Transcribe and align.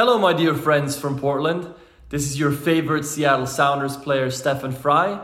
Hello, 0.00 0.16
my 0.16 0.32
dear 0.32 0.54
friends 0.54 0.98
from 0.98 1.18
Portland. 1.18 1.74
This 2.08 2.22
is 2.22 2.38
your 2.38 2.52
favorite 2.52 3.04
Seattle 3.04 3.46
Sounders 3.46 3.98
player, 3.98 4.30
Stefan 4.30 4.72
Frei, 4.72 5.18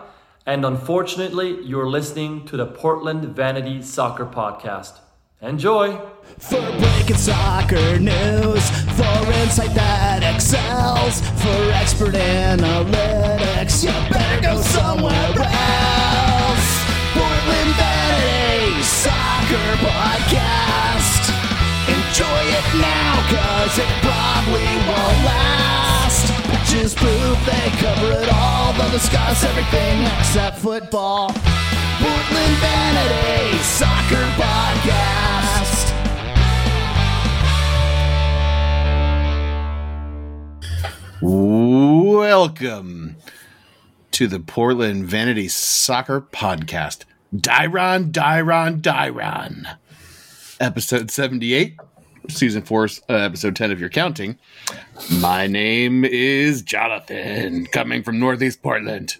and 0.45 0.67
unfortunately, 0.67 1.63
you're 1.63 1.89
listening 1.89 2.45
to 2.45 2.59
the 2.59 2.67
Portland 2.67 3.25
Vanity 3.35 3.81
Soccer 3.81 4.27
Podcast. 4.27 4.99
Enjoy! 5.41 5.99
For 6.37 6.61
breaking 6.61 7.17
soccer 7.17 7.99
news, 7.99 8.69
for 8.99 9.33
insight 9.41 9.75
that 9.75 10.21
excels, 10.35 11.23
for 11.41 11.73
expert 11.73 12.13
analytics, 12.13 13.83
you 13.83 14.13
better 14.13 14.43
go 14.43 14.61
somewhere 14.61 15.41
else. 15.41 16.85
Portland 17.15 17.73
Vanity 17.81 18.83
Soccer 18.83 19.77
Podcast. 19.87 20.96
Enjoy 22.17 22.45
it 22.49 22.81
now, 22.81 23.13
cause 23.29 23.79
it 23.79 23.85
probably 24.01 24.65
won't 24.89 25.21
last. 25.27 26.33
Bitches 26.49 26.97
poop, 26.97 27.39
they 27.45 27.69
cover 27.77 28.11
it 28.11 28.33
all. 28.33 28.73
They'll 28.73 28.91
discuss 28.91 29.45
everything 29.45 30.03
except 30.19 30.57
football. 30.57 31.29
Portland 31.29 32.57
Vanity 32.57 33.59
Soccer 33.59 34.25
Podcast. 34.41 35.93
Welcome 41.21 43.17
to 44.13 44.27
the 44.27 44.41
Portland 44.41 45.05
Vanity 45.05 45.49
Soccer 45.49 46.23
Podcast. 46.23 47.05
Dairon, 47.35 48.11
Dairon, 48.11 48.81
Dairon. 48.81 49.77
Episode 50.59 51.11
78, 51.11 51.77
season 52.29 52.63
4, 52.63 52.85
uh, 52.85 53.13
episode 53.15 53.57
10 53.57 53.71
if 53.71 53.79
you're 53.81 53.89
counting. 53.89 54.39
My 55.21 55.47
name 55.47 56.05
is 56.05 56.63
Jonathan, 56.63 57.67
coming 57.67 58.03
from 58.03 58.19
Northeast 58.19 58.63
Portland. 58.63 59.17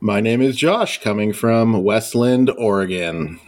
My 0.00 0.20
name 0.20 0.40
is 0.40 0.56
Josh, 0.56 1.02
coming 1.02 1.32
from 1.32 1.84
Westland, 1.84 2.50
Oregon. 2.56 3.38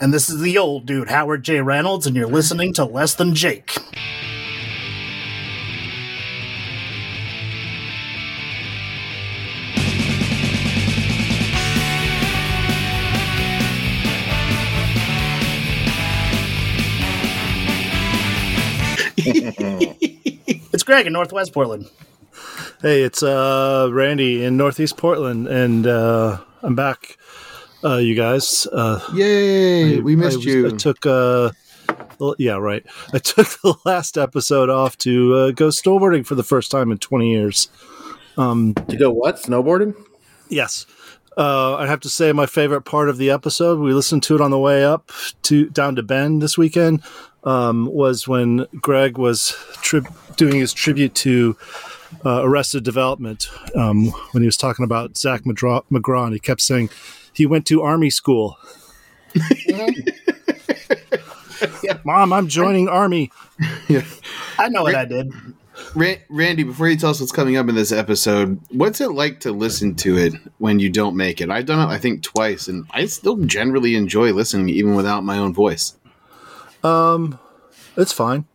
And 0.00 0.12
this 0.12 0.28
is 0.28 0.40
the 0.40 0.58
old 0.58 0.84
dude, 0.86 1.10
Howard 1.10 1.44
J. 1.44 1.60
Reynolds, 1.60 2.06
and 2.06 2.16
you're 2.16 2.26
listening 2.26 2.72
to 2.74 2.84
Less 2.84 3.14
Than 3.14 3.34
Jake. 3.34 3.76
Greg 20.92 21.06
in 21.06 21.14
Northwest 21.14 21.54
Portland. 21.54 21.88
Hey, 22.82 23.00
it's 23.00 23.22
uh, 23.22 23.88
Randy 23.90 24.44
in 24.44 24.58
Northeast 24.58 24.98
Portland, 24.98 25.48
and 25.48 25.86
uh, 25.86 26.38
I'm 26.62 26.74
back, 26.74 27.16
uh, 27.82 27.96
you 27.96 28.14
guys. 28.14 28.66
Uh, 28.66 29.00
Yay, 29.14 30.00
we 30.00 30.16
missed 30.16 30.40
I 30.40 30.50
you. 30.50 30.66
I 30.66 30.70
took, 30.72 31.06
uh, 31.06 31.52
yeah, 32.36 32.58
right. 32.58 32.84
I 33.14 33.18
took 33.20 33.46
the 33.62 33.74
last 33.86 34.18
episode 34.18 34.68
off 34.68 34.98
to 34.98 35.34
uh, 35.34 35.50
go 35.52 35.68
snowboarding 35.68 36.26
for 36.26 36.34
the 36.34 36.42
first 36.42 36.70
time 36.70 36.92
in 36.92 36.98
20 36.98 37.32
years. 37.32 37.70
Um, 38.36 38.74
To 38.74 38.96
go 38.98 39.10
what? 39.10 39.36
Snowboarding? 39.36 39.94
Yes. 40.50 40.84
Uh, 41.38 41.76
I 41.76 41.86
have 41.86 42.00
to 42.00 42.10
say, 42.10 42.32
my 42.32 42.44
favorite 42.44 42.82
part 42.82 43.08
of 43.08 43.16
the 43.16 43.30
episode, 43.30 43.80
we 43.80 43.94
listened 43.94 44.24
to 44.24 44.34
it 44.34 44.42
on 44.42 44.50
the 44.50 44.58
way 44.58 44.84
up 44.84 45.10
to 45.44 45.70
down 45.70 45.96
to 45.96 46.02
Bend 46.02 46.42
this 46.42 46.58
weekend, 46.58 47.02
um, 47.44 47.86
was 47.86 48.28
when 48.28 48.66
Greg 48.80 49.18
was 49.18 49.56
tri- 49.82 50.00
doing 50.36 50.56
his 50.56 50.72
tribute 50.72 51.14
to 51.16 51.56
uh, 52.24 52.42
Arrested 52.44 52.84
Development 52.84 53.48
um, 53.74 54.06
when 54.32 54.42
he 54.42 54.46
was 54.46 54.56
talking 54.56 54.84
about 54.84 55.16
Zac 55.16 55.42
McGraw, 55.42 55.82
McGraw, 55.90 56.24
and 56.24 56.32
he 56.34 56.38
kept 56.38 56.60
saying 56.60 56.90
he 57.32 57.46
went 57.46 57.66
to 57.66 57.82
Army 57.82 58.10
school. 58.10 58.58
Mom, 62.04 62.32
I'm 62.32 62.48
joining 62.48 62.88
Army. 62.88 63.30
I 64.58 64.68
know 64.68 64.82
what 64.82 64.94
I 64.94 65.04
did. 65.04 65.32
Ra- 65.94 66.14
Randy, 66.28 66.64
before 66.64 66.88
you 66.88 66.96
tell 66.96 67.10
us 67.10 67.20
what's 67.20 67.32
coming 67.32 67.56
up 67.56 67.68
in 67.68 67.74
this 67.74 67.92
episode, 67.92 68.60
what's 68.70 69.00
it 69.00 69.12
like 69.12 69.40
to 69.40 69.52
listen 69.52 69.94
to 69.96 70.18
it 70.18 70.34
when 70.58 70.78
you 70.78 70.90
don't 70.90 71.16
make 71.16 71.40
it? 71.40 71.50
I've 71.50 71.66
done 71.66 71.88
it, 71.88 71.92
I 71.92 71.98
think, 71.98 72.22
twice, 72.22 72.68
and 72.68 72.86
I 72.90 73.06
still 73.06 73.36
generally 73.36 73.94
enjoy 73.94 74.32
listening 74.32 74.68
even 74.68 74.94
without 74.94 75.24
my 75.24 75.38
own 75.38 75.54
voice. 75.54 75.96
It's 76.84 78.12
fine. 78.12 78.46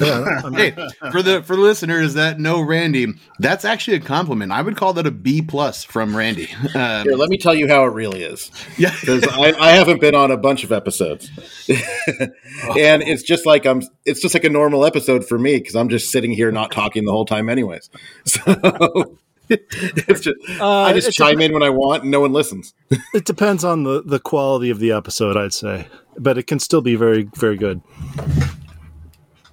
Yeah, 0.00 0.40
I 0.44 0.50
mean, 0.50 0.54
Hey, 0.54 0.88
for 1.12 1.22
the 1.22 1.42
for 1.44 1.54
the 1.54 1.62
listeners 1.62 2.14
that 2.14 2.40
know 2.40 2.60
Randy, 2.60 3.06
that's 3.38 3.64
actually 3.64 3.96
a 3.98 4.00
compliment. 4.00 4.50
I 4.50 4.60
would 4.60 4.76
call 4.76 4.92
that 4.94 5.06
a 5.06 5.12
B 5.12 5.40
plus 5.40 5.84
from 5.84 6.16
Randy. 6.16 6.48
Um, 6.74 7.04
Here, 7.04 7.14
let 7.14 7.28
me 7.28 7.38
tell 7.38 7.54
you 7.54 7.68
how 7.68 7.84
it 7.84 7.92
really 7.92 8.24
is. 8.24 8.50
yeah, 8.76 8.92
Because 8.98 9.22
I, 9.28 9.52
I 9.60 9.70
haven't 9.70 10.00
been 10.00 10.16
on 10.16 10.32
a 10.32 10.36
bunch 10.36 10.64
of 10.64 10.72
episodes. 10.72 11.30
and 11.68 13.02
it's 13.02 13.22
just 13.22 13.46
like 13.46 13.64
I'm 13.66 13.82
it's 14.04 14.20
just 14.20 14.34
like 14.34 14.42
a 14.42 14.48
normal 14.50 14.84
episode 14.84 15.24
for 15.24 15.38
me 15.38 15.58
because 15.58 15.76
I'm 15.76 15.88
just 15.88 16.10
sitting 16.10 16.32
here 16.32 16.50
not 16.50 16.72
talking 16.72 17.04
the 17.04 17.12
whole 17.12 17.26
time 17.26 17.48
anyways. 17.48 17.88
So 18.24 19.16
it's 19.50 20.20
just 20.20 20.36
I 20.60 20.92
just 20.92 21.06
Uh, 21.06 21.08
it's 21.08 21.16
chime 21.16 21.40
in 21.40 21.52
when 21.52 21.62
I 21.62 21.70
want 21.70 22.02
and 22.02 22.10
no 22.10 22.20
one 22.20 22.32
listens. 22.32 22.74
it 23.14 23.24
depends 23.24 23.64
on 23.64 23.84
the, 23.84 24.02
the 24.02 24.18
quality 24.18 24.70
of 24.70 24.78
the 24.78 24.92
episode, 24.92 25.36
I'd 25.36 25.52
say, 25.52 25.86
but 26.18 26.38
it 26.38 26.46
can 26.46 26.58
still 26.58 26.80
be 26.80 26.96
very, 26.96 27.28
very 27.36 27.56
good. 27.56 27.80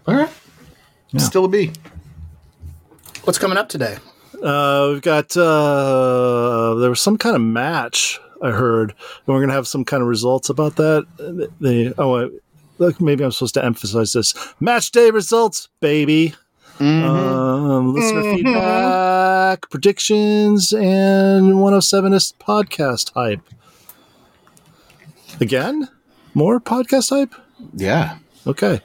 all 0.07 0.15
right, 0.15 0.29
still 1.17 1.45
a 1.45 1.49
B. 1.49 1.71
What's 3.23 3.37
coming 3.37 3.57
up 3.57 3.69
today? 3.69 3.97
Uh, 4.41 4.89
we've 4.93 5.01
got 5.01 5.35
uh, 5.37 6.75
there 6.75 6.89
was 6.89 7.01
some 7.01 7.17
kind 7.17 7.35
of 7.35 7.41
match 7.41 8.19
I 8.41 8.51
heard, 8.51 8.91
and 8.91 9.27
we're 9.27 9.41
gonna 9.41 9.53
have 9.53 9.67
some 9.67 9.85
kind 9.85 10.01
of 10.01 10.09
results 10.09 10.49
about 10.49 10.77
that. 10.77 11.05
They 11.59 11.93
oh, 11.97 12.25
I, 12.25 12.29
look, 12.79 12.99
maybe 12.99 13.23
I'm 13.23 13.31
supposed 13.31 13.53
to 13.55 13.63
emphasize 13.63 14.13
this 14.13 14.33
match 14.59 14.91
day 14.91 15.11
results, 15.11 15.69
baby. 15.79 16.33
Um, 16.79 17.93
listener 17.93 18.23
feedback, 18.23 19.69
predictions, 19.69 20.73
and 20.73 21.53
107ist 21.53 22.35
podcast 22.37 23.11
hype. 23.13 23.41
Again, 25.39 25.87
more 26.33 26.59
podcast 26.59 27.09
hype. 27.09 27.33
Yeah, 27.75 28.17
Okay, 28.47 28.81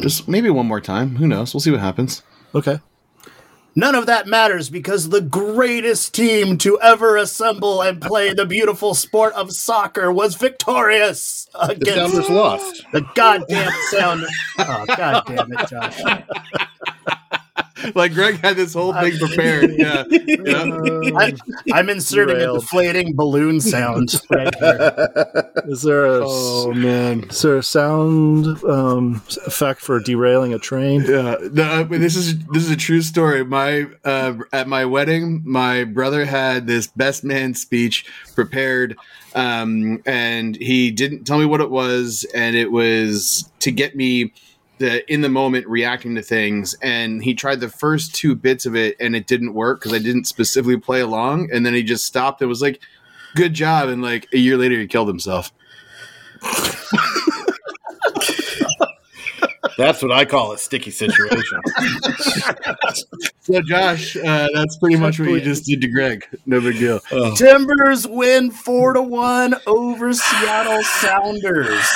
just 0.00 0.26
maybe 0.28 0.48
one 0.50 0.66
more 0.66 0.80
time. 0.80 1.16
Who 1.16 1.26
knows? 1.26 1.52
We'll 1.52 1.60
see 1.60 1.70
what 1.70 1.80
happens. 1.80 2.22
okay. 2.54 2.80
None 3.80 3.94
of 3.94 4.04
that 4.04 4.26
matters 4.26 4.68
because 4.68 5.08
the 5.08 5.22
greatest 5.22 6.12
team 6.12 6.58
to 6.58 6.78
ever 6.82 7.16
assemble 7.16 7.80
and 7.80 7.98
play 7.98 8.34
the 8.34 8.44
beautiful 8.44 8.92
sport 8.92 9.32
of 9.32 9.52
soccer 9.52 10.12
was 10.12 10.34
victorious 10.34 11.48
The 11.54 11.70
against 11.70 11.94
Sounders 12.12 12.28
lost. 12.28 12.84
the 12.92 13.00
goddamn 13.14 13.72
sound. 13.90 14.26
Oh, 14.58 14.84
god 14.86 15.22
damn 15.26 15.50
it, 15.50 15.66
Josh. 15.70 15.98
Like 17.94 18.12
Greg 18.14 18.36
had 18.40 18.56
this 18.56 18.74
whole 18.74 18.92
thing 18.92 19.16
prepared. 19.18 19.70
Yeah, 19.76 20.04
yeah. 20.10 21.10
I, 21.16 21.32
I'm 21.72 21.88
inserting 21.88 22.36
a 22.36 22.40
Derailed. 22.40 22.60
deflating 22.60 23.16
balloon 23.16 23.60
sound 23.60 24.20
right 24.30 24.54
here. 24.54 25.50
Is 25.66 25.82
there 25.82 26.04
a 26.06 26.20
Oh 26.24 26.72
man. 26.72 27.24
is 27.24 27.42
there 27.42 27.56
a 27.56 27.62
sound 27.62 28.62
um, 28.64 29.22
effect 29.46 29.80
for 29.80 29.98
derailing 30.00 30.52
a 30.52 30.58
train? 30.58 31.02
Yeah, 31.02 31.36
no, 31.52 31.62
I 31.64 31.84
mean, 31.84 32.00
this 32.00 32.16
is 32.16 32.38
this 32.48 32.62
is 32.64 32.70
a 32.70 32.76
true 32.76 33.02
story. 33.02 33.44
My 33.44 33.86
uh, 34.04 34.34
at 34.52 34.68
my 34.68 34.84
wedding, 34.84 35.42
my 35.44 35.84
brother 35.84 36.24
had 36.24 36.66
this 36.66 36.86
best 36.88 37.24
man 37.24 37.54
speech 37.54 38.04
prepared, 38.34 38.96
um, 39.34 40.02
and 40.06 40.56
he 40.56 40.90
didn't 40.90 41.24
tell 41.24 41.38
me 41.38 41.46
what 41.46 41.60
it 41.60 41.70
was, 41.70 42.24
and 42.34 42.56
it 42.56 42.70
was 42.72 43.48
to 43.60 43.70
get 43.72 43.96
me 43.96 44.32
the 44.80 45.08
in 45.12 45.20
the 45.20 45.28
moment 45.28 45.68
reacting 45.68 46.16
to 46.16 46.22
things. 46.22 46.74
And 46.82 47.22
he 47.22 47.34
tried 47.34 47.60
the 47.60 47.68
first 47.68 48.14
two 48.14 48.34
bits 48.34 48.66
of 48.66 48.74
it, 48.74 48.96
and 48.98 49.14
it 49.14 49.28
didn't 49.28 49.54
work 49.54 49.80
because 49.80 49.92
I 49.92 49.98
didn't 49.98 50.24
specifically 50.24 50.78
play 50.78 51.00
along. 51.00 51.50
And 51.52 51.64
then 51.64 51.74
he 51.74 51.84
just 51.84 52.04
stopped 52.04 52.40
and 52.40 52.48
was 52.48 52.62
like, 52.62 52.80
"Good 53.36 53.54
job!" 53.54 53.88
And 53.88 54.02
like 54.02 54.26
a 54.32 54.38
year 54.38 54.56
later, 54.56 54.78
he 54.78 54.88
killed 54.88 55.08
himself. 55.08 55.52
That's 59.78 60.02
what 60.02 60.12
I 60.12 60.26
call 60.26 60.52
a 60.52 60.58
sticky 60.58 60.90
situation. 60.90 61.60
So, 63.42 63.60
Josh, 63.62 64.16
uh, 64.16 64.48
that's 64.54 64.76
pretty 64.76 64.96
much 64.96 65.18
what 65.18 65.30
you 65.30 65.40
just 65.40 65.64
did 65.64 65.80
to 65.80 65.88
Greg. 65.88 66.24
No 66.44 66.60
big 66.60 66.78
deal. 66.78 67.00
Timbers 67.34 68.06
win 68.06 68.50
four 68.50 68.92
to 68.92 69.02
one 69.02 69.56
over 69.66 70.12
Seattle 70.12 70.82
Sounders. 70.82 71.88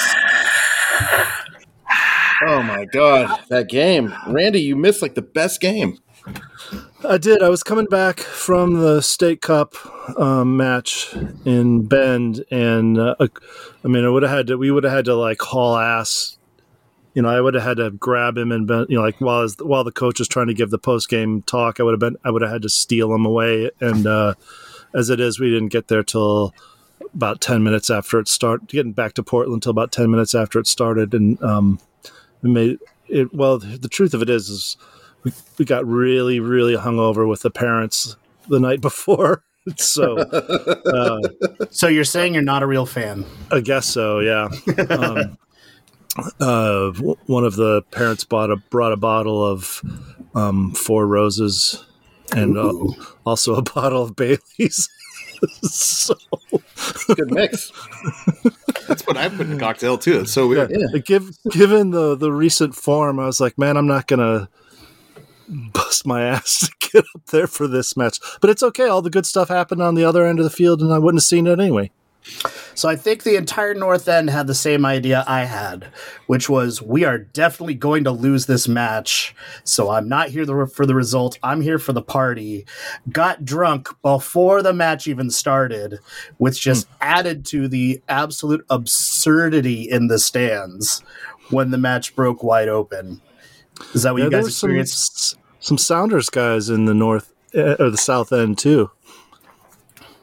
Oh 2.42 2.62
my 2.62 2.84
god, 2.86 3.40
that 3.48 3.68
game. 3.68 4.14
Randy, 4.28 4.60
you 4.60 4.76
missed 4.76 5.02
like 5.02 5.14
the 5.14 5.22
best 5.22 5.60
game. 5.60 5.98
I 7.06 7.18
did. 7.18 7.42
I 7.42 7.48
was 7.48 7.62
coming 7.62 7.86
back 7.86 8.20
from 8.20 8.74
the 8.74 9.02
state 9.02 9.42
cup 9.42 9.74
um, 10.18 10.56
match 10.56 11.14
in 11.44 11.86
Bend, 11.86 12.44
and 12.50 12.98
uh, 12.98 13.14
I 13.20 13.88
mean, 13.88 14.04
I 14.04 14.08
would 14.08 14.22
have 14.22 14.32
had 14.32 14.46
to. 14.48 14.56
We 14.56 14.70
would 14.70 14.84
have 14.84 14.92
had 14.92 15.04
to 15.06 15.14
like 15.14 15.40
haul 15.40 15.76
ass 15.76 16.38
you 17.14 17.22
know, 17.22 17.28
I 17.28 17.40
would 17.40 17.54
have 17.54 17.62
had 17.62 17.76
to 17.76 17.92
grab 17.92 18.36
him 18.36 18.50
and 18.50 18.68
you 18.88 18.96
know, 18.96 19.02
like 19.02 19.20
while 19.20 19.42
his, 19.42 19.56
while 19.58 19.84
the 19.84 19.92
coach 19.92 20.18
was 20.18 20.28
trying 20.28 20.48
to 20.48 20.54
give 20.54 20.70
the 20.70 20.78
post 20.78 21.08
game 21.08 21.42
talk, 21.42 21.78
I 21.78 21.84
would 21.84 21.92
have 21.92 22.00
been, 22.00 22.16
I 22.24 22.30
would 22.30 22.42
have 22.42 22.50
had 22.50 22.62
to 22.62 22.68
steal 22.68 23.14
him 23.14 23.24
away. 23.24 23.70
And 23.80 24.06
uh, 24.06 24.34
as 24.92 25.10
it 25.10 25.20
is, 25.20 25.38
we 25.38 25.48
didn't 25.48 25.68
get 25.68 25.88
there 25.88 26.02
till 26.02 26.52
about 27.14 27.40
ten 27.40 27.62
minutes 27.62 27.88
after 27.88 28.18
it 28.18 28.26
started. 28.26 28.68
Getting 28.68 28.92
back 28.92 29.14
to 29.14 29.22
Portland 29.22 29.62
till 29.62 29.70
about 29.70 29.92
ten 29.92 30.10
minutes 30.10 30.34
after 30.34 30.58
it 30.58 30.66
started, 30.66 31.14
and 31.14 31.40
um, 31.42 31.78
it 32.44 32.48
made 32.48 32.78
it. 33.08 33.34
Well, 33.34 33.58
the 33.58 33.88
truth 33.88 34.14
of 34.14 34.22
it 34.22 34.30
is, 34.30 34.48
is 34.48 34.76
we, 35.22 35.32
we 35.58 35.64
got 35.64 35.86
really, 35.86 36.40
really 36.40 36.76
hungover 36.76 37.28
with 37.28 37.42
the 37.42 37.50
parents 37.50 38.16
the 38.48 38.60
night 38.60 38.80
before. 38.82 39.42
so 39.76 40.18
uh, 40.18 41.20
So 41.70 41.88
you're 41.88 42.04
saying 42.04 42.34
you're 42.34 42.42
not 42.42 42.62
a 42.62 42.66
real 42.66 42.84
fan? 42.86 43.24
I 43.50 43.60
guess 43.60 43.86
so. 43.86 44.20
Yeah. 44.20 44.48
Um, 44.90 45.38
uh, 46.38 46.90
w- 46.92 47.16
one 47.26 47.44
of 47.44 47.56
the 47.56 47.82
parents 47.90 48.24
bought 48.24 48.50
a 48.50 48.56
brought 48.56 48.92
a 48.92 48.96
bottle 48.96 49.44
of 49.44 49.80
um, 50.34 50.72
Four 50.72 51.06
Roses 51.06 51.82
and 52.32 52.56
uh, 52.58 52.72
also 53.26 53.54
a 53.56 53.62
bottle 53.74 54.02
of 54.02 54.14
Bailey's. 54.16 54.88
So 55.52 56.14
Good 57.14 57.30
mix. 57.30 57.72
That's 58.88 59.06
what 59.06 59.16
I 59.16 59.28
put 59.28 59.46
in 59.46 59.54
a 59.54 59.58
cocktail 59.58 59.98
too. 59.98 60.20
It's 60.20 60.32
so 60.32 60.48
weird. 60.48 60.70
yeah. 60.70 60.98
Give, 60.98 61.30
given 61.50 61.90
the 61.90 62.14
the 62.14 62.32
recent 62.32 62.74
form, 62.74 63.18
I 63.18 63.26
was 63.26 63.40
like, 63.40 63.58
man, 63.58 63.76
I'm 63.76 63.86
not 63.86 64.06
gonna 64.06 64.48
bust 65.48 66.06
my 66.06 66.22
ass 66.22 66.60
to 66.60 66.90
get 66.92 67.04
up 67.14 67.26
there 67.26 67.46
for 67.46 67.66
this 67.66 67.96
match. 67.96 68.18
But 68.40 68.50
it's 68.50 68.62
okay. 68.62 68.88
All 68.88 69.02
the 69.02 69.10
good 69.10 69.26
stuff 69.26 69.48
happened 69.48 69.82
on 69.82 69.94
the 69.94 70.04
other 70.04 70.26
end 70.26 70.38
of 70.38 70.44
the 70.44 70.50
field, 70.50 70.80
and 70.80 70.92
I 70.92 70.98
wouldn't 70.98 71.20
have 71.20 71.26
seen 71.26 71.46
it 71.46 71.58
anyway. 71.58 71.90
So 72.74 72.88
I 72.88 72.96
think 72.96 73.22
the 73.22 73.36
entire 73.36 73.74
North 73.74 74.08
End 74.08 74.30
had 74.30 74.46
the 74.46 74.54
same 74.54 74.84
idea 74.86 75.24
I 75.26 75.44
had, 75.44 75.86
which 76.26 76.48
was 76.48 76.80
we 76.80 77.04
are 77.04 77.18
definitely 77.18 77.74
going 77.74 78.04
to 78.04 78.10
lose 78.10 78.46
this 78.46 78.66
match. 78.66 79.34
So 79.64 79.90
I'm 79.90 80.08
not 80.08 80.28
here 80.30 80.46
the- 80.46 80.66
for 80.66 80.86
the 80.86 80.94
result. 80.94 81.38
I'm 81.42 81.60
here 81.60 81.78
for 81.78 81.92
the 81.92 82.02
party. 82.02 82.64
Got 83.12 83.44
drunk 83.44 83.88
before 84.02 84.62
the 84.62 84.72
match 84.72 85.06
even 85.06 85.30
started, 85.30 85.98
which 86.38 86.60
just 86.60 86.88
added 87.00 87.44
to 87.46 87.68
the 87.68 88.00
absolute 88.08 88.64
absurdity 88.70 89.82
in 89.82 90.08
the 90.08 90.18
stands 90.18 91.02
when 91.50 91.70
the 91.70 91.78
match 91.78 92.16
broke 92.16 92.42
wide 92.42 92.68
open. 92.68 93.20
Is 93.92 94.02
that 94.04 94.12
what 94.14 94.18
Yeah, 94.20 94.24
you 94.26 94.30
guys 94.30 94.44
was 94.44 94.56
some, 94.56 94.70
experienced? 94.70 95.36
some 95.60 95.78
Sounders 95.78 96.30
guys 96.30 96.70
in 96.70 96.86
the 96.86 96.94
north 96.94 97.32
uh, 97.54 97.76
or 97.78 97.90
the 97.90 97.98
south 97.98 98.32
end 98.32 98.56
too. 98.58 98.90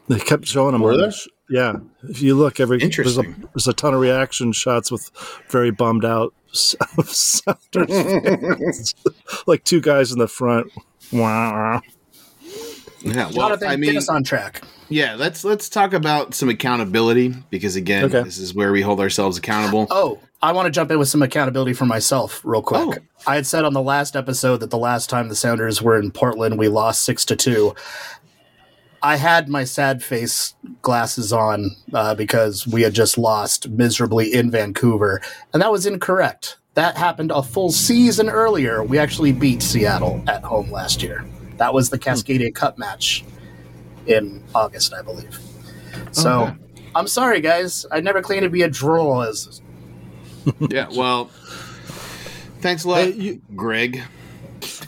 They 0.08 0.18
kept 0.18 0.46
showing 0.46 0.72
them. 0.72 0.82
Were 0.82 0.92
on 0.92 0.96
the 0.98 1.02
there? 1.04 1.12
sh- 1.12 1.28
yeah, 1.50 1.74
if 2.08 2.22
you 2.22 2.34
look, 2.34 2.60
every 2.60 2.78
there's 2.78 2.96
a, 3.18 3.20
Interesting. 3.20 3.48
there's 3.54 3.66
a 3.68 3.72
ton 3.72 3.94
of 3.94 4.00
reaction 4.00 4.52
shots 4.52 4.90
with 4.90 5.10
very 5.48 5.70
bummed 5.70 6.04
out 6.04 6.34
Sounders 6.52 7.56
fans. 7.74 8.94
like 9.46 9.64
two 9.64 9.80
guys 9.80 10.12
in 10.12 10.18
the 10.18 10.28
front. 10.28 10.70
Wow. 11.12 11.80
Yeah, 13.04 13.24
well, 13.26 13.32
Jonathan, 13.32 13.68
I 13.68 13.76
mean, 13.76 13.92
get 13.92 13.98
us 13.98 14.08
on 14.08 14.22
track. 14.22 14.62
yeah. 14.88 15.16
Let's 15.16 15.44
let's 15.44 15.68
talk 15.68 15.92
about 15.92 16.34
some 16.34 16.48
accountability 16.48 17.34
because 17.50 17.74
again, 17.74 18.04
Okay. 18.04 18.22
this 18.22 18.38
is 18.38 18.54
where 18.54 18.70
we 18.70 18.80
hold 18.80 19.00
ourselves 19.00 19.36
accountable. 19.36 19.88
Oh, 19.90 20.20
I 20.40 20.52
want 20.52 20.66
to 20.66 20.70
jump 20.70 20.90
in 20.92 20.98
with 21.00 21.08
some 21.08 21.20
accountability 21.22 21.72
for 21.72 21.84
myself, 21.84 22.40
real 22.44 22.62
quick. 22.62 22.80
Oh. 22.80 22.94
I 23.26 23.34
had 23.34 23.46
said 23.46 23.64
on 23.64 23.72
the 23.72 23.82
last 23.82 24.14
episode 24.14 24.58
that 24.58 24.70
the 24.70 24.78
last 24.78 25.10
time 25.10 25.28
the 25.28 25.34
Sounders 25.34 25.82
were 25.82 25.98
in 25.98 26.12
Portland, 26.12 26.58
we 26.58 26.68
lost 26.68 27.02
six 27.02 27.24
to 27.26 27.34
two. 27.36 27.74
I 29.02 29.16
had 29.16 29.48
my 29.48 29.64
sad 29.64 30.02
face 30.02 30.54
glasses 30.80 31.32
on 31.32 31.70
uh, 31.92 32.14
because 32.14 32.66
we 32.66 32.82
had 32.82 32.94
just 32.94 33.18
lost 33.18 33.68
miserably 33.68 34.32
in 34.32 34.50
Vancouver, 34.50 35.20
and 35.52 35.60
that 35.62 35.72
was 35.72 35.86
incorrect. 35.86 36.58
That 36.74 36.96
happened 36.96 37.30
a 37.32 37.42
full 37.42 37.70
season 37.72 38.28
earlier. 38.30 38.82
We 38.82 38.98
actually 38.98 39.32
beat 39.32 39.62
Seattle 39.62 40.22
at 40.28 40.42
home 40.44 40.70
last 40.70 41.02
year. 41.02 41.24
That 41.58 41.74
was 41.74 41.90
the 41.90 41.98
Cascadia 41.98 42.54
Cup 42.54 42.78
match 42.78 43.24
in 44.06 44.42
August, 44.54 44.94
I 44.94 45.02
believe. 45.02 45.38
So, 46.12 46.44
Okay. 46.44 46.54
I'm 46.94 47.08
sorry, 47.08 47.40
guys. 47.40 47.84
I 47.90 48.00
never 48.00 48.22
claimed 48.22 48.44
to 48.44 48.50
be 48.50 48.62
a 48.62 48.68
draw 48.68 49.22
as 49.22 49.60
Yeah. 50.60 50.88
Well, 50.94 51.26
thanks 52.60 52.84
a 52.84 52.88
lot, 52.88 53.00
Hey, 53.04 53.12
you- 53.12 53.42
Greg. 53.54 54.00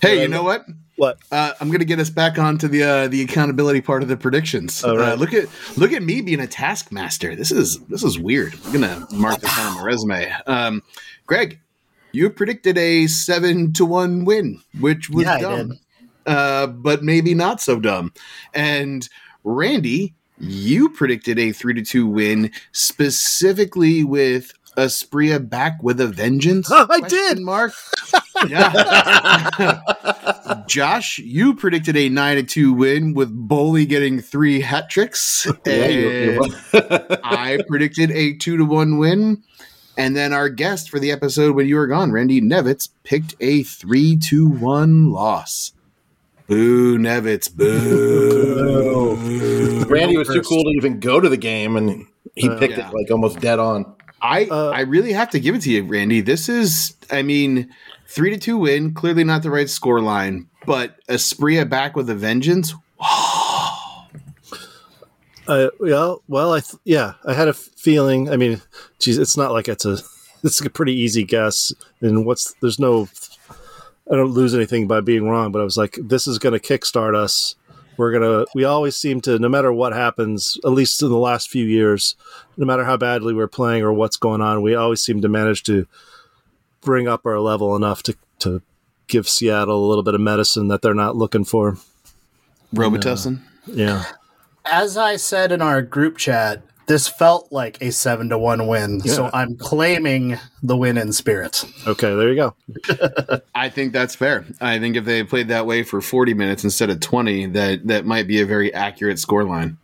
Hey, 0.01 0.23
you 0.23 0.29
know 0.29 0.43
what? 0.43 0.65
What? 0.97 1.19
Uh, 1.33 1.53
I'm 1.61 1.69
going 1.69 1.81
to 1.81 1.85
get 1.85 1.99
us 1.99 2.11
back 2.11 2.39
onto 2.39 2.69
the 2.69 2.83
uh, 2.83 3.09
the 3.09 3.23
accountability 3.23 3.81
part 3.81 4.03
of 4.03 4.09
the 4.09 4.17
predictions. 4.17 4.85
All 4.85 4.97
right. 4.97 5.13
uh, 5.13 5.15
look 5.17 5.35
at 5.35 5.49
look 5.77 5.93
at 5.93 6.03
me 6.03 6.21
being 6.21 6.41
a 6.41 6.47
taskmaster. 6.47 7.35
This 7.35 7.51
is 7.51 7.81
this 7.87 8.05
is 8.05 8.19
weird. 8.19 8.55
I'm 8.65 8.73
going 8.81 8.83
to 8.83 9.15
mark 9.15 9.41
this 9.41 9.59
on 9.59 9.75
my 9.75 9.83
resume. 9.83 10.33
Um, 10.47 10.83
Greg, 11.27 11.59
you 12.13 12.31
predicted 12.31 12.79
a 12.79 13.09
seven 13.09 13.73
to 13.73 13.85
one 13.85 14.25
win, 14.25 14.61
which 14.79 15.11
was 15.11 15.25
Yeah, 15.25 15.35
I 15.35 15.41
dumb, 15.41 15.69
did. 15.69 15.79
Uh, 16.27 16.67
but 16.69 17.03
maybe 17.03 17.35
not 17.35 17.61
so 17.61 17.81
dumb. 17.81 18.13
And 18.55 19.09
Randy, 19.43 20.15
you 20.39 20.89
predicted 20.91 21.39
a 21.41 21.51
three 21.53 21.75
to 21.75 21.83
two 21.83 22.07
win, 22.07 22.53
specifically 22.73 24.05
with 24.05 24.53
Asprilla 24.77 25.39
back 25.49 25.83
with 25.83 26.01
a 26.01 26.07
vengeance. 26.07 26.69
I 26.73 27.01
did. 27.09 27.41
Mark. 27.41 27.73
Yeah. 28.49 29.81
Josh, 30.67 31.19
you 31.19 31.55
predicted 31.55 31.97
a 31.97 32.09
nine 32.11 32.37
to 32.37 32.43
two 32.43 32.73
win 32.75 33.15
with 33.15 33.31
Boli 33.33 33.87
getting 33.87 34.21
three 34.21 34.61
hat 34.61 34.91
tricks. 34.91 35.47
Yeah, 35.65 35.87
you're, 35.87 36.33
you're 36.35 36.49
I 37.23 37.61
predicted 37.69 38.11
a 38.11 38.35
two 38.35 38.57
to 38.59 38.65
one 38.65 38.99
win. 38.99 39.43
And 39.97 40.15
then 40.17 40.33
our 40.33 40.49
guest 40.51 40.91
for 40.91 40.99
the 40.99 41.13
episode 41.13 41.55
when 41.55 41.69
you 41.69 41.77
were 41.77 41.87
gone, 41.87 42.11
Randy 42.13 42.41
Nevitz, 42.43 42.89
picked 43.05 43.35
a 43.41 43.63
three 43.63 44.17
to 44.29 44.49
one 44.49 45.11
loss. 45.13 45.73
Boo, 46.49 46.99
Nevitz, 46.99 47.55
boo. 47.55 49.17
Randy 49.89 50.19
was 50.19 50.29
too 50.29 50.43
cool 50.43 50.65
to 50.65 50.71
even 50.71 51.01
go 51.01 51.21
to 51.21 51.29
the 51.29 51.37
game, 51.39 51.77
and 51.77 52.07
he 52.35 52.49
picked 52.59 52.77
Yeah. 52.77 52.89
it 52.91 52.95
like 52.95 53.11
almost 53.11 53.41
dead 53.41 53.59
on. 53.59 53.95
I 54.25 54.45
Uh, 54.47 54.71
I 54.71 54.81
really 54.81 55.13
have 55.13 55.31
to 55.31 55.41
give 55.41 55.55
it 55.55 55.61
to 55.63 55.71
you, 55.71 55.85
Randy. 55.85 56.21
This 56.23 56.49
is, 56.49 56.97
I 57.11 57.23
mean, 57.23 57.69
three 58.09 58.31
to 58.31 58.39
two 58.39 58.57
win. 58.57 58.95
Clearly 58.95 59.23
not 59.23 59.43
the 59.43 59.51
right 59.51 59.69
score 59.69 60.01
line, 60.01 60.49
but 60.67 60.97
Asprilla 61.09 61.69
back 61.69 61.95
with 61.95 62.09
a 62.11 62.15
vengeance. 62.15 62.75
Uh, 65.47 65.69
yeah, 65.83 66.15
well, 66.27 66.55
I 66.55 66.61
th- 66.61 66.81
yeah, 66.85 67.15
I 67.27 67.35
had 67.35 67.49
a 67.49 67.53
feeling. 67.53 68.31
I 68.31 68.37
mean, 68.39 68.63
geez, 68.99 69.19
it's 69.19 69.37
not 69.37 69.53
like 69.53 69.69
it's 69.69 69.85
a 69.85 69.99
it's 70.43 70.59
a 70.63 70.71
pretty 70.71 70.95
easy 70.95 71.23
guess, 71.23 71.71
and 72.01 72.25
what's 72.25 72.55
there's 72.63 72.79
no, 72.79 73.09
I 74.11 74.17
don't 74.17 74.31
lose 74.31 74.55
anything 74.55 74.87
by 74.87 75.03
being 75.03 75.29
wrong. 75.29 75.53
But 75.53 75.61
I 75.61 75.65
was 75.65 75.77
like, 75.77 75.99
this 76.01 76.27
is 76.27 76.39
going 76.39 76.59
to 76.59 76.59
kickstart 76.59 77.15
us. 77.15 77.57
We're 77.97 78.13
gonna. 78.13 78.45
We 78.55 78.65
always 78.65 78.97
seem 78.97 79.21
to, 79.23 79.39
no 79.39 79.49
matter 79.49 79.73
what 79.73 79.93
happens, 79.93 80.59
at 80.65 80.73
least 80.73 81.03
in 81.03 81.09
the 81.09 81.17
last 81.17 81.51
few 81.51 81.65
years, 81.65 82.17
no 82.57 82.67
matter 82.67 82.85
how 82.85 82.97
badly 82.97 83.35
we're 83.35 83.49
playing 83.49 83.83
or 83.83 83.93
what's 83.93 84.17
going 84.17 84.41
on, 84.41 84.63
we 84.63 84.75
always 84.75 85.03
seem 85.03 85.21
to 85.23 85.29
manage 85.29 85.63
to 85.65 85.87
bring 86.81 87.09
up 87.09 87.25
our 87.27 87.41
level 87.41 87.75
enough 87.77 88.03
to 88.05 88.17
to 88.41 88.63
give 89.07 89.29
Seattle 89.29 89.85
a 89.85 89.89
little 89.89 90.03
bit 90.03 90.15
of 90.15 90.21
medicine 90.21 90.69
that 90.69 90.83
they're 90.83 90.95
not 90.95 91.17
looking 91.17 91.45
for. 91.45 91.77
Robitussin. 92.75 93.39
Uh, 93.39 93.73
yeah. 93.73 94.05
as 94.65 94.97
I 94.97 95.17
said 95.17 95.53
in 95.53 95.63
our 95.63 95.83
group 95.83 96.19
chat, 96.19 96.63
this 96.87 97.09
felt 97.09 97.51
like 97.51 97.81
a 97.81 97.91
seven 97.93 98.29
to 98.29 98.39
one 98.39 98.67
win. 98.67 99.01
So 99.01 99.31
I'm 99.33 99.57
claiming 99.57 100.39
the 100.63 100.77
win 100.77 100.99
in 100.99 101.13
spirit. 101.13 101.65
Okay. 101.87 102.15
There 102.15 102.29
you 102.29 102.35
go. 102.37 103.41
I 103.55 103.69
think 103.69 103.93
that's 103.93 104.15
fair. 104.15 104.45
I 104.61 104.79
think 104.79 104.97
if 104.97 105.05
they 105.05 105.23
played 105.25 105.49
that 105.49 105.67
way 105.67 105.83
for 105.83 106.01
40 106.01 106.35
minutes 106.35 106.65
instead 106.65 106.91
of 106.91 107.01
20, 107.01 107.47
that 107.47 107.87
that 107.87 108.05
might 108.05 108.27
be 108.27 108.41
a 108.41 108.47
very 108.47 108.73
accurate 108.75 109.19
score 109.19 109.45
line. 109.45 109.79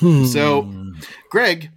Hmm. 0.00 0.24
So, 0.26 0.72
Greg, 1.30 1.70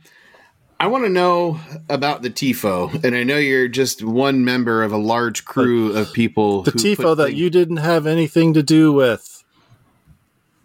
I 0.80 0.88
want 0.88 1.06
to 1.06 1.10
know 1.10 1.60
about 1.90 2.22
the 2.22 2.30
TIFO, 2.30 3.04
and 3.04 3.16
I 3.16 3.24
know 3.24 3.38
you're 3.38 3.68
just 3.68 4.04
one 4.04 4.46
member 4.46 4.84
of 4.84 4.92
a 4.92 4.98
large 4.98 5.44
crew 5.46 5.96
of 5.96 6.12
people. 6.13 6.63
The 6.63 6.72
who 6.72 6.80
tifo 6.80 7.18
that 7.18 7.28
thing- 7.28 7.38
you 7.38 7.50
didn't 7.50 7.78
have 7.78 8.06
anything 8.08 8.54
to 8.54 8.63
do 8.63 8.92
with. 8.94 9.44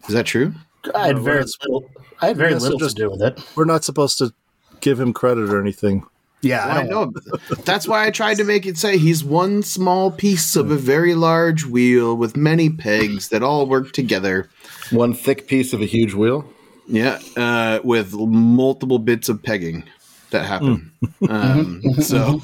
is 0.07 0.13
that 0.13 0.25
true? 0.25 0.53
I 0.95 1.07
had 1.07 1.19
very 1.19 1.37
we're- 1.39 1.51
little. 1.63 1.89
I 2.21 2.27
had 2.27 2.37
very 2.37 2.55
little 2.55 2.79
just- 2.79 2.95
to 2.97 3.03
do 3.03 3.09
with 3.09 3.21
it. 3.21 3.39
We're 3.55 3.65
not 3.65 3.83
supposed 3.83 4.17
to 4.19 4.33
give 4.81 4.99
him 4.99 5.13
credit 5.13 5.49
or 5.49 5.59
anything. 5.61 6.05
Yeah, 6.41 6.63
I 6.63 6.81
I 6.81 6.83
know. 6.83 7.11
That's 7.65 7.87
why 7.87 8.05
I 8.05 8.11
tried 8.11 8.37
to 8.37 8.43
make 8.43 8.67
it 8.67 8.77
say 8.77 8.99
he's 8.99 9.23
one 9.23 9.63
small 9.63 10.11
piece 10.11 10.55
of 10.55 10.69
a 10.69 10.75
very 10.75 11.15
large 11.15 11.65
wheel 11.65 12.15
with 12.15 12.37
many 12.37 12.69
pegs 12.69 13.29
that 13.29 13.41
all 13.41 13.65
work 13.65 13.91
together. 13.91 14.47
One 14.91 15.15
thick 15.15 15.47
piece 15.47 15.73
of 15.73 15.81
a 15.81 15.85
huge 15.85 16.13
wheel. 16.13 16.47
Yeah, 16.87 17.19
uh, 17.35 17.79
with 17.83 18.13
multiple 18.13 18.99
bits 18.99 19.29
of 19.29 19.41
pegging 19.41 19.83
that 20.29 20.45
happen. 20.45 20.91
Um, 21.27 21.81
so, 22.01 22.39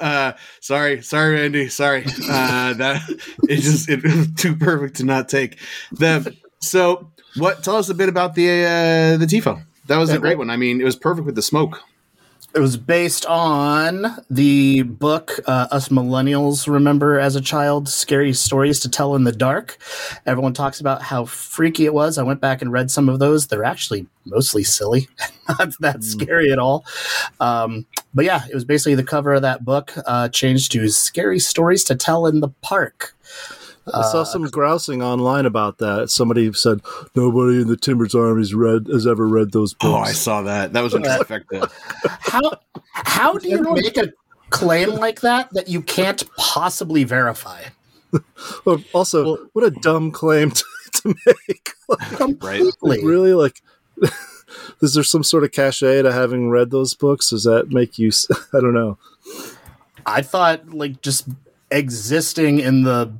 uh, 0.00 0.32
sorry, 0.60 1.02
sorry, 1.02 1.34
Randy, 1.34 1.68
sorry. 1.68 2.04
Uh, 2.06 2.72
that 2.72 3.02
it 3.48 3.56
just 3.56 3.88
it 3.90 4.02
was 4.02 4.28
too 4.36 4.56
perfect 4.56 4.96
to 4.96 5.04
not 5.04 5.28
take. 5.28 5.58
The 5.92 6.34
so 6.60 7.10
what? 7.36 7.62
Tell 7.62 7.76
us 7.76 7.88
a 7.88 7.94
bit 7.94 8.08
about 8.08 8.34
the 8.34 8.48
uh, 8.48 9.16
the 9.16 9.26
tifo. 9.26 9.62
That 9.86 9.96
was 9.96 10.10
a 10.10 10.18
great 10.18 10.36
one. 10.36 10.50
I 10.50 10.56
mean, 10.56 10.80
it 10.80 10.84
was 10.84 10.96
perfect 10.96 11.24
with 11.24 11.34
the 11.34 11.42
smoke. 11.42 11.82
It 12.54 12.60
was 12.60 12.78
based 12.78 13.26
on 13.26 14.06
the 14.30 14.82
book 14.82 15.38
uh, 15.46 15.68
Us 15.70 15.90
Millennials 15.90 16.66
Remember 16.66 17.18
as 17.18 17.36
a 17.36 17.42
Child 17.42 17.88
Scary 17.88 18.32
Stories 18.32 18.80
to 18.80 18.88
Tell 18.88 19.14
in 19.14 19.24
the 19.24 19.32
Dark. 19.32 19.76
Everyone 20.24 20.54
talks 20.54 20.80
about 20.80 21.02
how 21.02 21.26
freaky 21.26 21.84
it 21.84 21.92
was. 21.92 22.16
I 22.16 22.22
went 22.22 22.40
back 22.40 22.62
and 22.62 22.72
read 22.72 22.90
some 22.90 23.08
of 23.10 23.18
those. 23.18 23.46
They're 23.46 23.64
actually 23.64 24.06
mostly 24.24 24.64
silly, 24.64 25.08
not 25.48 25.72
that 25.80 26.02
scary 26.02 26.50
at 26.50 26.58
all. 26.58 26.86
Um, 27.38 27.86
but 28.14 28.24
yeah, 28.24 28.42
it 28.50 28.54
was 28.54 28.64
basically 28.64 28.94
the 28.94 29.04
cover 29.04 29.34
of 29.34 29.42
that 29.42 29.64
book 29.64 29.92
uh, 30.06 30.28
changed 30.30 30.72
to 30.72 30.88
Scary 30.88 31.38
Stories 31.38 31.84
to 31.84 31.94
Tell 31.94 32.26
in 32.26 32.40
the 32.40 32.48
Park. 32.62 33.14
I 33.94 34.02
saw 34.02 34.22
uh, 34.22 34.24
some 34.24 34.44
grousing 34.44 35.02
online 35.02 35.46
about 35.46 35.78
that. 35.78 36.10
Somebody 36.10 36.52
said 36.52 36.80
nobody 37.14 37.62
in 37.62 37.68
the 37.68 37.76
Timbers 37.76 38.14
Army's 38.14 38.54
read 38.54 38.86
has 38.88 39.06
ever 39.06 39.26
read 39.26 39.52
those 39.52 39.74
books. 39.74 39.84
Oh, 39.84 39.96
I 39.96 40.12
saw 40.12 40.42
that. 40.42 40.72
That 40.72 40.82
was 40.82 40.94
a 40.94 40.98
trifecta. 40.98 41.70
How 42.20 42.58
how 42.92 43.34
do 43.34 43.48
you 43.48 43.62
make 43.74 43.96
a 43.96 44.12
claim 44.50 44.90
like 44.90 45.20
that 45.20 45.48
that 45.52 45.68
you 45.68 45.82
can't 45.82 46.22
possibly 46.36 47.04
verify? 47.04 47.62
Well, 48.64 48.82
also, 48.94 49.36
what 49.52 49.66
a 49.66 49.70
dumb 49.70 50.12
claim 50.12 50.50
to, 50.52 50.64
to 50.94 51.14
make. 51.26 51.72
Completely. 52.16 53.04
really, 53.04 53.34
like, 53.34 53.60
is 54.80 54.94
there 54.94 55.04
some 55.04 55.22
sort 55.22 55.44
of 55.44 55.52
cachet 55.52 56.02
to 56.02 56.12
having 56.12 56.48
read 56.48 56.70
those 56.70 56.94
books? 56.94 57.28
Does 57.28 57.44
that 57.44 57.68
make 57.68 57.98
you? 57.98 58.10
I 58.54 58.60
don't 58.60 58.72
know. 58.72 58.96
I 60.06 60.22
thought 60.22 60.70
like 60.70 61.02
just 61.02 61.28
existing 61.70 62.60
in 62.60 62.82
the 62.84 63.12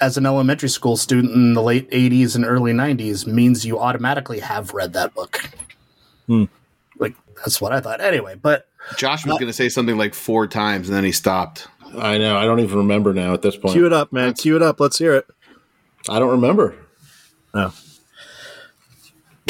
as 0.00 0.16
an 0.16 0.26
elementary 0.26 0.68
school 0.68 0.96
student 0.96 1.32
in 1.34 1.54
the 1.54 1.62
late 1.62 1.90
80s 1.90 2.34
and 2.36 2.44
early 2.44 2.72
90s 2.72 3.26
means 3.26 3.64
you 3.64 3.78
automatically 3.78 4.40
have 4.40 4.72
read 4.74 4.92
that 4.92 5.14
book. 5.14 5.50
Hmm. 6.26 6.44
Like 6.98 7.14
that's 7.36 7.60
what 7.60 7.72
I 7.72 7.80
thought. 7.80 8.00
Anyway, 8.00 8.34
but 8.34 8.68
Josh 8.96 9.26
was 9.26 9.34
going 9.34 9.46
to 9.46 9.52
say 9.52 9.68
something 9.68 9.96
like 9.96 10.14
four 10.14 10.46
times, 10.46 10.88
and 10.88 10.96
then 10.96 11.04
he 11.04 11.12
stopped. 11.12 11.68
I 11.96 12.18
know. 12.18 12.36
I 12.36 12.44
don't 12.44 12.60
even 12.60 12.78
remember 12.78 13.14
now 13.14 13.32
at 13.34 13.42
this 13.42 13.56
point. 13.56 13.74
Cue 13.74 13.86
it 13.86 13.92
up, 13.92 14.12
man. 14.12 14.34
Cue 14.34 14.56
it 14.56 14.62
up. 14.62 14.80
Let's 14.80 14.98
hear 14.98 15.14
it. 15.14 15.26
I 16.08 16.18
don't 16.18 16.30
remember. 16.30 16.74
Oh. 17.54 17.74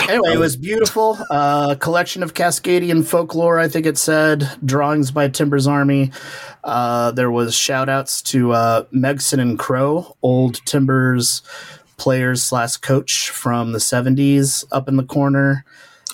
Anyway, 0.08 0.32
it 0.34 0.38
was 0.38 0.56
beautiful. 0.68 1.18
Uh, 1.30 1.74
collection 1.76 2.22
of 2.22 2.34
Cascadian 2.34 3.04
folklore, 3.04 3.58
I 3.58 3.68
think 3.68 3.86
it 3.86 3.98
said. 3.98 4.48
Drawings 4.64 5.10
by 5.10 5.28
Timbers 5.28 5.66
Army. 5.66 6.12
Uh, 6.64 7.10
there 7.12 7.30
was 7.30 7.54
shout 7.54 7.88
outs 7.88 8.22
to 8.22 8.52
uh, 8.52 8.84
Megson 8.94 9.40
and 9.40 9.58
Crowe, 9.58 10.16
old 10.22 10.64
Timbers 10.66 11.42
players 11.96 12.42
slash 12.42 12.76
coach 12.76 13.30
from 13.30 13.72
the 13.72 13.78
70s 13.78 14.64
up 14.72 14.88
in 14.88 14.96
the 14.96 15.04
corner. 15.04 15.64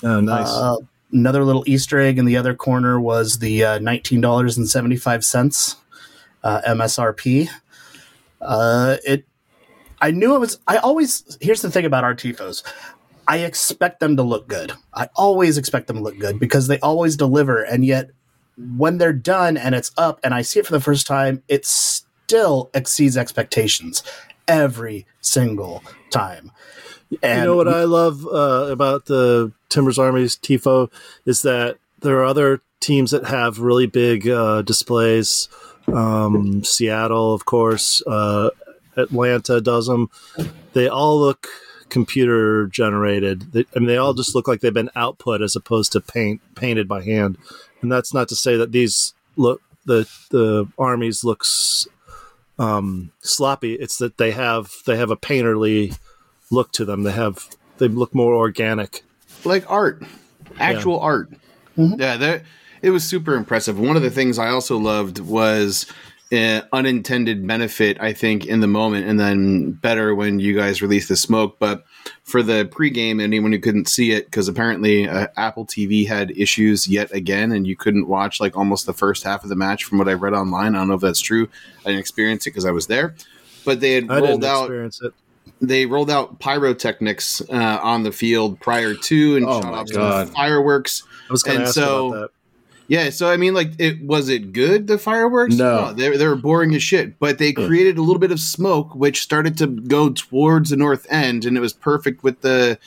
Oh, 0.03 0.19
nice. 0.19 0.49
Uh, 0.49 0.77
another 1.11 1.43
little 1.43 1.63
Easter 1.67 1.99
egg 1.99 2.17
in 2.17 2.25
the 2.25 2.37
other 2.37 2.53
corner 2.53 2.99
was 2.99 3.39
the 3.39 3.63
uh, 3.63 3.79
$19.75 3.79 5.75
uh, 6.43 6.61
MSRP. 6.67 7.49
Uh, 8.41 8.97
it, 9.05 9.25
I 10.01 10.11
knew 10.11 10.35
it 10.35 10.39
was. 10.39 10.59
I 10.67 10.77
always. 10.77 11.37
Here's 11.41 11.61
the 11.61 11.71
thing 11.71 11.85
about 11.85 12.03
our 12.03 12.13
tifos. 12.13 12.63
I 13.27 13.39
expect 13.39 13.99
them 13.99 14.15
to 14.17 14.23
look 14.23 14.47
good. 14.47 14.73
I 14.93 15.09
always 15.15 15.57
expect 15.57 15.87
them 15.87 15.97
to 15.97 16.03
look 16.03 16.19
good 16.19 16.39
because 16.39 16.67
they 16.67 16.79
always 16.79 17.15
deliver. 17.15 17.63
And 17.63 17.85
yet, 17.85 18.11
when 18.57 18.97
they're 18.97 19.13
done 19.13 19.57
and 19.57 19.75
it's 19.75 19.91
up, 19.97 20.19
and 20.23 20.33
I 20.33 20.41
see 20.41 20.59
it 20.59 20.65
for 20.65 20.71
the 20.71 20.79
first 20.79 21.07
time, 21.07 21.43
it 21.47 21.65
still 21.65 22.69
exceeds 22.73 23.17
expectations 23.17 24.03
every 24.47 25.05
single 25.21 25.83
time. 26.09 26.51
And 27.21 27.39
you 27.39 27.45
know 27.45 27.55
what 27.55 27.67
I 27.67 27.83
love 27.83 28.25
uh, 28.25 28.67
about 28.71 29.05
the 29.05 29.51
Timbers 29.69 29.99
Army's 29.99 30.37
TIFO 30.37 30.91
is 31.25 31.41
that 31.43 31.77
there 32.01 32.17
are 32.19 32.25
other 32.25 32.61
teams 32.79 33.11
that 33.11 33.25
have 33.25 33.59
really 33.59 33.87
big 33.87 34.27
uh, 34.27 34.61
displays. 34.61 35.49
Um, 35.87 36.63
Seattle, 36.63 37.33
of 37.33 37.45
course, 37.45 38.01
uh, 38.07 38.49
Atlanta 38.95 39.61
does 39.61 39.87
them. 39.87 40.09
They 40.73 40.87
all 40.87 41.19
look 41.19 41.47
computer 41.89 42.67
generated. 42.67 43.53
They, 43.53 43.65
I 43.75 43.79
mean, 43.79 43.87
they 43.87 43.97
all 43.97 44.13
just 44.13 44.35
look 44.35 44.47
like 44.47 44.61
they've 44.61 44.73
been 44.73 44.89
output 44.95 45.41
as 45.41 45.55
opposed 45.55 45.91
to 45.93 46.01
paint 46.01 46.41
painted 46.55 46.87
by 46.87 47.03
hand. 47.03 47.37
And 47.81 47.91
that's 47.91 48.13
not 48.13 48.27
to 48.29 48.35
say 48.35 48.57
that 48.57 48.71
these 48.71 49.13
look 49.35 49.61
the 49.85 50.09
the 50.31 50.67
armies 50.77 51.23
looks 51.23 51.87
um, 52.57 53.11
sloppy. 53.21 53.73
It's 53.73 53.97
that 53.97 54.17
they 54.17 54.31
have 54.31 54.71
they 54.85 54.97
have 54.97 55.11
a 55.11 55.17
painterly 55.17 55.97
look 56.51 56.71
to 56.73 56.85
them. 56.85 57.03
They 57.03 57.11
have 57.11 57.49
they 57.77 57.87
look 57.87 58.13
more 58.15 58.33
organic. 58.33 59.03
like 59.43 59.69
art, 59.69 60.03
actual 60.59 60.99
art. 60.99 61.29
Yeah, 61.75 62.17
that 62.17 62.43
it 62.81 62.91
was 62.91 63.03
super 63.03 63.35
impressive. 63.35 63.79
One 63.79 63.95
of 63.95 64.01
the 64.01 64.09
things 64.09 64.39
I 64.39 64.49
also 64.49 64.77
loved 64.77 65.19
was 65.19 65.85
uh, 66.31 66.61
unintended 66.73 67.45
benefit. 67.45 67.97
I 67.99 68.13
think 68.13 68.45
in 68.45 68.59
the 68.59 68.67
moment, 68.67 69.07
and 69.07 69.19
then 69.19 69.71
better 69.71 70.15
when 70.15 70.39
you 70.39 70.55
guys 70.55 70.81
release 70.81 71.07
the 71.07 71.15
smoke. 71.15 71.57
But 71.59 71.85
for 72.23 72.41
the 72.41 72.65
pregame, 72.65 73.21
anyone 73.21 73.51
who 73.51 73.59
couldn't 73.59 73.87
see 73.87 74.11
it 74.11 74.25
because 74.25 74.47
apparently 74.47 75.07
uh, 75.07 75.27
Apple 75.37 75.65
TV 75.65 76.07
had 76.07 76.31
issues 76.31 76.87
yet 76.87 77.11
again, 77.11 77.51
and 77.51 77.67
you 77.67 77.75
couldn't 77.75 78.07
watch 78.07 78.39
like 78.39 78.57
almost 78.57 78.85
the 78.85 78.93
first 78.93 79.23
half 79.23 79.43
of 79.43 79.49
the 79.49 79.55
match 79.55 79.83
from 79.83 79.97
what 79.97 80.09
I 80.09 80.13
read 80.13 80.33
online. 80.33 80.75
I 80.75 80.79
don't 80.79 80.87
know 80.87 80.95
if 80.95 81.01
that's 81.01 81.21
true. 81.21 81.47
I 81.81 81.89
didn't 81.89 81.99
experience 81.99 82.45
it 82.47 82.51
because 82.51 82.65
I 82.65 82.71
was 82.71 82.87
there. 82.87 83.15
But 83.63 83.79
they 83.79 83.93
had 83.93 84.11
I 84.11 84.19
rolled 84.19 84.45
out 84.45 84.71
they 85.61 85.85
rolled 85.85 86.09
out 86.09 86.39
pyrotechnics 86.39 87.41
uh, 87.49 87.79
on 87.81 88.03
the 88.03 88.11
field 88.11 88.59
prior 88.59 88.93
to 88.93 89.37
and 89.37 89.45
Oh 89.47 89.61
shot 89.61 89.93
off 89.97 90.29
fireworks. 90.31 91.03
I 91.29 91.31
was 91.31 91.43
going 91.43 91.59
to 91.59 91.65
ask 91.65 91.73
so- 91.75 92.07
about 92.07 92.19
that. 92.21 92.29
Yeah, 92.87 93.09
so 93.09 93.29
I 93.29 93.37
mean, 93.37 93.53
like, 93.53 93.71
it 93.79 94.01
was 94.01 94.29
it 94.29 94.53
good 94.53 94.87
the 94.87 94.97
fireworks? 94.97 95.55
No. 95.55 95.91
they 95.93 96.15
they 96.15 96.27
were 96.27 96.35
boring 96.35 96.75
as 96.75 96.83
shit. 96.83 97.17
But 97.19 97.37
they 97.37 97.51
created 97.53 97.97
a 97.97 98.01
little 98.01 98.19
bit 98.19 98.31
of 98.31 98.39
smoke, 98.39 98.93
which 98.93 99.21
started 99.21 99.57
to 99.57 99.67
go 99.67 100.09
towards 100.09 100.69
the 100.69 100.77
north 100.77 101.07
end, 101.09 101.45
and 101.45 101.57
it 101.57 101.61
was 101.61 101.73
perfect 101.73 102.23
with 102.23 102.41
the 102.41 102.77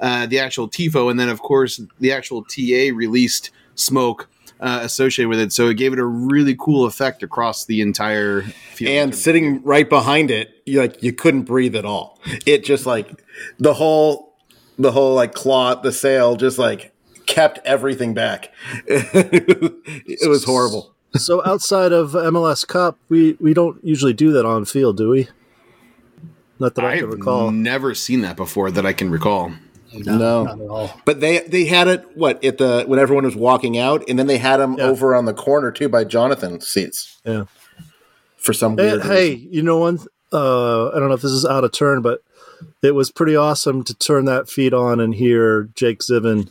uh, 0.00 0.26
the 0.26 0.38
actual 0.38 0.68
tifo, 0.68 1.10
and 1.10 1.18
then 1.18 1.28
of 1.28 1.40
course 1.40 1.80
the 1.98 2.12
actual 2.12 2.44
TA 2.44 2.94
released 2.94 3.50
smoke 3.74 4.28
uh, 4.60 4.80
associated 4.82 5.28
with 5.28 5.40
it, 5.40 5.52
so 5.52 5.68
it 5.68 5.74
gave 5.74 5.92
it 5.92 5.98
a 5.98 6.04
really 6.04 6.54
cool 6.56 6.84
effect 6.84 7.22
across 7.22 7.64
the 7.64 7.80
entire 7.80 8.42
field. 8.42 8.90
and 8.90 9.14
sitting 9.14 9.62
right 9.62 9.88
behind 9.88 10.30
it, 10.30 10.62
you 10.66 10.80
like 10.80 11.02
you 11.02 11.12
couldn't 11.12 11.42
breathe 11.42 11.76
at 11.76 11.84
all. 11.84 12.20
It 12.46 12.64
just 12.64 12.86
like 12.86 13.24
the 13.58 13.74
whole 13.74 14.36
the 14.78 14.92
whole 14.92 15.14
like 15.14 15.34
cloth, 15.34 15.82
the 15.82 15.92
sail 15.92 16.36
just 16.36 16.58
like 16.58 16.92
kept 17.28 17.60
everything 17.64 18.14
back. 18.14 18.52
it 18.86 20.28
was 20.28 20.44
horrible. 20.44 20.94
So 21.14 21.44
outside 21.46 21.92
of 21.92 22.12
MLS 22.12 22.66
Cup, 22.66 22.98
we 23.08 23.36
we 23.40 23.54
don't 23.54 23.82
usually 23.84 24.12
do 24.12 24.32
that 24.32 24.44
on 24.44 24.64
field, 24.64 24.96
do 24.96 25.10
we? 25.10 25.28
Not 26.58 26.74
that 26.74 26.84
I, 26.84 26.96
can 26.96 27.04
I've 27.06 27.12
recall. 27.12 27.50
never 27.52 27.94
seen 27.94 28.22
that 28.22 28.36
before 28.36 28.70
that 28.72 28.84
I 28.84 28.92
can 28.92 29.10
recall. 29.10 29.52
No. 29.94 30.44
not 30.44 30.60
at 30.60 30.66
all. 30.68 31.00
But 31.04 31.20
they 31.20 31.38
they 31.40 31.64
had 31.64 31.88
it 31.88 32.04
what 32.16 32.44
at 32.44 32.58
the 32.58 32.84
when 32.86 32.98
everyone 32.98 33.24
was 33.24 33.36
walking 33.36 33.78
out, 33.78 34.04
and 34.08 34.18
then 34.18 34.26
they 34.26 34.38
had 34.38 34.58
them 34.58 34.74
Yeah. 34.76 34.84
over 34.84 35.14
on 35.14 35.24
the 35.24 35.32
corner 35.34 35.70
too 35.70 35.88
by 35.88 36.04
Jonathan's 36.04 36.66
seats 36.68 37.20
Yeah. 37.24 37.44
for 38.36 38.52
some 38.52 38.76
Hey, 38.76 38.90
weird 38.90 39.02
hey, 39.02 39.30
reason. 39.34 39.48
you 39.52 39.62
know 39.62 39.78
one? 39.78 39.98
Uh, 40.30 40.88
I 40.90 40.98
don't 40.98 41.08
know 41.08 41.14
if 41.14 41.22
this 41.22 41.30
is 41.32 41.46
out 41.46 41.64
of 41.64 41.72
turn, 41.72 42.02
but 42.02 42.22
it 42.82 42.94
was 42.94 43.10
pretty 43.10 43.34
awesome 43.34 43.82
to 43.84 43.94
turn 43.94 44.26
that 44.26 44.50
feed 44.50 44.74
on 44.74 45.00
and 45.00 45.14
hear 45.14 45.70
Jake 45.74 46.00
Zivin 46.00 46.50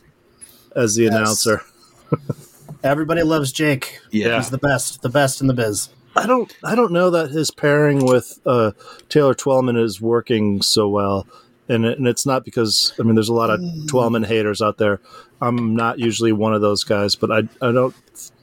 as 0.78 0.94
the 0.94 1.06
announcer. 1.06 1.62
Everybody 2.84 3.22
loves 3.22 3.52
Jake. 3.52 3.98
Yeah. 4.10 4.36
He's 4.36 4.50
the 4.50 4.58
best, 4.58 5.02
the 5.02 5.08
best 5.08 5.40
in 5.40 5.46
the 5.48 5.54
biz. 5.54 5.88
I 6.16 6.26
don't 6.26 6.52
I 6.64 6.74
don't 6.74 6.92
know 6.92 7.10
that 7.10 7.30
his 7.30 7.50
pairing 7.50 8.04
with 8.04 8.40
uh, 8.46 8.72
Taylor 9.08 9.34
Twellman 9.34 9.76
is 9.82 10.00
working 10.00 10.62
so 10.62 10.88
well. 10.88 11.26
And, 11.68 11.84
it, 11.84 11.98
and 11.98 12.08
it's 12.08 12.24
not 12.24 12.44
because 12.44 12.92
I 12.98 13.02
mean 13.02 13.14
there's 13.14 13.28
a 13.28 13.34
lot 13.34 13.50
of 13.50 13.60
Twellman 13.60 14.24
haters 14.26 14.62
out 14.62 14.78
there. 14.78 15.00
I'm 15.40 15.76
not 15.76 15.98
usually 15.98 16.32
one 16.32 16.54
of 16.54 16.60
those 16.60 16.82
guys, 16.82 17.14
but 17.14 17.30
I 17.30 17.38
I 17.60 17.72
don't 17.72 17.94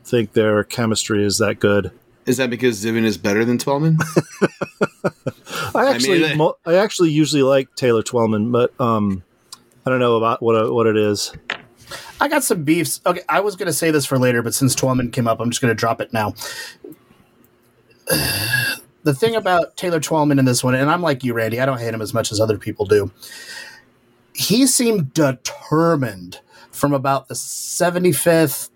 think 0.06 0.34
their 0.34 0.64
chemistry 0.64 1.26
is 1.26 1.38
that 1.40 1.60
good. 1.60 1.92
Is 2.26 2.38
that 2.38 2.50
because 2.50 2.84
Zivin 2.84 3.04
is 3.04 3.18
better 3.18 3.44
than 3.46 3.58
Twellman? 3.58 3.98
I 5.76 5.88
actually 5.94 6.20
they- 6.20 6.36
mo- 6.36 6.58
I 6.66 6.76
actually 6.76 7.12
usually 7.12 7.44
like 7.44 7.74
Taylor 7.76 8.04
Twellman, 8.04 8.52
but 8.52 8.80
um 8.80 9.24
I 9.86 9.90
don't 9.90 10.00
know 10.00 10.16
about 10.18 10.42
what 10.42 10.74
what 10.74 10.88
it 10.88 10.98
is. 10.98 11.34
I 12.20 12.28
got 12.28 12.44
some 12.44 12.64
beefs. 12.64 13.02
Okay, 13.06 13.22
I 13.30 13.40
was 13.40 13.56
going 13.56 13.68
to 13.68 13.74
say 13.74 13.92
this 13.92 14.06
for 14.06 14.18
later, 14.18 14.42
but 14.42 14.54
since 14.54 14.76
Twellman 14.76 15.12
came 15.12 15.28
up, 15.28 15.40
I'm 15.40 15.50
just 15.50 15.62
going 15.62 15.72
to 15.72 15.76
drop 15.76 16.02
it 16.02 16.14
now. 16.14 16.34
The 19.04 19.14
thing 19.14 19.36
about 19.36 19.78
Taylor 19.78 20.00
Twellman 20.00 20.40
in 20.40 20.46
this 20.46 20.64
one, 20.64 20.74
and 20.74 20.90
I'm 20.90 21.04
like 21.04 21.24
you, 21.24 21.36
Randy, 21.36 21.62
I 21.62 21.68
don't 21.68 21.78
hate 21.78 21.94
him 21.94 22.02
as 22.02 22.12
much 22.12 22.32
as 22.32 22.42
other 22.42 22.58
people 22.58 22.88
do. 22.88 23.12
He 24.34 24.66
seemed 24.66 25.14
determined 25.14 26.40
from 26.72 26.92
about 26.92 27.28
the 27.28 27.36
75th, 27.36 28.72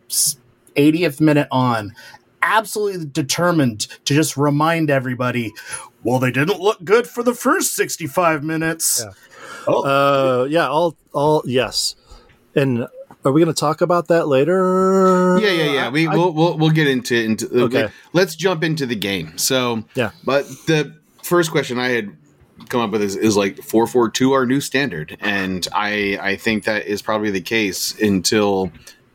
80th 0.76 1.20
minute 1.20 1.48
on, 1.50 1.96
absolutely 2.44 3.06
determined 3.06 3.88
to 4.06 4.14
just 4.14 4.38
remind 4.38 4.90
everybody, 4.90 5.52
well, 6.04 6.20
they 6.20 6.32
didn't 6.32 6.60
look 6.60 6.84
good 6.84 7.08
for 7.08 7.24
the 7.24 7.34
first 7.34 7.76
65 7.76 8.44
minutes. 8.44 9.04
Uh, 9.68 10.48
yeah, 10.50 10.68
all 10.68 10.96
all 11.14 11.44
yes, 11.46 11.96
and 12.56 12.88
Are 13.26 13.32
we 13.32 13.42
going 13.42 13.54
to 13.54 13.60
talk 13.60 13.82
about 13.82 14.08
that 14.08 14.28
later? 14.28 15.38
Yeah, 15.42 15.50
yeah, 15.52 15.72
yeah. 15.74 15.90
We 15.90 16.08
I- 16.08 16.16
we'll, 16.16 16.32
we'll 16.34 16.58
we'll 16.58 16.70
get 16.70 16.88
into 16.88 17.16
into. 17.22 17.64
Okay. 17.66 17.90
Let's 18.14 18.36
jump 18.36 18.64
into 18.64 18.86
the 18.86 18.96
game. 18.96 19.38
So 19.38 19.84
Yeah. 19.96 20.12
but 20.24 20.46
the 20.68 20.96
first 21.24 21.52
question 21.52 21.78
I 21.80 21.90
had 21.90 22.16
come 22.70 22.82
up 22.82 22.92
with 22.92 23.02
is, 23.02 23.16
is 23.16 23.36
like 23.36 23.58
four 23.62 23.88
four 23.88 24.10
two 24.10 24.34
our 24.34 24.46
new 24.46 24.62
standard, 24.62 25.18
and 25.20 25.68
I 25.74 26.18
I 26.22 26.36
think 26.38 26.64
that 26.66 26.86
is 26.86 27.02
probably 27.02 27.32
the 27.32 27.42
case 27.42 28.00
until. 28.00 28.72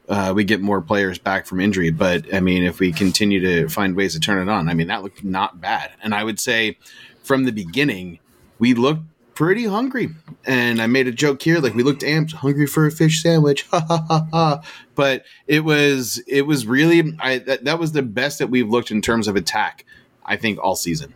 Uh, 0.07 0.35
we 0.37 0.45
get 0.45 0.61
more 0.61 0.83
players 0.83 1.19
back 1.19 1.47
from 1.47 1.61
injury, 1.61 1.91
but 1.91 2.27
I 2.35 2.41
mean, 2.41 2.63
if 2.63 2.79
we 2.79 2.93
continue 2.93 3.41
to 3.41 3.71
find 3.71 3.97
ways 3.97 4.13
to 4.13 4.21
turn 4.21 4.47
it 4.47 4.53
on, 4.53 4.69
I 4.69 4.75
mean, 4.75 4.89
that 4.89 5.03
looked 5.03 5.25
not 5.25 5.63
bad. 5.63 5.93
And 6.03 6.15
I 6.15 6.23
would 6.25 6.39
say 6.39 6.77
from 7.23 7.45
the 7.45 7.53
beginning, 7.53 8.19
we 8.59 8.75
looked 8.75 9.01
pretty 9.35 9.67
hungry. 9.67 10.11
And 10.47 10.81
I 10.81 10.87
made 10.87 11.07
a 11.07 11.13
joke 11.13 11.43
here, 11.43 11.59
like 11.59 11.75
we 11.75 11.83
looked 11.83 12.03
amped, 12.03 12.33
hungry 12.33 12.67
for 12.67 12.87
a 12.87 12.91
fish 12.91 13.23
sandwich. 13.23 13.63
Ha 13.71 13.81
ha 13.81 14.05
ha 14.09 14.27
ha. 14.33 14.63
But 14.95 15.25
it 15.47 15.65
was 15.65 16.23
it 16.27 16.43
was 16.43 16.67
really 16.67 17.17
I 17.21 17.39
that, 17.39 17.65
that 17.65 17.79
was 17.79 17.93
the 17.93 18.03
best 18.03 18.39
that 18.39 18.49
we've 18.51 18.69
looked 18.69 18.91
in 18.91 19.01
terms 19.03 19.27
of 19.29 19.37
attack, 19.37 19.85
I 20.25 20.37
think, 20.37 20.59
all 20.63 20.77
season. 20.77 21.15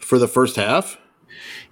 For 0.00 0.18
the 0.18 0.28
first 0.28 0.56
half, 0.56 0.98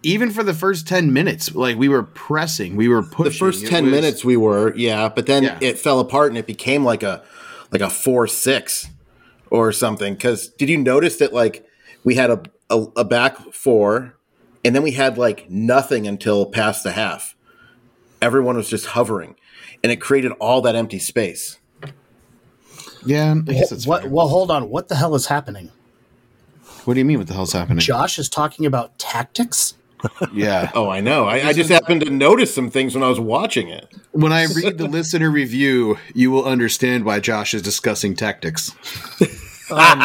Even 0.03 0.31
for 0.31 0.43
the 0.43 0.55
first 0.55 0.89
ten 0.89 1.13
minutes, 1.13 1.55
like 1.55 1.77
we 1.77 1.89
were 1.89 2.03
pressing, 2.03 2.77
we 2.77 2.89
were 2.89 3.03
pushing. 3.03 3.25
the 3.33 3.39
first 3.39 3.67
10 3.67 3.85
was- 3.85 3.91
minutes 3.93 4.25
we 4.25 4.37
were, 4.37 4.75
yeah, 4.77 5.09
but 5.09 5.27
then 5.27 5.43
Yeah. 5.45 5.59
it 5.61 5.79
fell 5.79 6.01
apart 6.01 6.31
and 6.31 6.39
it 6.39 6.47
became 6.47 6.85
like 6.85 7.03
a 7.03 7.23
like 7.71 7.83
a 7.83 7.87
4-6 7.91 8.89
or 9.51 9.71
something 9.73 10.17
cuz 10.17 10.49
did 10.49 10.69
you 10.69 10.77
notice 10.79 11.17
that 11.19 11.33
like 11.33 11.65
we 12.05 12.15
had 12.17 12.31
a, 12.31 12.43
a 12.71 12.87
a 12.97 13.05
back 13.05 13.37
four 13.53 14.15
and 14.65 14.75
then 14.75 14.83
we 14.83 14.93
had 14.93 15.19
like 15.19 15.51
nothing 15.51 16.07
until 16.07 16.47
past 16.47 16.85
the 16.85 16.93
half. 16.93 17.35
Everyone 18.21 18.57
was 18.57 18.69
just 18.69 18.87
hovering 18.87 19.37
and 19.83 19.91
it 19.91 20.01
created 20.01 20.33
all 20.33 20.61
that 20.63 20.77
empty 20.77 20.99
space. 20.99 21.59
Yeah, 23.05 23.35
I 23.49 23.53
guess 23.53 23.71
that's 23.71 23.87
What? 23.87 24.09
Well, 24.09 24.29
hold 24.29 24.51
on. 24.51 24.71
What 24.71 24.89
the 24.89 24.95
hell 24.95 25.15
is 25.15 25.27
happening? 25.27 25.73
What 26.85 26.95
do 26.95 27.01
you 27.01 27.05
mean? 27.05 27.19
What 27.19 27.27
the 27.27 27.35
hell's 27.35 27.53
happening? 27.53 27.81
Josh 27.81 28.19
is 28.19 28.29
talking 28.29 28.67
about 28.67 28.99
tactics. 28.99 29.75
Yeah. 30.33 30.73
Oh, 30.75 30.91
I 30.91 31.01
know. 31.01 31.27
I, 31.27 31.49
I 31.49 31.53
just 31.53 31.71
happened 31.71 32.01
to 32.01 32.11
notice 32.11 32.53
some 32.53 32.71
things 32.71 32.93
when 32.93 33.05
I 33.05 33.09
was 33.09 33.21
watching 33.21 33.69
it. 33.69 33.87
When 34.11 34.33
I 34.33 34.47
read 34.47 34.77
the 34.77 34.89
listener 34.89 35.31
review, 35.31 35.97
you 36.13 36.33
will 36.33 36.45
understand 36.45 37.05
why 37.05 37.21
Josh 37.21 37.55
is 37.55 37.63
discussing 37.63 38.17
tactics. 38.17 38.75
Um, 39.71 40.03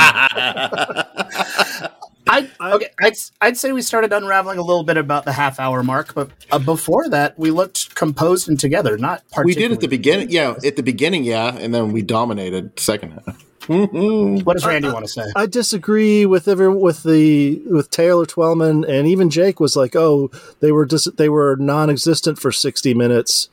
I 2.29 2.49
okay. 2.75 2.89
I'd 3.01 3.13
I'd 3.41 3.57
say 3.57 3.71
we 3.71 3.81
started 3.81 4.11
unraveling 4.13 4.57
a 4.57 4.61
little 4.63 4.83
bit 4.83 4.97
about 4.97 5.25
the 5.25 5.31
half 5.33 5.59
hour 5.59 5.83
mark, 5.83 6.13
but 6.13 6.29
uh, 6.51 6.59
before 6.59 7.09
that, 7.09 7.37
we 7.37 7.51
looked 7.51 7.95
composed 7.95 8.49
and 8.49 8.59
together. 8.59 8.97
Not 8.97 9.23
We 9.43 9.55
did 9.55 9.71
at 9.71 9.79
the 9.79 9.87
beginning. 9.87 10.29
Yeah, 10.29 10.55
at 10.65 10.75
the 10.75 10.83
beginning, 10.83 11.23
yeah, 11.23 11.55
and 11.55 11.73
then 11.73 11.91
we 11.91 12.01
dominated 12.01 12.79
second 12.79 13.11
half. 13.25 13.43
What 13.69 14.53
does 14.53 14.65
Randy 14.65 14.87
want 14.87 15.03
to 15.05 15.11
say? 15.11 15.23
I 15.35 15.45
disagree 15.45 16.25
with 16.25 16.47
every 16.47 16.73
with 16.73 17.03
the 17.03 17.61
with 17.65 17.91
Taylor 17.91 18.25
Twellman 18.25 18.85
and 18.87 19.05
even 19.07 19.29
Jake 19.29 19.59
was 19.59 19.75
like, 19.75 19.93
oh, 19.93 20.31
they 20.61 20.71
were 20.71 20.85
dis- 20.85 21.09
they 21.17 21.27
were 21.27 21.57
non-existent 21.57 22.39
for 22.39 22.53
sixty 22.53 22.93
minutes, 22.93 23.49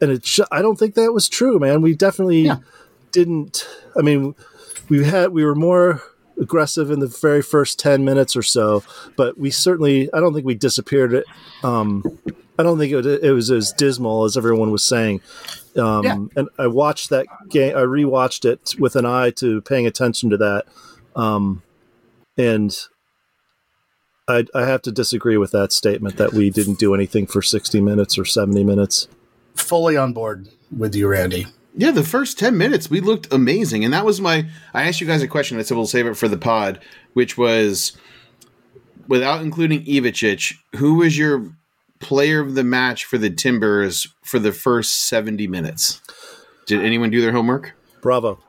and 0.00 0.10
it 0.12 0.24
sh- 0.24 0.40
I 0.50 0.62
don't 0.62 0.78
think 0.78 0.94
that 0.94 1.12
was 1.12 1.28
true, 1.28 1.58
man. 1.58 1.82
We 1.82 1.94
definitely 1.94 2.42
Yeah. 2.42 2.56
didn't. 3.12 3.68
I 3.94 4.00
mean, 4.00 4.34
we 4.88 5.04
had 5.04 5.30
we 5.32 5.44
were 5.44 5.54
more 5.54 6.02
aggressive 6.40 6.90
in 6.90 7.00
the 7.00 7.06
very 7.06 7.42
first 7.42 7.78
ten 7.78 8.04
minutes 8.04 8.36
or 8.36 8.42
so, 8.42 8.82
but 9.16 9.38
we 9.38 9.50
certainly 9.50 10.12
I 10.12 10.20
don't 10.20 10.34
think 10.34 10.46
we 10.46 10.54
disappeared. 10.54 11.22
Um, 11.62 12.02
I 12.58 12.62
don't 12.62 12.78
think 12.78 12.92
it, 12.92 13.06
it 13.06 13.32
was 13.32 13.50
as 13.50 13.72
dismal 13.72 14.24
as 14.24 14.36
everyone 14.36 14.70
was 14.70 14.84
saying. 14.84 15.22
Um, 15.76 16.04
Yeah. 16.04 16.16
And 16.36 16.48
I 16.58 16.66
watched 16.66 17.10
that 17.10 17.26
game. 17.48 17.76
I 17.76 17.80
rewatched 17.80 18.44
it 18.44 18.74
with 18.78 18.96
an 18.96 19.06
eye 19.06 19.30
to 19.36 19.62
paying 19.62 19.86
attention 19.86 20.28
to 20.30 20.36
that. 20.36 20.66
Um, 21.16 21.62
and 22.36 22.76
I, 24.28 24.44
I 24.54 24.64
have 24.66 24.82
to 24.82 24.92
disagree 24.92 25.36
with 25.36 25.52
that 25.52 25.72
statement 25.72 26.16
that 26.18 26.32
we 26.32 26.50
didn't 26.50 26.78
do 26.78 26.94
anything 26.94 27.26
for 27.26 27.42
60 27.42 27.80
minutes 27.80 28.18
or 28.18 28.24
70 28.24 28.62
minutes. 28.64 29.08
Fully 29.54 29.96
on 29.96 30.12
board 30.12 30.48
with 30.76 30.94
you, 30.94 31.08
Randy. 31.08 31.46
Yeah, 31.76 31.92
the 31.92 32.02
first 32.02 32.38
10 32.38 32.56
minutes, 32.58 32.90
we 32.90 33.00
looked 33.00 33.32
amazing. 33.32 33.84
And 33.84 33.94
that 33.94 34.04
was 34.04 34.20
my. 34.20 34.46
I 34.74 34.88
asked 34.88 35.00
you 35.00 35.06
guys 35.06 35.22
a 35.22 35.28
question. 35.28 35.58
I 35.58 35.62
said 35.62 35.76
we'll 35.76 35.86
save 35.86 36.06
it 36.06 36.16
for 36.16 36.28
the 36.28 36.36
pod, 36.36 36.80
which 37.12 37.38
was 37.38 37.96
without 39.08 39.42
including 39.42 39.84
Ivacic, 39.84 40.54
who 40.76 40.96
was 40.96 41.18
your 41.18 41.52
player 42.00 42.40
of 42.40 42.54
the 42.54 42.64
match 42.64 43.04
for 43.04 43.18
the 43.18 43.30
Timbers 43.30 44.08
for 44.22 44.38
the 44.38 44.52
first 44.52 45.08
70 45.08 45.46
minutes? 45.46 46.00
Did 46.66 46.84
anyone 46.84 47.10
do 47.10 47.20
their 47.20 47.32
homework? 47.32 47.74
Bravo. 48.00 48.42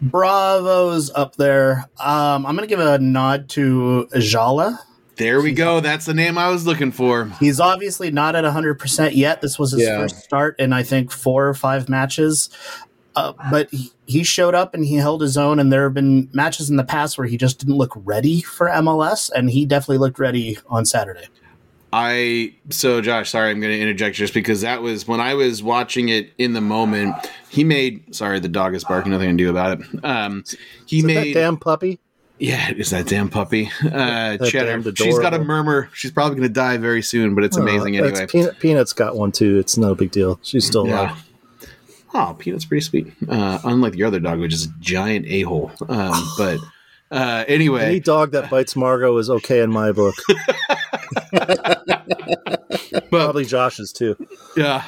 Bravo's 0.00 1.10
up 1.14 1.36
there. 1.36 1.88
Um, 2.00 2.44
I'm 2.44 2.56
going 2.56 2.66
to 2.66 2.66
give 2.66 2.80
a 2.80 2.98
nod 2.98 3.48
to 3.50 4.08
Jala. 4.18 4.80
There 5.22 5.40
we 5.40 5.52
go. 5.52 5.80
That's 5.80 6.04
the 6.04 6.14
name 6.14 6.36
I 6.36 6.48
was 6.48 6.66
looking 6.66 6.90
for. 6.92 7.26
He's 7.40 7.60
obviously 7.60 8.10
not 8.10 8.34
at 8.34 8.44
100% 8.44 9.14
yet. 9.14 9.40
This 9.40 9.58
was 9.58 9.72
his 9.72 9.82
Yeah. 9.82 9.98
first 9.98 10.16
start 10.24 10.58
in, 10.58 10.72
I 10.72 10.82
think, 10.82 11.10
four 11.12 11.48
or 11.48 11.54
five 11.54 11.88
matches. 11.88 12.50
Uh, 13.14 13.32
but 13.50 13.70
he, 13.70 13.92
he 14.06 14.24
showed 14.24 14.54
up 14.54 14.74
and 14.74 14.84
he 14.84 14.96
held 14.96 15.20
his 15.20 15.36
own. 15.36 15.58
And 15.58 15.72
there 15.72 15.84
have 15.84 15.94
been 15.94 16.28
matches 16.32 16.70
in 16.70 16.76
the 16.76 16.84
past 16.84 17.18
where 17.18 17.26
he 17.26 17.36
just 17.36 17.58
didn't 17.60 17.76
look 17.76 17.92
ready 17.94 18.40
for 18.40 18.68
MLS. 18.68 19.30
And 19.34 19.50
he 19.50 19.64
definitely 19.66 19.98
looked 19.98 20.18
ready 20.18 20.58
on 20.68 20.84
Saturday. 20.84 21.26
I 21.94 22.54
so 22.70 23.02
Josh, 23.02 23.30
sorry, 23.30 23.50
I'm 23.50 23.60
going 23.60 23.74
to 23.74 23.78
interject 23.78 24.16
just 24.16 24.32
because 24.32 24.62
that 24.62 24.80
was 24.80 25.06
when 25.06 25.20
I 25.20 25.34
was 25.34 25.62
watching 25.62 26.08
it 26.08 26.32
in 26.38 26.54
the 26.54 26.62
moment. 26.62 27.14
He 27.50 27.64
made 27.64 28.14
sorry, 28.14 28.40
the 28.40 28.48
dog 28.48 28.74
is 28.74 28.82
barking. 28.82 29.12
Nothing 29.12 29.36
to 29.36 29.44
do 29.44 29.50
about 29.50 29.78
it. 29.78 30.04
Um, 30.04 30.42
he 30.86 30.98
Is 30.98 31.04
it 31.04 31.06
made 31.06 31.34
that 31.36 31.40
damn 31.40 31.58
puppy? 31.58 32.00
Yeah, 32.42 32.70
it 32.70 32.80
is 32.80 32.90
that 32.90 33.06
damn 33.06 33.28
puppy. 33.28 33.70
Uh, 33.84 34.36
Cheddar. 34.38 34.82
damned 34.82 34.98
She's 34.98 35.16
got 35.20 35.32
a 35.32 35.38
murmur. 35.38 35.88
She's 35.94 36.10
probably 36.10 36.36
going 36.38 36.48
to 36.48 36.52
die 36.52 36.76
very 36.76 37.00
soon, 37.02 37.36
but 37.36 37.44
it's 37.44 37.56
amazing 37.56 37.96
Oh, 38.00 38.02
anyway. 38.04 38.26
Peanut, 38.26 38.58
Peanut's 38.58 38.92
got 38.92 39.14
one 39.16 39.30
too. 39.30 39.58
It's 39.58 39.76
no 39.76 39.94
big 39.94 40.10
deal. 40.10 40.40
She's 40.42 40.66
still 40.66 40.86
Yeah. 40.88 41.02
alive. 41.02 41.24
Oh, 42.14 42.36
Peanut's 42.38 42.64
pretty 42.64 42.80
sweet. 42.80 43.12
Uh, 43.28 43.60
unlike 43.62 43.92
the 43.92 44.02
other 44.02 44.18
dog, 44.18 44.40
which 44.40 44.52
is 44.52 44.64
a 44.66 44.68
giant 44.80 45.26
a 45.26 45.42
hole. 45.42 45.70
Um, 45.88 46.28
but 46.38 46.58
uh, 47.12 47.44
Any 47.46 48.00
dog 48.00 48.32
that 48.32 48.50
bites 48.50 48.74
Margot 48.74 49.16
is 49.18 49.30
okay 49.30 49.60
in 49.60 49.70
my 49.70 49.92
book. 49.92 50.16
Probably 53.10 53.44
Josh's 53.44 53.92
too. 53.92 54.16
Yeah. 54.56 54.82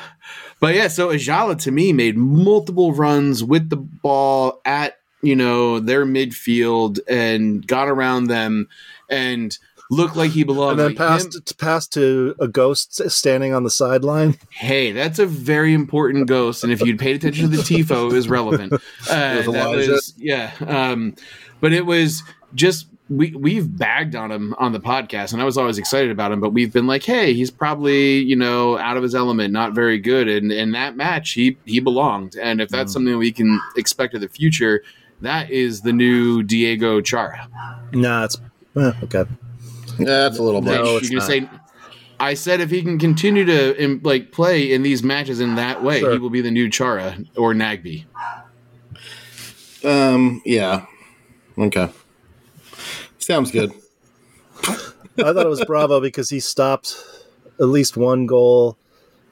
But 0.59 0.75
yeah, 0.75 0.89
so 0.89 1.11
Ayala 1.11 1.55
to 1.57 1.71
me 1.71 1.93
made 1.93 2.17
multiple 2.17 2.93
runs 2.95 3.45
with 3.45 3.69
the 3.71 3.77
ball 3.77 4.61
at, 4.65 4.97
you 5.25 5.35
know, 5.37 5.81
their 5.81 6.05
midfield 6.07 6.99
and 7.09 7.67
got 7.67 7.89
around 7.89 8.25
them 8.29 8.69
and 9.09 9.59
looked 9.91 10.17
like 10.17 10.31
he 10.31 10.45
belonged. 10.45 10.73
And 10.73 10.81
then 10.81 10.87
Like 10.89 10.97
passed 10.97 11.35
him- 11.35 11.43
passed 11.59 11.93
to 11.95 12.35
a 12.41 12.49
ghost 12.49 13.11
standing 13.11 13.53
on 13.55 13.65
the 13.65 13.71
sideline. 13.71 14.37
hey, 14.51 14.93
that's 14.93 15.19
a 15.19 15.27
very 15.27 15.75
important 15.75 16.27
ghost. 16.27 16.65
And 16.65 16.73
if 16.73 16.81
you'd 16.81 16.99
paid 16.99 17.17
attention 17.17 17.51
to 17.51 17.57
the 17.57 17.63
TIFO, 17.63 18.11
it 18.11 18.15
was 18.15 18.29
relevant. 18.29 18.73
Uh, 19.11 19.43
was 19.47 19.55
that 19.55 19.69
was, 19.77 20.15
yeah. 20.17 20.53
Um, 20.67 21.15
but 21.61 21.73
it 21.75 21.85
was 21.85 22.23
just, 22.55 22.87
we, 23.11 23.35
we've 23.35 23.77
bagged 23.77 24.17
on 24.17 24.33
him 24.33 24.55
on 24.59 24.73
the 24.73 24.81
podcast, 24.81 25.35
and 25.35 25.43
I 25.43 25.45
was 25.45 25.59
always 25.59 25.77
excited 25.77 26.11
about 26.11 26.33
him. 26.33 26.41
But 26.41 26.51
we've 26.55 26.73
been 26.73 26.87
like, 26.87 27.03
hey, 27.03 27.35
he's 27.35 27.51
probably 27.51 28.21
you 28.21 28.35
know 28.35 28.79
out 28.79 28.97
of 28.97 29.03
his 29.03 29.15
element, 29.15 29.53
not 29.53 29.75
very 29.75 29.99
good. 29.99 30.27
And 30.27 30.51
in 30.51 30.73
that 30.73 30.97
match, 30.97 31.33
he 31.33 31.59
he 31.67 31.81
belonged. 31.81 32.35
And 32.37 32.63
if 32.63 32.71
that's 32.71 32.95
something 32.95 33.19
we 33.19 33.31
can 33.31 33.61
expect 33.77 34.15
in 34.15 34.23
the 34.23 34.29
future, 34.29 34.83
that 35.27 35.51
is 35.51 35.83
the 35.83 35.93
new 35.93 36.43
Diego 36.43 37.01
Chara. 37.01 37.49
Nah, 37.93 38.25
it's 38.25 38.37
eh, 38.77 38.93
okay. 39.05 39.25
Yeah, 39.99 40.05
that's 40.07 40.39
a 40.39 40.43
little 40.43 40.61
Like, 40.63 40.81
much. 40.81 40.85
No, 40.85 40.99
you're 40.99 41.21
gonna 41.21 41.21
say. 41.21 41.49
I 42.21 42.35
said 42.35 42.61
if 42.61 42.71
he 42.71 42.81
can 42.83 42.99
continue 42.99 43.45
to 43.45 43.85
um, 43.85 44.01
like 44.05 44.31
play 44.33 44.73
in 44.73 44.83
these 44.83 45.03
matches 45.03 45.41
in 45.41 45.57
that 45.57 45.83
way, 45.83 46.01
Sure. 46.01 46.13
he 46.13 46.19
will 46.19 46.31
be 46.31 46.41
the 46.41 46.51
new 46.51 46.71
Chara 46.71 47.17
or 47.37 47.53
Nagbe. 47.55 48.05
Um, 49.85 50.41
yeah. 50.45 50.87
Okay. 51.59 51.91
Sounds 53.19 53.51
good. 53.51 53.73
I 54.63 55.33
thought 55.33 55.47
it 55.47 55.49
was 55.49 55.65
Bravo 55.65 56.01
because 56.01 56.31
he 56.31 56.41
stopped 56.41 56.97
at 57.61 57.67
least 57.67 57.97
one 57.97 58.27
goal. 58.27 58.77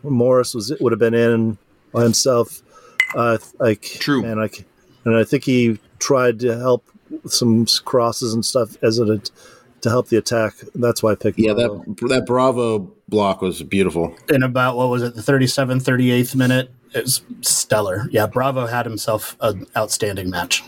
Morris 0.03 0.55
was 0.55 0.73
would 0.81 0.93
have 0.93 0.99
been 0.99 1.15
in 1.15 1.59
by 1.93 2.03
himself. 2.03 2.63
Uh, 3.15 3.39
like 3.59 3.83
True. 3.83 4.25
and 4.25 4.41
I 4.41 4.49
c- 4.49 4.65
and 5.05 5.17
I 5.17 5.25
think 5.25 5.45
he 5.45 5.79
tried 5.99 6.41
to 6.41 6.59
help 6.59 6.85
some 7.27 7.67
crosses 7.85 8.33
and 8.35 8.45
stuff 8.45 8.77
as 8.83 8.99
a 8.99 9.21
to 9.83 9.91
help 9.91 10.09
the 10.09 10.17
attack. 10.17 10.55
That's 10.75 11.03
why 11.03 11.13
I 11.13 11.15
picked. 11.17 11.39
Yeah, 11.39 11.55
Bravo. 11.55 11.85
that 11.87 12.09
that 12.09 12.27
Bravo 12.27 12.91
block 13.09 13.43
was 13.43 13.63
beautiful. 13.63 14.17
In 14.29 14.43
about, 14.43 14.77
what 14.77 14.89
was 14.89 15.03
it, 15.03 15.15
the 15.15 15.23
37th, 15.23 15.83
38th 15.83 16.35
minute? 16.35 16.71
It 16.95 17.03
was 17.03 17.23
stellar. 17.43 18.07
Yeah, 18.11 18.27
Bravo 18.27 18.67
had 18.67 18.87
himself 18.87 19.37
an 19.41 19.67
outstanding 19.77 20.31
match. 20.31 20.63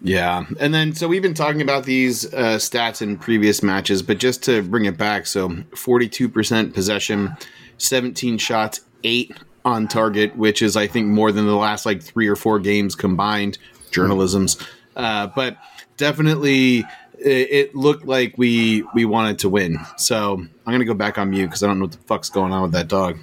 Yeah, 0.00 0.44
and 0.60 0.72
then 0.72 0.94
so 0.94 1.08
we've 1.08 1.22
been 1.22 1.34
talking 1.34 1.60
about 1.60 1.84
these 1.84 2.32
uh, 2.32 2.56
stats 2.58 3.02
in 3.02 3.16
previous 3.16 3.64
matches, 3.64 4.00
but 4.00 4.18
just 4.18 4.44
to 4.44 4.62
bring 4.62 4.84
it 4.84 4.96
back, 4.96 5.26
so 5.26 5.50
forty-two 5.74 6.28
percent 6.28 6.72
possession, 6.72 7.36
seventeen 7.78 8.38
shots, 8.38 8.82
eight 9.02 9.36
on 9.68 9.86
target, 9.88 10.36
which 10.36 10.62
is 10.62 10.76
I 10.76 10.86
think 10.86 11.06
more 11.06 11.30
than 11.32 11.46
the 11.46 11.54
last 11.56 11.86
like 11.86 12.02
three 12.02 12.26
or 12.28 12.36
four 12.36 12.58
games 12.58 12.94
combined. 12.94 13.58
Journalisms, 13.90 14.60
uh, 14.96 15.28
but 15.28 15.56
definitely 15.96 16.78
it, 17.18 17.50
it 17.50 17.74
looked 17.74 18.04
like 18.06 18.34
we 18.36 18.82
we 18.94 19.04
wanted 19.04 19.38
to 19.40 19.48
win. 19.48 19.78
So 19.96 20.34
I'm 20.66 20.72
gonna 20.72 20.84
go 20.84 20.94
back 20.94 21.16
on 21.18 21.30
mute 21.30 21.46
because 21.46 21.62
I 21.62 21.66
don't 21.68 21.78
know 21.78 21.84
what 21.86 21.92
the 21.92 21.98
fuck's 21.98 22.28
going 22.30 22.52
on 22.52 22.62
with 22.62 22.72
that 22.72 22.88
dog. 22.88 23.18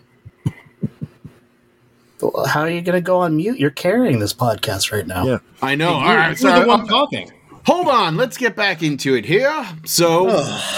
How 2.47 2.62
are 2.62 2.69
you 2.69 2.81
going 2.81 2.95
to 2.95 3.01
go 3.01 3.19
on 3.19 3.36
mute? 3.36 3.60
You're 3.60 3.69
carrying 3.69 4.19
this 4.19 4.34
podcast 4.34 4.91
right 4.91 5.05
now. 5.05 5.25
Yeah. 5.25 5.38
I 5.62 5.75
know. 5.75 5.89
All 5.93 6.01
You're- 6.01 6.15
right, 6.15 6.39
you're 6.41 6.60
the 6.62 6.65
one 6.67 6.88
talking. 6.88 7.31
hold 7.65 7.88
on 7.88 8.15
let's 8.15 8.38
get 8.38 8.55
back 8.55 8.81
into 8.84 9.15
it 9.15 9.25
here 9.25 9.65
so 9.86 10.27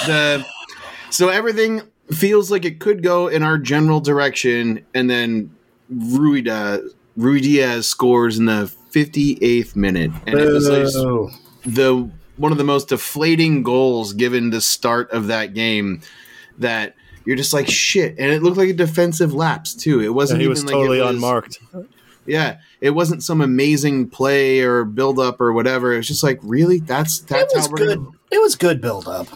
the 0.07 0.45
so 1.09 1.27
everything 1.29 1.81
feels 2.11 2.49
like 2.49 2.63
it 2.65 2.79
could 2.79 3.03
go 3.03 3.27
in 3.27 3.43
our 3.43 3.57
general 3.57 3.99
direction 3.99 4.83
and 4.93 5.09
then 5.09 5.53
Rui, 5.89 6.41
Da- 6.41 6.79
Ruidíaz 7.17 7.83
scores 7.85 8.37
in 8.37 8.45
the 8.45 8.71
58th 8.91 9.75
minute 9.75 10.11
and 10.25 10.39
it 10.39 10.51
was 10.51 10.67
like 10.69 10.85
the 11.65 12.09
one 12.37 12.51
of 12.51 12.57
the 12.57 12.63
most 12.63 12.89
deflating 12.89 13.63
goals 13.63 14.13
given 14.13 14.49
the 14.51 14.61
start 14.61 15.09
of 15.11 15.27
that 15.27 15.53
game 15.53 16.01
that 16.57 16.95
you're 17.25 17.35
just 17.35 17.53
like 17.53 17.67
shit 17.67 18.15
and 18.17 18.31
it 18.31 18.41
looked 18.43 18.57
like 18.57 18.69
a 18.69 18.73
defensive 18.73 19.33
lapse 19.33 19.73
too 19.73 19.99
it 20.01 20.09
wasn't 20.13 20.35
And 20.35 20.41
he 20.41 20.45
even 20.45 20.49
was 20.51 20.63
like 20.65 20.73
totally 20.73 20.99
it 20.99 21.03
was, 21.03 21.15
unmarked. 21.15 21.59
yeah, 22.25 22.57
it 22.81 22.91
wasn't 22.91 23.23
some 23.23 23.41
amazing 23.41 24.09
play 24.09 24.59
or 24.61 24.83
build 24.85 25.17
up 25.19 25.39
or 25.41 25.53
whatever. 25.53 25.93
It 25.93 25.97
was 25.97 26.07
just 26.07 26.23
like, 26.23 26.39
really? 26.43 26.79
That's 26.79 27.21
It 27.23 27.47
was 27.53 27.65
how 27.65 27.71
we're 27.71 27.77
good. 27.77 27.97
gonna 27.99 28.09
It 28.31 28.41
was 28.41 28.55
good 28.55 28.81
build 28.81 29.07
up. 29.07 29.27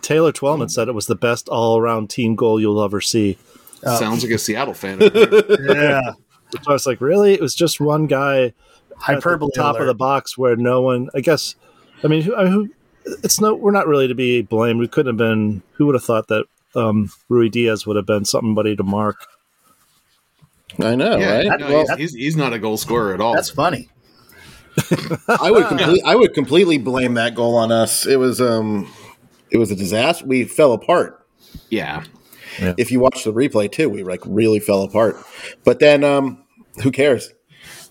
Taylor 0.00 0.32
Twellman 0.32 0.68
said 0.70 0.88
it 0.88 0.94
was 0.94 1.06
the 1.06 1.14
best 1.14 1.48
all 1.48 1.78
around 1.78 2.10
team 2.10 2.34
goal 2.34 2.60
you'll 2.60 2.82
ever 2.82 3.00
see. 3.00 3.38
Sounds 3.84 4.22
like 4.22 4.32
a 4.32 4.38
Seattle 4.38 4.74
fan. 4.74 4.98
Yeah. 5.02 6.12
So 6.52 6.58
I 6.68 6.72
was 6.72 6.86
like, 6.86 7.00
really? 7.00 7.32
It 7.32 7.40
was 7.40 7.54
just 7.54 7.80
one 7.80 8.06
guy 8.06 8.44
at 8.46 8.54
Hyperbole. 8.98 9.50
the 9.54 9.60
top 9.60 9.80
of 9.80 9.86
the 9.86 9.94
box 9.94 10.36
where 10.36 10.54
no 10.54 10.82
one. 10.82 11.08
I 11.14 11.20
guess. 11.20 11.54
I 12.04 12.08
mean, 12.08 12.22
who, 12.22 12.36
I 12.36 12.46
who? 12.46 12.68
It's 13.24 13.40
no. 13.40 13.54
We're 13.54 13.70
not 13.70 13.86
really 13.86 14.06
to 14.06 14.14
be 14.14 14.42
blamed. 14.42 14.78
We 14.78 14.86
couldn't 14.88 15.14
have 15.14 15.16
been. 15.16 15.62
Who 15.72 15.86
would 15.86 15.94
have 15.94 16.04
thought 16.04 16.28
that 16.28 16.44
um, 16.74 17.10
Ruidíaz 17.30 17.86
would 17.86 17.96
have 17.96 18.04
been 18.06 18.26
somebody 18.26 18.76
to 18.76 18.82
mark? 18.82 19.26
I 20.78 20.94
know, 20.94 21.16
yeah, 21.18 21.48
right? 21.48 21.60
no, 21.60 21.68
Well, 21.68 21.86
he's, 21.96 22.12
he's, 22.12 22.14
he's 22.14 22.36
not 22.36 22.52
a 22.52 22.58
goal 22.58 22.76
scorer 22.78 23.12
at 23.12 23.20
all. 23.20 23.34
That's 23.34 23.50
funny. 23.50 23.88
I 25.28 25.50
would 25.50 25.66
complete, 25.68 26.02
I 26.04 26.16
would 26.16 26.32
completely 26.32 26.78
blame 26.78 27.14
that 27.14 27.34
goal 27.34 27.56
on 27.56 27.70
us. 27.72 28.06
It 28.06 28.16
was 28.18 28.40
um, 28.40 28.90
it 29.50 29.58
was 29.58 29.70
a 29.70 29.76
disaster. 29.76 30.24
We 30.26 30.44
fell 30.44 30.72
apart. 30.72 31.26
yeah, 31.70 32.04
If 32.58 32.90
you 32.90 33.00
watch 33.00 33.24
the 33.24 33.32
replay 33.32 33.70
too, 33.70 33.88
we 33.88 34.02
like 34.02 34.20
really 34.26 34.60
fell 34.60 34.82
apart. 34.82 35.16
But 35.64 35.78
then, 35.78 36.04
um, 36.04 36.44
who 36.82 36.90
cares? 36.90 37.32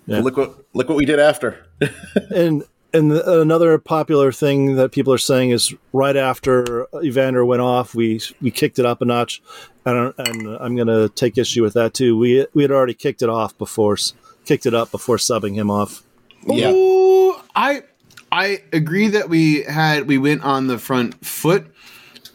Yeah. 0.05 0.19
Look 0.21 0.37
what 0.37 0.65
look 0.73 0.89
what 0.89 0.97
we 0.97 1.05
did 1.05 1.19
after. 1.19 1.65
And 2.35 2.63
and 2.93 3.09
the, 3.11 3.39
another 3.41 3.77
popular 3.77 4.31
thing 4.33 4.75
that 4.75 4.91
people 4.91 5.13
are 5.13 5.17
saying 5.17 5.51
is 5.51 5.73
right 5.93 6.15
after 6.17 6.87
Evander 7.01 7.45
went 7.45 7.61
off, 7.61 7.95
we 7.95 8.19
we 8.41 8.51
kicked 8.51 8.79
it 8.79 8.85
up 8.85 9.01
a 9.01 9.05
notch, 9.05 9.41
and 9.85 10.13
and 10.17 10.57
I'm 10.59 10.75
going 10.75 10.87
to 10.87 11.07
take 11.09 11.37
issue 11.37 11.63
with 11.63 11.73
that 11.75 11.93
too. 11.93 12.17
We 12.17 12.45
we 12.53 12.63
had 12.63 12.71
already 12.71 12.93
kicked 12.93 13.21
it 13.21 13.29
off 13.29 13.57
before, 13.57 13.93
s- 13.93 14.13
kicked 14.45 14.65
it 14.65 14.73
up 14.73 14.91
before 14.91 15.15
subbing 15.17 15.55
him 15.55 15.71
off. 15.71 16.03
yeah, 16.45 16.71
Ooh, 16.71 17.35
I 17.55 17.83
I 18.31 18.61
agree 18.73 19.07
that 19.07 19.29
we 19.29 19.63
had 19.63 20.07
we 20.07 20.17
went 20.17 20.43
on 20.43 20.67
the 20.67 20.77
front 20.77 21.25
foot, 21.25 21.67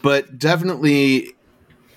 but 0.01 0.39
definitely. 0.39 1.33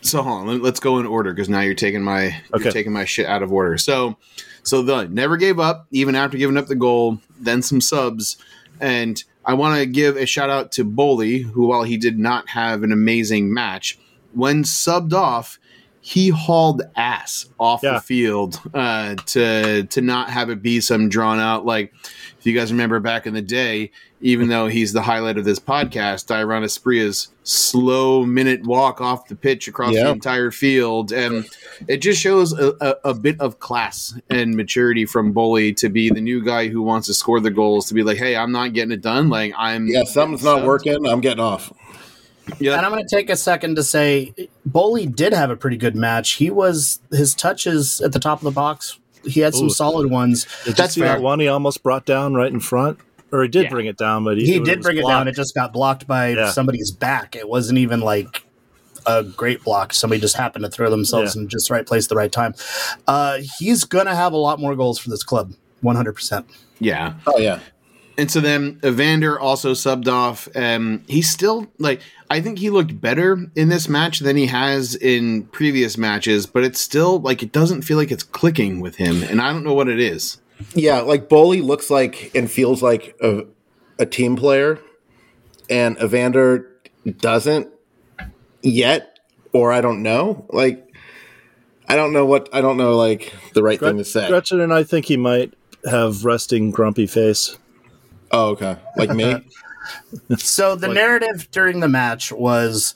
So 0.02 0.22
hold 0.22 0.40
on, 0.42 0.46
let- 0.46 0.62
let's 0.62 0.80
go 0.80 0.98
in 0.98 1.06
order 1.06 1.32
because 1.32 1.48
now 1.48 1.60
you're 1.60 1.74
taking 1.74 2.02
my 2.02 2.34
Okay. 2.54 2.64
you're 2.64 2.72
taking 2.72 2.92
my 2.92 3.04
shit 3.04 3.26
out 3.26 3.42
of 3.42 3.52
order. 3.52 3.76
So 3.78 4.16
so 4.62 4.82
the 4.82 5.06
never 5.08 5.36
gave 5.36 5.58
up 5.58 5.86
even 5.90 6.14
after 6.14 6.36
giving 6.38 6.56
up 6.56 6.66
the 6.66 6.74
goal, 6.74 7.18
then 7.40 7.62
some 7.62 7.80
subs, 7.80 8.36
and 8.80 9.22
I 9.44 9.54
want 9.54 9.78
to 9.78 9.86
give 9.86 10.16
a 10.16 10.26
shout 10.26 10.50
out 10.50 10.70
to 10.72 10.84
Boli, 10.84 11.38
who 11.40 11.66
while 11.66 11.82
he 11.82 11.96
did 11.96 12.18
not 12.18 12.50
have 12.50 12.82
an 12.82 12.92
amazing 12.92 13.52
match, 13.52 13.98
when 14.32 14.64
subbed 14.64 15.12
off, 15.14 15.58
he 16.02 16.30
hauled 16.30 16.82
ass 16.96 17.46
off 17.58 17.80
Yeah. 17.82 17.94
the 17.94 18.00
field 18.00 18.60
uh, 18.74 19.14
to 19.26 19.84
to 19.84 20.00
not 20.00 20.30
have 20.30 20.48
it 20.50 20.62
be 20.62 20.80
some 20.80 21.08
drawn 21.08 21.38
out 21.38 21.66
like 21.66 21.92
if 22.38 22.46
you 22.46 22.54
guys 22.54 22.72
remember 22.72 23.00
back 23.00 23.26
in 23.26 23.34
the 23.34 23.42
day, 23.42 23.90
even 24.22 24.48
though 24.48 24.66
he's 24.66 24.94
the 24.94 25.02
highlight 25.02 25.36
of 25.36 25.44
this 25.44 25.58
podcast, 25.58 26.24
Dairon 26.26 26.64
Asprilla's 26.64 27.28
slow 27.42 28.24
minute 28.24 28.64
walk 28.64 29.02
off 29.02 29.28
the 29.28 29.36
pitch 29.36 29.68
across 29.68 29.92
Yeah. 29.92 30.04
the 30.04 30.10
entire 30.12 30.50
field, 30.50 31.12
and 31.12 31.44
it 31.86 31.98
just 31.98 32.18
shows 32.18 32.58
a, 32.58 32.72
a, 32.80 33.10
a 33.10 33.14
bit 33.14 33.38
of 33.40 33.58
class 33.60 34.18
and 34.30 34.56
maturity 34.56 35.04
from 35.04 35.32
Boli 35.32 35.74
to 35.74 35.90
be 35.90 36.08
the 36.08 36.22
new 36.22 36.42
guy 36.42 36.68
who 36.68 36.80
wants 36.80 37.08
to 37.08 37.14
score 37.14 37.40
the 37.40 37.50
goals 37.50 37.86
to 37.88 37.94
be 37.94 38.02
like, 38.02 38.16
hey, 38.16 38.36
I'm 38.36 38.52
not 38.52 38.72
getting 38.72 38.92
it 38.92 39.02
done. 39.02 39.28
Like 39.28 39.52
I'm 39.58 39.86
yeah. 39.86 40.04
Something's 40.04 40.42
not 40.42 40.64
working. 40.64 41.04
I'm 41.06 41.20
getting 41.20 41.40
off. 41.44 41.70
Yeah, 42.58 42.76
And 42.76 42.84
I'm 42.84 42.92
going 42.92 43.06
to 43.06 43.16
take 43.16 43.30
a 43.30 43.36
second 43.36 43.76
to 43.76 43.82
say, 43.82 44.34
Boli 44.66 45.06
did 45.06 45.32
have 45.32 45.50
a 45.50 45.56
pretty 45.56 45.76
good 45.76 45.94
match. 45.94 46.32
He 46.32 46.50
was 46.50 47.00
his 47.10 47.34
touches 47.34 48.00
at 48.00 48.12
the 48.12 48.18
top 48.18 48.38
of 48.38 48.44
the 48.44 48.50
box. 48.50 48.98
He 49.24 49.40
had 49.40 49.54
some 49.54 49.66
Ooh. 49.66 49.70
solid 49.70 50.10
ones. 50.10 50.46
Did 50.64 50.76
That's 50.76 50.96
you 50.96 51.02
see 51.02 51.06
fair. 51.06 51.16
that 51.16 51.22
one 51.22 51.40
he 51.40 51.48
almost 51.48 51.82
brought 51.82 52.06
down 52.06 52.34
right 52.34 52.50
in 52.52 52.58
front, 52.60 52.98
or 53.30 53.42
he 53.42 53.48
did 53.48 53.64
Yeah. 53.64 53.70
bring 53.70 53.86
it 53.86 53.96
down, 53.98 54.24
but 54.24 54.38
he, 54.38 54.46
He 54.46 54.58
was 54.60 54.68
did 54.68 54.82
bring 54.82 54.96
it 54.96 55.06
down. 55.06 55.28
It 55.28 55.36
just 55.36 55.54
got 55.54 55.72
blocked 55.72 56.06
by 56.06 56.30
Yeah. 56.30 56.50
somebody's 56.50 56.90
back. 56.90 57.36
It 57.36 57.48
wasn't 57.48 57.78
even 57.78 58.00
like 58.00 58.44
a 59.06 59.22
great 59.22 59.62
block. 59.62 59.92
Somebody 59.94 60.20
just 60.20 60.36
happened 60.36 60.64
to 60.64 60.70
throw 60.70 60.90
themselves 60.90 61.36
Yeah. 61.36 61.42
in 61.42 61.48
just 61.48 61.68
the 61.68 61.74
right 61.74 61.86
place, 61.86 62.06
at 62.06 62.08
the 62.08 62.16
right 62.16 62.32
time. 62.32 62.54
Uh, 63.06 63.38
he's 63.58 63.84
going 63.84 64.06
to 64.06 64.14
have 64.14 64.32
a 64.32 64.36
lot 64.38 64.58
more 64.58 64.74
goals 64.74 64.98
for 64.98 65.10
this 65.10 65.22
club. 65.22 65.52
100%. 65.82 66.44
yeah. 66.80 67.14
Oh 67.26 67.38
yeah. 67.38 67.60
And 68.20 68.30
so 68.30 68.40
then 68.40 68.78
Evander 68.84 69.40
also 69.40 69.72
subbed 69.72 70.06
off. 70.06 70.46
Um, 70.54 71.02
he's 71.08 71.30
still 71.30 71.66
like 71.78 72.02
I 72.28 72.42
think 72.42 72.58
he 72.58 72.68
looked 72.68 73.00
better 73.00 73.46
in 73.56 73.70
this 73.70 73.88
match 73.88 74.18
than 74.18 74.36
he 74.36 74.46
has 74.46 74.94
in 74.94 75.44
previous 75.44 75.96
matches, 75.96 76.44
but 76.44 76.62
it's 76.62 76.78
still 76.78 77.18
like 77.20 77.42
it 77.42 77.50
doesn't 77.50 77.80
feel 77.80 77.96
like 77.96 78.10
it's 78.10 78.22
clicking 78.22 78.80
with 78.80 78.96
him, 78.96 79.22
and 79.22 79.40
I 79.40 79.54
don't 79.54 79.64
know 79.64 79.72
what 79.72 79.88
it 79.88 79.98
is. 79.98 80.36
Yeah, 80.74 81.00
like 81.00 81.30
Boli 81.30 81.62
looks 81.62 81.88
like 81.88 82.30
and 82.34 82.50
feels 82.50 82.82
like 82.82 83.16
a, 83.22 83.46
a 83.98 84.04
team 84.04 84.36
player, 84.36 84.78
and 85.70 85.96
Evander 85.98 86.70
doesn't 87.18 87.68
yet, 88.60 89.18
or 89.54 89.72
I 89.72 89.80
don't 89.80 90.02
know. 90.02 90.44
Like, 90.50 90.92
I 91.88 91.96
don't 91.96 92.12
know 92.12 92.26
what 92.26 92.50
I 92.52 92.60
don't 92.60 92.76
know. 92.76 92.96
Like 92.96 93.32
the 93.54 93.62
right 93.62 93.80
thing 93.80 93.96
to 93.96 94.04
say. 94.04 94.28
Gretchen 94.28 94.60
and 94.60 94.74
I 94.74 94.84
think 94.84 95.06
he 95.06 95.16
might 95.16 95.54
have 95.90 96.26
resting 96.26 96.70
grumpy 96.70 97.06
face. 97.06 97.56
Oh, 98.30 98.50
okay. 98.50 98.76
Like 98.96 99.10
me. 99.10 99.36
So 100.36 100.76
the 100.76 100.88
narrative 100.88 101.48
during 101.50 101.80
the 101.80 101.88
match 101.88 102.30
was 102.30 102.94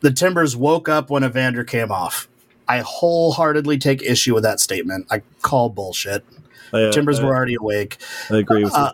the 0.00 0.10
Timbers 0.10 0.56
woke 0.56 0.88
up 0.88 1.10
when 1.10 1.24
Evander 1.24 1.64
came 1.64 1.90
off. 1.90 2.28
I 2.68 2.78
wholeheartedly 2.78 3.78
take 3.78 4.02
issue 4.02 4.32
with 4.32 4.44
that 4.44 4.60
statement. 4.60 5.06
I 5.10 5.22
call 5.42 5.68
bullshit. 5.68 6.24
I, 6.72 6.84
uh, 6.84 6.92
Timbers 6.92 7.18
I, 7.18 7.24
were 7.24 7.34
already 7.34 7.56
awake. 7.56 7.98
I 8.30 8.38
agree 8.38 8.64
with 8.64 8.72
Uh, 8.74 8.92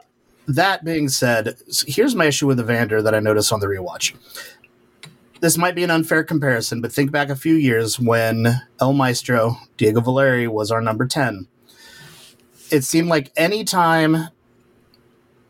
That 0.48 0.84
being 0.84 1.08
said, 1.08 1.56
here's 1.86 2.14
my 2.14 2.24
issue 2.24 2.46
with 2.46 2.58
Evander 2.58 3.02
that 3.02 3.14
I 3.14 3.20
noticed 3.20 3.52
on 3.52 3.60
the 3.60 3.66
rewatch. 3.66 4.14
This 5.40 5.58
might 5.58 5.74
be 5.74 5.84
an 5.84 5.90
unfair 5.90 6.24
comparison, 6.24 6.80
but 6.80 6.92
think 6.92 7.12
back 7.12 7.28
a 7.28 7.36
few 7.36 7.54
years 7.54 8.00
when 8.00 8.62
El 8.80 8.94
Maestro, 8.94 9.58
Diego 9.76 10.00
Valeri, 10.00 10.48
was 10.48 10.70
our 10.70 10.80
number 10.80 11.06
10. 11.06 11.46
It 12.70 12.84
seemed 12.84 13.08
like 13.08 13.32
any 13.36 13.64
time 13.64 14.28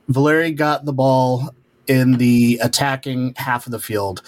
Valeri 0.08 0.52
got 0.52 0.84
the 0.84 0.92
ball 0.92 1.54
in 1.86 2.12
the 2.12 2.58
attacking 2.62 3.34
half 3.36 3.66
of 3.66 3.72
the 3.72 3.78
field, 3.78 4.22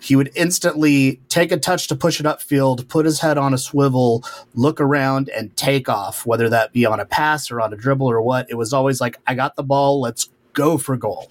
he 0.00 0.14
would 0.14 0.30
instantly 0.36 1.20
take 1.28 1.50
a 1.50 1.56
touch 1.56 1.88
to 1.88 1.96
push 1.96 2.20
it 2.20 2.26
upfield, 2.26 2.88
put 2.88 3.04
his 3.04 3.20
head 3.20 3.38
on 3.38 3.54
a 3.54 3.58
swivel, 3.58 4.24
look 4.54 4.80
around, 4.80 5.28
and 5.30 5.56
take 5.56 5.88
off, 5.88 6.24
whether 6.26 6.48
that 6.48 6.72
be 6.72 6.86
on 6.86 7.00
a 7.00 7.04
pass 7.04 7.50
or 7.50 7.60
on 7.60 7.72
a 7.72 7.76
dribble 7.76 8.08
or 8.08 8.22
what. 8.22 8.46
It 8.50 8.54
was 8.54 8.72
always 8.72 9.00
like, 9.00 9.16
I 9.26 9.34
got 9.34 9.56
the 9.56 9.62
ball, 9.62 10.00
let's 10.00 10.30
go 10.52 10.78
for 10.78 10.96
goal. 10.96 11.30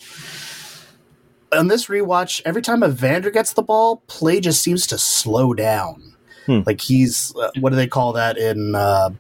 On 1.53 1.67
this 1.67 1.85
rewatch, 1.85 2.41
every 2.43 2.61
time 2.61 2.83
Evander 2.83 3.31
gets 3.31 3.53
the 3.53 3.63
ball, 3.63 4.03
play 4.07 4.41
just 4.41 4.61
seems 4.61 4.85
to 4.87 4.97
slow 4.97 5.53
down. 5.53 6.15
Hmm. 6.45 6.61
Like 6.65 6.81
he's, 6.81 7.33
uh, 7.35 7.51
what 7.59 7.69
do 7.69 7.77
they 7.77 7.87
call 7.87 8.13
that 8.13 8.37
in 8.37 8.75
uh, 8.75 9.11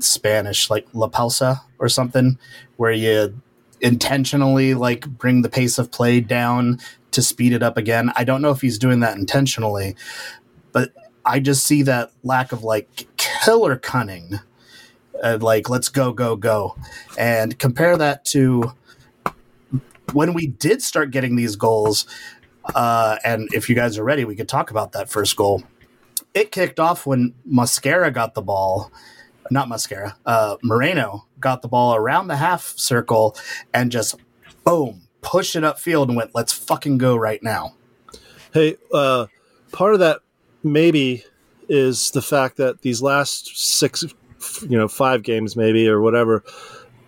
Spanish? 0.00 0.70
Like 0.70 0.88
la 0.92 1.08
pausa 1.08 1.60
or 1.78 1.88
something, 1.88 2.38
where 2.76 2.90
you 2.90 3.40
intentionally 3.80 4.74
like 4.74 5.06
bring 5.06 5.42
the 5.42 5.48
pace 5.48 5.78
of 5.78 5.90
play 5.90 6.20
down 6.20 6.78
to 7.12 7.22
speed 7.22 7.52
it 7.52 7.62
up 7.62 7.76
again. 7.76 8.12
I 8.16 8.24
don't 8.24 8.42
know 8.42 8.50
if 8.50 8.60
he's 8.60 8.78
doing 8.78 9.00
that 9.00 9.16
intentionally, 9.16 9.96
but 10.72 10.92
I 11.24 11.40
just 11.40 11.64
see 11.64 11.82
that 11.82 12.10
lack 12.22 12.52
of 12.52 12.64
like 12.64 13.06
killer 13.16 13.76
cunning. 13.76 14.40
Uh, 15.22 15.36
like 15.40 15.68
let's 15.68 15.88
go 15.88 16.12
go 16.12 16.36
go 16.36 16.76
and 17.18 17.58
compare 17.58 17.96
that 17.96 18.24
to 18.24 18.72
when 20.12 20.32
we 20.32 20.46
did 20.46 20.80
start 20.80 21.10
getting 21.10 21.34
these 21.34 21.56
goals 21.56 22.06
uh, 22.76 23.16
and 23.24 23.48
if 23.52 23.68
you 23.68 23.74
guys 23.74 23.98
are 23.98 24.04
ready 24.04 24.24
we 24.24 24.36
could 24.36 24.48
talk 24.48 24.70
about 24.70 24.92
that 24.92 25.10
first 25.10 25.34
goal 25.34 25.64
it 26.34 26.52
kicked 26.52 26.78
off 26.78 27.06
when 27.06 27.34
Mascara 27.44 28.10
got 28.10 28.34
the 28.34 28.42
ball, 28.42 28.92
not 29.50 29.68
Mascara, 29.68 30.16
uh, 30.26 30.56
Moreno 30.62 31.26
got 31.40 31.62
the 31.62 31.68
ball 31.68 31.94
around 31.94 32.28
the 32.28 32.36
half 32.36 32.74
circle 32.76 33.36
and 33.72 33.92
just 33.92 34.16
boom, 34.64 35.02
pushed 35.20 35.56
it 35.56 35.62
upfield 35.62 36.08
and 36.08 36.16
went, 36.16 36.34
let's 36.34 36.52
fucking 36.52 36.98
go 36.98 37.16
right 37.16 37.42
now. 37.42 37.74
Hey, 38.52 38.76
uh, 38.92 39.26
part 39.72 39.94
of 39.94 40.00
that 40.00 40.20
maybe 40.62 41.24
is 41.68 42.10
the 42.12 42.22
fact 42.22 42.56
that 42.56 42.82
these 42.82 43.02
last 43.02 43.56
six, 43.56 44.04
you 44.62 44.76
know, 44.78 44.88
five 44.88 45.22
games 45.22 45.56
maybe 45.56 45.88
or 45.88 46.00
whatever, 46.00 46.44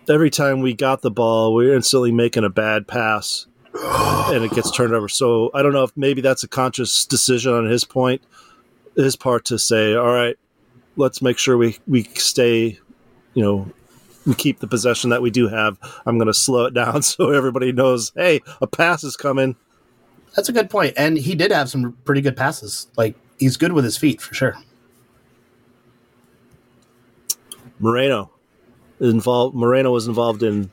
every 0.09 0.29
time 0.29 0.61
we 0.61 0.73
got 0.73 1.01
the 1.01 1.11
ball, 1.11 1.53
we 1.53 1.69
are 1.69 1.75
instantly 1.75 2.11
making 2.11 2.43
a 2.43 2.49
bad 2.49 2.87
pass 2.87 3.47
and 3.73 4.43
it 4.43 4.51
gets 4.51 4.71
turned 4.71 4.93
over. 4.93 5.07
So 5.07 5.51
I 5.53 5.61
don't 5.61 5.73
know 5.73 5.83
if 5.83 5.91
maybe 5.95 6.21
that's 6.21 6.43
a 6.43 6.47
conscious 6.47 7.05
decision 7.05 7.53
on 7.53 7.65
his 7.65 7.83
point, 7.83 8.21
his 8.95 9.15
part 9.15 9.45
to 9.45 9.57
say, 9.57 9.95
all 9.95 10.11
right, 10.11 10.37
let's 10.95 11.21
make 11.21 11.37
sure 11.37 11.57
we, 11.57 11.77
we 11.87 12.03
stay, 12.15 12.79
you 13.33 13.43
know, 13.43 13.71
we 14.25 14.35
keep 14.35 14.59
the 14.59 14.67
possession 14.67 15.09
that 15.09 15.21
we 15.21 15.31
do 15.31 15.47
have. 15.47 15.77
I'm 16.05 16.17
going 16.17 16.27
to 16.27 16.33
slow 16.33 16.65
it 16.65 16.73
down 16.73 17.01
so 17.01 17.31
everybody 17.31 17.71
knows, 17.71 18.11
hey, 18.15 18.41
a 18.61 18.67
pass 18.67 19.03
is 19.03 19.17
coming. 19.17 19.55
That's 20.35 20.49
a 20.49 20.53
good 20.53 20.69
point. 20.69 20.93
And 20.97 21.17
he 21.17 21.35
did 21.35 21.51
have 21.51 21.69
some 21.69 21.97
pretty 22.05 22.21
good 22.21 22.37
passes. 22.37 22.87
Like 22.95 23.15
he's 23.37 23.57
good 23.57 23.73
with 23.73 23.83
his 23.83 23.97
feet 23.97 24.21
for 24.21 24.33
sure. 24.33 24.57
Moreno 27.79 28.31
involved. 28.99 29.55
Moreno 29.55 29.91
was 29.91 30.07
involved 30.07 30.43
in 30.43 30.69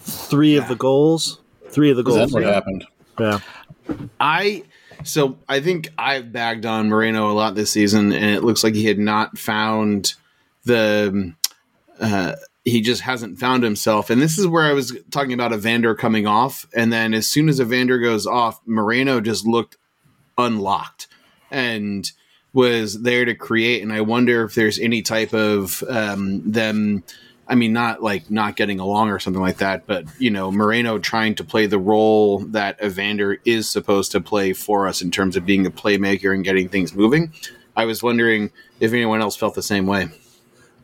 three 0.00 0.56
of 0.56 0.68
the 0.68 0.76
goals. 0.76 1.40
Three 1.68 1.90
of 1.90 1.96
the 1.96 2.02
goals. 2.02 2.18
That's 2.18 2.32
what 2.32 2.44
happened. 2.44 2.86
Yeah. 3.18 3.40
I 4.20 4.62
so 5.04 5.38
I 5.48 5.60
think 5.60 5.88
I've 5.98 6.32
bagged 6.32 6.66
on 6.66 6.88
Moreno 6.88 7.30
a 7.30 7.34
lot 7.34 7.54
this 7.54 7.70
season, 7.70 8.12
and 8.12 8.24
it 8.24 8.42
looks 8.42 8.64
like 8.64 8.74
he 8.74 8.86
had 8.86 8.98
not 8.98 9.38
found 9.38 10.14
the. 10.64 11.34
Uh, 11.98 12.34
he 12.64 12.80
just 12.80 13.02
hasn't 13.02 13.38
found 13.38 13.62
himself, 13.62 14.10
and 14.10 14.20
this 14.20 14.38
is 14.38 14.46
where 14.46 14.64
I 14.64 14.72
was 14.72 14.96
talking 15.10 15.32
about 15.32 15.52
Evander 15.52 15.94
coming 15.94 16.26
off, 16.26 16.66
and 16.74 16.92
then 16.92 17.14
as 17.14 17.26
soon 17.26 17.48
as 17.48 17.60
Evander 17.60 17.98
goes 17.98 18.26
off, 18.26 18.60
Moreno 18.66 19.20
just 19.20 19.46
looked 19.46 19.76
unlocked 20.36 21.08
and 21.50 22.10
was 22.52 23.02
there 23.02 23.24
to 23.24 23.34
create. 23.34 23.82
And 23.82 23.92
I 23.92 24.00
wonder 24.00 24.44
if 24.44 24.54
there's 24.54 24.78
any 24.78 25.02
type 25.02 25.32
of 25.32 25.82
um, 25.88 26.50
them. 26.50 27.04
I 27.50 27.56
mean, 27.56 27.72
not 27.72 28.00
like 28.00 28.30
not 28.30 28.54
getting 28.54 28.78
along 28.78 29.10
or 29.10 29.18
something 29.18 29.42
like 29.42 29.58
that, 29.58 29.84
but 29.84 30.04
you 30.20 30.30
know, 30.30 30.52
Moreno 30.52 31.00
trying 31.00 31.34
to 31.34 31.44
play 31.44 31.66
the 31.66 31.80
role 31.80 32.38
that 32.38 32.82
Evander 32.82 33.38
is 33.44 33.68
supposed 33.68 34.12
to 34.12 34.20
play 34.20 34.52
for 34.52 34.86
us 34.86 35.02
in 35.02 35.10
terms 35.10 35.36
of 35.36 35.44
being 35.44 35.66
a 35.66 35.70
playmaker 35.70 36.32
and 36.32 36.44
getting 36.44 36.68
things 36.68 36.94
moving. 36.94 37.32
I 37.76 37.86
was 37.86 38.04
wondering 38.04 38.52
if 38.78 38.92
anyone 38.92 39.20
else 39.20 39.34
felt 39.34 39.56
the 39.56 39.64
same 39.64 39.86
way, 39.86 40.10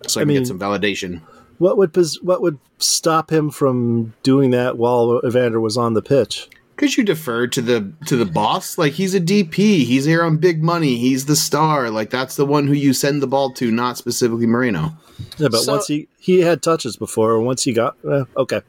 so 0.08 0.20
I, 0.20 0.22
I 0.22 0.24
can 0.24 0.28
mean- 0.28 0.38
get 0.38 0.48
some 0.48 0.58
validation. 0.58 1.22
What 1.58 1.78
would 1.78 1.96
what 2.20 2.42
would 2.42 2.58
stop 2.78 3.32
him 3.32 3.48
from 3.50 4.12
doing 4.22 4.50
that 4.50 4.76
while 4.76 5.22
Evander 5.24 5.60
was 5.60 5.76
on 5.78 5.94
the 5.94 6.02
pitch? 6.02 6.50
Could 6.76 6.96
you 6.96 7.04
defer 7.04 7.46
to 7.46 7.62
the 7.62 7.92
to 8.06 8.16
the 8.16 8.26
boss? 8.26 8.76
Like 8.76 8.92
he's 8.94 9.14
a 9.14 9.20
DP, 9.20 9.84
he's 9.84 10.04
here 10.04 10.22
on 10.22 10.36
big 10.36 10.62
money, 10.62 10.96
he's 10.98 11.24
the 11.26 11.36
star. 11.36 11.90
Like 11.90 12.10
that's 12.10 12.36
the 12.36 12.44
one 12.46 12.66
who 12.66 12.74
you 12.74 12.92
send 12.92 13.22
the 13.22 13.26
ball 13.26 13.50
to, 13.54 13.70
not 13.70 13.96
specifically 13.96 14.46
Moreno. 14.46 14.92
Yeah, 15.38 15.48
but 15.48 15.60
So- 15.62 15.72
once 15.72 15.86
he 15.86 16.08
he 16.18 16.40
had 16.42 16.62
touches 16.62 16.96
before, 16.96 17.36
and 17.36 17.46
once 17.46 17.62
he 17.64 17.72
got 17.72 17.96
eh, 18.10 18.24
okay, 18.36 18.60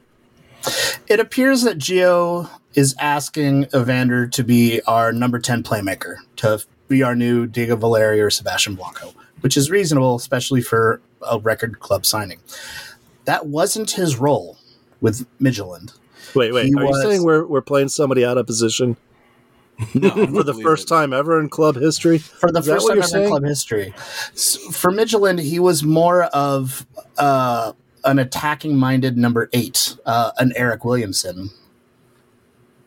It 1.06 1.20
appears 1.20 1.62
that 1.62 1.78
Gio 1.78 2.48
is 2.74 2.94
asking 2.98 3.66
Evander 3.74 4.26
to 4.28 4.42
be 4.44 4.80
our 4.86 5.12
number 5.12 5.38
10 5.38 5.62
playmaker, 5.62 6.16
to 6.36 6.62
be 6.88 7.02
our 7.02 7.14
new 7.14 7.46
Diego 7.46 7.76
Valeri 7.76 8.20
or 8.20 8.30
Sebastian 8.30 8.74
Blanco, 8.74 9.12
which 9.40 9.56
is 9.56 9.70
reasonable, 9.70 10.16
especially 10.16 10.60
for 10.62 11.00
a 11.30 11.38
record 11.38 11.78
club 11.80 12.04
signing. 12.06 12.38
That 13.24 13.46
wasn't 13.46 13.90
his 13.92 14.16
role 14.16 14.56
with 15.00 15.26
Midtjylland. 15.40 15.92
Wait, 16.34 16.52
wait. 16.52 16.66
He 16.66 16.74
Are 16.74 16.86
was- 16.86 16.96
you 17.04 17.10
saying 17.10 17.24
we're 17.24 17.46
we're 17.46 17.60
playing 17.62 17.88
somebody 17.88 18.24
out 18.24 18.38
of 18.38 18.46
position 18.46 18.96
No, 19.94 20.10
for 20.10 20.42
the 20.42 20.54
first 20.62 20.88
time 20.88 21.12
ever 21.12 21.38
in 21.40 21.48
club 21.48 21.76
history? 21.76 22.18
For 22.18 22.50
the 22.50 22.58
Is 22.58 22.66
first 22.66 22.88
time 22.88 22.96
you're 22.96 23.04
ever 23.04 23.22
in 23.22 23.28
club 23.28 23.44
history. 23.44 23.90
For 24.72 24.90
Midtjylland, 24.90 25.40
he 25.40 25.60
was 25.60 25.84
more 25.84 26.24
of 26.24 26.84
uh, 27.16 27.72
an 28.04 28.18
attacking 28.18 28.76
minded 28.76 29.16
number 29.16 29.48
eight, 29.52 29.96
uh, 30.04 30.32
an 30.38 30.52
Eryk 30.58 30.84
Williamson. 30.84 31.50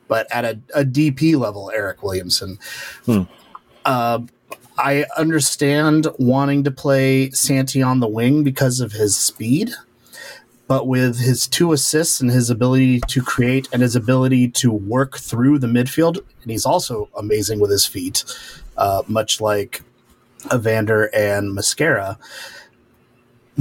But 0.10 0.28
at 0.32 0.44
a, 0.44 0.60
a 0.76 0.84
DP 0.84 1.38
level, 1.40 1.72
Eryk 1.74 2.04
Williamson. 2.04 2.60
Hmm. 3.06 3.22
Uh, 3.86 4.20
I 4.78 5.06
understand 5.18 6.08
wanting 6.20 6.66
to 6.66 6.72
play 6.72 7.30
Santi 7.32 7.82
on 7.82 8.02
the 8.02 8.08
wing 8.08 8.44
because 8.44 8.82
of 8.82 8.92
his 8.92 9.16
speed, 9.16 9.72
but 10.72 10.88
with 10.88 11.20
his 11.20 11.48
two 11.48 11.74
assists 11.74 12.22
and 12.22 12.32
his 12.32 12.50
ability 12.50 13.02
to 13.02 13.22
create 13.22 13.68
and 13.74 13.82
his 13.82 13.94
ability 13.94 14.48
to 14.48 14.72
work 14.72 15.18
through 15.18 15.60
the 15.60 15.68
midfield, 15.68 16.20
and 16.44 16.50
he's 16.50 16.66
also 16.66 17.10
amazing 17.18 17.60
with 17.60 17.70
his 17.70 17.86
feet, 17.86 18.24
uh, 18.78 19.04
much 19.06 19.42
like 19.42 19.82
Evander 20.50 21.14
and 21.14 21.54
Mascara. 21.54 22.18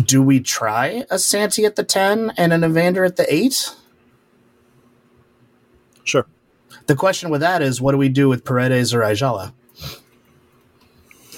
Do 0.01 0.23
we 0.23 0.39
try 0.39 1.05
a 1.11 1.19
Santi 1.19 1.65
at 1.65 1.75
the 1.75 1.83
10 1.83 2.33
and 2.37 2.53
an 2.53 2.63
Evander 2.63 3.05
at 3.05 3.17
the 3.17 3.27
8? 3.35 3.75
Sure. 6.05 6.27
The 6.87 6.95
question 6.95 7.29
with 7.29 7.41
that 7.41 7.61
is 7.61 7.81
what 7.81 7.91
do 7.91 7.99
we 7.99 8.09
do 8.09 8.29
with 8.29 8.45
Paredes 8.45 8.95
or 8.95 9.03
Ayala? 9.03 9.53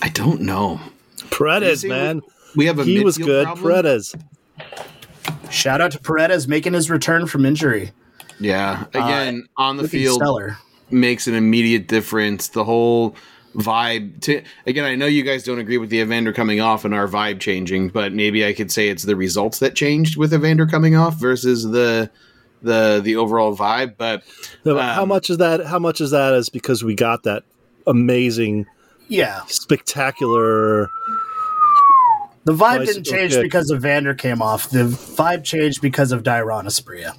I 0.03 0.11
don't 0.11 0.43
know. 0.43 0.83
Paredes, 1.31 1.83
man, 1.83 2.21
We 2.55 2.67
have 2.67 2.79
a 2.79 2.85
he 2.85 3.03
was 3.03 3.17
good. 3.17 3.47
problem? 3.47 3.73
Paredes. 3.73 4.15
Shout 5.53 5.81
out 5.81 5.93
to 5.93 5.99
Paredes 5.99 6.49
making 6.49 6.73
his 6.73 6.91
return 6.91 7.27
from 7.27 7.45
injury. 7.47 7.93
Yeah, 8.41 8.87
again 8.95 9.47
on 9.57 9.77
the 9.77 9.87
field 9.89 10.17
stellar. 10.17 10.57
makes 10.91 11.27
an 11.29 11.35
immediate 11.35 11.87
difference. 11.87 12.49
The 12.49 12.65
whole 12.65 13.15
vibe. 13.55 14.21
To, 14.23 14.43
again, 14.67 14.85
I 14.85 14.95
know 14.97 15.07
you 15.07 15.23
guys 15.23 15.45
don't 15.45 15.59
agree 15.59 15.77
with 15.79 15.91
the 15.91 15.99
Evander 16.01 16.33
coming 16.33 16.61
off 16.61 16.85
and 16.85 16.93
our 16.95 17.07
vibe 17.07 17.39
changing, 17.39 17.91
but 17.91 18.13
maybe 18.13 18.45
I 18.47 18.53
could 18.53 18.73
say 18.73 18.89
it's 18.89 19.03
the 19.05 19.15
results 19.15 19.59
that 19.61 19.75
changed 19.77 20.17
with 20.17 20.33
Evander 20.35 20.67
coming 20.67 20.97
off 20.97 21.15
versus 21.17 21.65
the 21.71 22.11
the 22.63 23.01
the 23.05 23.17
overall 23.17 23.57
vibe. 23.57 23.95
But 23.99 24.23
No, 24.65 24.75
but 24.75 24.83
how 24.95 25.03
Um, 25.03 25.09
much 25.11 25.29
is 25.31 25.39
that? 25.39 25.67
How 25.67 25.79
much 25.79 26.01
is 26.01 26.11
that? 26.13 26.33
Is 26.35 26.49
because 26.49 26.83
we 26.83 26.95
got 26.95 27.23
that 27.25 27.43
amazing, 27.87 28.67
Yeah. 29.09 29.43
spectacular. 29.47 30.89
The 32.45 32.53
vibe 32.53 32.79
Bicycle 32.79 33.03
didn't 33.03 33.07
change 33.07 33.33
kick. 33.33 33.43
because 33.43 33.71
Vander 33.77 34.15
came 34.15 34.43
off. 34.43 34.71
The 34.71 34.85
vibe 34.85 35.45
changed 35.45 35.81
because 35.81 36.13
of 36.13 36.23
Dairon 36.23 36.65
Asprilla. 36.65 37.17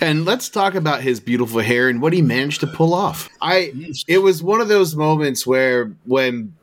And 0.00 0.24
let's 0.24 0.48
talk 0.48 0.74
about 0.74 1.02
his 1.02 1.20
beautiful 1.20 1.60
hair 1.60 1.88
and 1.88 2.00
what 2.00 2.12
he 2.12 2.22
managed 2.22 2.60
to 2.60 2.66
pull 2.66 2.94
off. 2.94 3.28
I 3.40 3.72
it 4.08 4.18
was 4.18 4.42
one 4.42 4.60
of 4.60 4.68
those 4.68 4.96
moments 4.96 5.46
where 5.46 5.92
when 6.04 6.54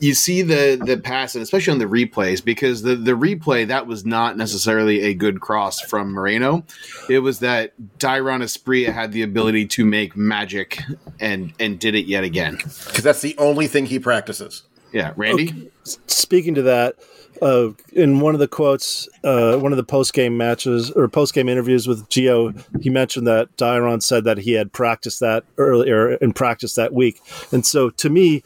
you 0.00 0.14
see 0.14 0.42
the 0.42 0.80
the 0.84 0.96
pass 0.96 1.34
and 1.34 1.42
especially 1.42 1.72
on 1.72 1.78
the 1.78 1.84
replays 1.84 2.42
because 2.44 2.82
the 2.82 2.96
the 2.96 3.12
replay 3.12 3.68
that 3.68 3.86
was 3.86 4.04
not 4.04 4.36
necessarily 4.36 5.02
a 5.02 5.14
good 5.14 5.40
cross 5.40 5.80
from 5.80 6.12
Moreno. 6.12 6.64
It 7.08 7.20
was 7.20 7.38
that 7.40 7.72
Dairon 7.98 8.42
Asprilla 8.42 8.92
had 8.92 9.12
the 9.12 9.22
ability 9.22 9.66
to 9.66 9.84
make 9.84 10.16
magic 10.16 10.80
and 11.20 11.52
and 11.60 11.78
did 11.78 11.94
it 11.94 12.06
yet 12.06 12.24
again. 12.24 12.56
because 12.56 13.04
that's 13.04 13.20
the 13.20 13.36
only 13.38 13.68
thing 13.68 13.86
he 13.86 13.98
practices. 13.98 14.62
Yeah, 14.92 15.12
Randy. 15.16 15.70
Speaking 15.84 16.54
to 16.54 16.62
that, 16.62 16.96
uh, 17.42 17.70
in 17.92 18.20
one 18.20 18.34
of 18.34 18.40
the 18.40 18.48
quotes, 18.48 19.08
uh, 19.24 19.56
one 19.56 19.72
of 19.72 19.76
the 19.76 19.84
post 19.84 20.12
game 20.12 20.36
matches 20.36 20.90
or 20.90 21.08
post 21.08 21.34
game 21.34 21.48
interviews 21.48 21.86
with 21.86 22.08
Gio, 22.08 22.62
he 22.82 22.90
mentioned 22.90 23.26
that 23.26 23.56
Dairon 23.56 24.02
said 24.02 24.24
that 24.24 24.38
he 24.38 24.52
had 24.52 24.72
practiced 24.72 25.20
that 25.20 25.44
earlier 25.56 26.14
in 26.14 26.32
practice 26.32 26.74
that 26.74 26.92
week, 26.92 27.20
and 27.52 27.64
so 27.64 27.90
to 27.90 28.10
me, 28.10 28.42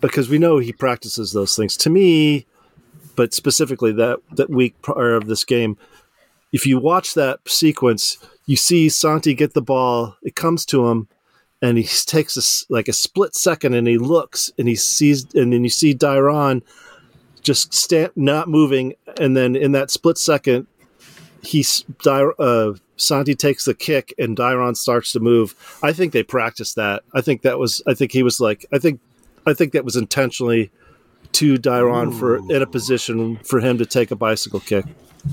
because 0.00 0.28
we 0.28 0.38
know 0.38 0.58
he 0.58 0.72
practices 0.72 1.32
those 1.32 1.56
things, 1.56 1.76
to 1.78 1.90
me, 1.90 2.46
but 3.16 3.34
specifically 3.34 3.92
that 3.92 4.20
that 4.32 4.50
week 4.50 4.80
prior 4.82 5.14
of 5.14 5.26
this 5.26 5.44
game, 5.44 5.76
if 6.52 6.64
you 6.64 6.78
watch 6.78 7.14
that 7.14 7.40
sequence, 7.48 8.18
you 8.46 8.56
see 8.56 8.88
Santi 8.88 9.34
get 9.34 9.54
the 9.54 9.62
ball, 9.62 10.16
it 10.22 10.36
comes 10.36 10.64
to 10.66 10.88
him, 10.88 11.08
and 11.60 11.78
he 11.78 11.84
takes 11.84 12.36
a 12.36 12.72
like 12.72 12.88
a 12.88 12.92
split 12.92 13.34
second, 13.34 13.74
and 13.74 13.86
he 13.86 13.98
looks, 13.98 14.52
and 14.58 14.68
he 14.68 14.76
sees, 14.76 15.26
and 15.34 15.52
then 15.52 15.64
you 15.64 15.70
see 15.70 15.94
Dairon 15.94 16.62
just 17.42 17.74
stand, 17.74 18.10
not 18.16 18.48
moving, 18.48 18.94
and 19.18 19.36
then 19.36 19.56
in 19.56 19.72
that 19.72 19.90
split 19.90 20.18
second, 20.18 20.66
he 21.42 21.64
uh, 22.06 22.72
Santi 22.96 23.34
takes 23.34 23.64
the 23.64 23.74
kick, 23.74 24.14
and 24.18 24.36
Dairon 24.36 24.76
starts 24.76 25.12
to 25.12 25.20
move. 25.20 25.54
I 25.82 25.92
think 25.92 26.12
they 26.12 26.22
practiced 26.22 26.76
that. 26.76 27.02
I 27.14 27.20
think 27.20 27.42
that 27.42 27.58
was. 27.58 27.82
I 27.86 27.94
think 27.94 28.12
he 28.12 28.22
was 28.22 28.40
like. 28.40 28.66
I 28.72 28.78
think. 28.78 29.00
I 29.46 29.54
think 29.54 29.72
that 29.72 29.84
was 29.84 29.96
intentionally 29.96 30.70
to 31.32 31.56
Dairon 31.56 32.16
for 32.18 32.36
in 32.36 32.62
a 32.62 32.66
position 32.66 33.36
for 33.44 33.60
him 33.60 33.78
to 33.78 33.86
take 33.86 34.10
a 34.10 34.16
bicycle 34.16 34.60
kick. 34.60 34.84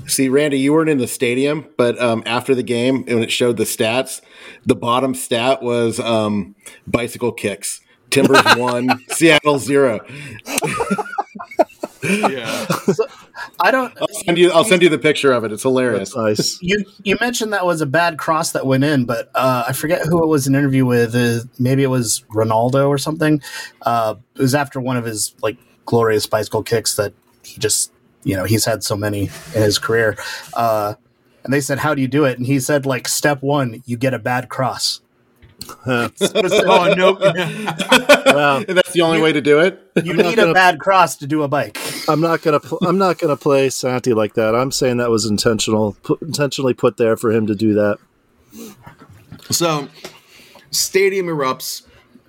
See, 0.06 0.28
Randy, 0.28 0.58
you 0.58 0.72
weren't 0.72 0.90
in 0.90 0.98
the 0.98 1.08
stadium, 1.08 1.66
but 1.76 2.00
um, 2.00 2.22
after 2.26 2.54
the 2.54 2.62
game, 2.62 3.04
when 3.06 3.22
it 3.22 3.30
showed 3.30 3.56
the 3.56 3.64
stats, 3.64 4.20
the 4.64 4.76
bottom 4.76 5.14
stat 5.14 5.62
was 5.62 5.98
um, 5.98 6.54
bicycle 6.86 7.32
kicks 7.32 7.80
Timbers 8.10 8.42
one, 8.56 8.88
Seattle 9.08 9.58
zero. 9.58 10.00
Yeah. 12.02 12.66
I 13.60 13.70
don't. 13.70 13.92
I'll 14.00 14.08
send 14.08 14.38
you. 14.38 14.52
I'll 14.52 14.64
send 14.64 14.82
you 14.82 14.88
the 14.88 14.98
picture 14.98 15.32
of 15.32 15.44
it. 15.44 15.52
It's 15.52 15.62
hilarious. 15.62 16.14
Nice. 16.14 16.60
You 16.62 16.84
you 17.02 17.16
mentioned 17.20 17.52
that 17.52 17.66
was 17.66 17.80
a 17.80 17.86
bad 17.86 18.16
cross 18.18 18.52
that 18.52 18.64
went 18.64 18.84
in, 18.84 19.06
but 19.06 19.30
uh, 19.34 19.64
I 19.68 19.72
forget 19.72 20.02
who 20.06 20.22
it 20.22 20.26
was 20.26 20.46
an 20.46 20.54
interview 20.54 20.86
with. 20.86 21.14
Uh, 21.14 21.40
maybe 21.58 21.82
it 21.82 21.88
was 21.88 22.24
Ronaldo 22.32 22.88
or 22.88 22.98
something. 22.98 23.42
Uh, 23.82 24.14
it 24.36 24.42
was 24.42 24.54
after 24.54 24.80
one 24.80 24.96
of 24.96 25.04
his 25.04 25.34
like 25.42 25.56
glorious 25.84 26.26
bicycle 26.26 26.62
kicks 26.62 26.96
that 26.96 27.12
he 27.42 27.58
just 27.58 27.92
you 28.26 28.36
know 28.36 28.44
he's 28.44 28.64
had 28.64 28.82
so 28.82 28.96
many 28.96 29.30
in 29.54 29.62
his 29.62 29.78
career. 29.78 30.16
Uh, 30.54 30.94
and 31.44 31.52
they 31.52 31.60
said, 31.60 31.78
"How 31.78 31.94
do 31.94 32.02
you 32.02 32.08
do 32.08 32.24
it?" 32.24 32.36
And 32.38 32.46
he 32.46 32.58
said, 32.58 32.84
"Like 32.84 33.06
step 33.06 33.40
one, 33.42 33.82
you 33.86 33.96
get 33.96 34.12
a 34.12 34.18
bad 34.18 34.48
cross." 34.48 35.00
oh 35.86 36.94
no. 36.96 37.16
Well, 38.26 38.64
That's 38.68 38.92
the 38.92 39.00
only 39.00 39.20
way 39.22 39.32
to 39.32 39.40
do 39.40 39.60
it. 39.60 39.80
You 40.04 40.12
not 40.14 40.26
need 40.26 40.34
a 40.34 40.42
gonna- 40.42 40.52
bad 40.52 40.78
cross 40.78 41.16
to 41.16 41.26
do 41.26 41.42
a 41.42 41.48
bike. 41.48 41.78
I'm 42.08 42.20
not 42.20 42.42
gonna. 42.42 42.60
Pl- 42.60 42.80
I'm 42.82 42.98
not 42.98 43.18
gonna 43.18 43.36
play 43.36 43.70
Santi 43.70 44.12
like 44.12 44.34
that. 44.34 44.54
I'm 44.54 44.70
saying 44.72 44.98
that 44.98 45.10
was 45.10 45.24
intentional, 45.24 45.96
pu- 46.02 46.18
intentionally 46.20 46.74
put 46.74 46.96
there 46.98 47.16
for 47.16 47.30
him 47.32 47.46
to 47.46 47.54
do 47.54 47.72
that. 47.74 47.98
So, 49.50 49.88
stadium 50.70 51.26
erupts. 51.26 51.82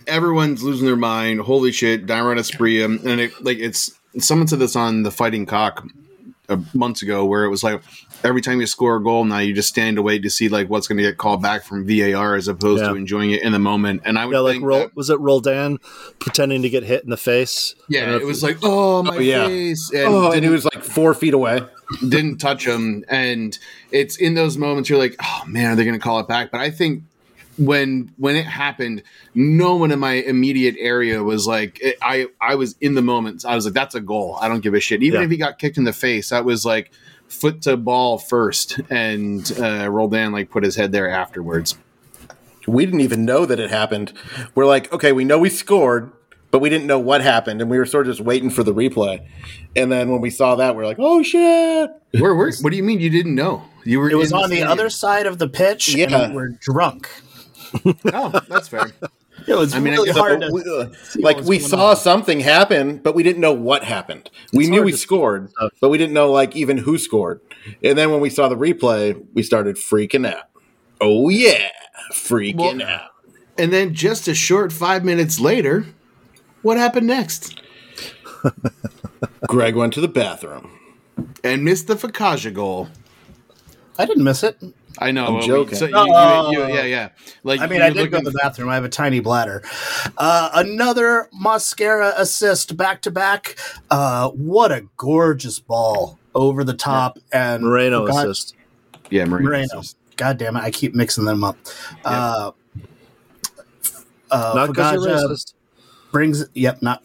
Everyone's 0.05 0.63
losing 0.63 0.85
their 0.85 0.95
mind. 0.95 1.41
Holy 1.41 1.71
shit! 1.73 2.05
Dairon 2.05 2.37
Asprilla, 2.39 3.03
and 3.05 3.19
it 3.19 3.43
like 3.43 3.57
it's 3.57 3.96
someone 4.19 4.47
said 4.47 4.59
this 4.59 4.75
on 4.75 5.03
the 5.03 5.11
Fighting 5.11 5.45
Cock 5.45 5.85
uh, 6.49 6.57
months 6.73 7.01
ago, 7.01 7.25
where 7.25 7.43
it 7.43 7.49
was 7.49 7.63
like 7.63 7.81
every 8.23 8.41
time 8.41 8.59
you 8.61 8.67
score 8.67 8.95
a 8.95 9.03
goal, 9.03 9.25
now 9.25 9.39
you 9.39 9.53
just 9.53 9.67
stand 9.69 9.97
to 9.97 10.01
wait 10.01 10.23
to 10.23 10.29
see 10.29 10.47
like 10.49 10.69
what's 10.69 10.87
going 10.87 10.97
to 10.97 11.03
get 11.03 11.17
called 11.17 11.41
back 11.41 11.63
from 11.63 11.85
VAR 11.85 12.35
as 12.35 12.47
opposed 12.47 12.81
Yeah. 12.83 12.89
to 12.89 12.95
enjoying 12.95 13.31
it 13.31 13.41
in 13.43 13.51
the 13.51 13.59
moment. 13.59 14.01
And 14.05 14.17
I 14.17 14.25
would 14.25 14.33
Yeah, 14.33 14.39
like 14.39 14.53
think 14.53 14.63
Rol- 14.65 14.79
that- 14.79 14.95
was 14.95 15.09
it 15.09 15.19
Roldan 15.19 15.77
pretending 16.19 16.61
to 16.61 16.69
get 16.69 16.83
hit 16.83 17.03
in 17.03 17.09
the 17.09 17.17
face? 17.17 17.75
Yeah, 17.89 18.15
it 18.15 18.25
was 18.25 18.43
like 18.43 18.57
oh 18.63 19.03
my 19.03 19.17
Oh, 19.17 19.19
yeah. 19.19 19.45
face, 19.47 19.91
and 19.93 20.07
Oh, 20.07 20.31
and 20.31 20.43
he 20.43 20.49
was 20.49 20.63
like 20.65 20.83
four 20.83 21.13
feet 21.13 21.33
away. 21.33 21.61
didn't 22.07 22.37
touch 22.37 22.65
him 22.67 23.03
and 23.07 23.57
it's 23.91 24.17
in 24.17 24.33
those 24.33 24.57
moments 24.57 24.89
you're 24.89 24.99
like 24.99 25.15
oh 25.23 25.43
man 25.47 25.71
are 25.71 25.75
they 25.77 25.85
going 25.85 25.97
to 25.97 26.03
call 26.03 26.19
it 26.19 26.27
back 26.27 26.51
but 26.51 26.59
i 26.59 26.69
think 26.69 27.01
when 27.57 28.11
when 28.17 28.35
it 28.35 28.45
happened 28.45 29.01
no 29.33 29.75
one 29.75 29.91
in 29.91 29.99
my 29.99 30.13
immediate 30.13 30.75
area 30.79 31.23
was 31.23 31.47
like 31.47 31.79
it, 31.81 31.97
i 32.01 32.27
i 32.39 32.53
was 32.55 32.75
in 32.81 32.93
the 32.93 33.01
moment 33.01 33.43
i 33.45 33.55
was 33.55 33.65
like 33.65 33.73
that's 33.73 33.95
a 33.95 33.99
goal 34.01 34.37
i 34.41 34.47
don't 34.47 34.61
give 34.61 34.73
a 34.75 34.79
shit 34.79 35.01
even 35.01 35.19
Yeah. 35.21 35.25
if 35.25 35.31
he 35.31 35.37
got 35.37 35.57
kicked 35.57 35.77
in 35.77 35.83
the 35.83 35.93
face 35.93 36.29
that 36.29 36.45
was 36.45 36.65
like 36.65 36.91
foot 37.27 37.63
to 37.63 37.75
ball 37.75 38.17
first 38.19 38.79
and 38.89 39.51
uh 39.59 39.89
roldan 39.89 40.31
like 40.33 40.49
put 40.51 40.63
his 40.63 40.75
head 40.75 40.91
there 40.91 41.09
afterwards 41.09 41.77
We 42.67 42.85
didn't 42.85 43.01
even 43.01 43.23
know 43.23 43.45
that 43.45 43.59
it 43.61 43.69
happened. 43.71 44.11
We're 44.53 44.65
like, 44.65 44.91
okay, 44.91 45.13
we 45.13 45.23
know 45.23 45.39
we 45.39 45.49
scored, 45.49 46.11
but 46.51 46.59
we 46.59 46.69
didn't 46.69 46.85
know 46.85 46.99
what 46.99 47.21
happened, 47.21 47.61
and 47.61 47.71
we 47.71 47.77
were 47.77 47.85
sort 47.85 48.07
of 48.07 48.13
just 48.17 48.25
waiting 48.27 48.49
for 48.49 48.61
the 48.61 48.73
replay. 48.73 49.25
And 49.77 49.89
then 49.89 50.09
when 50.11 50.19
we 50.19 50.29
saw 50.29 50.55
that, 50.55 50.75
we're 50.75 50.85
like, 50.85 50.97
oh 50.99 51.23
shit! 51.23 51.89
where 52.19 52.35
were 52.35 52.51
what 52.61 52.71
do 52.71 52.75
you 52.75 52.83
mean 52.83 52.99
you 52.99 53.09
didn't 53.09 53.35
know 53.35 53.63
you 53.85 54.01
were 54.01 54.09
It 54.09 54.15
was 54.15 54.31
in 54.31 54.37
on 54.37 54.49
the 54.49 54.57
stadium. 54.57 54.67
other 54.71 54.89
side 54.89 55.25
of 55.27 55.37
the 55.39 55.47
pitch, 55.47 55.87
Yeah. 55.95 56.07
and 56.11 56.33
we 56.33 56.41
were 56.41 56.49
drunk. 56.59 57.07
Oh 58.13 58.39
that's 58.47 58.67
fair 58.67 58.91
It 59.47 59.53
was 59.53 59.75
I 59.75 59.79
mean, 59.79 59.93
really 59.93 60.09
hard 60.09 60.41
So 60.43 60.59
to. 60.89 60.91
like 61.19 61.41
we 61.43 61.59
saw 61.59 61.91
on. 61.91 61.95
something 61.95 62.39
happen, 62.39 62.97
but 62.97 63.13
we 63.13 63.21
didn't 63.21 63.39
know 63.39 63.53
what 63.53 63.83
happened. 63.83 64.31
We 64.51 64.63
It's 64.63 64.71
knew 64.71 64.81
we 64.81 64.93
scored, 64.93 65.51
but 65.79 65.89
we 65.89 65.99
didn't 65.99 66.13
know 66.15 66.31
like 66.31 66.55
even 66.55 66.79
who 66.79 66.97
scored. 66.97 67.39
And 67.83 67.95
then 67.97 68.09
when 68.11 68.19
we 68.19 68.31
saw 68.31 68.49
the 68.49 68.55
replay, 68.57 69.23
we 69.35 69.43
started 69.43 69.75
freaking 69.75 70.27
out. 70.27 70.45
Oh 70.99 71.29
yeah, 71.29 71.69
freaking 72.13 72.79
Well- 72.79 72.81
out. 72.89 73.11
and 73.59 73.71
then 73.71 73.93
just 73.93 74.27
a 74.27 74.33
short 74.33 74.73
five 74.73 75.05
minutes 75.05 75.39
later 75.39 75.85
what 76.63 76.77
happened 76.77 77.05
next 77.07 77.61
Greg 79.47 79.75
went 79.75 79.93
to 79.93 80.01
the 80.01 80.07
bathroom. 80.07 80.71
and 81.43 81.63
missed 81.63 81.87
the 81.87 81.95
Fogaça 81.95 82.51
goal 82.53 82.89
I 83.97 84.05
didn't 84.05 84.23
miss 84.23 84.43
it. 84.43 84.57
I 84.99 85.11
know. 85.11 85.27
I'm 85.27 85.33
well, 85.35 85.47
joking. 85.47 85.75
so 85.77 85.85
you, 85.85 85.93
Oh. 85.95 86.51
you, 86.51 86.59
you, 86.67 86.73
yeah, 86.73 86.83
yeah. 86.83 87.09
Like 87.43 87.61
I 87.61 87.67
mean, 87.67 87.81
I 87.81 87.89
did 87.91 88.09
go 88.11 88.17
to 88.19 88.23
the 88.29 88.37
bathroom. 88.41 88.69
I 88.69 88.75
have 88.75 88.83
a 88.83 88.89
tiny 88.89 89.19
bladder. 89.19 89.61
Uh, 90.17 90.49
another 90.55 91.29
Mosquera 91.39 92.13
assist 92.17 92.75
back 92.77 93.01
to 93.03 93.11
back. 93.11 93.57
Uh, 93.91 94.29
what 94.29 94.71
a 94.71 94.87
gorgeous 94.97 95.59
ball 95.59 96.17
over 96.33 96.63
the 96.63 96.73
top 96.73 97.19
and 97.31 97.63
Moreno 97.63 98.07
God- 98.07 98.27
assist. 98.27 98.55
Yeah, 99.09 99.25
Moreno. 99.25 99.49
Moreno. 99.49 99.83
God 100.15 100.37
damn 100.39 100.55
it! 100.57 100.61
I 100.63 100.71
keep 100.71 100.95
mixing 100.95 101.25
them 101.25 101.43
up. 101.43 101.57
Uh, 102.03 102.51
uh, 104.31 104.51
Not 104.55 104.67
because 104.69 104.93
you're 105.05 105.15
racist. 105.15 105.53
brings 106.11 106.45
yep 106.53 106.81
not 106.81 107.03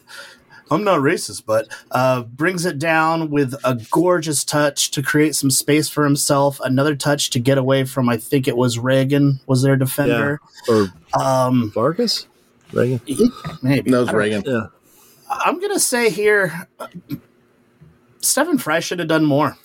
i'm 0.72 0.84
not 0.84 1.00
racist 1.00 1.44
but 1.46 1.66
uh 1.92 2.22
brings 2.22 2.64
it 2.64 2.78
down 2.78 3.30
with 3.30 3.54
a 3.64 3.74
gorgeous 3.90 4.44
touch 4.44 4.90
to 4.90 5.02
create 5.02 5.34
some 5.34 5.50
space 5.50 5.88
for 5.88 6.04
himself 6.04 6.58
another 6.64 6.94
touch 6.96 7.30
to 7.30 7.38
get 7.38 7.58
away 7.58 7.84
from 7.84 8.08
i 8.08 8.16
think 8.16 8.48
it 8.48 8.56
was 8.56 8.78
Ragen 8.78 9.40
was 9.46 9.62
their 9.62 9.76
defender 9.76 10.40
yeah. 10.68 10.74
Or 10.74 11.20
um 11.22 11.70
Vargas? 11.74 12.26
Ragen? 12.72 13.00
maybe 13.62 13.90
No, 13.90 14.00
I 14.00 14.02
it's 14.02 14.10
Ragen. 14.12 14.42
Yeah. 14.46 14.66
i'm 15.28 15.60
gonna 15.60 15.78
say 15.80 16.10
here 16.10 16.66
uh, 16.80 16.86
Stefan 18.20 18.58
Frei 18.58 18.80
should 18.80 18.98
have 18.98 19.08
done 19.08 19.24
more 19.24 19.56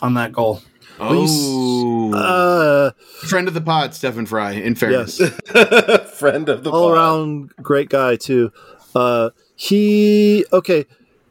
on 0.00 0.14
that 0.14 0.32
goal 0.32 0.62
Oh, 1.00 2.12
Uh, 2.14 2.90
friend 3.26 3.48
of 3.48 3.54
the 3.54 3.60
pod, 3.60 3.94
Stefan 3.94 4.26
Frei. 4.26 4.62
In 4.62 4.74
fairness, 4.74 5.18
yes. 5.20 6.10
Friend 6.18 6.48
of 6.48 6.62
the 6.62 6.70
all 6.70 6.88
pod. 6.90 6.96
around 6.96 7.56
great 7.56 7.88
guy 7.88 8.14
too. 8.16 8.52
Uh, 8.94 9.30
he 9.62 10.44
okay. 10.52 10.86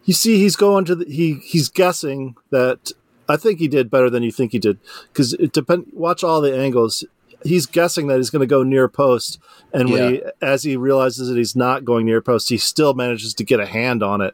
You 0.06 0.14
see, 0.14 0.40
he's 0.40 0.56
going 0.56 0.86
to 0.86 0.96
the, 0.96 1.06
he 1.06 1.36
he's 1.44 1.68
guessing 1.68 2.36
that 2.50 2.94
I 3.28 3.36
think 3.36 3.60
he 3.60 3.68
did 3.68 3.92
better 3.92 4.10
than 4.10 4.24
you 4.24 4.32
think 4.32 4.54
he 4.54 4.60
did 4.60 4.80
because 5.12 5.34
it 5.34 5.52
depend. 5.52 5.88
Watch 5.92 6.24
all 6.24 6.40
the 6.40 6.58
angles. 6.58 7.04
He's 7.44 7.66
guessing 7.66 8.08
that 8.08 8.18
he's 8.18 8.30
going 8.30 8.40
to 8.40 8.48
go 8.48 8.64
near 8.64 8.88
post, 8.88 9.38
and 9.74 9.90
when 9.92 10.14
he, 10.14 10.22
as 10.42 10.64
he 10.64 10.78
realizes 10.78 11.28
that 11.28 11.36
he's 11.38 11.56
not 11.58 11.84
going 11.84 12.06
near 12.06 12.22
post, 12.22 12.48
he 12.48 12.58
still 12.58 12.94
manages 12.94 13.34
to 13.34 13.44
get 13.44 13.60
a 13.60 13.66
hand 13.66 14.02
on 14.02 14.22
it. 14.22 14.34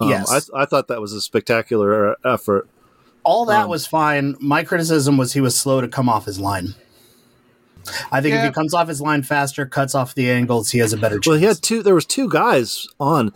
Um, 0.00 0.08
Yes. 0.08 0.50
I, 0.54 0.62
I 0.62 0.64
thought 0.64 0.88
that 0.88 1.00
was 1.02 1.12
a 1.12 1.20
spectacular 1.20 2.16
effort. 2.24 2.66
all 3.24 3.44
that 3.46 3.64
Um, 3.64 3.70
was 3.70 3.86
fine 3.86 4.36
my 4.40 4.64
criticism 4.64 5.16
was 5.18 5.32
he 5.34 5.40
was 5.40 5.58
slow 5.58 5.80
to 5.82 5.88
come 5.88 6.08
off 6.08 6.24
his 6.26 6.38
line 6.40 6.74
I 8.10 8.20
think 8.20 8.34
if 8.34 8.44
he 8.44 8.50
comes 8.50 8.74
off 8.74 8.88
his 8.88 9.00
line 9.00 9.22
faster, 9.22 9.66
cuts 9.66 9.94
off 9.94 10.14
the 10.14 10.30
angles, 10.30 10.70
he 10.70 10.78
has 10.78 10.92
a 10.92 10.96
better 10.96 11.16
chance. 11.16 11.26
Well, 11.26 11.38
he 11.38 11.44
had 11.44 11.62
two. 11.62 11.82
There 11.82 11.94
was 11.94 12.06
two 12.06 12.28
guys 12.28 12.86
on 12.98 13.32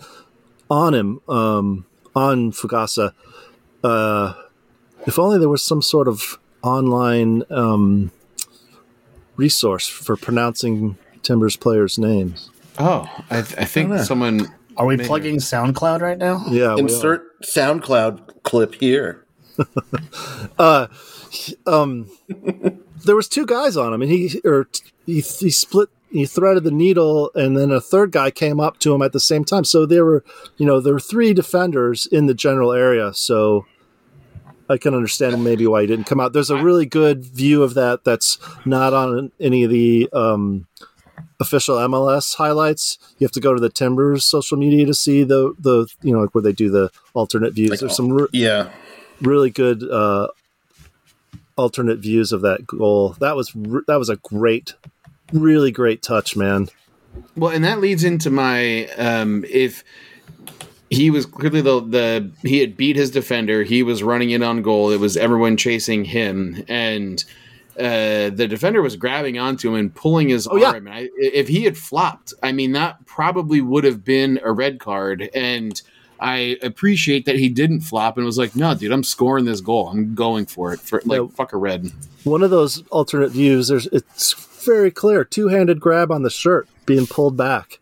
on 0.71 0.95
him 0.95 1.21
um, 1.29 1.87
on 2.15 2.53
Fogaça. 2.53 3.13
Uh, 3.83 4.35
if 5.07 5.19
only 5.19 5.39
there 5.39 5.49
was 5.49 5.63
some 5.63 5.83
sort 5.83 6.09
of 6.09 6.39
online 6.63 7.43
um, 7.51 8.11
resource 9.37 9.87
for 9.87 10.17
pronouncing 10.17 10.97
Timbers 11.23 11.57
players' 11.57 11.99
names. 11.99 12.51
Oh, 12.79 13.09
I, 13.31 13.43
th- 13.43 13.59
I 13.59 13.65
think 13.65 13.91
know. 13.91 14.03
someone. 14.03 14.53
Are 14.77 14.87
we 14.87 14.97
Maybe. 14.97 15.09
plugging 15.09 15.37
SoundCloud 15.37 16.01
right 16.01 16.19
now? 16.19 16.45
Yeah. 16.49 16.77
Insert 16.77 17.41
SoundCloud 17.43 18.45
clip 18.45 18.77
here. 18.77 19.25
there 23.05 23.17
was 23.17 23.29
two 23.29 23.47
guys 23.47 23.77
on 23.77 23.93
him, 23.93 24.03
and 24.03 24.11
he 24.11 24.41
or 24.45 24.69
he, 25.07 25.21
he 25.21 25.51
split. 25.51 25.89
He 26.11 26.25
threaded 26.25 26.65
the 26.65 26.71
needle, 26.71 27.31
and 27.35 27.55
then 27.55 27.71
a 27.71 27.83
third 27.83 28.13
guy 28.13 28.31
came 28.31 28.61
up 28.61 28.79
to 28.79 28.95
him 28.95 29.03
at 29.03 29.13
the 29.13 29.21
same 29.21 29.45
time. 29.45 29.65
So 29.65 29.85
there 29.85 30.07
were, 30.07 30.25
you 30.57 30.65
know, 30.65 30.81
there 30.81 30.95
were 30.95 31.01
three 31.01 31.35
defenders 31.35 32.07
in 32.07 32.25
the 32.25 32.33
general 32.33 32.73
area. 32.73 33.13
So 33.13 33.67
I 34.71 34.79
can 34.79 34.95
understand 34.95 35.45
maybe 35.45 35.67
why 35.67 35.83
he 35.83 35.87
didn't 35.87 36.07
come 36.07 36.19
out. 36.19 36.33
There's 36.33 36.49
a 36.49 36.57
really 36.63 36.87
good 36.87 37.25
view 37.27 37.63
of 37.63 37.75
that 37.75 38.05
that's 38.05 38.39
not 38.65 38.95
on 38.95 39.33
any 39.39 39.65
of 39.65 39.71
the 39.71 40.09
um, 40.15 40.67
official 41.41 41.77
MLS 41.77 42.37
highlights. 42.37 42.97
You 43.19 43.27
have 43.27 43.33
to 43.33 43.41
go 43.41 43.53
to 43.53 43.61
the 43.61 43.69
Timbers 43.71 44.25
social 44.25 44.57
media 44.57 44.87
to 44.87 44.95
see 44.95 45.25
the 45.25 45.55
the 45.59 45.87
you 46.01 46.15
know 46.15 46.21
like 46.23 46.35
where 46.35 46.41
they 46.43 46.53
do 46.53 46.71
the 46.71 46.91
alternate 47.13 47.53
views. 47.53 47.71
Like, 47.71 47.81
There's 47.81 47.97
some 47.97 48.11
re- 48.13 48.29
Yeah. 48.33 48.71
really 49.21 49.51
good 49.51 49.83
uh, 49.83 50.29
alternate 51.59 51.99
views 51.99 52.33
of 52.33 52.41
that 52.43 52.67
goal. 52.67 53.17
That 53.21 53.37
was 53.37 53.53
that 53.87 53.99
was 53.99 54.09
a 54.09 54.17
great, 54.17 54.75
really 55.33 55.71
great 55.71 56.03
touch, 56.03 56.37
man. 56.37 56.69
Well, 57.37 57.51
and 57.51 57.65
that 57.65 57.81
leads 57.81 58.05
into 58.05 58.31
my 58.31 58.87
um, 58.97 59.45
if 59.51 59.83
he 60.91 61.11
was 61.11 61.27
clearly 61.27 61.61
the 61.61 61.81
the 61.81 62.31
he 62.49 62.61
had 62.61 62.77
beat 62.77 62.97
his 62.97 63.11
defender, 63.11 63.63
he 63.65 63.83
was 63.83 64.03
running 64.03 64.31
in 64.31 64.43
on 64.43 64.63
goal. 64.63 64.91
It 64.91 65.01
was 65.01 65.17
everyone 65.17 65.57
chasing 65.57 66.05
him, 66.05 66.65
and 66.69 67.23
uh, 67.79 68.31
the 68.31 68.47
defender 68.49 68.83
was 68.83 68.97
grabbing 68.97 69.39
onto 69.39 69.69
him 69.69 69.75
and 69.75 69.95
pulling 69.95 70.29
his 70.31 70.49
Oh, 70.51 70.65
arm. 70.65 70.87
And 70.87 70.95
I, 70.95 71.09
if 71.17 71.49
he 71.49 71.65
had 71.65 71.77
flopped, 71.77 72.33
I 72.43 72.53
mean, 72.53 72.73
that 72.73 73.05
probably 73.07 73.61
would 73.61 73.85
have 73.85 74.05
been 74.05 74.41
a 74.43 74.53
red 74.53 74.81
card. 74.81 75.29
And 75.35 75.81
I 76.21 76.59
appreciate 76.63 77.27
that 77.27 77.37
he 77.37 77.49
didn't 77.49 77.81
flop 77.81 78.17
and 78.17 78.27
was 78.27 78.39
like, 78.39 78.57
"No, 78.57 78.75
dude, 78.75 78.93
I'm 78.93 79.05
scoring 79.05 79.45
this 79.45 79.61
goal. 79.61 79.89
I'm 79.89 80.15
going 80.15 80.47
for 80.47 80.73
it. 80.73 80.81
For 80.81 81.01
like, 81.05 81.21
Yeah. 81.21 81.27
fuck 81.35 81.53
a 81.53 81.57
red." 81.57 81.93
One 82.25 82.43
of 82.43 82.51
those 82.51 82.83
alternate 82.89 83.31
views. 83.31 83.69
There's 83.69 83.87
it's 83.87 84.33
very 84.65 84.91
clear 84.91 85.25
two 85.25 85.49
handed 85.49 85.81
grab 85.81 86.11
on 86.11 86.23
the 86.23 86.31
shirt 86.31 86.69
being 86.87 87.07
pulled 87.07 87.37
back. 87.37 87.79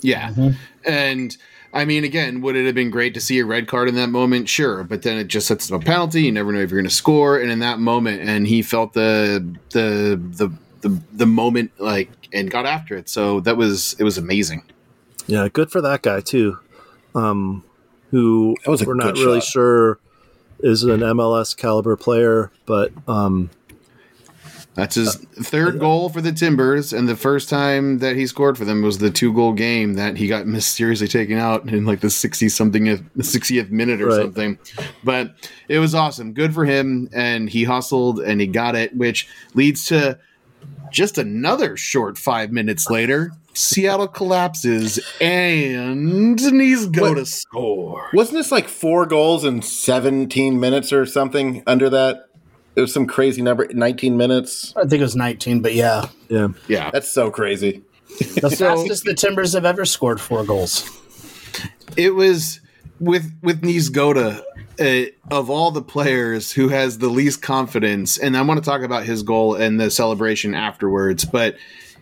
Yeah. 0.00 0.30
Mm-hmm. 0.30 0.50
And 0.84 1.36
I 1.72 1.84
mean, 1.84 2.04
again, 2.04 2.40
would 2.40 2.56
it 2.56 2.66
have 2.66 2.74
been 2.74 2.90
great 2.90 3.14
to 3.14 3.20
see 3.20 3.38
a 3.38 3.44
red 3.44 3.68
card 3.68 3.88
in 3.88 3.94
that 3.96 4.08
moment? 4.08 4.48
Sure. 4.48 4.82
But 4.82 5.02
then 5.02 5.18
it 5.18 5.28
just 5.28 5.46
sets 5.46 5.70
up 5.70 5.82
a 5.82 5.84
penalty. 5.84 6.22
You 6.22 6.32
never 6.32 6.52
know 6.52 6.60
if 6.60 6.70
you're 6.70 6.80
going 6.80 6.88
to 6.88 6.94
score. 6.94 7.38
And 7.38 7.50
in 7.50 7.58
that 7.60 7.78
moment, 7.78 8.22
and 8.28 8.46
he 8.46 8.62
felt 8.62 8.92
the, 8.92 9.44
the, 9.70 10.20
the, 10.36 10.52
the, 10.80 11.00
the 11.12 11.26
moment 11.26 11.70
like, 11.78 12.10
and 12.32 12.50
got 12.50 12.66
after 12.66 12.96
it. 12.96 13.08
So 13.08 13.40
that 13.40 13.56
was, 13.56 13.94
it 13.98 14.04
was 14.04 14.18
amazing. 14.18 14.62
Yeah, 15.26 15.48
good 15.52 15.70
for 15.70 15.80
that 15.80 16.02
guy 16.02 16.20
too. 16.20 16.58
Um, 17.14 17.64
who 18.10 18.56
we're 18.64 18.94
not 18.94 19.14
really 19.14 19.40
shot. 19.40 19.44
sure 19.50 19.98
is 20.60 20.82
an 20.84 21.00
MLS 21.00 21.56
caliber 21.56 21.96
player, 21.96 22.50
but 22.66 22.92
um, 23.08 23.50
That's 24.74 24.94
his 24.94 25.14
third 25.16 25.78
goal 25.80 26.08
for 26.08 26.20
the 26.20 26.32
Timbers, 26.32 26.92
and 26.92 27.08
the 27.08 27.16
first 27.16 27.48
time 27.48 27.98
that 27.98 28.16
he 28.16 28.26
scored 28.26 28.56
for 28.58 28.64
them 28.64 28.82
was 28.82 28.98
the 28.98 29.10
two 29.10 29.32
goal 29.32 29.52
game 29.52 29.94
that 29.94 30.16
he 30.16 30.26
got 30.28 30.46
mysteriously 30.48 31.08
taken 31.08 31.38
out 31.38 31.68
in 31.68 31.84
like 31.86 32.00
the 32.00 32.10
sixty 32.10 32.48
something, 32.48 32.84
the 33.16 33.24
sixtieth 33.24 33.70
minute 33.70 34.00
or 34.00 34.06
Right. 34.08 34.22
something. 34.22 34.58
But 35.04 35.34
it 35.68 35.78
was 35.78 35.94
awesome, 35.94 36.32
good 36.32 36.52
for 36.54 36.64
him, 36.64 37.08
and 37.12 37.48
he 37.48 37.64
hustled 37.64 38.20
and 38.20 38.40
he 38.40 38.46
got 38.46 38.74
it, 38.76 38.94
which 38.96 39.28
leads 39.54 39.84
to 39.86 40.18
just 40.92 41.18
another 41.18 41.76
short 41.76 42.18
five 42.18 42.50
minutes 42.52 42.90
later. 42.90 43.32
Seattle 43.52 44.06
collapses 44.08 45.00
and 45.20 46.36
needs 46.36 46.86
go 46.86 47.10
What- 47.10 47.14
to 47.18 47.26
score. 47.26 48.08
Wasn't 48.12 48.36
this 48.36 48.52
like 48.52 48.68
four 48.68 49.06
goals 49.06 49.44
in 49.44 49.62
17 49.62 50.58
minutes 50.60 50.92
or 50.92 51.04
something 51.06 51.62
under 51.66 51.90
that? 51.90 52.26
It 52.76 52.80
was 52.82 52.94
some 52.94 53.06
crazy 53.06 53.42
number, 53.42 53.66
19 53.72 54.16
minutes. 54.16 54.72
I 54.76 54.82
think 54.82 54.94
it 54.94 55.02
was 55.02 55.16
19, 55.16 55.60
but 55.60 55.74
yeah, 55.74 56.06
yeah, 56.28 56.48
Yeah, 56.68 56.90
That's 56.92 57.10
so 57.12 57.30
crazy. 57.30 57.82
the 58.18 58.50
fastest 58.58 59.04
the 59.04 59.14
Timbers 59.14 59.52
have 59.54 59.64
ever 59.64 59.84
scored 59.84 60.20
four 60.20 60.44
goals. 60.44 60.88
it 61.96 62.14
was 62.14 62.60
with 63.00 63.32
with 63.42 63.62
Niezgoda 63.62 64.42
uh, 64.78 65.10
of 65.34 65.50
all 65.50 65.70
the 65.72 65.82
players 65.82 66.52
who 66.52 66.68
has 66.68 66.98
the 66.98 67.08
least 67.08 67.42
confidence, 67.42 68.16
and 68.18 68.36
I 68.36 68.42
want 68.42 68.62
to 68.62 68.68
talk 68.68 68.82
about 68.82 69.04
his 69.04 69.22
goal 69.22 69.54
and 69.56 69.80
the 69.80 69.90
celebration 69.90 70.54
afterwards. 70.54 71.24
But 71.24 71.56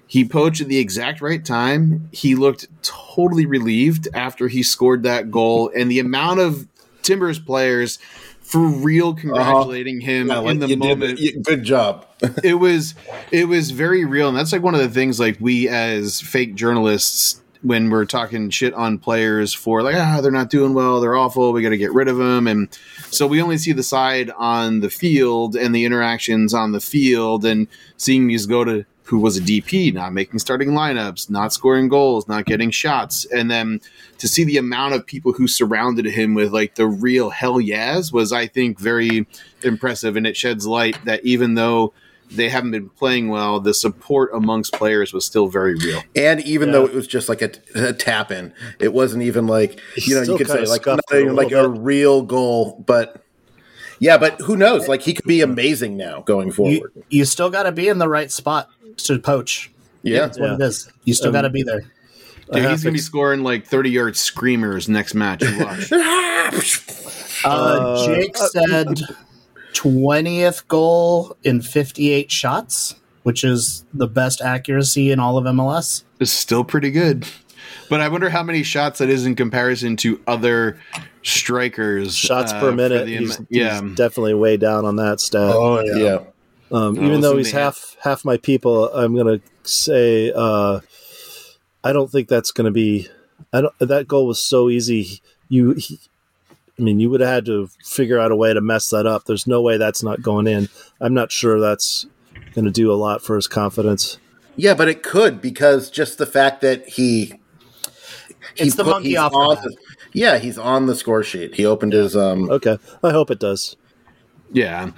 he 0.09 0.25
poached 0.25 0.61
at 0.61 0.67
the 0.69 0.79
exact 0.79 1.21
right 1.21 1.45
time. 1.45 2.09
He 2.13 2.35
looked 2.35 2.67
totally 2.83 3.47
relieved 3.47 4.09
after 4.15 4.49
he 4.49 4.63
scored 4.65 5.05
that 5.05 5.31
goal, 5.31 5.71
and 5.77 5.89
the 5.91 6.01
amount 6.01 6.41
of 6.41 6.67
Timbers 7.03 7.39
players 7.39 7.99
for 8.41 8.61
real 8.61 9.15
congratulating 9.15 10.01
him 10.01 10.29
Yeah, 10.29 10.39
like 10.39 10.53
in 10.53 10.59
the 10.61 10.67
did 10.69 10.79
moment. 10.79 11.19
You- 11.21 11.41
good 11.43 11.63
job. 11.65 12.07
it 12.43 12.55
was 12.55 12.95
it 13.31 13.47
was 13.47 13.71
very 13.71 14.05
real 14.05 14.29
and 14.29 14.37
that's 14.37 14.53
like 14.53 14.63
one 14.63 14.75
of 14.75 14.81
the 14.81 14.89
things 14.89 15.21
like 15.21 15.37
we 15.41 15.69
as 15.69 16.21
fake 16.21 16.55
journalists 16.57 17.41
when 17.63 17.91
we're 17.91 18.05
talking 18.05 18.51
shit 18.51 18.73
on 18.75 18.99
players 18.99 19.55
for 19.55 19.83
like 19.83 19.95
ah 19.95 20.21
they're 20.21 20.33
not 20.33 20.51
doing 20.51 20.75
well 20.75 21.01
they're 21.01 21.15
awful 21.15 21.53
we 21.53 21.63
got 21.63 21.69
to 21.69 21.77
get 21.77 21.93
rid 21.93 22.09
of 22.09 22.17
them 22.17 22.47
and 22.49 22.69
so 23.11 23.27
we 23.27 23.41
only 23.41 23.57
see 23.59 23.73
the 23.73 23.83
side 23.85 24.31
on 24.37 24.81
the 24.81 24.91
field 24.91 25.55
and 25.55 25.73
the 25.75 25.85
interactions 25.85 26.53
on 26.53 26.73
the 26.73 26.81
field 26.81 27.45
and 27.45 27.69
seeing 27.97 28.27
Niezgoda 28.29 28.85
who 29.09 29.19
was 29.19 29.37
a 29.37 29.41
DP 29.41 29.93
not 29.93 30.13
making 30.13 30.39
starting 30.39 30.71
lineups 30.71 31.31
not 31.31 31.53
scoring 31.53 31.89
goals 31.89 32.29
not 32.29 32.45
getting 32.45 32.71
shots 32.71 33.25
and 33.27 33.51
then 33.51 33.81
to 34.19 34.29
see 34.29 34.45
the 34.45 34.57
amount 34.59 34.95
of 34.95 35.07
people 35.07 35.33
who 35.33 35.49
surrounded 35.49 36.05
him 36.05 36.35
with 36.35 36.53
like 36.53 36.75
the 36.75 36.87
real 36.87 37.31
hell 37.31 37.61
yes 37.61 38.13
was 38.13 38.33
I 38.33 38.47
think 38.47 38.79
very 38.79 39.27
impressive 39.63 40.17
and 40.17 40.27
it 40.27 40.37
sheds 40.37 40.67
light 40.67 40.97
that 41.05 41.25
even 41.25 41.55
though 41.55 41.93
they 42.31 42.51
haven't 42.51 42.73
been 42.73 42.91
playing 42.91 43.31
well, 43.31 43.59
the 43.59 43.73
support 43.73 44.29
amongst 44.35 44.75
players 44.75 45.15
was 45.15 45.25
still 45.25 45.49
very 45.49 45.75
real. 45.77 46.03
And 46.15 46.43
even 46.43 46.69
Yeah. 46.69 46.73
though 46.75 46.85
it 46.85 46.93
was 46.93 47.07
just 47.07 47.27
like 47.27 47.41
a, 47.41 47.51
a 47.75 47.95
tap 47.95 48.31
in, 48.31 48.53
it 48.79 48.93
wasn't 48.93 49.23
even 49.23 49.47
like, 49.47 49.81
you 50.07 50.15
know, 50.15 50.21
you 50.21 50.37
could 50.37 50.47
say 50.47 50.57
kinda 50.57 50.69
like, 50.69 50.83
scuffed 50.83 51.11
a 51.11 51.33
like 51.33 51.53
a 51.53 51.67
real 51.67 52.21
goal, 52.21 52.85
but 52.87 53.25
yeah, 54.01 54.19
but 54.19 54.41
who 54.41 54.57
knows? 54.57 54.89
Like 54.89 55.03
he 55.03 55.15
could 55.15 55.25
be 55.27 55.41
amazing 55.41 55.97
now 55.97 56.23
going 56.23 56.51
forward. 56.53 56.75
You, 56.95 57.05
you 57.11 57.25
still 57.25 57.51
got 57.51 57.65
to 57.65 57.73
be 57.73 57.89
in 57.89 57.99
the 57.99 58.09
right 58.09 58.31
spot 58.31 58.69
to 58.99 59.19
poach. 59.19 59.71
yeah. 60.03 60.21
That's 60.21 60.39
what 60.39 60.47
Yeah. 60.51 60.55
it 60.55 60.61
is. 60.63 60.91
You 61.05 61.15
still 61.15 61.29
Um, 61.29 61.33
got 61.35 61.43
to 61.43 61.51
be 61.51 61.63
there. 61.63 61.81
Dude, 62.51 62.63
he's 62.71 62.83
going 62.83 62.93
to 62.93 62.93
be 62.93 62.99
scoring 62.99 63.43
like 63.43 63.67
30 63.67 63.91
yard 63.91 64.17
screamers 64.17 64.89
next 64.89 65.15
match. 65.15 65.43
Watch. 65.59 65.93
Uh, 67.45 67.49
Uh, 67.49 68.07
Jake 68.07 68.37
uh, 68.37 68.49
said 68.49 68.89
20th 69.75 70.67
goal 70.69 71.37
in 71.45 71.61
58 71.63 72.33
shots, 72.33 72.97
which 73.23 73.45
is 73.45 73.85
the 73.95 74.09
best 74.09 74.41
accuracy 74.41 75.11
in 75.13 75.21
all 75.21 75.37
of 75.39 75.45
MLS. 75.45 76.03
it's 76.19 76.33
still 76.33 76.65
pretty 76.65 76.91
good. 76.91 77.27
But 77.89 78.01
I 78.01 78.09
wonder 78.09 78.29
how 78.31 78.43
many 78.43 78.63
shots 78.63 78.99
that 78.99 79.09
is 79.09 79.25
in 79.27 79.35
comparison 79.35 79.97
to 79.99 80.21
other 80.27 80.79
strikers. 81.23 82.17
shots 82.17 82.53
uh, 82.53 82.61
per 82.61 82.73
minute. 82.73 83.07
the- 83.07 83.17
he's, 83.19 83.41
yeah. 83.49 83.81
he's 83.83 83.95
definitely 83.97 84.35
way 84.35 84.57
down 84.57 84.85
on 84.85 84.97
that 84.97 85.21
stat. 85.21 85.55
yeah. 85.97 86.21
Um, 86.71 87.03
even 87.03 87.21
though 87.23 87.37
he's 87.37 87.53
they 87.53 87.59
have- 87.59 87.75
half 87.77 87.97
half 88.03 88.25
my 88.25 88.37
people, 88.37 88.93
I'm 88.93 89.17
gonna 89.17 89.41
say 89.63 90.31
uh, 90.35 90.81
I 91.83 91.93
don't 91.93 92.11
think 92.11 92.29
that's 92.29 92.53
gonna 92.53 92.71
be. 92.71 93.09
I 93.53 93.63
don't. 93.63 93.79
That 93.79 94.07
goal 94.07 94.27
was 94.27 94.41
so 94.41 94.69
easy. 94.69 95.23
You, 95.49 95.73
he, 95.73 95.99
I 96.79 96.83
mean, 96.83 97.01
you 97.01 97.09
would 97.09 97.21
have 97.21 97.31
had 97.31 97.45
to 97.47 97.69
figure 97.85 98.19
out 98.19 98.31
a 98.33 98.37
way 98.37 98.53
to 98.53 98.61
mess 98.61 98.91
that 98.91 99.07
up. 99.07 99.25
There's 99.25 99.47
no 99.47 99.63
way 99.63 99.79
that's 99.79 100.03
not 100.03 100.21
going 100.21 100.47
in. 100.47 100.69
I'm 101.01 101.15
not 101.15 101.33
sure 101.33 101.59
that's 101.59 102.05
gonna 102.55 102.71
do 102.71 102.93
a 102.93 102.95
lot 102.95 103.23
for 103.23 103.37
his 103.37 103.47
confidence. 103.47 104.19
Yeah, 104.57 104.75
but 104.75 104.89
it 104.89 105.03
could 105.03 105.41
because 105.41 105.89
just 105.89 106.19
the 106.19 106.27
fact 106.27 106.61
that 106.61 106.87
he 106.87 107.38
It's 108.59 108.75
the 108.77 108.85
monkey 108.85 109.17
off 109.17 109.33
the 109.33 109.39
on 109.39 109.55
bat. 109.57 109.65
the- 109.65 109.77
yeah, 110.13 110.39
he's 110.39 110.59
on 110.59 110.87
the 110.87 110.95
score 110.95 111.23
sheet. 111.23 111.55
He 111.55 111.65
opened 111.67 111.93
his 111.93 112.17
um 112.17 112.51
Okay, 112.51 112.79
I 113.03 113.11
hope 113.11 113.31
it 113.31 113.39
does. 113.39 113.77
Yeah. 114.53 114.91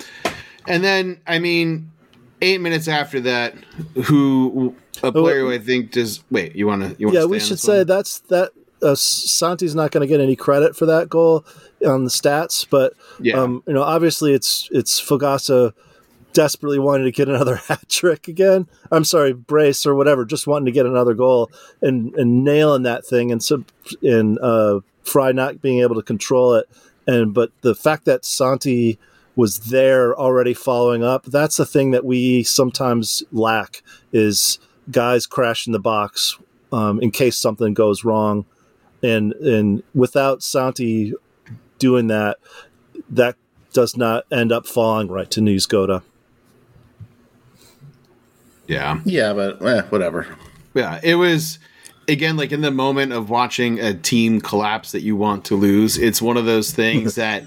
And 0.68 0.84
then, 0.84 1.20
I 1.26 1.38
mean, 1.40 1.90
eight 2.42 2.60
minutes 2.60 2.86
after 2.86 3.20
that, 3.22 3.54
who 4.04 4.74
a 5.02 5.10
player 5.10 5.40
who 5.40 5.50
I 5.52 5.58
think 5.58 5.92
does. 5.92 6.22
Wait, 6.30 6.54
you 6.54 6.66
want 6.66 6.82
to? 6.82 6.96
You 6.98 7.06
want 7.08 7.14
Yeah, 7.18 7.24
we 7.24 7.40
should 7.40 7.58
say 7.58 7.84
that's 7.84 8.20
that. 8.28 8.50
Uh, 8.82 8.94
Santi's 8.94 9.74
not 9.74 9.90
going 9.90 10.00
to 10.00 10.06
get 10.06 10.20
any 10.20 10.34
credit 10.36 10.74
for 10.74 10.86
that 10.86 11.10
goal 11.10 11.44
on 11.86 12.04
the 12.04 12.10
stats, 12.10 12.66
but 12.70 12.94
Yeah. 13.20 13.38
um, 13.38 13.62
you 13.66 13.74
know, 13.74 13.82
obviously 13.82 14.32
it's 14.32 14.68
it's 14.72 14.98
Fogaça 15.00 15.72
desperately 16.32 16.78
wanting 16.78 17.04
to 17.04 17.12
get 17.12 17.28
another 17.28 17.56
hat 17.68 17.88
trick 17.88 18.28
again. 18.28 18.68
I'm 18.90 19.04
sorry, 19.04 19.32
brace 19.32 19.86
or 19.86 19.94
whatever, 19.94 20.24
just 20.24 20.46
wanting 20.46 20.66
to 20.66 20.72
get 20.72 20.86
another 20.86 21.14
goal 21.14 21.50
and 21.80 22.14
and 22.14 22.44
nailing 22.44 22.82
that 22.84 23.04
thing, 23.04 23.32
and 23.32 23.42
so 23.42 23.64
and 24.02 24.38
uh, 24.40 24.80
Frei 25.04 25.32
not 25.32 25.60
being 25.60 25.80
able 25.80 25.96
to 25.96 26.02
control 26.02 26.54
it, 26.54 26.68
and 27.06 27.34
but 27.34 27.50
the 27.62 27.74
fact 27.74 28.04
that 28.04 28.24
Santi 28.24 28.98
was 29.36 29.58
there 29.70 30.14
already 30.18 30.52
following 30.52 31.02
up, 31.02 31.24
that's 31.24 31.56
the 31.56 31.64
thing 31.64 31.92
that 31.92 32.04
we 32.04 32.42
sometimes 32.42 33.22
lack 33.32 33.82
is 34.12 34.58
guys 34.90 35.26
crashing 35.26 35.72
the 35.72 35.78
box 35.78 36.36
um, 36.72 37.00
in 37.00 37.10
case 37.10 37.38
something 37.38 37.74
goes 37.74 38.04
wrong, 38.04 38.44
and 39.02 39.32
and 39.34 39.82
without 39.94 40.42
Santi 40.42 41.14
doing 41.78 42.08
that, 42.08 42.38
that 43.08 43.36
does 43.72 43.96
not 43.96 44.24
end 44.30 44.52
up 44.52 44.66
falling 44.66 45.08
right 45.08 45.30
to 45.30 45.40
Niezgoda. 45.40 46.02
Yeah. 48.70 49.00
yeah, 49.04 49.32
but 49.32 49.60
eh, 49.62 49.82
whatever. 49.90 50.26
Yeah, 50.74 51.00
it 51.02 51.16
was 51.16 51.58
again 52.08 52.36
like 52.36 52.50
in 52.50 52.60
the 52.60 52.70
moment 52.70 53.12
of 53.12 53.30
watching 53.30 53.78
a 53.78 53.94
team 53.94 54.40
collapse 54.40 54.92
that 54.92 55.02
you 55.02 55.16
want 55.16 55.44
to 55.46 55.56
lose. 55.56 55.98
It's 55.98 56.22
one 56.22 56.36
of 56.36 56.44
those 56.46 56.70
things 56.72 57.14
that 57.16 57.44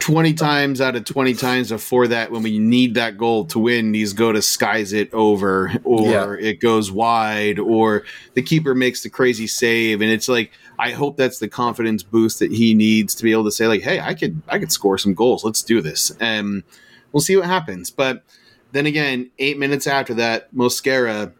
twenty 0.00 0.34
times 0.34 0.80
out 0.80 0.96
of 0.96 1.04
twenty 1.04 1.34
times 1.34 1.70
before 1.70 2.06
that, 2.08 2.30
when 2.30 2.42
we 2.42 2.58
need 2.58 2.94
that 2.94 3.16
goal 3.16 3.44
to 3.46 3.58
win, 3.58 3.92
Niezgoda 3.92 4.42
skies 4.42 4.92
it 4.92 5.12
over, 5.12 5.72
or 5.84 6.36
Yeah. 6.38 6.48
it 6.48 6.60
goes 6.60 6.90
wide, 6.92 7.58
or 7.58 8.04
the 8.34 8.42
keeper 8.42 8.74
makes 8.74 9.02
the 9.02 9.10
crazy 9.10 9.46
save, 9.46 10.00
and 10.00 10.10
it's 10.10 10.28
like. 10.28 10.52
I 10.76 10.90
hope 10.90 11.16
that's 11.16 11.38
the 11.38 11.46
confidence 11.46 12.02
boost 12.02 12.40
that 12.40 12.50
he 12.50 12.74
needs 12.74 13.14
to 13.14 13.22
be 13.22 13.30
able 13.30 13.44
to 13.44 13.52
say, 13.52 13.68
like, 13.68 13.82
"Hey, 13.82 14.00
I 14.00 14.12
could, 14.12 14.42
I 14.48 14.58
could 14.58 14.72
score 14.72 14.98
some 14.98 15.14
goals. 15.14 15.44
Let's 15.44 15.62
do 15.62 15.80
this." 15.80 16.10
And 16.18 16.64
we'll 17.12 17.20
see 17.20 17.36
what 17.36 17.46
happens. 17.46 17.92
But 17.92 18.24
then 18.74 18.84
again, 18.86 19.30
eight 19.38 19.58
minutes 19.58 19.86
after 19.86 20.12
that, 20.14 20.54
Mosquera 20.54 21.32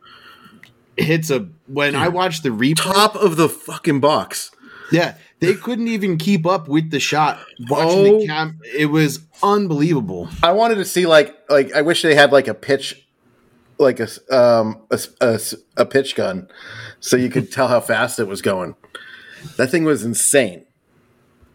hits 0.97 1.30
a. 1.30 1.49
When 1.66 1.95
I 1.97 2.09
watched 2.09 2.43
the 2.43 2.51
replay, 2.51 2.76
Top 2.76 3.14
of 3.16 3.37
the 3.37 3.49
fucking 3.49 4.01
box. 4.01 4.51
yeah, 4.93 5.16
they 5.41 5.55
couldn't 5.55 5.89
even 5.89 6.18
keep 6.18 6.47
up 6.47 6.68
with 6.68 6.91
the 6.91 7.01
shot. 7.01 7.39
Watching 7.68 8.14
Oh. 8.14 8.20
the 8.20 8.26
cam, 8.26 8.61
it 8.76 8.87
was 8.87 9.20
unbelievable. 9.43 10.28
I 10.43 10.53
wanted 10.53 10.74
to 10.76 10.85
see 10.85 11.07
like 11.07 11.35
like 11.49 11.72
I 11.74 11.82
wish 11.82 12.03
they 12.03 12.14
had 12.14 12.32
like 12.32 12.49
a 12.49 12.55
pitch 12.55 13.07
like 13.78 13.99
a 13.99 14.09
um 14.30 14.82
a, 14.91 15.01
a 15.20 15.41
a 15.78 15.87
pitch 15.87 16.14
gun 16.14 16.49
so 17.01 17.16
you 17.16 17.28
could 17.30 17.51
tell 17.51 17.68
how 17.68 17.80
fast 17.80 18.18
it 18.20 18.28
was 18.28 18.41
going. 18.43 18.74
That 19.57 19.70
thing 19.70 19.85
was 19.85 20.05
insane. 20.05 20.64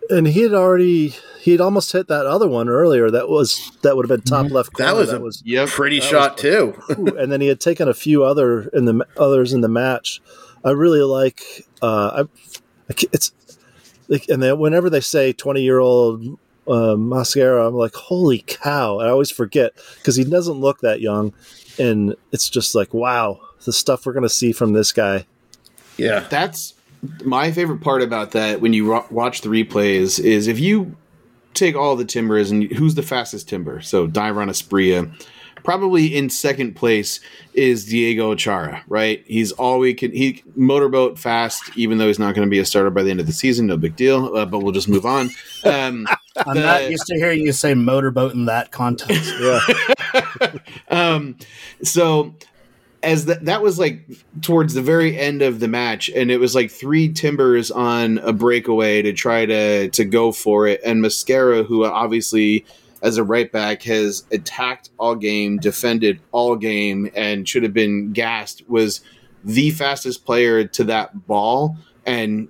And 0.09 0.27
he 0.27 0.41
had 0.41 0.53
already 0.53 1.15
he 1.41 1.51
had 1.51 1.61
almost 1.61 1.91
hit 1.91 2.07
that 2.07 2.25
other 2.25 2.47
one 2.47 2.67
earlier. 2.69 3.09
That 3.11 3.29
was 3.29 3.71
that 3.83 3.95
would 3.95 4.09
have 4.09 4.17
been 4.17 4.25
top 4.25 4.51
left 4.51 4.73
corner. 4.73 5.05
That 5.05 5.21
was 5.21 5.41
a 5.41 5.49
Yep. 5.49 5.69
pretty 5.69 5.99
that 5.99 6.05
shot 6.05 6.37
too. 6.37 6.75
Ooh, 6.97 7.07
and 7.17 7.31
then 7.31 7.41
he 7.41 7.47
had 7.47 7.59
taken 7.59 7.87
a 7.87 7.93
few 7.93 8.23
other 8.23 8.63
in 8.69 8.85
the 8.85 9.05
others 9.17 9.53
in 9.53 9.61
the 9.61 9.67
match. 9.69 10.21
I 10.65 10.71
really 10.71 11.01
like. 11.01 11.41
Uh, 11.81 12.23
I, 12.25 12.91
I 12.91 12.95
it's 13.13 13.31
like, 14.07 14.27
and 14.29 14.41
then 14.41 14.57
whenever 14.59 14.89
they 14.89 14.99
say 15.01 15.31
twenty 15.31 15.61
year 15.61 15.79
old 15.79 16.23
uh, 16.67 16.95
Mosquera, 16.95 17.67
I'm 17.67 17.75
like, 17.75 17.93
holy 17.93 18.43
cow! 18.47 18.99
I 18.99 19.09
always 19.09 19.31
forget 19.31 19.73
because 19.97 20.15
he 20.15 20.23
doesn't 20.23 20.59
look 20.59 20.79
that 20.81 20.99
young, 21.01 21.33
and 21.77 22.15
it's 22.31 22.49
just 22.49 22.73
like, 22.75 22.93
wow, 22.93 23.39
the 23.65 23.71
stuff 23.73 24.05
we're 24.05 24.13
gonna 24.13 24.27
see 24.29 24.51
from 24.51 24.73
this 24.73 24.91
guy. 24.91 25.25
Yeah. 25.97 26.25
That's 26.29 26.73
my 27.23 27.51
favorite 27.51 27.81
part 27.81 28.01
about 28.01 28.31
that 28.31 28.61
when 28.61 28.73
you 28.73 28.91
ro- 28.91 29.05
watch 29.09 29.41
the 29.41 29.49
replays 29.49 30.19
is 30.19 30.47
if 30.47 30.59
you 30.59 30.95
take 31.53 31.75
all 31.75 31.95
the 31.95 32.05
timbers 32.05 32.51
and 32.51 32.71
who's 32.73 32.95
the 32.95 33.03
fastest 33.03 33.47
timber? 33.49 33.81
So 33.81 34.07
Dairon 34.07 34.49
Asprilla. 34.49 35.11
Probably 35.61 36.15
in 36.15 36.29
second 36.29 36.77
place 36.77 37.19
is 37.53 37.83
Diego 37.85 38.33
Chara, 38.33 38.81
right? 38.87 39.21
He's 39.27 39.51
all 39.51 39.79
we 39.79 39.93
can. 39.93 40.13
He 40.13 40.41
motorboat 40.55 41.19
fast, 41.19 41.61
even 41.75 41.97
though 41.97 42.07
he's 42.07 42.17
not 42.17 42.33
going 42.33 42.47
to 42.47 42.49
be 42.49 42.59
a 42.59 42.65
starter 42.65 42.89
by 42.89 43.03
the 43.03 43.11
end 43.11 43.19
of 43.19 43.25
the 43.27 43.33
season. 43.33 43.67
No 43.67 43.75
big 43.75 43.97
deal. 43.97 44.37
Uh, 44.37 44.45
but 44.45 44.59
we'll 44.59 44.71
just 44.71 44.87
move 44.87 45.05
on. 45.05 45.29
Um, 45.65 46.07
I'm 46.37 46.55
the- 46.55 46.61
not 46.61 46.89
used 46.89 47.05
to 47.07 47.15
hearing 47.15 47.41
you 47.41 47.51
say 47.51 47.73
motorboat 47.73 48.33
in 48.33 48.45
that 48.45 48.71
context. 48.71 49.33
Yeah, 49.37 49.59
um, 50.89 51.35
so 51.83 52.33
as 53.01 53.25
that 53.25 53.45
that 53.45 53.61
was 53.61 53.79
like 53.79 54.01
towards 54.41 54.73
the 54.73 54.81
very 54.81 55.17
end 55.17 55.41
of 55.41 55.59
the 55.59 55.67
match, 55.67 56.09
and 56.09 56.31
it 56.31 56.39
was 56.39 56.55
like 56.55 56.71
three 56.71 57.11
timbers 57.11 57.71
on 57.71 58.17
a 58.19 58.33
breakaway 58.33 59.01
to 59.01 59.13
try 59.13 59.45
to 59.45 59.89
to 59.89 60.05
go 60.05 60.31
for 60.31 60.67
it, 60.67 60.81
and 60.85 61.03
Mosquera, 61.03 61.65
who 61.65 61.85
obviously 61.85 62.65
as 63.01 63.17
a 63.17 63.23
right 63.23 63.51
back 63.51 63.83
has 63.83 64.23
attacked 64.31 64.89
all 64.97 65.15
game, 65.15 65.57
defended 65.57 66.19
all 66.31 66.55
game, 66.55 67.09
and 67.15 67.47
should 67.47 67.63
have 67.63 67.73
been 67.73 68.11
gassed, 68.11 68.67
was 68.69 69.01
the 69.43 69.71
fastest 69.71 70.25
player 70.25 70.65
to 70.65 70.83
that 70.83 71.25
ball 71.25 71.77
and 72.05 72.49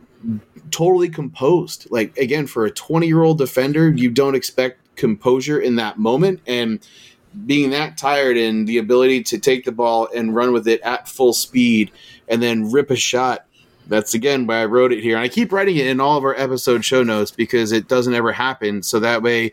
totally 0.71 1.09
composed. 1.09 1.87
Like 1.91 2.17
again, 2.17 2.47
for 2.47 2.65
a 2.65 2.71
20 2.71 3.07
year 3.07 3.23
old 3.23 3.37
defender, 3.37 3.89
you 3.89 4.09
don't 4.09 4.35
expect 4.35 4.79
composure 4.95 5.59
in 5.59 5.75
that 5.77 5.97
moment. 5.97 6.41
And 6.45 6.85
being 7.45 7.69
that 7.71 7.97
tired 7.97 8.37
and 8.37 8.67
the 8.67 8.77
ability 8.77 9.23
to 9.23 9.37
take 9.37 9.65
the 9.65 9.71
ball 9.71 10.07
and 10.15 10.35
run 10.35 10.53
with 10.53 10.67
it 10.67 10.81
at 10.81 11.07
full 11.07 11.33
speed 11.33 11.91
and 12.27 12.41
then 12.41 12.71
rip 12.71 12.89
a 12.89 12.95
shot. 12.95 13.45
That's 13.87 14.13
again 14.13 14.45
why 14.45 14.61
I 14.61 14.65
wrote 14.65 14.93
it 14.93 15.01
here. 15.01 15.15
And 15.15 15.23
I 15.23 15.29
keep 15.29 15.51
writing 15.51 15.77
it 15.77 15.87
in 15.87 15.99
all 15.99 16.17
of 16.17 16.23
our 16.23 16.35
episode 16.35 16.85
show 16.85 17.03
notes 17.03 17.31
because 17.31 17.71
it 17.71 17.87
doesn't 17.87 18.13
ever 18.13 18.31
happen. 18.31 18.83
So 18.83 18.99
that 18.99 19.23
way, 19.23 19.47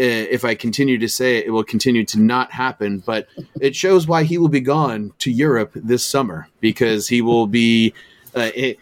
uh, 0.00 0.04
if 0.30 0.44
I 0.44 0.54
continue 0.54 0.98
to 0.98 1.08
say 1.08 1.38
it, 1.38 1.46
it 1.46 1.50
will 1.50 1.64
continue 1.64 2.04
to 2.04 2.20
not 2.20 2.52
happen. 2.52 2.98
But 2.98 3.28
it 3.60 3.74
shows 3.74 4.06
why 4.06 4.24
he 4.24 4.38
will 4.38 4.48
be 4.48 4.60
gone 4.60 5.12
to 5.20 5.30
Europe 5.30 5.72
this 5.74 6.04
summer 6.04 6.48
because 6.60 7.08
he 7.08 7.22
will 7.22 7.46
be. 7.46 7.94
Uh, 8.36 8.50
it, 8.54 8.78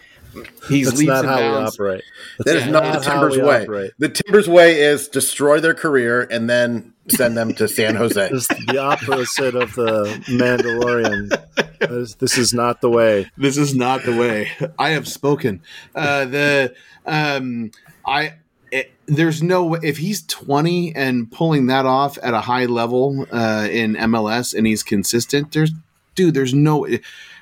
he's 0.69 0.89
that's 0.91 1.03
not 1.03 1.25
and 1.25 1.29
how 1.29 1.39
we 1.39 1.67
operate. 1.67 2.05
That 2.39 2.45
That's 2.47 2.67
is 2.67 2.73
not 2.73 2.93
the 2.95 3.01
Timbers 3.11 3.39
way. 3.39 3.63
operate. 3.63 3.93
The 3.99 4.09
Timbers 4.09 4.49
way 4.49 4.81
is 4.83 5.09
destroy 5.09 5.61
their 5.61 5.75
career 5.75 6.23
and 6.31 6.49
then 6.51 6.93
send 7.09 7.37
them 7.37 7.55
to 7.55 7.69
San 7.69 7.95
Jose. 7.95 8.29
This 8.33 8.51
is 8.51 8.67
the 8.67 8.79
opposite 8.79 9.55
of 9.55 9.75
the 9.75 10.05
Mandalorian. 10.29 11.31
This, 11.79 12.15
this 12.15 12.39
is 12.39 12.53
not 12.55 12.81
the 12.81 12.91
way. 12.91 13.31
this 13.37 13.57
is 13.57 13.75
not 13.75 14.03
the 14.05 14.17
way 14.17 14.51
i 14.79 14.91
have 14.91 15.07
spoken 15.07 15.61
uh 15.95 16.25
the 16.25 16.75
um 17.05 17.71
i 18.07 18.33
it, 18.73 18.93
there's 19.07 19.43
no 19.43 19.75
if 19.75 19.99
he's 19.99 20.23
20 20.27 20.97
and 20.97 21.31
pulling 21.31 21.67
that 21.67 21.87
off 21.87 22.19
at 22.23 22.35
a 22.35 22.41
high 22.41 22.65
level 22.65 23.27
uh 23.31 23.69
in 23.71 23.95
mls 23.95 24.55
and 24.55 24.67
he's 24.67 24.83
consistent 24.83 25.53
there's 25.53 25.71
dude 26.15 26.35
there's 26.35 26.55
no 26.55 26.87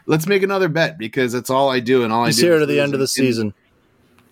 let's 0.06 0.26
make 0.26 0.42
another 0.42 0.68
bet 0.68 0.98
because 0.98 1.32
that's 1.32 1.50
all 1.50 1.70
i 1.70 1.80
do 1.80 2.02
and 2.04 2.12
all 2.12 2.24
He's 2.26 2.38
i 2.38 2.42
do 2.42 2.46
here 2.48 2.54
is 2.56 2.60
to 2.62 2.66
the 2.66 2.80
end 2.80 2.94
of 2.94 3.00
the 3.00 3.08
season. 3.08 3.54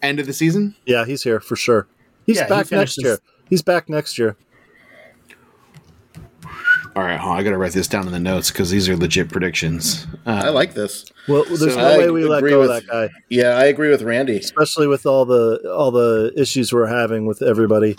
end 0.02 0.20
of 0.20 0.26
the 0.26 0.32
season 0.32 0.74
Yeah, 0.86 1.04
he's 1.04 1.22
here 1.22 1.40
for 1.40 1.56
sure. 1.56 1.86
He's 2.26 2.36
Yeah, 2.36 2.44
he 2.44 2.48
back 2.50 2.70
next 2.70 3.02
year. 3.02 3.18
He's 3.48 3.62
back 3.62 3.88
next 3.88 4.18
year. 4.18 4.36
all 6.94 7.02
right 7.02 7.18
hold 7.18 7.32
on, 7.34 7.38
i 7.38 7.42
gotta 7.42 7.56
write 7.56 7.72
this 7.72 7.88
down 7.88 8.06
in 8.06 8.12
the 8.12 8.20
notes 8.20 8.50
because 8.50 8.70
these 8.70 8.88
are 8.88 8.96
legit 8.96 9.30
predictions 9.30 10.06
uh, 10.26 10.42
I 10.44 10.48
like 10.50 10.74
this. 10.74 11.06
Well, 11.28 11.44
there's 11.44 11.74
So 11.74 11.80
no 11.80 11.86
I 11.86 11.98
way 11.98 12.10
we 12.10 12.24
let 12.24 12.38
agree 12.38 12.50
go 12.50 12.62
of 12.62 12.68
with- 12.68 12.86
that 12.86 12.90
guy, 12.92 13.10
Yeah, 13.28 13.56
I 13.56 13.64
agree 13.64 13.90
with 13.90 14.02
Randy. 14.02 14.36
especially 14.36 14.86
with 14.86 15.06
all 15.06 15.24
the 15.24 15.72
all 15.74 15.90
the 15.90 16.32
issues 16.36 16.72
we're 16.72 16.86
having 16.86 17.26
with 17.26 17.42
everybody. 17.42 17.96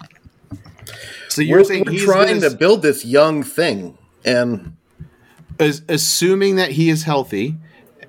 so 1.30 1.42
you're 1.42 1.60
We're, 1.60 1.64
saying 1.64 1.84
we're 1.86 1.92
he's 1.94 2.04
trying 2.06 2.40
gonna- 2.40 2.50
to 2.52 2.56
build 2.56 2.82
this 2.82 3.04
young 3.04 3.44
thing, 3.44 3.98
and 4.24 4.76
as, 5.60 5.82
assuming 5.90 6.56
that 6.58 6.72
he 6.72 6.90
is 6.90 7.04
healthy, 7.04 7.56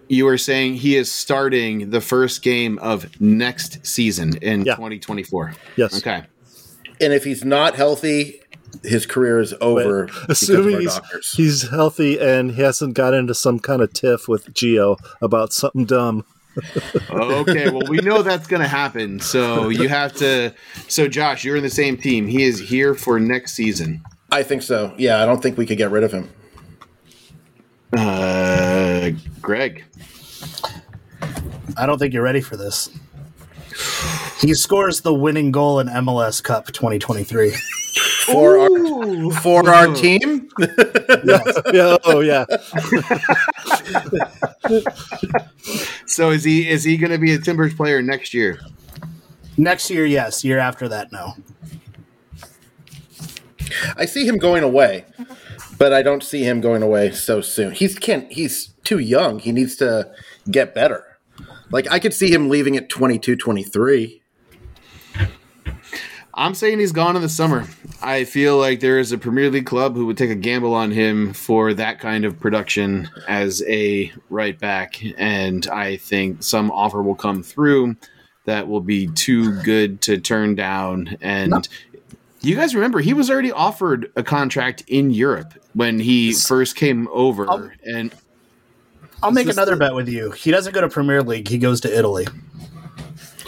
you 0.09 0.26
are 0.28 0.38
saying 0.38 0.74
he 0.74 0.96
is 0.96 1.11
starting 1.11 1.90
the 1.90 2.00
first 2.00 2.42
game 2.42 2.78
of 2.80 3.20
next 3.20 3.84
season 3.86 4.36
in 4.42 4.64
Yeah. 4.64 4.74
2024. 4.76 5.55
Yes. 5.76 5.96
Okay. 5.98 6.24
and 7.00 7.12
if 7.12 7.24
he's 7.24 7.44
not 7.44 7.74
healthy, 7.74 8.40
his 8.82 9.07
career 9.07 9.40
is 9.40 9.55
over. 9.61 10.07
because 10.07 10.42
Assuming 10.42 10.80
he's 10.80 11.00
he's 11.34 11.70
healthy 11.70 12.18
and 12.20 12.52
he 12.52 12.62
hasn't 12.62 12.94
got 12.94 13.14
into 13.14 13.34
some 13.34 13.59
kind 13.61 13.80
of 13.82 13.92
tiff 13.92 14.26
with 14.28 14.52
Geo 14.52 14.96
about 15.22 15.52
something 15.52 15.84
dumb. 15.84 16.24
Okay. 17.11 17.68
Well, 17.68 17.82
we 17.88 17.96
know 17.98 18.22
that's 18.22 18.46
going 18.46 18.62
to 18.62 18.68
happen. 18.68 19.18
So 19.18 19.70
you 19.70 19.88
have 19.88 20.12
to. 20.16 20.55
So, 20.86 21.09
Josh, 21.09 21.42
you're 21.44 21.57
in 21.57 21.64
the 21.64 21.68
same 21.70 21.96
team. 21.96 22.28
He 22.28 22.44
is 22.44 22.61
here 22.61 22.94
for 22.94 23.18
next 23.18 23.55
season. 23.55 24.05
I 24.30 24.44
think 24.44 24.62
so. 24.62 24.94
Yeah, 24.96 25.20
I 25.20 25.26
don't 25.26 25.42
think 25.42 25.59
we 25.59 25.66
could 25.66 25.78
get 25.78 25.90
rid 25.90 26.05
of 26.05 26.12
him. 26.12 26.30
Uh, 27.96 29.11
Greg. 29.40 29.84
I 31.76 31.86
don't 31.86 31.99
think 31.99 32.14
you're 32.14 32.22
ready 32.22 32.40
for 32.40 32.57
this. 32.57 32.90
He 34.40 34.55
scores 34.55 35.01
the 35.01 35.14
winning 35.14 35.53
goal 35.53 35.80
in 35.80 35.88
MLS 35.88 36.42
Cup 36.42 36.66
2023. 36.66 37.53
For 38.26 38.59
our 38.59 39.30
for 39.32 39.68
our 39.68 39.95
team, 39.95 40.49
yeah. 41.24 41.97
Oh 42.05 42.20
yeah. 42.20 42.45
So 46.07 46.30
is 46.30 46.45
he 46.45 46.68
is 46.68 46.84
he 46.84 46.97
going 46.97 47.11
to 47.11 47.18
be 47.18 47.34
a 47.34 47.38
Timbers 47.38 47.74
player 47.74 48.03
next 48.03 48.34
year? 48.34 48.59
Next 49.57 49.90
year, 49.90 50.07
yes. 50.07 50.45
Year 50.45 50.59
after 50.59 50.88
that, 50.88 51.12
no. 51.12 51.34
I 53.97 54.05
see 54.05 54.26
him 54.26 54.38
going 54.38 54.62
away, 54.62 55.05
but 55.78 55.92
I 55.92 56.03
don't 56.03 56.22
see 56.22 56.45
him 56.45 56.61
going 56.61 56.82
away 56.82 57.11
so 57.11 57.40
soon. 57.40 57.72
He's 57.72 57.99
can't. 57.99 58.30
He's 58.32 58.68
too 58.84 58.99
young. 58.99 59.38
He 59.38 59.53
needs 59.53 59.76
to 59.76 60.11
get 60.51 60.74
better. 60.74 61.18
Like 61.70 61.90
I 61.90 61.99
could 61.99 62.14
see 62.14 62.32
him 62.32 62.49
leaving 62.49 62.76
at 62.76 62.88
22, 62.88 63.36
23. 63.36 64.22
I'm 66.36 66.55
saying 66.55 66.80
he's 66.80 66.92
gone 66.92 67.14
in 67.14 67.22
the 67.22 67.28
summer. 67.28 67.64
I 68.03 68.24
feel 68.24 68.59
like 68.59 68.80
there 68.80 68.99
is 68.99 69.12
a 69.12 69.18
Premier 69.18 69.51
League 69.51 69.66
club 69.66 69.95
who 69.95 70.07
would 70.07 70.18
take 70.18 70.30
a 70.30 70.34
gamble 70.34 70.74
on 70.74 70.90
him 70.90 71.32
for 71.32 71.72
that 71.74 72.01
kind 72.01 72.24
of 72.24 72.40
production 72.40 73.09
as 73.28 73.62
a 73.68 74.12
right 74.30 74.59
back, 74.59 75.01
and 75.16 75.66
I 75.68 75.97
think 75.97 76.42
some 76.42 76.72
offer 76.72 77.03
will 77.03 77.14
come 77.14 77.45
through 77.45 77.97
that 78.47 78.66
will 78.68 78.80
be 78.80 79.07
too 79.07 79.62
good 79.62 80.01
to 80.03 80.18
turn 80.18 80.57
down. 80.57 81.16
And 81.20 81.68
you 82.40 82.57
guys 82.57 82.74
remember 82.74 83.01
he 83.01 83.14
was 83.14 83.30
already 83.30 83.53
offered 83.53 84.11
a 84.16 84.24
contract 84.24 84.82
in 84.88 85.11
Europe 85.11 85.55
when 85.72 86.01
he 86.01 86.34
first 86.34 86.74
came 86.74 87.09
over, 87.12 87.74
and 87.84 88.12
I'll 89.25 89.33
make 89.33 89.49
another 89.49 89.72
the- 89.72 89.79
bet 89.79 89.95
with 89.95 90.09
you. 90.09 90.31
He 90.33 90.51
doesn't 90.51 90.72
go 90.75 90.81
to 90.81 90.89
Premier 90.89 91.22
League. 91.22 91.49
He 91.49 91.59
goes 91.59 91.81
to 91.83 91.97
Italy. 91.99 92.27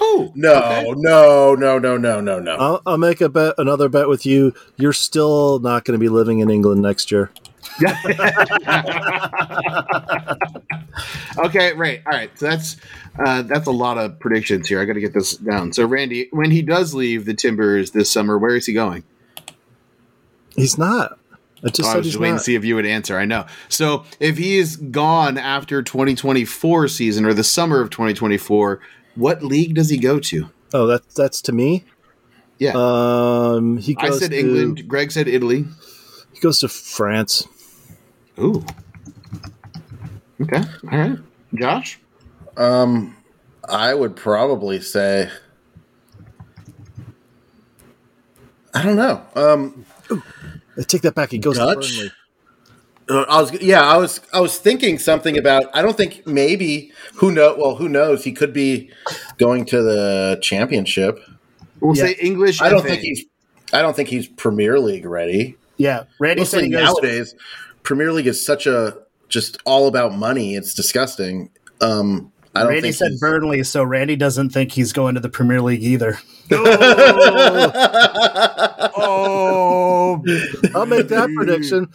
oh 0.01 0.33
No, 0.35 0.95
no, 0.97 1.55
no, 1.55 1.79
no, 1.79 1.97
no, 1.97 2.21
no, 2.21 2.39
no. 2.41 2.57
I'll, 2.57 2.83
I'll 2.87 2.99
make 2.99 3.21
a 3.21 3.29
bet, 3.29 3.55
another 3.59 3.89
bet 3.89 4.09
with 4.09 4.27
you. 4.27 4.53
You're 4.77 4.93
still 4.93 5.59
not 5.61 5.85
going 5.85 5.99
to 5.99 6.03
be 6.03 6.09
living 6.09 6.41
in 6.41 6.51
England 6.51 6.83
next 6.83 7.11
year. 7.13 7.31
Okay, 11.39 11.75
right. 11.75 12.03
All 12.07 12.13
right. 12.13 12.31
So 12.39 12.47
that's 12.49 12.77
uh, 13.19 13.43
that's 13.43 13.67
a 13.67 13.71
lot 13.73 13.99
of 13.99 14.19
predictions 14.19 14.67
here. 14.69 14.81
I 14.81 14.85
got 14.87 14.95
to 14.95 15.01
get 15.01 15.13
this 15.13 15.37
down. 15.37 15.73
So, 15.73 15.87
Randy, 15.87 16.29
when 16.33 16.51
he 16.51 16.63
does 16.63 16.95
leave 16.95 17.27
the 17.27 17.35
Timbers 17.35 17.91
this 17.91 18.11
summer, 18.11 18.39
where 18.39 18.57
is 18.57 18.65
he 18.67 18.73
going? 18.73 19.05
He's 20.55 20.79
not. 20.79 21.19
I 21.65 21.69
just 21.71 21.89
Oh, 21.89 21.93
I 21.93 21.97
was 21.99 22.07
just 22.07 22.19
waiting 22.19 22.35
not. 22.35 22.39
to 22.41 22.45
see 22.45 22.55
if 22.55 22.65
you 22.65 22.75
would 22.77 22.87
answer. 22.87 23.19
I 23.19 23.25
know. 23.25 23.47
So, 23.69 24.05
if 24.21 24.37
he 24.39 24.59
is 24.59 24.77
gone 24.77 25.39
after 25.39 25.83
2024 25.83 26.89
season 26.89 27.25
or 27.25 27.33
the 27.35 27.43
summer 27.45 27.81
of 27.81 27.91
2024, 27.91 28.81
what 29.15 29.43
league 29.43 29.75
does 29.75 29.89
he 29.91 29.97
go 29.99 30.19
to? 30.21 30.51
Oh, 30.75 30.87
that's 30.87 31.15
that's 31.15 31.41
to 31.43 31.53
me. 31.53 31.85
Yeah, 32.59 32.73
Um, 32.75 33.77
he 33.79 33.95
I 33.99 34.11
said 34.11 34.31
to, 34.31 34.39
England. 34.39 34.89
Greg 34.89 35.13
said 35.13 35.29
Italy. 35.29 35.65
He 36.33 36.41
goes 36.41 36.59
to 36.61 36.69
France. 36.69 37.47
Ooh. 38.39 38.65
Okay. 40.41 40.63
All 40.91 40.99
right. 40.99 41.19
Josh. 41.55 41.99
Um, 42.57 43.17
I 43.69 43.95
would 43.95 44.17
probably 44.17 44.81
say. 44.81 45.31
I 48.75 48.83
don't 48.83 48.97
know. 48.97 49.23
Um, 49.35 49.87
I 50.79 50.83
take 50.83 51.03
that 51.03 51.15
back. 51.15 51.31
He 51.31 51.39
goes 51.39 51.57
Dutch? 51.59 51.89
to 51.91 51.97
Burnley. 51.97 52.13
Uh, 53.09 53.23
I 53.29 53.41
was 53.41 53.53
yeah, 53.63 53.83
I 53.83 53.97
was 53.99 54.21
I 54.33 54.41
was 54.41 54.59
thinking 54.59 54.99
something 54.99 55.39
about 55.39 55.65
I 55.75 55.81
don't 55.83 55.97
think 55.97 56.27
maybe 56.27 56.91
who 57.15 57.31
know 57.31 57.55
well 57.57 57.77
who 57.77 57.89
knows 57.89 58.25
he 58.25 58.33
could 58.33 58.53
be 58.53 58.91
going 59.39 59.65
to 59.67 59.81
the 59.83 60.39
championship. 60.43 61.21
We'll 61.81 61.97
Yeah. 61.97 62.07
say 62.07 62.17
English. 62.21 62.61
I 62.61 62.69
don't 62.69 62.83
FA. 62.83 62.89
think 62.89 63.03
he's 63.03 63.25
I 63.73 63.81
don't 63.83 63.95
think 63.95 64.09
he's 64.09 64.27
Premier 64.27 64.81
League 64.81 65.07
ready. 65.07 65.57
Yeah, 65.77 66.05
Randy 66.19 66.45
said 66.45 66.57
Mostly 66.63 66.69
he 66.69 66.73
goes. 66.73 66.83
nowadays, 66.85 67.35
Premier 67.85 68.13
League 68.13 68.27
is 68.27 68.45
such 68.45 68.67
a 68.67 68.97
just 69.29 69.59
all 69.65 69.87
about 69.87 70.15
money. 70.17 70.57
It's 70.57 70.75
disgusting. 70.75 71.51
Um, 71.81 72.33
I 72.55 72.61
don't 72.61 72.69
Randy 72.71 72.93
think 72.93 72.95
said 72.97 73.13
Burnley, 73.21 73.63
so 73.63 73.85
Randy 73.85 74.17
doesn't 74.17 74.51
think 74.51 74.73
he's 74.73 74.93
going 74.93 75.15
to 75.15 75.21
the 75.21 75.29
Premier 75.29 75.61
League 75.61 75.83
either. 75.85 76.19
Oh, 78.99 80.23
I'll 80.75 80.87
make 80.87 81.09
that 81.09 81.33
prediction. 81.37 81.89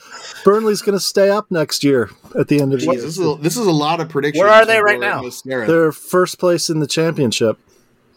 Burnley's 0.43 0.81
going 0.81 0.97
to 0.97 1.03
stay 1.03 1.29
up 1.29 1.49
next 1.51 1.83
year 1.83 2.09
at 2.37 2.47
the 2.47 2.61
end 2.61 2.73
of 2.73 2.79
the 2.81 2.87
Jeez, 2.87 2.93
year. 2.93 3.01
this 3.01 3.17
is 3.17 3.25
a, 3.25 3.35
this 3.35 3.57
is 3.57 3.65
a 3.65 3.71
lot 3.71 3.99
of 3.99 4.09
predictions. 4.09 4.41
Where 4.41 4.51
are 4.51 4.65
they 4.65 4.79
right 4.81 4.99
now? 4.99 5.21
Mosquera. 5.21 5.67
They're 5.67 5.91
first 5.91 6.39
place 6.39 6.69
in 6.69 6.79
the 6.79 6.87
championship. 6.87 7.57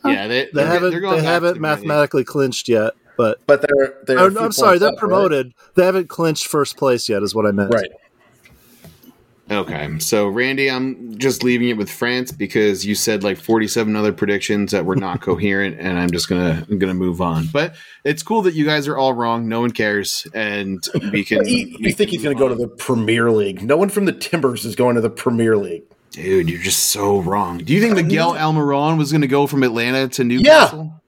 yeah, 0.05 0.27
they, 0.27 0.45
They 0.47 0.51
they're- 0.53 0.67
haven't 0.67 0.91
they're 0.91 1.01
going 1.01 1.19
they 1.19 1.25
haven't 1.25 1.49
to 1.51 1.55
the 1.55 1.61
mathematically 1.61 2.25
clinched 2.25 2.69
yet, 2.69 2.95
but 3.17 3.41
but 3.47 3.63
they're 3.63 3.95
they're. 4.07 4.19
oh, 4.19 4.29
no, 4.29 4.41
I'm 4.43 4.53
sorry, 4.53 4.73
points 4.73 4.81
they're 4.81 4.89
up, 4.91 4.95
right? 4.95 4.99
promoted. 5.01 5.55
They 5.75 5.85
haven't 5.85 6.09
clinched 6.09 6.47
first 6.47 6.77
place 6.77 7.09
yet, 7.09 7.23
is 7.23 7.35
what 7.35 7.47
I 7.47 7.53
meant. 7.53 7.73
Right. 7.73 7.91
Okay, 9.51 9.99
so 9.99 10.27
Randy, 10.29 10.71
I'm 10.71 11.19
just 11.19 11.43
leaving 11.43 11.69
it 11.69 11.77
with 11.77 11.91
France 11.91 12.33
because 12.33 12.87
you 12.87 12.95
said 12.95 13.23
like 13.23 13.37
47 13.37 13.95
other 13.95 14.11
predictions 14.13 14.73
that 14.73 14.87
were 14.87 14.97
not 14.97 15.21
coherent, 15.23 15.79
and 15.79 15.99
I'm 15.99 16.11
just 16.11 16.31
gonna 16.31 16.67
I'm 16.71 16.79
gonna 16.79 16.95
move 16.95 17.21
on. 17.21 17.49
But 17.53 17.75
it's 18.05 18.23
cool 18.23 18.41
that 18.43 18.55
you 18.55 18.65
guys 18.65 18.89
are 18.89 18.97
all 18.97 19.13
wrong. 19.13 19.47
No 19.47 19.61
one 19.61 19.71
cares, 19.71 20.27
and 20.33 20.83
we 21.13 21.25
can. 21.27 21.47
You, 21.47 21.77
you 21.79 21.93
think 21.93 22.09
he's 22.11 22.23
going 22.23 22.35
to 22.35 22.39
go 22.41 22.49
to 22.49 22.55
the 22.55 22.69
Premier 22.69 23.31
League? 23.31 23.63
No 23.63 23.77
one 23.77 23.91
from 23.91 24.07
the 24.07 24.13
Timbers 24.13 24.65
is 24.65 24.77
going 24.77 24.95
to 24.95 25.03
the 25.03 25.11
Premier 25.11 25.59
League. 25.59 25.83
Dude, 26.13 26.49
you're 26.49 26.61
just 26.63 26.85
so 26.91 27.19
wrong. 27.21 27.59
Do 27.59 27.75
you 27.75 27.83
think 27.83 27.97
Miguel 27.97 28.33
Almiron 28.37 28.97
was 28.97 29.13
going 29.13 29.23
to 29.23 29.27
go 29.29 29.47
from 29.47 29.63
Atlanta 29.63 30.09
to 30.09 30.25
Newcastle? 30.25 31.03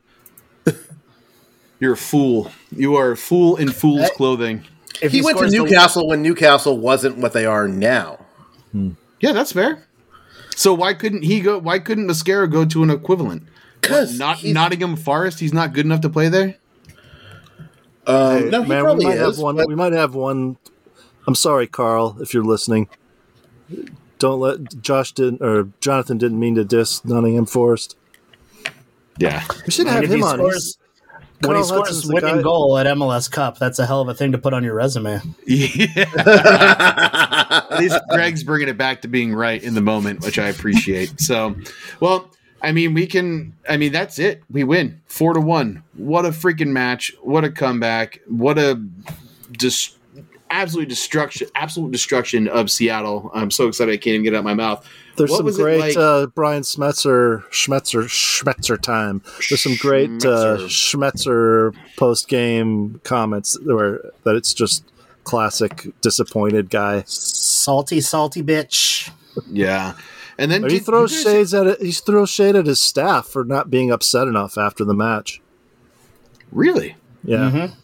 You're 1.81 1.93
a 1.93 1.97
fool. 1.97 2.51
You 2.71 2.97
are 2.97 3.13
a 3.13 3.17
fool 3.17 3.57
in 3.57 3.71
fool's 3.71 4.11
clothing. 4.11 4.65
If 5.01 5.13
He 5.13 5.23
went 5.23 5.37
to 5.37 5.45
scores 5.45 5.53
the- 5.53 5.59
Newcastle 5.59 6.09
when 6.09 6.23
Newcastle 6.23 6.77
wasn't 6.79 7.19
what 7.19 7.33
they 7.33 7.47
are 7.47 7.69
now. 7.69 8.26
Yeah, 9.21 9.33
that's 9.33 9.53
fair. 9.53 9.87
So 10.55 10.73
why 10.75 10.95
couldn't 10.95 11.23
he 11.23 11.41
go? 11.41 11.59
Why 11.59 11.79
couldn't 11.79 12.07
Mosquera 12.09 12.51
go 12.51 12.65
to 12.65 12.83
an 12.83 12.91
equivalent? 12.91 13.43
Because 13.81 14.19
Not 14.19 14.43
Nottingham 14.43 14.97
Forest. 14.97 15.39
He's 15.41 15.53
not 15.53 15.73
good 15.73 15.85
enough 15.87 16.01
to 16.03 16.09
play 16.09 16.29
there. 16.29 16.57
um, 18.07 18.51
no, 18.51 18.63
he 18.63 18.69
Man, 18.69 18.97
we 18.99 19.05
might 19.05 19.15
is. 19.15 19.21
have 19.21 19.39
one. 19.39 19.57
but- 19.57 19.69
We 19.69 19.75
might 19.75 19.93
have 19.93 20.15
one. 20.15 20.57
I'm 21.27 21.35
sorry, 21.35 21.67
Carl, 21.67 22.17
if 22.21 22.33
you're 22.33 22.45
listening. 22.45 22.89
Don't 24.19 24.41
let 24.41 24.81
Josh 24.81 25.13
didn't 25.13 25.43
or 25.43 25.69
Jonathan 25.81 26.17
didn't 26.19 26.39
mean 26.39 26.55
to 26.55 26.65
diss 26.65 27.05
Nottingham 27.05 27.47
Forest. 27.47 27.97
Yeah. 29.19 29.45
We 29.67 29.73
should 29.73 29.87
have 29.89 30.05
if 30.05 30.11
he 30.11 30.17
him 30.17 30.23
on. 30.25 30.37
scores- 30.39 30.79
when 31.43 31.57
he 31.57 31.63
scores 31.65 31.89
Hudson's 31.89 32.09
the 32.09 32.15
winning 32.15 32.41
goal 32.43 32.79
at 32.79 32.87
MLS 32.87 33.31
Cup, 33.31 33.59
that's 33.59 33.79
a 33.79 33.85
hell 33.85 34.01
of 34.01 34.09
a 34.09 34.15
thing 34.15 34.33
to 34.33 34.39
put 34.39 34.55
on 34.55 34.65
your 34.65 34.75
resume. 34.75 35.21
Yeah. 35.47 37.43
At 37.71 37.79
least 37.79 37.99
Greg's 38.11 38.45
bringing 38.45 38.69
it 38.69 38.77
back 38.79 39.03
to 39.03 39.09
being 39.09 39.35
right 39.35 39.63
in 39.63 39.75
the 39.75 39.81
moment, 39.81 40.23
which 40.25 40.39
I 40.39 40.49
appreciate. 40.49 41.21
So, 41.21 41.57
well, 42.01 42.31
I 42.63 42.73
mean, 42.73 42.95
we 42.95 43.07
can. 43.07 43.55
I 43.69 43.77
mean, 43.77 43.93
that's 43.93 44.19
it. 44.19 44.43
We 44.51 44.65
win 44.65 45.01
four 45.07 45.35
to 45.35 45.41
one. 45.41 45.83
What 45.95 46.25
a 46.25 46.31
freaking 46.31 46.69
match! 46.69 47.13
What 47.23 47.45
a 47.45 47.51
comeback! 47.51 48.21
What 48.27 48.59
a 48.59 48.83
just 49.53 49.97
absolute 50.51 50.89
destruction! 50.89 51.49
Absolute 51.55 51.91
destruction 51.93 52.49
of 52.49 52.71
Seattle. 52.71 53.31
I'm 53.35 53.51
so 53.51 53.69
excited 53.69 53.93
I 53.93 53.97
can't 53.97 54.15
even 54.15 54.23
get 54.25 54.33
it 54.33 54.37
out 54.37 54.45
my 54.45 54.55
mouth. 54.55 54.87
There's 55.17 55.31
What 55.31 55.39
some 55.39 55.63
great 55.63 55.81
like- 55.81 55.97
uh, 55.97 56.27
Brian 56.27 56.63
Schmetzer 56.63 57.45
Schmetzer, 57.51 58.05
Schmetzer 58.05 58.81
time. 58.81 59.23
There's 59.49 59.63
some 59.63 59.77
great 59.77 60.11
uh, 60.25 60.59
Schmetzer 60.69 61.75
post 61.97 62.29
game 62.29 63.01
comments 63.05 63.59
where 63.63 64.01
that 64.25 64.37
it's 64.37 64.53
just 64.53 64.85
classic 65.27 65.89
disappointed 66.01 66.71
guy. 66.71 67.03
Salty, 67.07 68.01
salty 68.01 68.43
bitch. 68.43 69.11
Yeah, 69.51 69.95
and 70.39 70.51
then 70.51 70.63
But 70.63 70.71
he 70.71 70.79
throws 70.79 71.13
guys- 71.13 71.23
shades 71.23 71.55
at 71.55 71.67
it. 71.67 71.83
He 71.83 71.93
throws 71.93 72.31
shade 72.31 72.57
at 72.57 72.67
his 72.67 72.81
staff 72.81 73.27
for 73.27 73.45
not 73.45 73.69
being 73.69 73.91
upset 73.91 74.29
enough 74.29 74.57
after 74.57 74.85
the 74.85 74.95
match. 74.95 75.43
Really. 76.53 76.97
Yeah, 77.25 77.51
mm-hmm. 77.51 77.75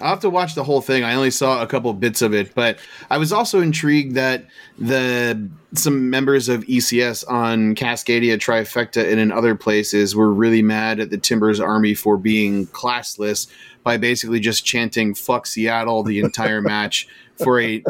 I'll 0.00 0.10
have 0.10 0.20
to 0.20 0.30
watch 0.30 0.54
the 0.54 0.64
whole 0.64 0.80
thing. 0.80 1.04
I 1.04 1.14
only 1.14 1.30
saw 1.30 1.62
a 1.62 1.66
couple 1.66 1.92
bits 1.94 2.22
of 2.22 2.34
it, 2.34 2.54
but 2.54 2.78
I 3.10 3.18
was 3.18 3.32
also 3.32 3.60
intrigued 3.60 4.14
that 4.14 4.46
the 4.78 5.48
some 5.74 6.10
members 6.10 6.48
of 6.48 6.64
ECS 6.64 7.24
on 7.30 7.74
Cascadia 7.74 8.36
Trifecta 8.36 9.10
and 9.10 9.20
in 9.20 9.30
other 9.30 9.54
places 9.54 10.16
were 10.16 10.32
really 10.32 10.62
mad 10.62 11.00
at 11.00 11.10
the 11.10 11.18
Timbers 11.18 11.60
Army 11.60 11.94
for 11.94 12.16
being 12.16 12.66
classless 12.68 13.46
by 13.84 13.96
basically 13.96 14.40
just 14.40 14.64
chanting 14.64 15.14
"fuck 15.14 15.46
Seattle" 15.46 16.02
the 16.02 16.20
entire 16.20 16.60
match 16.60 17.08
for 17.36 17.60
a 17.60 17.82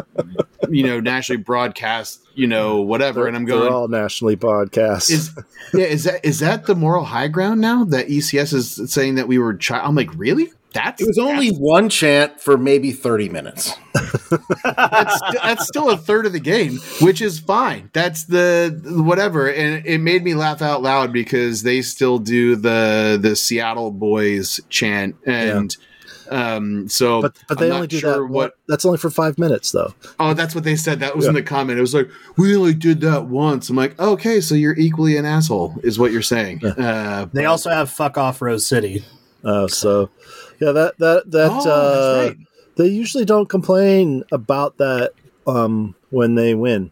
you 0.69 0.83
know 0.83 0.99
nationally 0.99 1.41
broadcast 1.41 2.21
you 2.35 2.47
know 2.47 2.81
whatever. 2.81 3.27
And 3.27 3.35
I'm 3.35 3.45
They're 3.45 3.57
going, 3.59 3.73
all 3.73 3.87
nationally 3.87 4.35
broadcast. 4.35 5.09
is 5.11 5.31
yeah, 5.73 5.85
is 5.85 6.03
that 6.05 6.25
is 6.25 6.39
that 6.39 6.65
the 6.65 6.75
moral 6.75 7.05
high 7.05 7.27
ground 7.27 7.61
now 7.61 7.83
that 7.85 8.07
ECS 8.07 8.53
is 8.53 8.91
saying 8.91 9.15
that 9.15 9.27
we 9.27 9.37
were? 9.37 9.55
Chi- 9.55 9.79
I'm 9.79 9.95
like, 9.95 10.09
really? 10.15 10.51
That's 10.73 11.01
It 11.01 11.07
was 11.07 11.17
only 11.17 11.49
one 11.49 11.89
chant 11.89 12.39
for 12.39 12.57
maybe 12.57 12.91
30 12.91 13.29
minutes. 13.29 13.75
that's, 14.63 15.21
that's 15.33 15.67
still 15.67 15.89
a 15.89 15.97
third 15.97 16.25
of 16.25 16.33
the 16.33 16.39
game, 16.39 16.77
which 17.01 17.21
is 17.21 17.39
fine. 17.39 17.89
That's 17.93 18.25
the 18.25 18.81
whatever, 19.05 19.51
and 19.51 19.85
it 19.85 19.99
made 19.99 20.23
me 20.23 20.33
laugh 20.33 20.61
out 20.61 20.81
loud 20.81 21.11
because 21.11 21.63
they 21.63 21.81
still 21.81 22.19
do 22.19 22.55
the 22.55 23.19
the 23.21 23.35
Seattle 23.35 23.91
boys 23.91 24.61
chant, 24.69 25.15
and 25.25 25.75
um, 26.29 26.87
so 26.87 27.21
but 27.21 27.37
but 27.49 27.59
they 27.59 27.65
I'm 27.65 27.73
only 27.73 27.81
not 27.81 27.89
do 27.89 27.99
sure 27.99 28.13
that. 28.19 28.25
What? 28.27 28.57
That's 28.67 28.85
only 28.85 28.97
for 28.97 29.09
five 29.09 29.37
minutes 29.37 29.71
though. 29.71 29.93
Oh, 30.19 30.33
that's 30.33 30.55
what 30.55 30.63
they 30.63 30.77
said. 30.77 31.01
That 31.01 31.15
was 31.17 31.27
in 31.27 31.33
the 31.33 31.43
comment. 31.43 31.77
It 31.77 31.81
was 31.81 31.93
like 31.93 32.09
we 32.37 32.55
only 32.55 32.73
did 32.73 33.01
that 33.01 33.25
once. 33.25 33.69
I'm 33.69 33.75
like, 33.75 33.99
okay, 33.99 34.39
so 34.39 34.55
you're 34.55 34.77
equally 34.77 35.17
an 35.17 35.25
asshole, 35.25 35.75
is 35.83 35.99
what 35.99 36.13
you're 36.13 36.21
saying. 36.21 36.65
Uh, 36.65 37.27
They 37.33 37.45
also 37.45 37.69
have 37.69 37.89
fuck 37.89 38.17
off 38.17 38.41
Rose 38.41 38.65
City. 38.65 39.03
Uh, 39.43 39.67
so 39.67 40.09
yeah, 40.61 40.71
that 40.71 40.97
that 40.99 41.31
that 41.31 41.49
Oh, 41.51 41.53
that's 41.55 41.65
uh, 41.65 42.25
right. 42.27 42.37
they 42.77 42.87
usually 42.87 43.25
don't 43.25 43.49
complain 43.49 44.23
about 44.31 44.77
that 44.77 45.13
um, 45.47 45.95
when 46.11 46.35
they 46.35 46.53
win. 46.53 46.91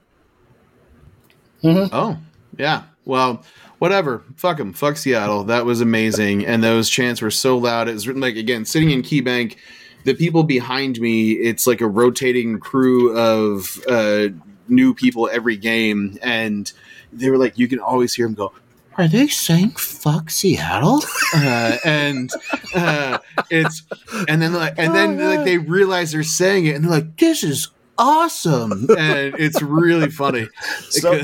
Oh, 1.64 2.18
yeah. 2.58 2.84
Well, 3.06 3.44
whatever. 3.80 4.24
Fuck 4.36 4.58
them. 4.58 4.74
Fuck 4.74 4.98
Seattle. 4.98 5.44
That 5.44 5.66
was 5.66 5.82
amazing. 5.82 6.46
And 6.46 6.64
those 6.64 6.90
chants 6.90 7.22
were 7.22 7.32
so 7.32 7.58
loud. 7.58 7.90
It 7.90 7.94
was 7.94 8.08
written 8.08 8.22
like, 8.22 8.38
again, 8.38 8.66
sitting 8.66 8.92
in 8.92 9.02
KeyBank, 9.02 9.58
the 10.06 10.14
people 10.14 10.44
behind 10.44 11.00
me, 11.00 11.34
it's 11.34 11.68
like 11.68 11.82
a 11.82 11.88
rotating 11.88 12.60
crew 12.60 13.16
of 13.18 13.82
uh, 13.90 14.28
new 14.70 14.94
people 14.94 15.30
every 15.32 15.58
game. 15.58 16.18
And 16.22 16.72
they 17.12 17.30
were 17.30 17.38
like, 17.38 17.58
you 17.58 17.68
can 17.68 17.80
always 17.80 18.14
hear 18.14 18.26
them 18.26 18.36
go, 18.36 18.54
are 19.00 19.08
they 19.08 19.28
saying 19.28 19.72
fuck 19.72 20.30
Seattle? 20.30 21.02
uh, 21.36 21.78
and 21.86 22.30
uh, 22.76 23.18
it's 23.50 23.84
and 24.28 24.42
then 24.42 24.54
like 24.54 24.74
and 24.78 24.94
then 24.94 25.18
like 25.18 25.46
they 25.46 25.58
realize 25.58 26.12
they're 26.12 26.24
saying 26.24 26.66
it 26.66 26.76
and 26.76 26.84
they're 26.84 26.92
like, 26.92 27.18
this 27.18 27.44
is 27.44 27.70
awesome, 27.98 28.72
and 28.98 29.36
it's 29.38 29.62
really 29.62 30.10
funny. 30.10 30.48
So- 30.90 31.22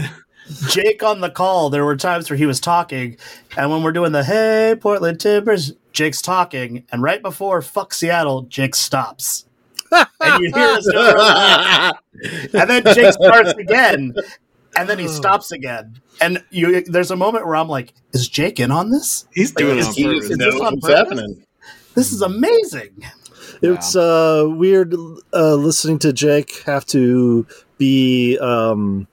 Jake 0.70 1.02
on 1.02 1.22
the 1.22 1.32
call, 1.32 1.72
there 1.72 1.84
were 1.84 1.96
times 1.96 2.30
where 2.30 2.38
he 2.38 2.46
was 2.46 2.60
talking, 2.60 3.18
and 3.58 3.72
when 3.72 3.82
we're 3.82 3.92
doing 3.92 4.12
the 4.12 4.24
hey 4.24 4.76
Portland 4.80 5.20
Timbers, 5.20 5.74
Jake's 5.92 6.22
talking, 6.22 6.86
and 6.92 7.02
right 7.02 7.22
before 7.22 7.64
fuck 7.64 7.96
Seattle, 7.96 8.44
Jake 8.44 8.76
stops. 8.76 9.48
and 9.92 10.44
you 10.44 10.52
hear 10.54 10.68
us 10.68 10.88
and 12.54 12.70
then 12.70 12.84
Jake 12.94 13.14
starts 13.14 13.54
again, 13.54 14.14
and 14.78 14.90
then 14.90 15.00
he 15.00 15.08
stops 15.08 15.52
again. 15.52 16.00
And 16.22 16.44
you 16.50 16.82
there's 16.84 17.12
a 17.12 17.16
moment 17.16 17.46
where 17.46 17.56
I'm 17.56 17.68
like, 17.70 17.94
is 18.14 18.28
Jake 18.28 18.60
in 18.60 18.72
on 18.72 18.90
this? 18.90 19.28
He's 19.34 19.52
doing 19.52 19.78
it 19.78 19.82
Is 19.82 19.88
on 19.88 19.94
he- 19.94 20.04
purpose. 20.06 20.30
is 20.30 20.38
this 20.38 20.56
on 20.56 20.62
what's 20.62 20.86
purpose? 20.88 20.96
happening. 20.98 21.46
This 21.96 22.12
is 22.12 22.22
amazing. 22.22 23.04
It's 23.62 23.96
uh, 23.96 24.46
weird 24.48 24.94
uh, 25.34 25.56
listening 25.56 26.00
to 26.00 26.12
Jake 26.12 26.62
have 26.64 26.86
to 26.88 27.48
be 27.78 28.38
um, 28.40 29.08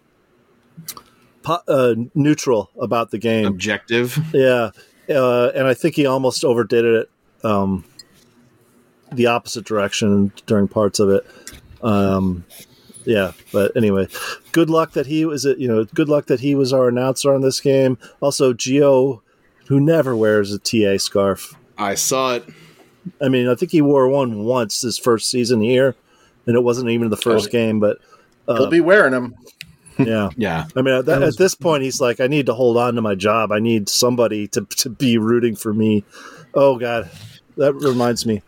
po- 1.42 1.60
uh, 1.68 1.94
neutral 2.14 2.70
about 2.80 3.10
the 3.12 3.18
game. 3.18 3.46
Objective. 3.46 4.18
Yeah, 4.34 4.70
uh, 5.08 5.48
and 5.54 5.66
I 5.68 5.74
think 5.74 5.94
he 5.94 6.06
almost 6.06 6.44
overdid 6.44 6.84
it 6.84 7.10
um, 7.44 7.84
the 9.12 9.26
opposite 9.26 9.64
direction 9.64 10.32
during 10.46 10.66
parts 10.68 10.98
of 10.98 11.08
it. 11.10 11.26
Um, 11.82 12.44
yeah, 13.04 13.32
but 13.52 13.76
anyway, 13.76 14.08
good 14.52 14.70
luck 14.70 14.92
that 14.92 15.06
he 15.06 15.24
was. 15.24 15.44
It 15.44 15.58
you 15.58 15.68
know, 15.68 15.84
good 15.84 16.08
luck 16.08 16.26
that 16.26 16.40
he 16.40 16.54
was 16.54 16.72
our 16.72 16.88
announcer 16.88 17.34
on 17.34 17.40
this 17.40 17.60
game. 17.60 17.98
Also, 18.20 18.52
geo 18.52 19.22
who 19.66 19.80
never 19.80 20.16
wears 20.16 20.52
a 20.52 20.58
TA 20.58 20.98
scarf. 20.98 21.54
I 21.78 21.94
saw 21.94 22.34
it. 22.34 22.44
I 23.20 23.28
mean, 23.28 23.48
I 23.48 23.54
think 23.54 23.72
he 23.72 23.80
wore 23.82 24.08
one 24.08 24.44
once 24.44 24.82
his 24.82 24.98
first 24.98 25.30
season 25.30 25.60
here, 25.60 25.94
and 26.46 26.56
it 26.56 26.62
wasn't 26.62 26.90
even 26.90 27.10
the 27.10 27.16
first 27.16 27.48
Oh. 27.48 27.50
game. 27.52 27.80
But 27.80 27.98
uh, 28.46 28.56
He'll 28.56 28.70
be 28.70 28.80
wearing 28.80 29.12
them. 29.12 29.34
Yeah. 29.98 30.30
Yeah. 30.36 30.66
I 30.76 30.82
mean, 30.82 30.94
at, 30.94 31.04
that, 31.06 31.22
at 31.22 31.36
this 31.36 31.54
point, 31.54 31.82
he's 31.82 32.00
like, 32.00 32.18
I 32.20 32.26
need 32.26 32.46
to 32.46 32.54
hold 32.54 32.76
on 32.76 32.94
to 32.94 33.02
my 33.02 33.14
job. 33.14 33.52
I 33.52 33.58
need 33.60 33.88
somebody 33.88 34.48
to, 34.48 34.62
to 34.78 34.88
be 34.88 35.18
rooting 35.18 35.54
for 35.54 35.72
me. 35.74 36.04
Oh, 36.54 36.76
God. 36.78 37.10
That 37.56 37.74
reminds 37.74 38.24
me. 38.26 38.42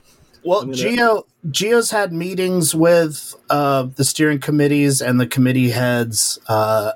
Well, 0.45 0.61
gonna- 0.63 0.75
Geo 0.75 1.27
Geo's 1.51 1.91
had 1.91 2.13
meetings 2.13 2.75
with 2.75 3.35
uh, 3.51 3.89
the 3.97 4.05
steering 4.05 4.39
committees 4.41 5.01
and 5.01 5.19
the 5.21 5.27
committee 5.27 5.71
heads, 5.71 6.39
uh, 6.49 6.93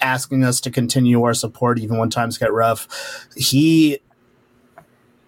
asking 0.00 0.44
us 0.44 0.60
to 0.60 0.70
continue 0.70 1.22
our 1.22 1.34
support 1.34 1.78
even 1.78 1.98
when 1.98 2.10
times 2.10 2.38
get 2.38 2.52
rough. 2.52 2.88
He 3.36 4.00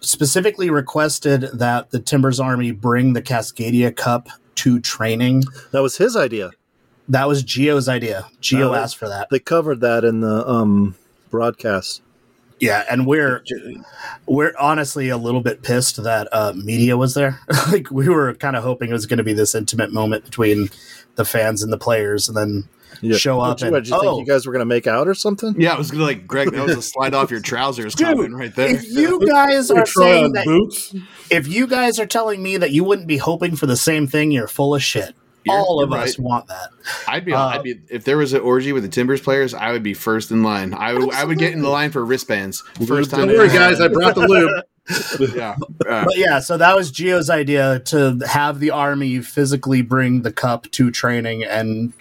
specifically 0.01 0.69
requested 0.69 1.41
that 1.53 1.91
the 1.91 1.99
Timbers 1.99 2.39
Army 2.39 2.71
bring 2.71 3.13
the 3.13 3.21
Cascadia 3.21 3.95
Cup 3.95 4.29
to 4.55 4.79
training. 4.79 5.43
That 5.71 5.81
was 5.81 5.97
his 5.97 6.15
idea. 6.15 6.51
That 7.09 7.27
was 7.27 7.43
Geo's 7.43 7.87
idea. 7.89 8.25
Geo 8.41 8.71
Oh. 8.71 8.75
asked 8.75 8.97
for 8.97 9.07
that. 9.07 9.29
They 9.29 9.39
covered 9.39 9.81
that 9.81 10.03
in 10.03 10.21
the 10.21 10.47
um, 10.47 10.95
broadcast. 11.29 12.01
Yeah, 12.59 12.85
and 12.89 13.05
we're 13.05 13.43
we're 14.27 14.53
honestly 14.59 15.09
a 15.09 15.17
little 15.17 15.41
bit 15.41 15.61
pissed 15.61 16.01
that 16.03 16.27
uh, 16.31 16.53
media 16.55 16.95
was 16.97 17.13
there. 17.13 17.39
like 17.71 17.91
we 17.91 18.07
were 18.09 18.33
kind 18.35 18.55
of 18.55 18.63
hoping 18.63 18.89
it 18.89 18.93
was 18.93 19.05
going 19.05 19.17
to 19.17 19.23
be 19.23 19.33
this 19.33 19.53
intimate 19.55 19.91
moment 19.91 20.23
between 20.25 20.69
the 21.15 21.25
fans 21.25 21.63
and 21.63 21.71
the 21.71 21.77
players, 21.77 22.27
and 22.29 22.37
then 22.37 22.63
Yeah. 23.01 23.17
show 23.17 23.41
up 23.41 23.59
you- 23.59 23.67
and 23.67 23.75
did 23.75 23.87
you 23.89 23.95
oh, 23.95 23.99
think 23.99 24.19
you 24.27 24.33
guys 24.33 24.45
were 24.45 24.53
going 24.53 24.61
to 24.61 24.65
make 24.65 24.87
out 24.87 25.07
or 25.07 25.13
something? 25.13 25.53
Yeah, 25.59 25.73
I 25.73 25.77
was 25.77 25.91
gonna 25.91 26.05
like 26.05 26.25
Greg. 26.25 26.51
That 26.53 26.65
was 26.65 26.77
a 26.77 26.81
slide 26.81 27.13
off 27.13 27.29
your 27.29 27.41
trousers 27.41 27.93
comment 27.93 28.33
right 28.33 28.55
there. 28.55 28.69
if 28.73 28.85
you 28.89 29.25
guys 29.27 29.69
are 29.71 29.85
saying 29.85 30.31
that, 30.33 30.45
boots. 30.45 30.95
if 31.29 31.47
you 31.49 31.67
guys 31.67 31.99
are 31.99 32.05
telling 32.05 32.41
me 32.41 32.55
that 32.57 32.71
you 32.71 32.83
wouldn't 32.85 33.07
be 33.07 33.17
hoping 33.17 33.57
for 33.57 33.65
the 33.65 33.75
same 33.77 34.07
thing, 34.07 34.31
you're 34.31 34.47
full 34.47 34.73
of 34.73 34.81
shit. 34.81 35.13
You're- 35.45 35.57
All 35.59 35.81
of 35.83 35.91
you're 35.91 35.99
us 35.99 36.17
want 36.19 36.47
that. 36.47 36.69
I'd 37.07 37.23
be, 37.25 37.33
Uh, 37.33 37.45
I'd 37.47 37.63
be 37.63 37.79
if 37.89 38.03
there 38.03 38.17
was 38.17 38.33
an 38.33 38.41
orgy 38.41 38.73
with 38.73 38.83
the 38.83 38.89
Timbers 38.89 39.21
players, 39.21 39.53
I 39.53 39.71
would 39.71 39.83
be 39.83 39.93
first 39.93 40.31
in 40.31 40.43
line. 40.43 40.73
I 40.73 40.93
would, 40.93 41.13
I 41.13 41.23
would 41.23 41.37
get 41.37 41.53
in 41.53 41.61
the 41.61 41.69
line 41.69 41.91
for 41.91 42.03
wristbands. 42.03 42.61
First 42.87 43.11
time. 43.11 43.27
Don't 43.27 43.37
worry, 43.37 43.49
guys. 43.49 43.79
I 43.79 43.87
brought 43.87 44.15
the 44.15 44.27
lube. 44.27 44.51
Yeah. 45.35 45.55
Uh, 45.87 46.05
But 46.05 46.15
yeah, 46.17 46.39
so 46.39 46.57
that 46.57 46.75
was 46.75 46.91
Geo's 46.91 47.29
idea 47.29 47.79
to 47.85 48.19
have 48.27 48.59
the 48.59 48.69
army 48.71 49.19
physically 49.21 49.81
bring 49.81 50.21
the 50.21 50.31
cup 50.31 50.69
to 50.71 50.91
training 50.91 51.43
and 51.43 51.91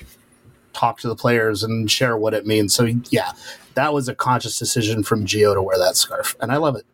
talk 0.74 0.98
to 1.00 1.08
the 1.08 1.16
players 1.16 1.62
and 1.62 1.90
share 1.90 2.16
what 2.16 2.34
it 2.34 2.46
means. 2.46 2.74
So 2.74 2.84
yeah, 3.10 3.32
that 3.74 3.94
was 3.94 4.08
a 4.08 4.14
conscious 4.14 4.58
decision 4.58 5.02
from 5.02 5.24
Geo 5.24 5.54
to 5.54 5.62
wear 5.62 5.78
that 5.78 5.96
scarf, 5.96 6.36
and 6.40 6.52
I 6.52 6.56
love 6.56 6.76
it. 6.76 6.84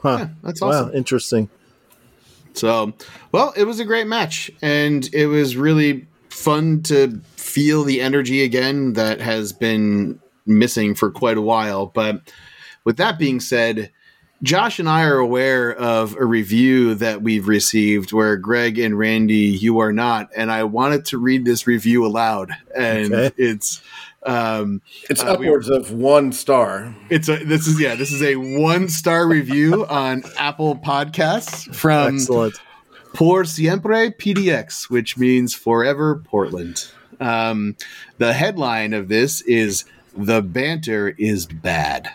Huh. 0.00 0.26
that's 0.44 0.60
Wow, 0.60 0.68
awesome. 0.68 0.94
interesting. 0.94 1.48
So, 2.54 2.92
well, 3.32 3.52
it 3.56 3.64
was 3.64 3.80
a 3.80 3.84
great 3.84 4.06
match, 4.06 4.50
and 4.60 5.08
it 5.12 5.26
was 5.26 5.56
really 5.56 6.06
fun 6.28 6.82
to 6.84 7.20
feel 7.36 7.84
the 7.84 8.00
energy 8.00 8.42
again 8.42 8.94
that 8.94 9.20
has 9.20 9.52
been 9.52 10.18
missing 10.46 10.94
for 10.94 11.10
quite 11.10 11.36
a 11.36 11.42
while. 11.42 11.86
But 11.86 12.32
with 12.84 12.96
that 12.96 13.18
being 13.18 13.40
said, 13.40 13.90
Josh 14.42 14.78
and 14.80 14.88
I 14.88 15.04
are 15.04 15.18
aware 15.18 15.72
of 15.72 16.16
a 16.16 16.24
review 16.24 16.94
that 16.96 17.22
we've 17.22 17.46
received 17.46 18.12
where 18.12 18.36
Greg 18.36 18.78
and 18.78 18.98
Randy, 18.98 19.34
you 19.36 19.78
are 19.78 19.92
not, 19.92 20.30
and 20.36 20.50
I 20.50 20.64
wanted 20.64 21.04
to 21.06 21.18
read 21.18 21.44
this 21.44 21.66
review 21.66 22.04
aloud, 22.04 22.50
and 22.76 23.14
Okay. 23.14 23.30
it's. 23.36 23.82
Um, 24.24 24.82
It's 25.10 25.22
Uh, 25.22 25.36
we- 25.38 25.46
upwards 25.46 25.68
of 25.68 25.90
one 25.90 26.32
star. 26.32 26.94
it's 27.10 27.28
a 27.28 27.38
this 27.44 27.66
is 27.66 27.80
yeah 27.80 27.94
this 27.96 28.12
is 28.12 28.22
a 28.22 28.36
one 28.36 28.88
star 28.88 29.26
review 29.26 29.84
on 29.86 30.22
Apple 30.38 30.76
Podcasts 30.76 31.74
from 31.74 32.16
Excellent. 32.16 32.54
Por 33.14 33.44
Siempre 33.44 34.10
PDX, 34.12 34.88
which 34.88 35.18
means 35.18 35.54
forever 35.54 36.16
Portland. 36.24 36.86
Um, 37.20 37.76
the 38.18 38.32
headline 38.32 38.94
of 38.94 39.08
this 39.08 39.40
is 39.42 39.84
The 40.16 40.40
Banter 40.42 41.14
is 41.18 41.46
Bad. 41.46 42.10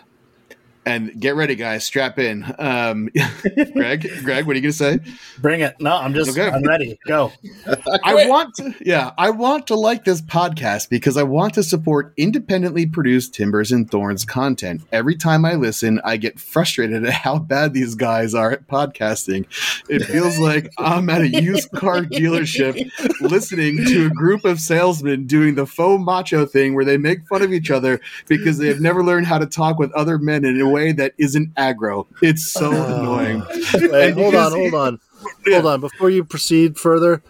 And 0.88 1.20
get 1.20 1.36
ready, 1.36 1.54
guys. 1.54 1.84
Strap 1.84 2.18
in. 2.18 2.46
Um, 2.58 3.10
Greg, 3.74 4.10
Greg, 4.24 4.46
what 4.46 4.56
are 4.56 4.58
you 4.58 4.62
going 4.62 4.62
to 4.62 4.72
say? 4.72 5.00
Bring 5.36 5.60
it. 5.60 5.78
No, 5.80 5.94
I'm 5.94 6.14
just 6.14 6.30
Okay. 6.30 6.48
I'm 6.48 6.62
ready. 6.62 6.98
Go. 7.06 7.30
I 8.04 8.26
want 8.26 8.54
to, 8.54 8.74
yeah, 8.80 9.10
I 9.18 9.28
want 9.28 9.66
to 9.66 9.74
like 9.74 10.06
this 10.06 10.22
podcast 10.22 10.88
because 10.88 11.18
I 11.18 11.24
want 11.24 11.52
to 11.54 11.62
support 11.62 12.14
independently 12.16 12.86
produced 12.86 13.34
Timbers 13.34 13.70
and 13.70 13.90
Thorns 13.90 14.24
content. 14.24 14.80
Every 14.90 15.14
time 15.14 15.44
I 15.44 15.56
listen, 15.56 16.00
I 16.04 16.16
get 16.16 16.40
frustrated 16.40 17.04
at 17.04 17.12
how 17.12 17.38
bad 17.38 17.74
these 17.74 17.94
guys 17.94 18.34
are 18.34 18.52
at 18.52 18.66
podcasting. 18.66 19.44
It 19.90 20.06
feels 20.06 20.38
like 20.38 20.72
I'm 20.78 21.10
at 21.10 21.20
a 21.20 21.28
used 21.28 21.70
car 21.72 22.00
dealership 22.00 22.90
listening 23.20 23.84
to 23.84 24.06
a 24.06 24.10
group 24.10 24.46
of 24.46 24.58
salesmen 24.58 25.26
doing 25.26 25.54
the 25.54 25.66
faux 25.66 26.02
macho 26.02 26.46
thing 26.46 26.74
where 26.74 26.86
they 26.86 26.96
make 26.96 27.28
fun 27.28 27.42
of 27.42 27.52
each 27.52 27.70
other 27.70 28.00
because 28.26 28.56
they 28.56 28.68
have 28.68 28.80
never 28.80 29.04
learned 29.04 29.26
how 29.26 29.36
to 29.36 29.44
talk 29.44 29.78
with 29.78 29.92
other 29.92 30.16
men 30.16 30.46
in 30.46 30.58
a 30.58 30.66
way 30.68 30.77
that 30.92 31.12
isn't 31.18 31.54
aggro. 31.54 32.06
It's 32.22 32.50
so 32.50 32.70
oh. 32.72 33.00
annoying. 33.00 33.44
Wait, 33.90 34.14
hold 34.14 34.34
on, 34.34 34.52
hold 34.52 34.74
on. 34.74 35.00
Yeah. 35.46 35.60
Hold 35.60 35.66
on. 35.66 35.80
Before 35.80 36.10
you 36.10 36.24
proceed 36.24 36.78
further, 36.78 37.22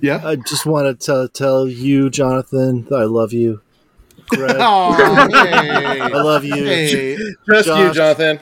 Yeah. 0.00 0.20
I 0.24 0.36
just 0.36 0.64
want 0.66 1.00
to 1.00 1.28
tell 1.32 1.68
you, 1.68 2.08
Jonathan, 2.10 2.84
that 2.88 2.96
I 2.96 3.04
love 3.04 3.32
you. 3.32 3.60
Greg, 4.28 4.56
Oh, 4.58 4.96
I 4.98 6.08
love 6.08 6.44
you. 6.44 6.54
Hey. 6.64 7.16
Just 7.48 7.68
you, 7.68 7.92
Josh. 7.92 7.96
Jonathan. 7.96 8.40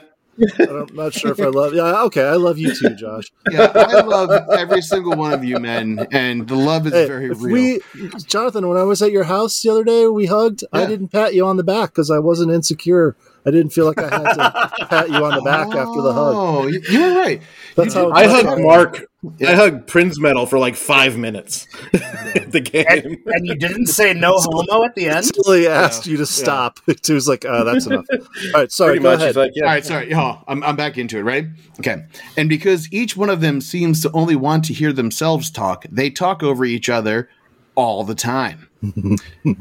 I'm 0.58 0.86
not 0.94 1.12
sure 1.12 1.32
if 1.32 1.40
I 1.40 1.46
love. 1.48 1.74
Yeah, 1.74 2.02
okay, 2.04 2.22
I 2.24 2.34
love 2.34 2.56
you 2.58 2.74
too, 2.74 2.94
Josh. 2.94 3.24
Yeah, 3.50 3.70
I 3.74 4.00
love 4.00 4.30
every 4.52 4.80
single 4.80 5.14
one 5.14 5.32
of 5.34 5.44
you 5.44 5.58
men, 5.58 6.06
and 6.12 6.48
the 6.48 6.54
love 6.54 6.86
is 6.86 6.92
Hey, 6.94 7.06
very 7.06 7.30
if 7.30 7.42
real. 7.42 7.52
we, 7.52 7.80
Jonathan, 8.26 8.66
when 8.68 8.78
I 8.78 8.84
was 8.84 9.02
at 9.02 9.12
your 9.12 9.24
house 9.24 9.60
the 9.60 9.68
other 9.70 9.84
day, 9.84 10.06
we 10.06 10.26
hugged. 10.26 10.64
I 10.72 10.86
didn't 10.86 11.08
pat 11.08 11.34
you 11.34 11.44
on 11.46 11.58
the 11.58 11.64
back 11.64 11.90
because 11.90 12.10
I 12.10 12.18
wasn't 12.20 12.52
insecure. 12.52 13.16
I 13.46 13.50
didn't 13.50 13.70
feel 13.70 13.86
like 13.86 13.98
I 13.98 14.08
had 14.10 14.32
to 14.34 14.86
pat 14.88 15.08
you 15.08 15.16
on 15.24 15.34
the 15.34 15.42
back 15.42 15.68
after 15.68 16.02
the 16.02 16.12
hug. 16.12 16.34
Oh, 16.36 16.66
you, 16.66 16.80
you 16.90 17.02
were 17.02 17.14
right. 17.18 17.42
That's 17.74 17.94
how 17.94 18.10
I 18.10 18.26
hugged 18.26 18.46
how- 18.48 18.58
Mark. 18.58 19.06
I 19.46 19.52
hugged 19.54 19.86
Prince 19.86 20.18
Metal 20.18 20.46
for 20.46 20.58
like 20.58 20.76
five 20.76 21.18
minutes. 21.18 21.66
the 21.92 22.54
And, 22.54 23.02
game. 23.02 23.22
and 23.26 23.46
you 23.46 23.54
didn't 23.54 23.86
say 23.88 24.14
no 24.14 24.32
homo 24.38 24.82
at 24.84 24.94
the 24.94 25.08
end. 25.08 25.26
Until 25.36 25.52
he 25.52 25.66
asked 25.66 26.06
you 26.06 26.16
to 26.16 26.24
stop. 26.26 26.80
He 27.06 27.12
was 27.12 27.28
like, 27.28 27.44
oh, 27.46 27.64
that's 27.64 27.84
enough. 27.86 28.06
All 28.10 28.18
right, 28.54 28.72
sorry, 28.72 28.92
Pretty 28.92 29.02
go 29.02 29.10
much. 29.10 29.20
ahead. 29.20 29.36
Like, 29.36 29.52
yeah. 29.54 29.64
All 29.64 29.70
right, 29.70 29.84
sorry. 29.84 30.14
Oh, 30.14 30.42
I'm, 30.48 30.62
I'm 30.64 30.74
back 30.76 30.96
into 30.96 31.18
it, 31.18 31.22
right? 31.22 31.46
Okay. 31.80 32.02
And 32.38 32.48
because 32.48 32.90
each 32.94 33.14
one 33.14 33.28
of 33.28 33.42
them 33.42 33.60
seems 33.60 34.00
to 34.02 34.10
only 34.12 34.36
want 34.36 34.64
to 34.66 34.72
hear 34.72 34.90
themselves 34.92 35.50
talk, 35.50 35.84
they 35.90 36.08
talk 36.08 36.42
over 36.42 36.64
each 36.64 36.88
other 36.88 37.28
all 37.74 38.04
the 38.04 38.14
time. 38.14 38.68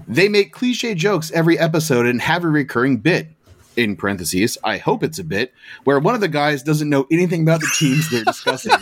they 0.08 0.30
make 0.30 0.54
cliche 0.54 0.96
jokes 0.96 1.32
every 1.32 1.60
episode 1.60 2.06
and 2.06 2.22
have 2.22 2.46
a 2.46 2.48
recurring 2.50 2.98
bit. 2.98 3.28
In 3.80 3.96
parentheses, 3.96 4.58
I 4.62 4.78
hope 4.78 5.04
it's 5.04 5.20
a 5.20 5.24
bit 5.24 5.54
where 5.86 6.00
one 6.00 6.14
of 6.14 6.20
the 6.20 6.28
guys 6.28 6.64
doesn't 6.64 6.90
know 6.90 7.08
anything 7.10 7.44
about 7.44 7.62
the 7.62 7.72
teams 7.80 8.10
they're 8.10 8.26
discussing. 8.26 8.74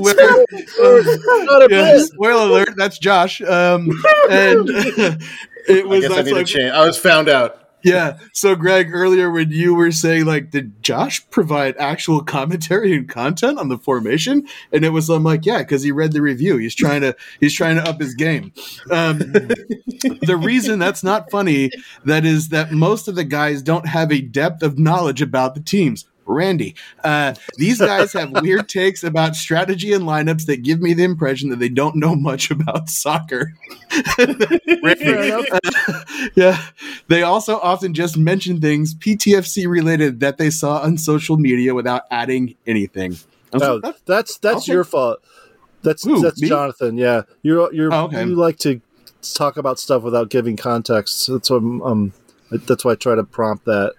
Which, 0.00 0.16
where, 0.16 0.44
yeah, 1.70 1.98
spoiler 1.98 2.42
alert, 2.42 2.74
that's 2.76 2.98
Josh. 2.98 3.40
Um, 3.40 3.88
and 4.30 4.68
it 5.68 5.86
was 5.86 6.04
I 6.04 6.08
guess 6.08 6.18
I 6.18 6.22
need 6.22 6.32
like, 6.32 6.46
to 6.46 6.52
change. 6.52 6.72
I 6.72 6.84
was 6.84 6.98
found 6.98 7.28
out. 7.28 7.63
Yeah. 7.84 8.18
So, 8.32 8.56
Greg, 8.56 8.92
earlier 8.92 9.30
when 9.30 9.50
you 9.50 9.74
were 9.74 9.92
saying 9.92 10.24
like, 10.24 10.50
did 10.50 10.82
Josh 10.82 11.28
provide 11.30 11.76
actual 11.76 12.22
commentary 12.22 12.94
and 12.94 13.08
content 13.08 13.58
on 13.58 13.68
the 13.68 13.78
formation? 13.78 14.46
And 14.72 14.84
it 14.84 14.90
was 14.90 15.08
I'm 15.08 15.22
like, 15.22 15.46
yeah, 15.46 15.58
because 15.58 15.82
he 15.82 15.92
read 15.92 16.12
the 16.12 16.22
review. 16.22 16.56
He's 16.56 16.74
trying 16.74 17.02
to 17.02 17.14
he's 17.40 17.54
trying 17.54 17.76
to 17.76 17.88
up 17.88 18.00
his 18.00 18.14
game. 18.14 18.52
Um, 18.90 19.18
the 19.18 20.38
reason 20.40 20.78
that's 20.78 21.04
not 21.04 21.30
funny 21.30 21.70
that 22.04 22.24
is 22.24 22.48
that 22.48 22.72
most 22.72 23.06
of 23.08 23.14
the 23.14 23.24
guys 23.24 23.62
don't 23.62 23.86
have 23.86 24.10
a 24.10 24.20
depth 24.20 24.62
of 24.62 24.78
knowledge 24.78 25.22
about 25.22 25.54
the 25.54 25.60
teams. 25.60 26.06
Randy, 26.26 26.74
uh, 27.02 27.34
these 27.56 27.78
guys 27.78 28.12
have 28.14 28.30
weird 28.42 28.68
takes 28.68 29.04
about 29.04 29.36
strategy 29.36 29.92
and 29.92 30.04
lineups 30.04 30.46
that 30.46 30.62
give 30.62 30.80
me 30.80 30.94
the 30.94 31.04
impression 31.04 31.50
that 31.50 31.58
they 31.58 31.68
don't 31.68 31.96
know 31.96 32.14
much 32.16 32.50
about 32.50 32.88
soccer. 32.90 33.52
Randy, 34.18 35.42
yeah. 36.34 36.60
They 37.08 37.22
also 37.22 37.58
often 37.58 37.94
just 37.94 38.16
mention 38.16 38.60
things 38.60 38.94
PTFC 38.94 39.66
related 39.68 40.20
that 40.20 40.38
they 40.38 40.50
saw 40.50 40.78
on 40.80 40.98
social 40.98 41.36
media 41.36 41.74
without 41.74 42.02
adding 42.10 42.54
anything. 42.66 43.16
I 43.52 43.56
was 43.56 43.62
No, 43.62 43.74
like, 43.74 43.82
"That's- 43.82 44.02
that's 44.06 44.38
that's 44.38 44.56
Okay. 44.64 44.72
your 44.72 44.84
fault. 44.84 45.18
That's 45.82 46.02
Who, 46.04 46.20
that's 46.20 46.40
me? 46.40 46.48
Jonathan. 46.48 46.96
Yeah, 46.96 47.22
you're 47.42 47.72
you're 47.72 47.92
Oh, 47.92 48.04
okay. 48.04 48.24
you 48.24 48.34
like 48.34 48.58
to 48.60 48.80
talk 49.34 49.56
about 49.56 49.78
stuff 49.78 50.02
without 50.02 50.30
giving 50.30 50.56
context. 50.56 51.26
That's 51.30 51.50
what 51.50 51.58
I'm, 51.58 51.82
um 51.82 52.12
that's 52.50 52.84
why 52.84 52.92
I 52.92 52.94
try 52.94 53.14
to 53.14 53.24
prompt 53.24 53.64
that. 53.66 53.94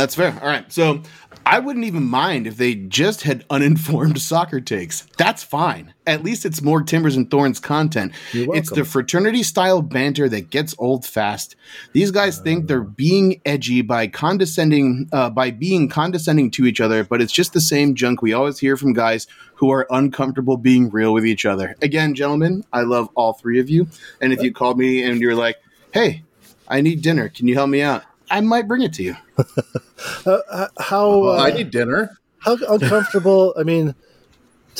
That's 0.00 0.14
fair. 0.14 0.34
All 0.40 0.48
right. 0.48 0.72
So 0.72 1.02
I 1.44 1.58
wouldn't 1.58 1.84
even 1.84 2.04
mind 2.04 2.46
if 2.46 2.56
they 2.56 2.74
just 2.74 3.20
had 3.20 3.44
uninformed 3.50 4.18
soccer 4.22 4.58
takes. 4.62 5.06
That's 5.18 5.42
fine. 5.42 5.92
At 6.06 6.22
least 6.22 6.46
it's 6.46 6.62
more 6.62 6.82
Timbers 6.82 7.16
and 7.16 7.30
Thorns 7.30 7.60
content. 7.60 8.12
It's 8.32 8.70
the 8.70 8.86
fraternity 8.86 9.42
style 9.42 9.82
banter 9.82 10.26
that 10.30 10.48
gets 10.48 10.74
old 10.78 11.04
fast. 11.04 11.54
These 11.92 12.12
guys 12.12 12.38
think 12.38 12.66
they're 12.66 12.80
being 12.80 13.42
edgy 13.44 13.82
by 13.82 14.06
condescending, 14.06 15.10
uh, 15.12 15.28
by 15.28 15.50
being 15.50 15.90
condescending 15.90 16.50
to 16.52 16.64
each 16.64 16.80
other, 16.80 17.04
but 17.04 17.20
it's 17.20 17.32
just 17.32 17.52
the 17.52 17.60
same 17.60 17.94
junk 17.94 18.22
we 18.22 18.32
always 18.32 18.58
hear 18.58 18.78
from 18.78 18.94
guys 18.94 19.26
who 19.56 19.70
are 19.70 19.86
uncomfortable 19.90 20.56
being 20.56 20.88
real 20.88 21.12
with 21.12 21.26
each 21.26 21.44
other. 21.44 21.76
Again, 21.82 22.14
gentlemen, 22.14 22.64
I 22.72 22.84
love 22.84 23.10
all 23.16 23.34
three 23.34 23.60
of 23.60 23.68
you. 23.68 23.86
And 24.22 24.32
if 24.32 24.42
you 24.42 24.50
called 24.50 24.78
me 24.78 25.02
and 25.02 25.20
you're 25.20 25.36
like, 25.36 25.56
"Hey, 25.92 26.22
I 26.66 26.80
need 26.80 27.02
dinner. 27.02 27.28
Can 27.28 27.46
you 27.46 27.54
help 27.54 27.68
me 27.68 27.82
out?" 27.82 28.04
I 28.30 28.40
might 28.40 28.68
bring 28.68 28.82
it 28.82 28.92
to 28.94 29.02
you. 29.02 29.16
How 30.24 31.22
uh, 31.24 31.36
I 31.38 31.50
need 31.50 31.70
dinner. 31.70 32.16
how 32.38 32.56
uncomfortable? 32.68 33.54
I 33.58 33.62
mean, 33.64 33.94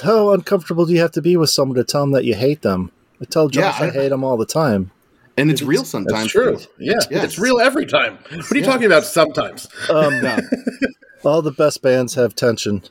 how 0.03 0.31
uncomfortable 0.33 0.87
do 0.87 0.93
you 0.93 1.01
have 1.01 1.13
to 1.13 1.23
be 1.23 1.37
with 1.37 1.51
someone 1.51 1.77
to 1.77 1.85
tell 1.85 2.03
them 2.03 2.13
that 2.13 2.25
you 2.25 2.35
hate 2.35 2.63
them? 2.63 2.91
I 3.21 3.25
tell 3.27 3.49
Josh 3.49 3.79
Yeah, 3.81 3.87
I, 3.87 3.89
I- 3.89 3.93
hate 3.93 4.09
them 4.11 4.25
all 4.25 4.37
the 4.37 4.47
time. 4.47 4.91
And 5.37 5.51
it's 5.51 5.63
real 5.63 5.85
sometimes. 5.85 6.33
That's 6.33 6.33
true. 6.33 6.59
Yeah, 6.79 6.95
Yes. 7.11 7.25
it's 7.25 7.39
real 7.39 7.61
every 7.61 7.87
time. 7.87 8.19
What 8.31 8.53
are 8.53 8.57
you 8.59 8.65
talking 8.65 8.85
about? 8.85 9.05
Sometimes. 9.05 9.69
Um, 9.89 10.21
No. 10.21 10.39
all 11.25 11.41
the 11.41 11.53
best 11.53 11.81
bands 11.81 12.15
have 12.15 12.35
tension. 12.35 12.83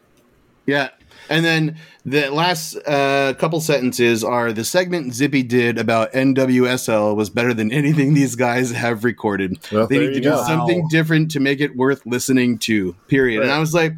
Yeah. 0.66 0.90
And 1.30 1.46
then 1.46 1.78
the 2.06 2.30
last 2.30 2.76
uh, 2.88 3.34
couple 3.38 3.62
sentences 3.62 4.24
are 4.24 4.52
the 4.52 4.66
segment 4.66 5.14
Zippy 5.14 5.44
did 5.44 5.78
about 5.78 6.12
NWSL 6.12 7.16
was 7.16 7.30
better 7.30 7.54
than 7.54 7.72
anything 7.72 8.14
these 8.16 8.36
guys 8.36 8.72
have 8.72 9.04
recorded. 9.04 9.60
Well, 9.72 9.88
they 9.88 10.00
need 10.00 10.14
to 10.16 10.22
do 10.22 10.30
go. 10.32 10.44
something 10.44 10.88
different 10.90 11.32
to 11.32 11.40
make 11.40 11.62
it 11.62 11.76
worth 11.76 12.06
listening 12.06 12.58
to, 12.60 12.94
period. 13.08 13.44
And 13.44 13.52
I 13.52 13.60
was 13.60 13.74
like, 13.74 13.94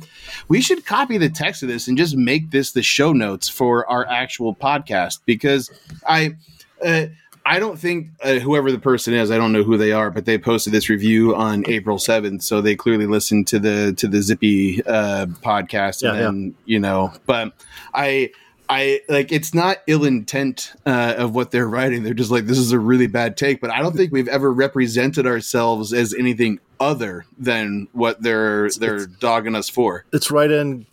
we 0.50 0.62
should 0.62 0.86
copy 0.86 1.18
the 1.18 1.30
text 1.30 1.64
of 1.64 1.70
this 1.70 1.88
and 1.88 1.98
just 1.98 2.16
make 2.18 2.52
this 2.52 2.74
the 2.74 2.84
show 2.84 3.14
notes 3.14 3.48
for 3.48 3.90
our 3.90 4.06
actual 4.08 4.54
podcast 4.54 5.20
because 5.26 5.72
I. 6.06 6.36
Uh, 6.84 7.06
I 7.46 7.60
don't 7.60 7.78
think 7.78 8.10
uh, 8.24 8.36
whoever 8.36 8.72
the 8.72 8.80
person 8.80 9.14
is, 9.14 9.32
I 9.32 9.38
don't 9.38 9.52
know 9.52 9.64
who 9.64 9.78
they 9.78 9.92
are, 9.92 10.12
but 10.12 10.26
they 10.26 10.38
posted 10.38 10.74
this 10.74 10.90
review 10.90 11.36
on 11.36 11.64
April 11.68 11.98
seventh, 11.98 12.44
so 12.44 12.62
they 12.62 12.76
clearly 12.76 13.08
listened 13.08 13.48
to 13.48 13.60
the 13.60 13.94
to 13.98 14.08
the 14.08 14.22
Zippy 14.22 14.84
uh, 14.86 15.26
podcast, 15.26 16.08
and 16.08 16.46
Yeah, 16.46 16.54
you 16.66 16.80
know. 16.80 17.14
But 17.26 17.54
I, 17.94 18.32
I 18.70 19.02
like 19.10 19.32
it's 19.32 19.54
not 19.54 19.80
ill 19.88 20.06
intent 20.06 20.74
uh, 20.86 21.16
of 21.18 21.34
what 21.34 21.52
they're 21.52 21.68
writing. 21.68 22.04
They're 22.04 22.14
just 22.14 22.32
like 22.32 22.46
this 22.46 22.60
is 22.60 22.72
a 22.72 22.80
really 22.80 23.08
bad 23.08 23.38
take, 23.38 23.60
but 23.60 23.72
I 23.72 23.82
don't 23.82 23.96
think 23.96 24.12
we've 24.12 24.28
ever 24.28 24.52
represented 24.54 25.26
ourselves 25.26 25.94
as 25.94 26.14
anything 26.14 26.60
other 26.80 27.26
than 27.38 27.88
what 27.92 28.22
they're 28.22 28.70
they're 28.70 29.08
dogging 29.08 29.56
us 29.56 29.68
for. 29.68 30.06
It's 30.14 30.30
right 30.30 30.52
in 30.52 30.86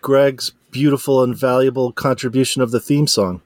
Greg's 0.00 0.52
beautiful 0.70 1.22
and 1.22 1.36
valuable 1.36 1.90
contribution 1.90 2.62
of 2.62 2.70
the 2.70 2.80
theme 2.80 3.06
song. 3.06 3.42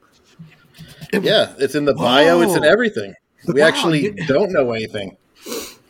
Yeah, 1.21 1.53
it's 1.57 1.75
in 1.75 1.85
the 1.85 1.93
bio. 1.93 2.41
It's 2.41 2.55
in 2.55 2.63
everything. 2.63 3.13
We 3.47 3.61
Wow, 3.61 3.67
actually 3.67 4.03
you- 4.03 4.27
don't 4.27 4.51
know 4.51 4.71
anything. 4.71 5.17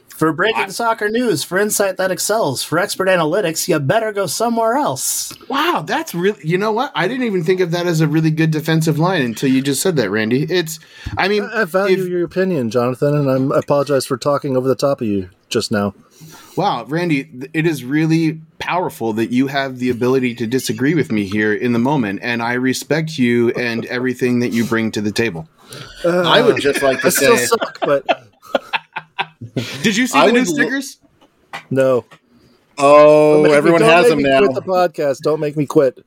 For 0.10 0.32
breaking 0.34 0.70
soccer 0.70 1.10
news, 1.10 1.44
for 1.44 1.58
insight 1.58 1.98
that 1.98 2.12
excels, 2.12 2.62
for 2.64 2.78
expert 2.78 3.08
analytics, 3.08 3.68
you 3.68 3.80
better 3.80 4.12
go 4.12 4.28
somewhere 4.28 4.76
else. 4.76 5.34
Wow, 5.50 5.84
that's 5.86 6.14
really. 6.14 6.40
You 6.48 6.60
know 6.60 6.72
what? 6.72 6.92
I 6.94 7.08
didn't 7.08 7.24
even 7.26 7.44
think 7.44 7.60
of 7.60 7.72
that 7.72 7.88
as 7.88 8.02
a 8.02 8.08
really 8.08 8.30
good 8.30 8.52
defensive 8.52 9.00
line 9.00 9.24
until 9.24 9.50
you 9.50 9.64
just 9.64 9.82
said 9.82 9.96
that, 9.96 10.12
Randy. 10.12 10.44
It's. 10.44 10.80
I 11.18 11.28
mean, 11.28 11.50
I 11.52 11.64
value 11.66 12.04
if- 12.04 12.08
your 12.10 12.24
opinion, 12.24 12.70
Jonathan, 12.70 13.16
and 13.16 13.30
I'm, 13.32 13.52
I 13.52 13.58
apologize 13.60 14.06
for 14.06 14.16
talking 14.16 14.56
over 14.56 14.68
the 14.68 14.76
top 14.76 15.02
of 15.02 15.08
you 15.08 15.30
just 15.50 15.72
now. 15.72 15.96
Wow, 16.58 16.84
Randy, 16.86 17.30
it 17.54 17.66
is 17.66 17.84
really 17.86 18.42
powerful 18.60 19.14
that 19.14 19.32
you 19.32 19.48
have 19.48 19.80
the 19.80 19.90
ability 19.90 20.36
to 20.36 20.48
disagree 20.48 20.94
with 20.96 21.12
me 21.12 21.26
here 21.26 21.54
in 21.54 21.72
the 21.74 21.80
moment, 21.80 22.20
and 22.22 22.42
I 22.44 22.54
respect 22.54 23.18
you 23.18 23.50
and 23.52 23.86
everything 23.86 24.40
that 24.40 24.50
you 24.50 24.66
bring 24.66 24.92
to 24.92 25.02
the 25.02 25.12
table. 25.12 25.48
I 26.06 26.42
would 26.42 26.60
just 26.62 26.82
like 26.82 26.98
I 26.98 27.02
to 27.02 27.12
still 27.12 27.38
say, 27.38 27.46
suck, 27.46 27.80
but 27.82 28.06
Did 29.84 29.96
you 29.96 30.08
see 30.08 30.20
I 30.20 30.28
the 30.28 30.34
new 30.34 30.40
would 30.40 30.48
lo- 30.50 30.54
stickers? 30.56 30.98
no. 31.70 32.06
oh, 32.78 33.44
Don't 33.44 33.52
me- 33.52 33.58
everyone 33.58 33.82
has 33.82 34.10
them 34.10 34.20
now. 34.20 34.40
Quit 34.40 34.54
the 34.54 34.62
podcast. 34.62 35.20
Don't 35.22 35.40
make 35.40 35.56
me 35.56 35.66
quit. 35.66 36.04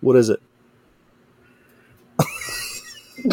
What 0.00 0.16
is 0.16 0.30
it? 0.30 0.40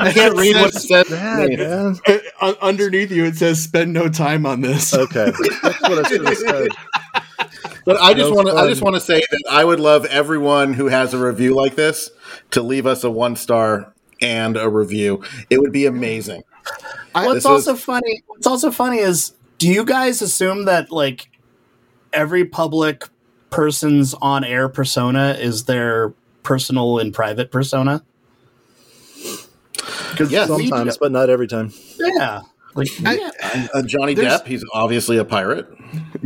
I 0.00 0.12
can't 0.12 0.36
read 0.36 0.56
what 0.56 0.74
it 0.74 0.78
says. 0.80 1.08
Bad, 1.08 1.50
man. 1.58 1.96
Uh, 2.40 2.54
underneath 2.60 3.10
you, 3.10 3.24
it 3.24 3.36
says 3.36 3.62
"Spend 3.62 3.92
no 3.92 4.08
time 4.08 4.46
on 4.46 4.60
this." 4.60 4.94
Okay, 4.94 5.32
that's 5.62 5.80
what 5.82 6.04
I 6.04 6.08
should 6.08 6.26
have 6.26 6.36
said. 6.36 6.68
But 7.84 8.00
I 8.00 8.14
just 8.14 8.30
No 8.30 8.36
want 8.36 8.48
to. 8.48 8.54
I 8.54 8.68
just 8.68 8.82
want 8.82 8.96
to 8.96 9.00
say 9.00 9.20
that 9.20 9.44
I 9.50 9.64
would 9.64 9.80
love 9.80 10.04
everyone 10.06 10.74
who 10.74 10.86
has 10.86 11.14
a 11.14 11.18
review 11.18 11.54
like 11.54 11.74
this 11.74 12.10
to 12.52 12.62
leave 12.62 12.86
us 12.86 13.04
a 13.04 13.10
one 13.10 13.36
star 13.36 13.92
and 14.20 14.56
a 14.56 14.68
review. 14.68 15.22
It 15.50 15.58
would 15.60 15.72
be 15.72 15.86
amazing. 15.86 16.42
What's 17.12 17.34
This 17.34 17.46
also 17.46 17.74
is- 17.74 17.82
funny? 17.82 18.22
What's 18.26 18.46
also 18.46 18.70
funny 18.70 18.98
is, 18.98 19.32
do 19.58 19.68
you 19.68 19.84
guys 19.84 20.20
assume 20.22 20.66
that 20.66 20.90
like 20.90 21.30
every 22.12 22.44
public 22.44 23.04
person's 23.50 24.12
on-air 24.20 24.68
persona 24.68 25.34
is 25.38 25.64
their 25.64 26.12
personal 26.42 26.98
and 26.98 27.14
private 27.14 27.50
persona? 27.50 28.04
Because 30.10 30.30
Yes. 30.30 30.48
Sometimes, 30.48 30.96
but 30.98 31.12
not 31.12 31.30
every 31.30 31.46
time. 31.46 31.72
yeah, 31.98 32.42
like 32.74 32.88
I- 33.04 33.68
Uh, 33.74 33.82
Johnny 33.82 34.14
Depp. 34.14 34.46
He's 34.46 34.64
obviously 34.72 35.16
a 35.18 35.24
pirate. 35.24 35.66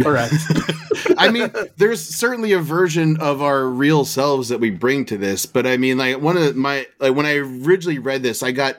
correct. 0.00 0.34
I 1.18 1.30
mean, 1.30 1.50
there's 1.76 2.02
certainly 2.02 2.52
a 2.52 2.58
version 2.60 3.16
of 3.18 3.40
our 3.42 3.66
real 3.66 4.04
selves 4.04 4.48
that 4.48 4.58
we 4.60 4.70
bring 4.70 5.04
to 5.06 5.16
this, 5.16 5.46
but 5.46 5.66
I 5.66 5.76
mean, 5.76 5.98
like 5.98 6.20
one 6.20 6.36
of 6.36 6.56
my 6.56 6.86
like 6.98 7.14
when 7.14 7.26
I 7.26 7.36
originally 7.36 7.98
read 7.98 8.22
this, 8.22 8.42
I 8.42 8.52
got 8.52 8.76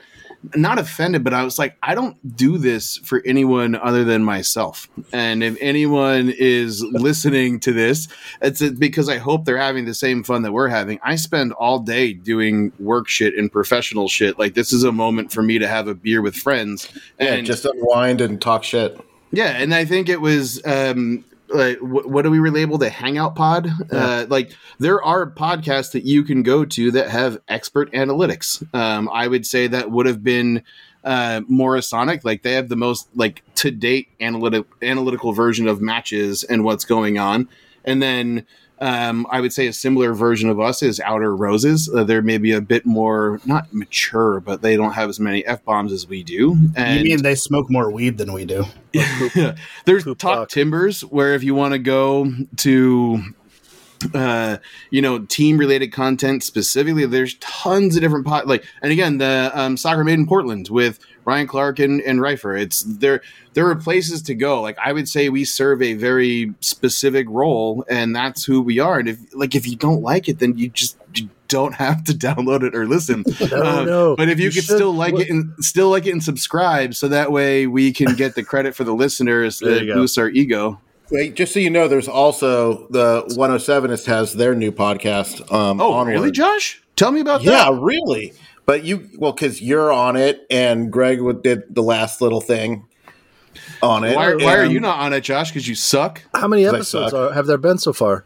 not 0.56 0.78
offended, 0.78 1.24
but 1.24 1.34
I 1.34 1.44
was 1.44 1.58
like, 1.58 1.78
I 1.82 1.96
don't 1.96 2.36
do 2.36 2.58
this 2.58 2.98
for 2.98 3.22
anyone 3.26 3.76
other 3.76 4.04
than 4.04 4.24
myself. 4.24 4.90
And 5.14 5.44
if 5.44 5.58
anyone 5.62 6.34
is 6.38 6.84
listening 6.84 7.60
to 7.62 7.72
this, 7.72 8.08
it's 8.42 8.62
because 8.72 9.08
I 9.10 9.18
hope 9.20 9.46
they're 9.46 9.58
having 9.58 9.86
the 9.86 9.94
same 9.94 10.24
fun 10.24 10.42
that 10.42 10.52
we're 10.52 10.68
having. 10.68 11.00
I 11.04 11.16
spend 11.16 11.54
all 11.54 11.80
day 11.80 12.14
doing 12.14 12.72
work 12.80 13.08
shit 13.08 13.36
and 13.38 13.52
professional 13.52 14.08
shit. 14.10 14.38
Like 14.38 14.54
this 14.54 14.74
is 14.74 14.84
a 14.84 14.92
moment 14.92 15.32
for 15.32 15.42
me 15.42 15.60
to 15.60 15.68
have 15.68 15.88
a 15.88 15.96
beer 15.96 16.22
with 16.22 16.36
friends 16.36 16.90
And 17.20 17.30
and 17.30 17.48
just 17.48 17.66
unwind 17.66 18.20
and 18.22 18.42
talk 18.42 18.64
shit. 18.64 19.00
yeah, 19.32 19.58
and 19.62 19.74
I 19.74 19.86
think 19.86 20.10
it 20.10 20.20
was 20.22 20.62
um 20.66 21.24
like 21.50 21.78
wh- 21.80 22.08
what 22.08 22.24
do 22.24 22.32
we 22.32 22.38
relabel 22.38 22.80
the 22.80 22.90
Hangout 22.90 23.36
Pod? 23.36 23.70
Uh, 23.92 24.26
like 24.30 24.52
there 24.80 25.04
are 25.04 25.30
podcasts 25.30 25.92
that 25.92 26.06
you 26.06 26.24
can 26.24 26.44
go 26.44 26.66
to 26.66 26.92
that 26.92 27.10
have 27.10 27.40
expert 27.48 27.92
analytics. 27.94 28.64
Um, 28.74 29.10
I 29.12 29.28
would 29.28 29.46
say 29.46 29.68
that 29.68 29.92
would 29.92 30.06
have 30.06 30.24
been 30.24 30.64
uh, 31.04 31.42
Morisonic. 31.50 32.24
Like 32.24 32.44
they 32.44 32.54
have 32.54 32.70
the 32.70 32.76
most 32.76 33.08
like 33.16 33.44
to 33.56 33.72
date 33.72 34.10
analytic 34.20 34.66
analytical 34.82 35.34
version 35.34 35.68
of 35.68 35.82
matches 35.82 36.44
and 36.44 36.64
what's 36.64 36.86
going 36.86 37.18
on, 37.18 37.50
and 37.86 38.02
then. 38.02 38.46
Um, 38.84 39.26
I 39.30 39.40
would 39.40 39.54
say 39.54 39.68
a 39.68 39.74
similar 39.74 40.14
version 40.14 40.50
of 40.50 40.60
us 40.60 40.84
is 40.84 41.00
Outer 41.00 41.34
Roses. 41.34 41.90
Uh, 41.90 42.04
they're 42.04 42.22
maybe 42.22 42.52
a 42.52 42.60
bit 42.60 42.86
more 42.86 43.40
not 43.46 43.74
mature, 43.74 44.42
but 44.42 44.62
they 44.62 44.76
don't 44.76 44.92
have 44.92 45.08
as 45.08 45.22
many 45.22 45.46
f 45.46 45.64
bombs 45.64 45.94
as 45.94 46.06
we 46.06 46.22
do. 46.22 46.58
And 46.76 47.00
you 47.00 47.16
mean 47.16 47.24
they 47.24 47.36
smoke 47.36 47.72
more 47.72 47.90
weed 47.90 48.18
than 48.18 48.34
we 48.34 48.44
do? 48.44 48.66
There's 49.86 50.04
Poop 50.04 50.18
Talk 50.18 50.36
Talk. 50.36 50.50
Timbers, 50.50 51.00
where 51.00 51.34
if 51.34 51.44
you 51.44 51.56
want 51.56 51.72
to 51.72 51.80
go 51.80 52.30
to, 52.58 53.24
uh, 54.14 54.58
you 54.90 55.02
know, 55.02 55.20
team 55.20 55.58
related 55.58 55.94
content 55.94 56.44
specifically, 56.44 57.06
there's 57.06 57.36
tons 57.36 57.96
of 57.96 58.02
different 58.02 58.26
pot. 58.26 58.48
Like, 58.48 58.66
and 58.82 58.92
again, 58.92 59.18
the 59.18 59.50
um, 59.54 59.78
Soccer 59.78 60.04
Made 60.04 60.20
in 60.20 60.28
Portland 60.28 60.68
with 60.68 61.00
Ryan 61.26 61.48
Clark 61.48 61.80
and, 61.80 62.02
and 62.02 62.20
Reifer. 62.20 62.60
It's 62.60 62.84
there. 62.84 63.22
There 63.54 63.68
are 63.70 63.76
places 63.76 64.22
to 64.24 64.36
go. 64.36 64.62
Like, 64.62 64.78
I 64.84 64.92
would 64.94 65.08
say 65.08 65.30
we 65.30 65.46
serve 65.46 65.82
a 65.82 65.94
very 65.94 66.54
specific 66.60 67.28
role, 67.30 67.86
and 67.90 68.16
that's 68.16 68.44
who 68.46 68.62
we 68.62 68.80
are. 68.80 69.00
And 69.00 69.08
if 69.10 69.18
like 69.36 69.56
if 69.56 69.68
you 69.68 69.76
don't 69.76 70.02
like 70.02 70.28
it, 70.28 70.40
then 70.40 70.58
you 70.58 70.70
just 70.70 70.98
you 71.16 71.30
don't 71.48 71.76
have 71.76 72.04
to 72.06 72.12
download 72.28 72.64
it 72.64 72.76
or 72.76 72.86
listen. 72.88 73.24
Um, 73.54 73.86
no. 73.86 74.16
But 74.16 74.30
if 74.30 74.40
you, 74.40 74.46
You 74.46 74.52
could 74.52 74.64
should- 74.64 74.76
still 74.76 74.94
like 74.94 75.14
it 75.16 75.30
and 75.30 75.54
still 75.60 75.90
like 75.90 76.06
it 76.08 76.12
and 76.12 76.24
subscribe, 76.24 76.96
so 76.96 77.08
that 77.10 77.32
way 77.32 77.68
we 77.68 77.92
can 77.94 78.16
get 78.16 78.36
the 78.36 78.44
credit 78.44 78.76
for 78.76 78.84
the 78.84 78.94
listeners 78.94 79.60
There 79.60 79.86
that 79.86 79.94
boosts 79.94 80.18
our 80.18 80.30
ego. 80.30 80.80
Wait, 81.12 81.36
just 81.36 81.54
so 81.54 81.60
you 81.60 81.70
know, 81.70 81.88
there's 81.88 82.08
also 82.08 82.88
the 82.90 83.24
107ist 83.38 84.06
has 84.08 84.34
their 84.34 84.56
new 84.56 84.72
podcast. 84.72 85.42
Um, 85.54 85.80
Oh, 85.80 85.92
Onward. 85.94 86.14
really, 86.14 86.32
Josh? 86.32 86.82
Tell 86.96 87.12
me 87.12 87.20
about 87.20 87.44
Yeah, 87.44 87.52
that. 87.52 87.72
Yeah, 87.74 87.78
really. 87.80 88.34
But 88.66 88.84
you, 88.84 89.10
well, 89.18 89.34
because 89.34 89.62
you're 89.62 89.92
on 89.92 90.16
it, 90.16 90.46
and 90.50 90.92
Greg 90.92 91.20
did 91.44 91.74
the 91.76 91.84
last 91.84 92.22
little 92.22 92.42
thing 92.42 92.86
on 93.82 94.04
it. 94.04 94.16
Why, 94.16 94.36
why 94.36 94.58
are 94.58 94.66
you 94.66 94.80
not 94.80 95.00
on 95.00 95.12
it, 95.14 95.22
Josh? 95.22 95.50
Because 95.52 95.68
you 95.68 95.76
suck. 95.76 96.22
How 96.34 96.48
many 96.48 96.66
episodes 96.66 97.14
are, 97.14 97.34
have 97.34 97.46
there 97.46 97.58
been 97.58 97.78
so 97.78 97.94
far? 97.94 98.26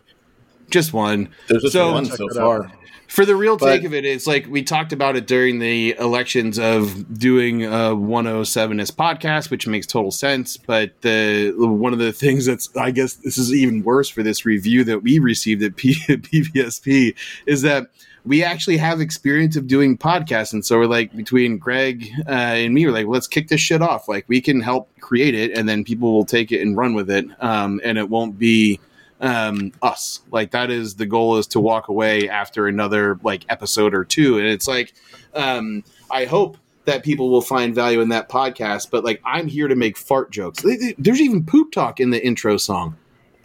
just 0.70 0.92
one. 0.92 1.30
There's 1.48 1.62
just 1.64 1.74
So- 1.74 1.94
one 1.94 2.06
so 2.06 2.28
it 2.28 2.34
far. 2.36 2.72
For 3.08 3.26
the 3.26 3.38
real 3.38 3.56
But- 3.56 3.68
take 3.78 3.84
of 3.86 3.94
it, 3.94 4.04
it's 4.04 4.28
like 4.28 4.48
we 4.50 4.62
talked 4.64 4.92
about 4.92 5.16
it 5.16 5.26
during 5.28 5.60
the 5.60 5.96
elections 5.98 6.60
of 6.60 7.18
doing 7.18 7.64
a 7.64 7.96
107s 7.96 8.92
podcast, 8.92 9.50
which 9.50 9.66
makes 9.66 9.88
total 9.88 10.12
sense. 10.12 10.58
But 10.58 11.02
the 11.04 11.54
one 11.58 11.94
of 11.94 12.00
the 12.00 12.12
things 12.12 12.46
that's, 12.46 12.70
I 12.76 12.92
guess, 12.92 13.14
this 13.14 13.38
is 13.38 13.54
even 13.54 13.82
worse 13.84 14.10
for 14.10 14.24
this 14.24 14.46
review 14.46 14.84
that 14.84 15.04
we 15.04 15.20
received 15.20 15.64
at 15.64 15.78
P- 15.78 15.94
PVSP 16.10 17.16
is 17.46 17.62
that 17.62 17.88
we 18.28 18.44
actually 18.44 18.78
have 18.78 19.02
experience 19.02 19.56
of 19.56 19.68
doing 19.68 19.98
podcasts, 19.98 20.54
and 20.54 20.66
so 20.66 20.78
we're 20.78 20.86
like 20.86 21.16
between 21.16 21.58
Greg 21.58 22.10
uh, 22.28 22.32
and 22.32 22.74
me, 22.74 22.86
we're 22.86 22.92
like, 22.92 23.08
let's 23.08 23.28
kick 23.28 23.48
this 23.48 23.62
shit 23.62 23.82
off. 23.82 24.08
Like 24.08 24.26
we 24.28 24.42
can 24.42 24.62
help 24.62 24.90
create 25.00 25.36
it, 25.36 25.52
and 25.58 25.68
then 25.68 25.84
people 25.84 26.14
will 26.14 26.26
take 26.26 26.52
it 26.52 26.62
and 26.62 26.76
run 26.78 26.94
with 26.94 27.10
it, 27.10 27.26
um, 27.40 27.82
and 27.84 27.98
it 27.98 28.10
won't 28.10 28.38
be 28.38 28.80
um 29.20 29.72
us. 29.82 30.22
Like 30.32 30.52
that 30.52 30.70
is 30.70 30.96
the 30.96 31.06
goal 31.06 31.38
is 31.38 31.48
to 31.48 31.60
walk 31.60 31.88
away 31.88 32.30
after 32.30 32.68
another 32.68 33.20
like 33.24 33.46
episode 33.50 33.94
or 33.94 34.04
two. 34.04 34.38
And 34.38 34.48
it's 34.48 34.68
like 34.68 34.94
um 35.34 35.84
i 36.12 36.26
hope 36.26 36.58
that 36.86 37.04
people 37.04 37.30
will 37.30 37.42
find 37.42 37.76
value 37.76 38.00
in 38.00 38.10
that 38.10 38.30
podcast 38.30 38.90
but 38.90 39.04
like 39.04 39.22
i'm 39.26 39.48
here 39.48 39.68
to 39.68 39.76
make 39.76 39.98
fart 39.98 40.32
jokes. 40.32 40.64
There's 40.98 41.22
even 41.22 41.46
poop 41.46 41.72
talk 41.72 42.00
in 42.00 42.12
the 42.12 42.26
intro 42.26 42.58
song 42.58 42.96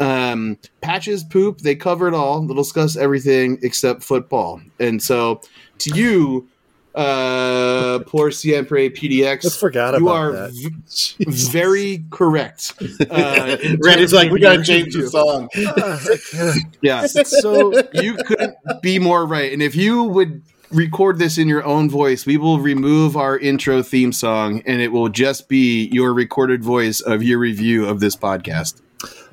um 0.02 0.56
patches 0.80 1.22
poop 1.24 1.58
they 1.58 1.74
cover 1.74 2.08
it 2.08 2.14
all 2.14 2.40
they'll 2.42 2.56
discuss 2.56 2.96
everything 2.96 3.58
except 3.62 4.02
football 4.02 4.60
and 4.80 5.02
so 5.02 5.40
to 5.78 5.94
you 5.94 6.48
uh 6.94 7.98
poor 8.06 8.30
siempre 8.30 8.90
pdx 8.90 9.46
I 9.46 9.48
forgot 9.58 9.98
you 9.98 10.06
about 10.06 10.14
are 10.16 10.32
that. 10.32 10.50
v- 10.52 11.24
very 11.26 12.04
correct 12.10 12.74
uh, 13.10 13.56
in 13.62 13.78
Randy's 13.82 14.10
terms 14.10 14.12
like, 14.12 14.26
of 14.26 14.32
we 14.32 14.40
gotta 14.40 14.56
your 14.56 14.64
change 14.64 14.94
the 14.94 15.08
song. 15.08 15.48
Yeah. 16.82 17.06
so 17.06 17.72
you 17.94 18.16
couldn't 18.26 18.56
be 18.82 18.98
more 18.98 19.24
right. 19.26 19.52
And 19.52 19.62
if 19.62 19.74
you 19.74 20.02
would 20.04 20.42
record 20.70 21.18
this 21.18 21.38
in 21.38 21.48
your 21.48 21.64
own 21.64 21.88
voice, 21.88 22.26
we 22.26 22.36
will 22.36 22.58
remove 22.58 23.16
our 23.16 23.38
intro 23.38 23.82
theme 23.82 24.12
song 24.12 24.62
and 24.66 24.82
it 24.82 24.88
will 24.92 25.08
just 25.08 25.48
be 25.48 25.88
your 25.92 26.12
recorded 26.12 26.62
voice 26.62 27.00
of 27.00 27.22
your 27.22 27.38
review 27.38 27.86
of 27.86 28.00
this 28.00 28.16
podcast. 28.16 28.82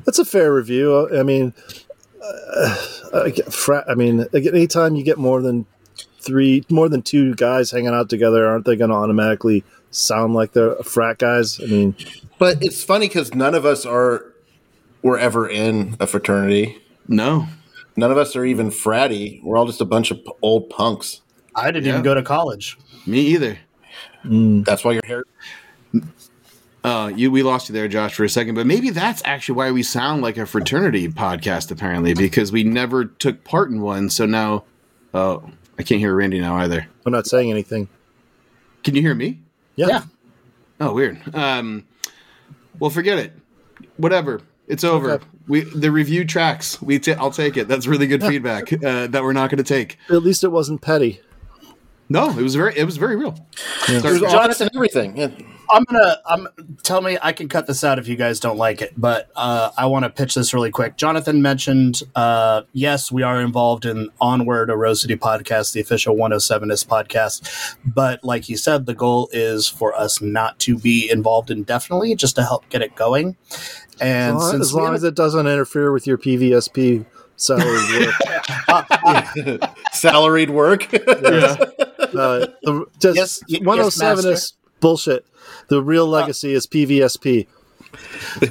That's 0.06 0.20
a 0.20 0.26
fair 0.26 0.54
review. 0.54 1.10
I 1.18 1.24
mean, 1.24 1.54
uh, 2.22 2.76
I, 3.26 3.30
get 3.30 3.54
fra- 3.54 3.86
I 3.90 3.96
mean, 3.96 4.22
again, 4.34 4.56
anytime 4.56 4.96
you 4.96 5.04
get 5.04 5.18
more 5.18 5.42
than 5.42 5.66
three, 6.22 6.64
more 6.70 6.90
than 6.90 7.02
two 7.02 7.34
guys 7.36 7.72
hanging 7.72 7.90
out 7.94 8.10
together, 8.10 8.46
aren't 8.48 8.66
they 8.66 8.76
going 8.76 8.90
to 8.90 8.96
automatically 8.96 9.64
sound 9.92 10.34
like 10.34 10.54
they're 10.54 10.76
frat 10.78 11.18
guys? 11.18 11.60
I 11.62 11.66
mean, 11.66 11.96
But 12.38 12.58
it's 12.62 12.84
funny 12.84 13.08
because 13.08 13.34
none 13.34 13.56
of 13.56 13.66
us 13.66 13.86
are 13.86 14.26
were 15.02 15.18
ever 15.18 15.48
in 15.50 15.96
a 16.00 16.08
fraternity. 16.08 16.78
No. 17.08 17.48
None 17.96 18.12
of 18.12 18.18
us 18.18 18.36
are 18.36 18.46
even 18.46 18.70
fratty. 18.70 19.42
We're 19.44 19.58
all 19.58 19.66
just 19.66 19.82
a 19.82 19.86
bunch 19.86 20.12
of 20.12 20.20
old 20.42 20.70
punks. 20.70 21.22
I 21.56 21.72
didn't 21.72 21.86
Yeah. 21.86 21.94
even 21.94 22.04
go 22.04 22.14
to 22.14 22.22
college. 22.22 22.78
Me 23.06 23.20
either. 23.22 23.58
That's 24.24 24.84
why 24.84 24.94
your 24.94 25.02
hair. 25.06 25.24
Uh, 26.84 27.12
you 27.14 27.30
we 27.30 27.44
lost 27.44 27.68
you 27.68 27.74
there, 27.74 27.88
Josh, 27.88 28.14
for 28.14 28.24
a 28.24 28.30
second, 28.30 28.56
but 28.56 28.66
maybe 28.66 28.90
that's 28.90 29.22
actually 29.26 29.56
why 29.56 29.72
we 29.72 29.84
sound 29.84 30.22
like 30.22 30.38
a 30.38 30.46
fraternity 30.46 31.10
podcast, 31.10 31.72
apparently, 31.72 32.14
because 32.14 32.52
we 32.52 32.64
never 32.64 33.06
took 33.06 33.44
part 33.44 33.70
in 33.70 33.82
one. 33.82 34.10
So 34.10 34.26
now, 34.26 34.64
oh, 35.14 35.50
I 35.78 35.84
can't 35.84 36.00
hear 36.00 36.16
Randy 36.16 36.40
now 36.40 36.56
either. 36.56 36.88
I'm 37.06 37.12
not 37.12 37.28
saying 37.28 37.52
anything. 37.52 37.90
Can 38.84 38.96
you 38.96 39.02
hear 39.02 39.14
me? 39.14 39.40
Yeah. 39.76 39.88
Yeah. 39.88 40.04
Oh, 40.80 40.94
weird. 40.94 41.36
Um, 41.36 41.86
well, 42.80 42.90
forget 42.90 43.20
it. 43.20 43.34
Whatever. 43.98 44.42
It's 44.68 44.84
over. 44.84 45.12
Okay. 45.14 45.26
We 45.48 45.62
the 45.62 45.92
review 45.92 46.26
tracks. 46.26 46.82
We 46.82 47.02
i 47.08 47.12
I'll 47.14 47.32
take 47.32 47.58
it. 47.58 47.68
That's 47.68 47.88
really 47.88 48.08
good 48.08 48.24
feedback 48.24 48.72
uh, 48.72 49.08
that 49.08 49.24
we're 49.24 49.34
not 49.34 49.50
going 49.50 49.58
to 49.58 49.64
take. 49.64 49.98
At 50.10 50.24
least 50.24 50.44
it 50.44 50.50
wasn't 50.50 50.82
petty. 50.82 51.22
No, 52.12 52.30
it 52.32 52.42
was 52.42 52.56
very 52.56 52.76
it 52.76 52.86
was 52.86 52.98
very 52.98 53.16
real. 53.16 53.36
Sorry, 53.86 54.00
There's 54.02 54.22
Josh. 54.22 54.34
honest 54.34 54.62
everything. 54.62 55.16
Yeah. 55.16 55.30
I'm 55.72 55.84
gonna. 55.84 56.18
I'm 56.26 56.48
tell 56.82 57.00
me. 57.02 57.20
I 57.22 57.32
can 57.32 57.48
cut 57.48 57.68
this 57.68 57.84
out 57.84 58.00
if 58.00 58.08
you 58.08 58.16
guys 58.16 58.40
don't 58.40 58.58
like 58.58 58.82
it, 58.82 58.94
but 58.98 59.30
uh, 59.36 59.70
I 59.78 59.86
want 59.86 60.04
to 60.06 60.10
pitch 60.10 60.34
this 60.34 60.52
really 60.52 60.72
quick. 60.72 60.98
Jonathan 60.98 61.44
mentioned, 61.44 62.02
uh, 62.16 62.64
yes, 62.74 63.12
we 63.12 63.22
are 63.22 63.40
involved 63.40 63.86
in 63.86 64.10
Onward, 64.20 64.72
a 64.72 64.76
Rose 64.76 65.02
City 65.04 65.16
podcast, 65.16 65.74
the 65.74 65.80
official 65.82 66.16
107ist 66.16 66.88
podcast. 66.88 67.76
But 67.86 68.24
like 68.24 68.46
he 68.46 68.56
said, 68.56 68.88
the 68.88 68.96
goal 68.96 69.30
is 69.32 69.68
for 69.68 69.94
us 69.94 70.20
not 70.24 70.58
to 70.62 70.76
be 70.76 71.08
involved 71.08 71.52
indefinitely, 71.52 72.16
just 72.16 72.36
to 72.38 72.42
help 72.44 72.68
get 72.70 72.82
it 72.82 72.96
going. 72.96 73.38
And 74.02 74.38
As 74.38 74.42
long, 74.42 74.52
since 74.52 74.62
as, 74.66 74.74
long 74.74 74.86
have- 74.86 74.96
as 74.96 75.04
it 75.04 75.14
doesn't 75.14 75.46
interfere 75.46 75.92
with 75.92 76.08
your 76.08 76.18
PVSP 76.18 77.06
salary 77.36 78.08
work. 78.08 79.62
Salaried 79.94 80.50
work. 80.50 80.88
Uh, 82.16 82.48
the, 82.64 82.86
just 83.00 83.18
Yes, 83.18 83.44
y- 83.50 83.60
107 83.66 84.16
master. 84.16 84.32
is 84.32 84.54
bullshit. 84.80 85.26
The 85.68 85.82
real 85.82 86.08
legacy 86.08 86.54
is 86.54 86.68
PVSP. 86.68 87.48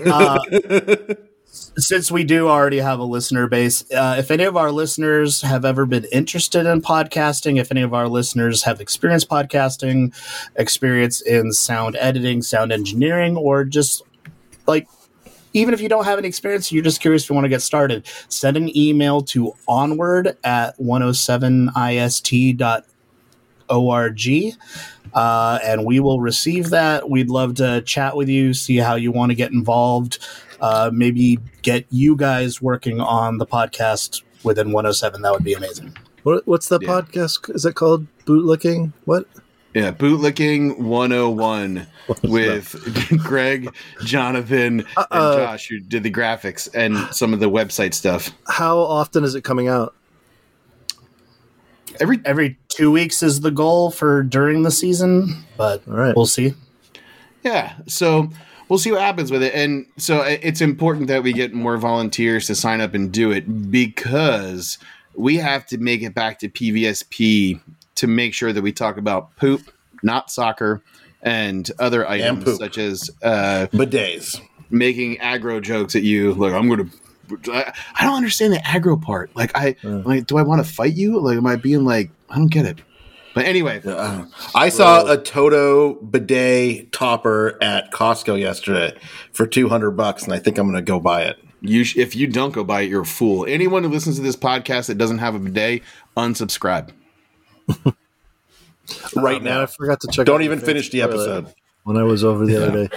uh, 0.13 0.39
since 1.77 2.11
we 2.11 2.25
do 2.25 2.49
already 2.49 2.79
have 2.79 2.99
a 2.99 3.05
listener 3.05 3.47
base, 3.47 3.85
uh, 3.93 4.17
if 4.19 4.31
any 4.31 4.45
of 4.45 4.57
our 4.57 4.73
listeners 4.73 5.43
have 5.43 5.65
ever 5.65 5.87
been 5.87 6.05
interested 6.13 6.67
in 6.67 6.83
podcasting, 6.83 7.61
if 7.61 7.71
any 7.71 7.83
of 7.83 7.95
our 7.95 8.09
listeners 8.09 8.65
have 8.65 8.81
experienced 8.81 9.29
podcasting, 9.29 10.13
experience 10.57 11.21
in 11.21 11.53
sound 11.53 11.97
editing, 12.01 12.43
sound 12.43 12.73
engineering, 12.73 13.37
or 13.37 13.65
just 13.65 14.03
like 14.67 14.89
even 15.55 15.73
if 15.73 15.81
you 15.81 15.89
don't 15.89 16.05
have 16.05 16.19
any 16.19 16.29
experience, 16.29 16.71
you're 16.71 16.85
just 16.85 17.01
curious 17.01 17.25
if 17.25 17.31
you 17.31 17.35
want 17.35 17.47
to 17.47 17.49
get 17.49 17.63
started, 17.63 18.07
send 18.29 18.57
an 18.57 18.77
email 18.77 19.23
to 19.23 19.55
onward 19.67 20.37
at 20.45 20.79
107ist.org 20.79 22.85
uh, 25.15 25.59
and 25.65 25.85
we 25.85 26.01
will 26.01 26.21
receive 26.21 26.71
that. 26.71 27.09
We'd 27.09 27.31
love 27.31 27.55
to 27.57 27.83
chat 27.83 28.17
with 28.17 28.29
you, 28.29 28.55
see 28.55 28.77
how 28.77 28.95
you 28.95 29.11
want 29.13 29.31
to 29.31 29.35
get 29.37 29.53
involved, 29.53 30.19
uh, 30.61 30.91
maybe 30.93 31.39
get 31.63 31.87
you 31.91 32.17
guys 32.17 32.61
working 32.63 33.01
on 33.01 33.39
the 33.39 33.47
podcast 33.47 34.23
within 34.45 34.69
107. 34.73 35.23
That 35.23 35.33
would 35.33 35.45
be 35.45 35.55
amazing. 35.55 35.97
What, 36.25 36.47
what's 36.47 36.69
the 36.69 36.79
Yeah. 36.83 36.89
podcast? 36.89 37.55
Is 37.55 37.65
it 37.65 37.75
called 37.75 38.07
Bootlicking? 38.27 38.93
What? 39.05 39.27
Yeah, 39.75 39.93
bootlicking 39.93 40.79
101 40.79 41.87
with 42.25 43.19
Greg, 43.23 43.69
Jonathan, 44.03 44.85
and. 44.97 45.39
Josh 45.39 45.69
who 45.69 45.79
did 45.79 46.03
the 46.03 46.11
graphics 46.11 46.69
and 46.75 46.97
some 47.15 47.33
of 47.33 47.41
the 47.41 47.51
website 47.51 47.95
stuff. 47.95 48.31
How 48.49 48.79
often 48.79 49.25
is 49.25 49.35
it 49.35 49.45
coming 49.45 49.69
out? 49.69 49.95
Every 52.01 52.21
Every 52.25 52.59
two 52.69 52.91
weeks 52.91 53.23
is 53.23 53.41
the 53.41 53.51
goal 53.51 53.91
for 53.91 54.23
during 54.23 54.63
the 54.63 54.71
season, 54.71 55.45
but 55.57 55.83
All 55.89 55.95
right. 55.95 56.15
we'll 56.17 56.27
see. 56.27 56.55
Yeah. 57.45 57.75
So 57.87 58.31
we'll 58.69 58.79
see 58.79 58.91
what 58.93 59.01
happens 59.01 59.31
with 59.31 59.43
it. 59.43 59.55
And 59.55 59.87
so 59.97 60.23
it's 60.23 60.61
important 60.61 61.09
that 61.09 61.23
we 61.23 61.33
get 61.33 61.53
more 61.55 61.77
volunteers 61.79 62.47
to 62.49 62.55
sign 62.55 62.81
up 62.81 62.95
and 62.95 63.11
do 63.13 63.31
it 63.31 63.71
because 63.71 64.79
we 65.15 65.37
have 65.37 65.67
to 65.67 65.79
make 65.79 66.03
it 66.03 66.15
back 66.15 66.39
to 66.41 66.49
PVSP 66.49 67.61
to 67.97 68.07
make 68.07 68.35
sure 68.35 68.53
that 68.53 68.63
we 68.63 68.73
talk 68.73 68.97
about 68.97 69.35
poop, 69.37 69.73
not 70.03 70.31
soccer, 70.31 70.83
and 71.23 71.71
other 71.79 72.09
items 72.09 72.45
poop. 72.45 72.59
such 72.59 72.79
as 72.79 73.11
uh, 73.23 73.67
Bidets. 73.73 74.41
making 74.71 75.17
aggro 75.17 75.61
jokes 75.61 75.97
at 75.97 76.03
you. 76.03 76.35
Like, 76.35 76.53
I'm 76.53 76.69
going 76.69 76.89
to. 76.89 76.97
I 77.49 77.73
I 77.95 78.05
don't 78.05 78.17
understand 78.17 78.53
the 78.53 78.59
aggro 78.59 79.01
part. 79.01 79.31
Like, 79.37 79.53
I 79.57 79.77
like, 79.83 80.27
do 80.27 80.37
I 80.39 80.43
want 80.43 80.65
to 80.65 80.73
fight 80.73 80.95
you? 80.95 81.19
Like, 81.21 81.37
am 81.37 81.47
I 81.47 81.57
being 81.57 81.85
like, 81.85 82.11
I 82.31 82.37
don't 82.37 82.49
get 82.51 82.65
it. 82.67 82.79
But 83.35 83.45
anyway, 83.45 83.81
Uh, 83.85 84.25
I 84.55 84.69
saw 84.69 85.07
a 85.11 85.17
Toto 85.17 85.95
bidet 85.95 86.91
topper 86.93 87.57
at 87.63 87.93
Costco 87.93 88.41
yesterday 88.41 88.97
for 89.33 89.47
200 89.47 89.93
bucks, 89.93 90.25
and 90.25 90.33
I 90.33 90.39
think 90.39 90.59
I'm 90.59 90.67
going 90.67 90.77
to 90.77 90.83
go 90.83 90.99
buy 90.99 91.23
it. 91.23 91.37
You 91.61 91.85
sh- 91.85 91.97
if 91.99 92.17
you 92.17 92.27
don't 92.27 92.53
go 92.53 92.65
buy 92.65 92.81
it, 92.83 92.91
you're 92.91 93.03
a 93.03 93.07
fool. 93.07 93.45
Anyone 93.47 93.85
who 93.85 93.91
listens 93.91 94.17
to 94.17 94.23
this 94.23 94.35
podcast 94.37 94.87
that 94.87 94.97
doesn't 94.99 95.19
have 95.19 95.35
a 95.35 95.39
bidet, 95.39 95.83
unsubscribe. 96.17 96.91
Right 99.15 99.43
now, 99.43 99.63
I 99.63 99.67
forgot 99.67 100.01
to 100.01 100.09
check. 100.09 100.25
Don't 100.27 100.37
out 100.37 100.45
even 100.45 100.61
finish 100.61 100.89
the 100.91 101.03
episode. 101.03 101.53
when 101.85 101.97
I 101.99 102.03
was 102.05 102.25
over 102.25 102.47
the 102.47 102.57
other 102.57 102.87
day. 102.87 102.97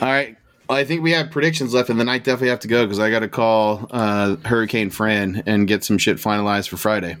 All 0.00 0.08
right. 0.08 0.36
Well, 0.68 0.78
I 0.78 0.84
think 0.84 1.02
we 1.02 1.12
have 1.12 1.30
predictions 1.30 1.74
left, 1.74 1.90
and 1.90 2.00
then 2.00 2.08
I 2.08 2.18
definitely 2.18 2.48
have 2.48 2.60
to 2.60 2.68
go 2.68 2.84
because 2.84 2.98
I 2.98 3.10
got 3.10 3.20
to 3.20 3.28
call 3.28 3.86
uh, 3.90 4.36
Hurricane 4.44 4.88
Fran 4.90 5.42
and 5.46 5.68
get 5.68 5.84
some 5.84 5.98
shit 5.98 6.16
finalized 6.16 6.68
for 6.68 6.76
Friday. 6.78 7.16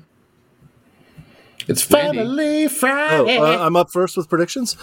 It's 1.68 1.90
Randy. 1.90 2.18
finally 2.18 2.64
Oh, 2.64 2.68
Friday. 2.68 3.38
uh, 3.38 3.66
I'm 3.66 3.76
up 3.76 3.90
first 3.90 4.16
with 4.16 4.28
predictions. 4.28 4.76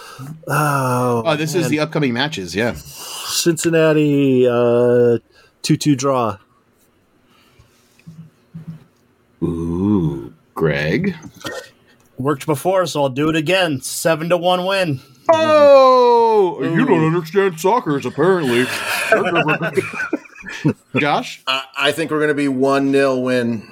Oh, 0.47 1.24
Oh, 1.26 1.36
this 1.36 1.53
is 1.55 1.70
the 1.70 1.80
upcoming 1.80 2.14
matches. 2.14 2.55
Yeah. 2.55 2.74
Cincinnati 2.76 4.47
uh, 4.47 5.18
two-two 5.64 5.95
draw. 5.95 6.38
Ooh, 9.43 10.34
Greg. 10.53 11.16
Worked 12.18 12.45
before, 12.45 12.86
so 12.86 13.03
I'll 13.03 13.09
do 13.09 13.30
it 13.30 13.36
again. 13.36 13.82
Seven 13.82 14.30
to 14.30 14.38
one 14.38 14.66
win. 14.66 15.01
Oh, 15.32 16.11
Oh, 16.34 16.63
you 16.63 16.86
don't 16.86 17.05
understand 17.05 17.59
soccer, 17.59 17.97
apparently. 17.97 18.63
Josh? 20.97 21.43
I, 21.45 21.65
I 21.77 21.91
think 21.91 22.09
we're 22.09 22.19
going 22.19 22.29
to 22.29 22.34
be 22.34 22.47
1 22.47 22.91
0 22.93 23.17
win. 23.17 23.67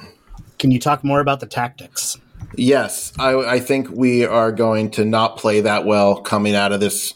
Can 0.57 0.70
you 0.70 0.80
talk 0.80 1.01
more 1.01 1.22
about 1.22 1.39
the 1.39 1.45
tactics? 1.45 2.20
Yes, 2.55 3.14
I, 3.18 3.34
I 3.36 3.60
think 3.62 3.89
we 3.91 4.26
are 4.26 4.51
going 4.51 4.91
to 4.91 5.05
not 5.05 5.38
play 5.38 5.62
that 5.62 5.86
well 5.86 6.20
coming 6.20 6.53
out 6.53 6.74
of 6.74 6.82
this 6.82 7.14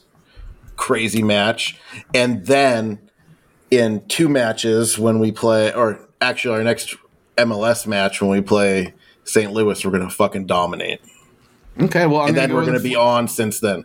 crazy 0.78 1.22
match. 1.22 1.78
And 2.14 2.46
then 2.46 3.10
in 3.70 4.08
two 4.08 4.30
matches, 4.30 4.98
when 4.98 5.20
we 5.20 5.34
play, 5.34 5.74
or 5.74 6.00
actually 6.22 6.56
our 6.56 6.64
next 6.64 6.96
MLS 7.38 7.86
match, 7.86 8.22
when 8.22 8.32
we 8.32 8.40
play 8.40 8.94
St. 9.26 9.52
Louis, 9.52 9.84
we're 9.84 9.92
going 9.92 10.08
to 10.08 10.16
fucking 10.16 10.46
dominate. 10.46 11.02
Okay, 11.82 12.06
well, 12.06 12.22
I'm 12.22 12.30
and 12.30 12.38
then 12.38 12.50
go 12.50 12.56
we're 12.56 12.66
going 12.66 12.78
to 12.78 12.84
be 12.84 12.96
on 12.96 13.28
since 13.28 13.60
then. 13.60 13.84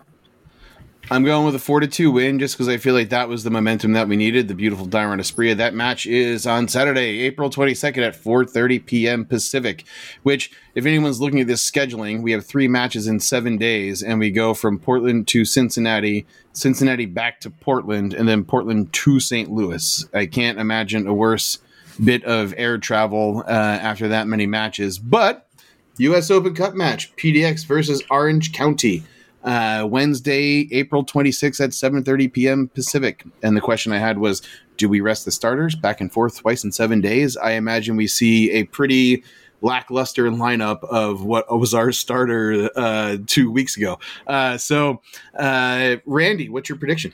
I'm 1.11 1.25
going 1.25 1.47
with 1.47 1.55
a 1.55 1.59
four 1.59 1.81
to 1.81 1.87
two 1.87 2.11
win 2.11 2.39
just 2.39 2.55
because 2.55 2.69
I 2.69 2.77
feel 2.77 2.93
like 2.93 3.09
that 3.09 3.31
was 3.31 3.43
the 3.43 3.51
momentum 3.51 3.95
that 3.95 4.09
we 4.09 4.17
needed. 4.17 4.47
The 4.47 4.55
beautiful 4.55 4.87
Dairon 4.87 5.19
Asprilla. 5.19 5.57
That 5.57 5.73
match 5.73 6.07
is 6.07 6.47
on 6.47 6.69
Saturday, 6.69 7.21
April 7.21 7.49
22nd 7.49 8.07
at 8.07 8.15
4:30 8.15 8.85
p.m. 8.85 9.25
Pacific. 9.25 9.87
Which, 10.23 10.51
if 10.75 10.85
anyone's 10.85 11.19
looking 11.19 11.41
at 11.41 11.47
this 11.47 11.69
scheduling, 11.69 12.21
we 12.21 12.33
have 12.33 12.45
three 12.45 12.69
matches 12.69 13.07
in 13.07 13.21
seven 13.21 13.57
days, 13.57 14.03
and 14.03 14.19
we 14.19 14.31
go 14.31 14.53
from 14.53 14.79
Portland 14.79 15.27
to 15.29 15.47
Cincinnati, 15.47 16.27
Cincinnati 16.53 17.07
back 17.07 17.41
to 17.41 17.49
Portland, 17.49 18.13
and 18.13 18.29
then 18.29 18.45
Portland 18.45 18.93
to 18.93 19.19
St. 19.19 19.51
Louis. 19.51 20.07
I 20.13 20.27
can't 20.27 20.59
imagine 20.59 21.07
a 21.07 21.15
worse 21.15 21.59
bit 22.05 22.23
of 22.25 22.53
air 22.59 22.77
travel 22.77 23.45
uh, 23.47 23.51
after 23.51 24.09
that 24.09 24.27
many 24.27 24.47
matches. 24.47 24.99
But 24.99 25.49
U.S. 25.97 26.31
Open 26.31 26.55
Cup 26.55 26.75
match: 26.75 27.17
PDX 27.17 27.65
versus 27.65 28.03
Orange 28.11 28.53
County 28.53 29.05
uh, 29.45 29.87
Wednesday, 29.89 30.69
April 30.73 31.05
26th 31.05 31.61
at 31.61 31.71
7:30 31.71 32.33
p.m. 32.33 32.69
Pacific. 32.69 33.25
And 33.43 33.57
the 33.57 33.61
question 33.61 33.93
I 33.93 33.99
had 33.99 34.19
was, 34.19 34.43
do 34.77 34.89
we 34.89 35.01
rest 35.01 35.25
the 35.25 35.31
starters 35.31 35.75
back 35.75 36.01
and 36.01 36.13
forth 36.13 36.39
twice 36.41 36.65
in 36.65 36.73
seven 36.73 37.01
days? 37.01 37.37
I 37.37 37.53
imagine 37.53 37.97
we 37.97 38.07
see 38.07 38.51
a 38.53 38.65
pretty 38.65 39.25
lackluster 39.61 40.31
lineup 40.31 40.85
of 40.85 41.25
what 41.25 41.47
was 41.59 41.75
our 41.75 41.91
starter 41.93 42.71
uh, 42.77 43.17
two 43.27 43.51
weeks 43.51 43.77
ago. 43.77 43.99
Uh, 44.27 44.57
so, 44.57 45.01
uh, 45.37 45.97
Randy, 46.07 46.49
what's 46.49 46.69
your 46.69 46.79
prediction? 46.79 47.13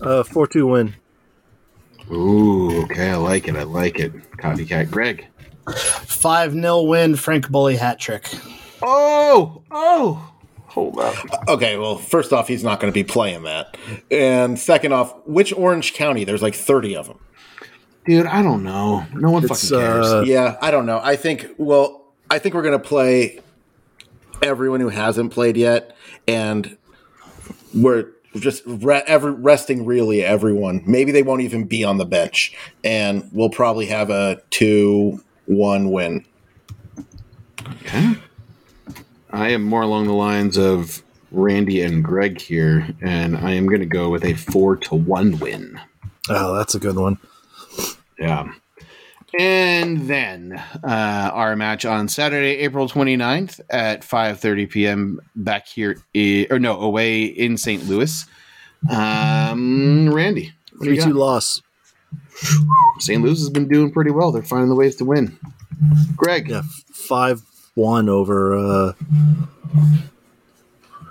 Uh, 0.00 0.22
four 0.22 0.46
two 0.46 0.66
win. 0.68 0.94
Ooh, 2.10 2.82
okay, 2.82 3.10
I 3.10 3.16
like 3.16 3.48
it. 3.48 3.56
I 3.56 3.62
like 3.62 3.98
it. 3.98 4.12
Copycat, 4.36 4.90
Greg. 4.90 5.26
5 5.72 6.52
0 6.52 6.82
win, 6.82 7.16
Franck 7.16 7.48
Boli 7.48 7.76
hat 7.76 7.98
trick. 7.98 8.28
Oh, 8.82 9.62
oh, 9.70 10.33
hold 10.74 10.98
up. 10.98 11.14
Okay, 11.48 11.78
well, 11.78 11.96
first 11.96 12.32
off, 12.32 12.48
he's 12.48 12.62
not 12.64 12.80
going 12.80 12.92
to 12.92 12.94
be 12.94 13.04
playing 13.04 13.44
that. 13.44 13.76
And 14.10 14.58
second 14.58 14.92
off, 14.92 15.14
which 15.26 15.52
Orange 15.54 15.94
County? 15.94 16.24
There's 16.24 16.42
like 16.42 16.54
30 16.54 16.96
of 16.96 17.06
them. 17.06 17.18
Dude, 18.04 18.26
I 18.26 18.42
don't 18.42 18.62
know. 18.62 19.06
No 19.14 19.30
one 19.30 19.44
It's, 19.44 19.70
fucking 19.70 19.78
cares. 19.84 20.06
uh, 20.06 20.24
Yeah, 20.26 20.56
I 20.60 20.70
don't 20.70 20.84
know. 20.84 21.00
I 21.02 21.16
think, 21.16 21.48
well, 21.56 22.02
I 22.30 22.38
think 22.38 22.54
we're 22.54 22.62
going 22.62 22.78
to 22.78 22.86
play 22.86 23.40
everyone 24.42 24.80
who 24.80 24.88
hasn't 24.90 25.32
played 25.32 25.56
yet. 25.56 25.96
And 26.28 26.76
we're 27.72 28.08
just 28.36 28.62
re- 28.66 29.02
every, 29.06 29.30
resting 29.32 29.86
really 29.86 30.22
everyone. 30.22 30.82
Maybe 30.86 31.12
they 31.12 31.22
won't 31.22 31.42
even 31.42 31.64
be 31.64 31.82
on 31.84 31.96
the 31.98 32.04
bench. 32.04 32.54
And 32.82 33.30
we'll 33.32 33.48
probably 33.50 33.86
have 33.86 34.10
a 34.10 34.42
2 34.50 35.22
1 35.46 35.90
win. 35.90 36.26
Okay. 37.80 38.14
I 39.34 39.50
am 39.50 39.62
more 39.62 39.82
along 39.82 40.06
the 40.06 40.12
lines 40.14 40.56
of 40.56 41.02
Randy 41.32 41.82
and 41.82 42.04
Greg 42.04 42.40
here, 42.40 42.86
and 43.02 43.36
I 43.36 43.52
am 43.52 43.66
going 43.66 43.80
to 43.80 43.86
go 43.86 44.08
with 44.10 44.24
a 44.24 44.34
four 44.34 44.76
to 44.76 44.94
one 44.94 45.38
win. 45.38 45.80
Oh, 46.28 46.54
that's 46.56 46.74
a 46.74 46.78
good 46.78 46.96
one. 46.96 47.18
Yeah. 48.18 48.52
And 49.38 50.02
then 50.08 50.62
uh, 50.84 51.30
our 51.32 51.56
match 51.56 51.84
on 51.84 52.06
Saturday, 52.08 52.58
April 52.58 52.88
29th 52.88 53.58
at 53.68 54.02
5.30 54.02 54.70
p.m. 54.70 55.20
back 55.34 55.66
here, 55.66 55.96
i- 56.14 56.46
or 56.50 56.58
no, 56.60 56.80
away 56.80 57.24
in 57.24 57.56
St. 57.56 57.84
Louis. 57.88 58.24
Um, 58.88 60.14
Randy, 60.14 60.52
what 60.74 60.80
do 60.80 60.86
Three 60.86 60.96
you 60.96 61.02
two 61.02 61.12
got? 61.14 61.18
loss. 61.18 61.62
St. 63.00 63.22
Louis 63.22 63.38
has 63.40 63.50
been 63.50 63.66
doing 63.68 63.90
pretty 63.90 64.10
well. 64.12 64.30
They're 64.30 64.42
finding 64.42 64.68
the 64.68 64.74
ways 64.76 64.96
to 64.96 65.04
win. 65.04 65.36
Greg, 66.16 66.48
Yeah, 66.50 66.62
five 66.92 67.42
one 67.74 68.08
over. 68.08 68.54
uh 68.56 68.92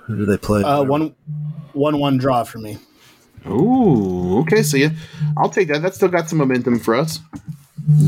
Who 0.05 0.17
do 0.17 0.25
they 0.25 0.37
play? 0.37 0.63
Uh, 0.63 0.83
one, 0.83 1.15
one 1.73 1.99
one 1.99 2.17
draw 2.17 2.43
for 2.43 2.59
me. 2.59 2.77
Ooh, 3.47 4.39
okay. 4.39 4.63
So 4.63 4.77
yeah, 4.77 4.89
I'll 5.37 5.49
take 5.49 5.67
that. 5.67 5.81
That's 5.81 5.95
still 5.95 6.09
got 6.09 6.29
some 6.29 6.39
momentum 6.39 6.79
for 6.79 6.95
us. 6.95 7.19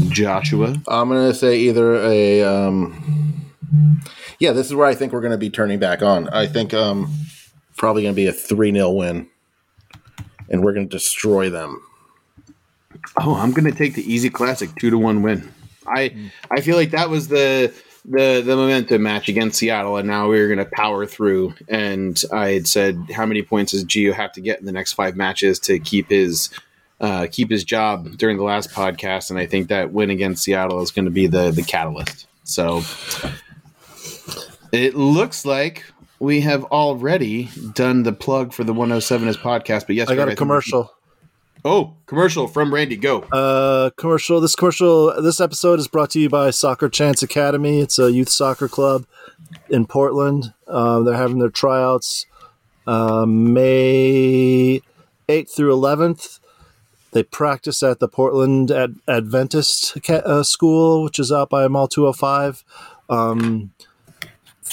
Joshua. 0.10 0.76
I'm 0.88 1.10
going 1.10 1.28
to 1.30 1.34
say 1.34 1.58
either 1.58 1.95
a. 1.95 2.43
Um, 2.43 3.51
yeah, 4.39 4.51
this 4.51 4.68
is 4.68 4.76
where 4.76 4.88
I 4.88 4.95
think 4.95 5.14
we're 5.14 5.22
going 5.22 5.32
to 5.32 5.38
be 5.38 5.49
turning 5.49 5.80
back 5.80 6.01
on. 6.01 6.30
I 6.30 6.47
think 6.47 6.74
um, 6.74 7.14
probably 7.78 8.03
going 8.03 8.14
to 8.14 8.16
be 8.16 8.28
a 8.28 8.34
3 8.34 8.72
0 8.72 8.91
win. 8.91 9.30
And 10.49 10.64
we're 10.64 10.74
going 10.74 10.88
to 10.88 10.95
destroy 10.95 11.49
them. 11.49 11.82
Oh, 13.18 13.36
I'm 13.36 13.51
going 13.51 13.66
to 13.66 13.78
take 13.78 13.95
the 13.95 14.14
easy 14.14 14.30
classic 14.30 14.70
two 14.80 14.89
to 14.89 14.97
one 14.97 15.22
win. 15.22 15.51
I 15.88 16.30
I 16.51 16.62
feel 16.62 16.76
like 16.76 16.91
that 16.91 17.10
was 17.10 17.28
the 17.28 17.74
the 18.08 18.41
the 18.45 18.56
momentum 18.56 19.03
match 19.03 19.30
against 19.30 19.58
Seattle, 19.58 19.97
and 19.97 20.08
now 20.08 20.28
we're 20.30 20.47
going 20.47 20.60
to 20.60 20.72
power 20.74 21.06
through. 21.06 21.53
And 21.68 22.22
I 22.32 22.51
had 22.51 22.68
said, 22.68 22.99
how 23.14 23.26
many 23.26 23.41
points 23.41 23.72
does 23.72 23.86
Gio 23.86 24.14
have 24.14 24.32
to 24.34 24.41
get 24.41 24.60
in 24.60 24.66
the 24.66 24.72
next 24.72 24.93
five 24.93 25.16
matches 25.16 25.60
to 25.62 25.80
keep 25.80 26.10
his 26.10 26.49
uh, 27.01 27.28
keep 27.32 27.49
his 27.49 27.64
job 27.64 28.18
during 28.18 28.38
the 28.38 28.43
last 28.43 28.72
podcast? 28.72 29.30
And 29.30 29.39
I 29.39 29.45
think 29.45 29.70
that 29.70 29.91
win 29.91 30.10
against 30.10 30.43
Seattle 30.43 30.82
is 30.82 30.91
going 30.91 31.06
to 31.06 31.12
be 31.12 31.28
the 31.28 31.51
the 31.51 31.64
catalyst. 31.64 32.28
So 32.43 32.84
it 34.72 34.95
looks 34.95 35.45
like 35.45 35.84
we 36.20 36.41
have 36.41 36.64
already 36.66 37.49
done 37.74 38.03
the 38.03 38.14
plug 38.14 38.53
for 38.53 38.64
the 38.64 38.74
107ist 38.74 39.38
podcast. 39.38 39.88
But 39.88 39.95
yes, 39.95 40.10
I 40.10 40.16
got 40.16 40.24
a 40.24 40.28
think- 40.28 40.38
commercial. 40.38 40.91
Oh, 41.68 41.95
commercial 42.05 42.47
from 42.47 42.72
Randy. 42.72 42.95
Go. 42.95 43.22
Uh, 43.32 43.89
commercial. 43.97 44.39
This 44.39 44.53
commercial. 44.53 45.20
This 45.20 45.41
episode 45.41 45.80
is 45.80 45.88
brought 45.88 46.11
to 46.11 46.20
you 46.20 46.30
by 46.30 46.51
Soccer 46.51 46.89
Chance 46.89 47.24
Academy. 47.24 47.80
It's 47.80 47.97
a 47.97 48.11
youth 48.11 48.30
soccer 48.30 48.68
club 48.68 49.07
in 49.68 49.88
Portland. 49.88 50.53
Um, 50.68 51.05
they're 51.05 51.16
having 51.18 51.39
their 51.39 51.49
tryouts 51.49 52.28
uh, 52.86 53.26
May 53.26 54.80
eighth 55.28 55.55
through 55.55 55.74
eleventh. 55.74 56.39
They 57.13 57.24
practice 57.24 57.82
at 57.82 57.99
the 57.99 58.09
Portland 58.09 58.70
Ad- 58.70 58.99
Adventist 59.07 59.97
uh, 60.07 60.43
School, 60.43 61.01
which 61.03 61.18
is 61.18 61.32
out 61.32 61.49
by 61.49 61.68
Mall 61.68 61.88
205. 61.88 62.63
Um, 63.09 63.72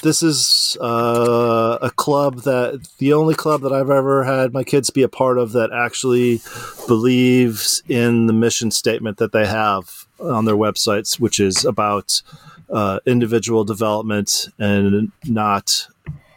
this 0.01 0.23
is 0.23 0.77
uh, 0.81 1.79
a 1.83 1.91
club 1.91 2.43
that 2.43 2.89
the 2.99 3.13
only 3.13 3.35
club 3.35 3.61
that 3.61 3.73
I've 3.73 3.91
ever 3.91 4.25
had 4.25 4.53
my 4.53 4.65
kids 4.65 4.91
be 4.91 5.03
a 5.03 5.09
part 5.09 5.39
of 5.39 5.53
that 5.53 5.71
actually 5.73 6.41
believes 6.87 7.83
in 7.89 8.27
the 8.27 8.33
mission 8.33 8.71
statement 8.71 9.19
that 9.19 9.33
they 9.33 9.47
have 9.47 10.07
on 10.19 10.45
their 10.45 10.57
websites, 10.57 11.21
which 11.21 11.39
is 11.39 11.65
about 11.65 12.23
uh, 12.71 13.01
individual 13.07 13.65
development 13.65 14.49
and 14.59 15.13
not 15.25 15.87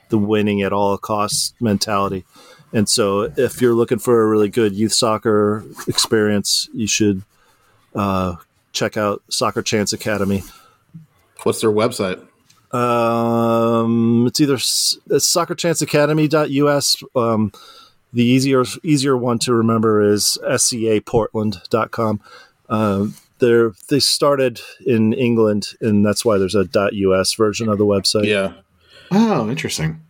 the 0.10 0.18
winning 0.18 0.62
at 0.62 0.74
all 0.74 0.98
costs 0.98 1.54
mentality. 1.60 2.26
And 2.74 2.90
so, 2.90 3.32
if 3.38 3.62
you're 3.62 3.74
looking 3.74 4.00
for 4.00 4.22
a 4.22 4.28
really 4.28 4.50
good 4.50 4.74
youth 4.74 4.92
soccer 4.92 5.64
experience, 5.88 6.68
you 6.74 6.88
should 6.88 7.24
uh, 7.96 8.36
check 8.74 8.98
out 8.98 9.24
Soccer 9.30 9.62
Chance 9.62 9.94
Academy. 9.94 10.44
What's 11.44 11.62
their 11.62 11.72
website? 11.72 12.22
Um, 12.76 14.28
it's 14.28 14.40
either 14.40 14.56
s- 14.56 14.98
it's 15.10 15.34
soccerchanceacademy.us. 15.34 17.04
Um, 17.16 17.52
the 18.14 18.24
easier 18.24 18.64
easier 18.84 19.18
one 19.18 19.40
to 19.40 19.54
remember 19.54 20.02
is 20.02 20.38
scaportland.com. 20.44 22.22
Um, 22.70 23.16
they're 23.40 23.74
they 23.90 24.00
started 24.00 24.62
in 24.86 25.14
England, 25.14 25.74
and 25.82 26.06
that's 26.06 26.24
why 26.24 26.38
there's 26.38 26.56
a 26.56 26.68
.us 26.74 27.34
version 27.34 27.68
of 27.70 27.78
the 27.78 27.86
website. 27.86 28.26
Yeah. 28.26 28.54
Oh, 29.12 29.50
interesting. 29.50 30.02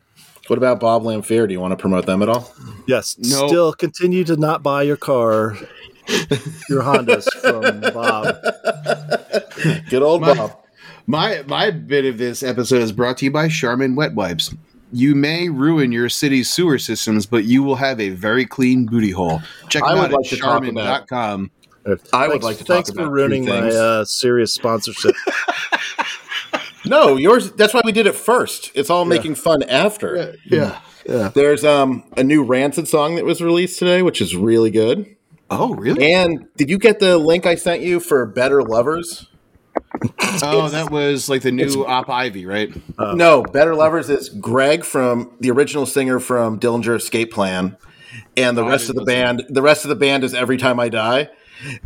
What 0.47 0.57
about 0.57 0.79
Bob 0.79 1.03
Lanphere? 1.03 1.47
Do 1.47 1.53
you 1.53 1.59
want 1.59 1.71
to 1.71 1.75
promote 1.75 2.05
them 2.05 2.21
at 2.21 2.29
all? 2.29 2.53
Yes. 2.87 3.17
No. 3.17 3.47
Still 3.47 3.73
continue 3.73 4.23
to 4.25 4.35
not 4.37 4.61
buy 4.61 4.83
your 4.83 4.95
car, 4.97 5.57
your 6.69 6.83
Hondas 6.83 7.25
from 7.41 7.81
Bob. 7.93 8.37
Good 9.89 10.03
old 10.03 10.21
My- 10.21 10.35
Bob. 10.35 10.59
My 11.07 11.43
my 11.47 11.71
bit 11.71 12.05
of 12.05 12.17
this 12.17 12.41
episode 12.43 12.81
is 12.81 12.91
brought 12.91 13.17
to 13.17 13.25
you 13.25 13.31
by 13.31 13.47
Charmin 13.47 13.95
Wet 13.95 14.13
Wipes. 14.15 14.53
You 14.91 15.13
may 15.13 15.49
ruin 15.49 15.91
your 15.91 16.09
city's 16.09 16.49
sewer 16.51 16.77
systems, 16.79 17.25
but 17.25 17.43
you 17.45 17.63
will 17.63 17.75
have 17.75 17.99
a 17.99 18.09
very 18.09 18.45
clean 18.45 18.85
booty 18.85 19.11
hole. 19.11 19.41
Check 19.69 19.83
I 19.83 19.89
them 19.93 19.99
would 19.99 20.05
out 20.13 20.17
like 20.17 20.25
at 20.25 20.29
to 20.29 20.37
talk 20.37 20.63
about- 20.63 21.07
charmin.com. 21.09 21.51
I 21.85 21.89
would 21.89 22.01
Thanks- 22.41 22.45
like 22.45 22.57
to 22.57 22.63
talk 22.63 22.75
Thanks 22.75 22.89
about 22.89 23.05
for 23.05 23.11
ruining 23.11 23.45
my 23.45 23.69
uh, 23.69 24.05
serious 24.05 24.53
sponsorship. 24.53 25.15
No, 26.87 27.15
yours. 27.17 27.51
That's 27.53 27.73
why 27.73 27.81
we 27.83 27.91
did 27.91 28.05
it 28.05 28.13
first. 28.13 28.69
It's 28.75 28.91
all 28.91 29.05
making 29.05 29.33
fun 29.33 29.63
after. 29.63 30.35
Yeah. 30.45 30.79
Yeah. 31.09 31.29
There's 31.33 31.65
um 31.65 32.03
a 32.15 32.23
new 32.23 32.43
Rancid 32.43 32.87
song 32.87 33.15
that 33.15 33.25
was 33.25 33.41
released 33.41 33.79
today, 33.79 34.03
which 34.03 34.21
is 34.21 34.35
really 34.35 34.69
good. 34.69 35.15
Oh, 35.49 35.73
really? 35.73 36.13
And 36.13 36.45
did 36.57 36.69
you 36.69 36.77
get 36.77 36.99
the 36.99 37.17
link 37.17 37.47
I 37.47 37.55
sent 37.55 37.81
you 37.81 37.99
for 37.99 38.23
Better 38.27 38.61
Lovers? 38.61 39.25
Oh, 40.43 40.67
that 40.69 40.91
was 40.91 41.29
like 41.29 41.41
the 41.41 41.51
new 41.51 41.85
Op 41.85 42.09
Ivy, 42.09 42.45
right? 42.45 42.73
Oh. 42.99 43.13
no, 43.13 43.43
Better 43.43 43.75
Lovers 43.75 44.09
is 44.09 44.29
Greg 44.29 44.83
from 44.83 45.35
the 45.39 45.51
original 45.51 45.85
singer 45.85 46.19
from 46.19 46.59
Dillinger 46.59 46.95
Escape 46.95 47.31
Plan, 47.31 47.77
and 48.35 48.57
the 48.57 48.63
Oh, 48.63 48.69
rest 48.69 48.89
of 48.89 48.95
the 48.95 49.05
didn't 49.05 49.37
band. 49.37 49.55
The 49.55 49.61
rest 49.61 49.85
of 49.85 49.89
the 49.89 49.95
band 49.95 50.23
is 50.23 50.33
Every 50.33 50.57
Time 50.57 50.79
I 50.79 50.89
Die, 50.89 51.29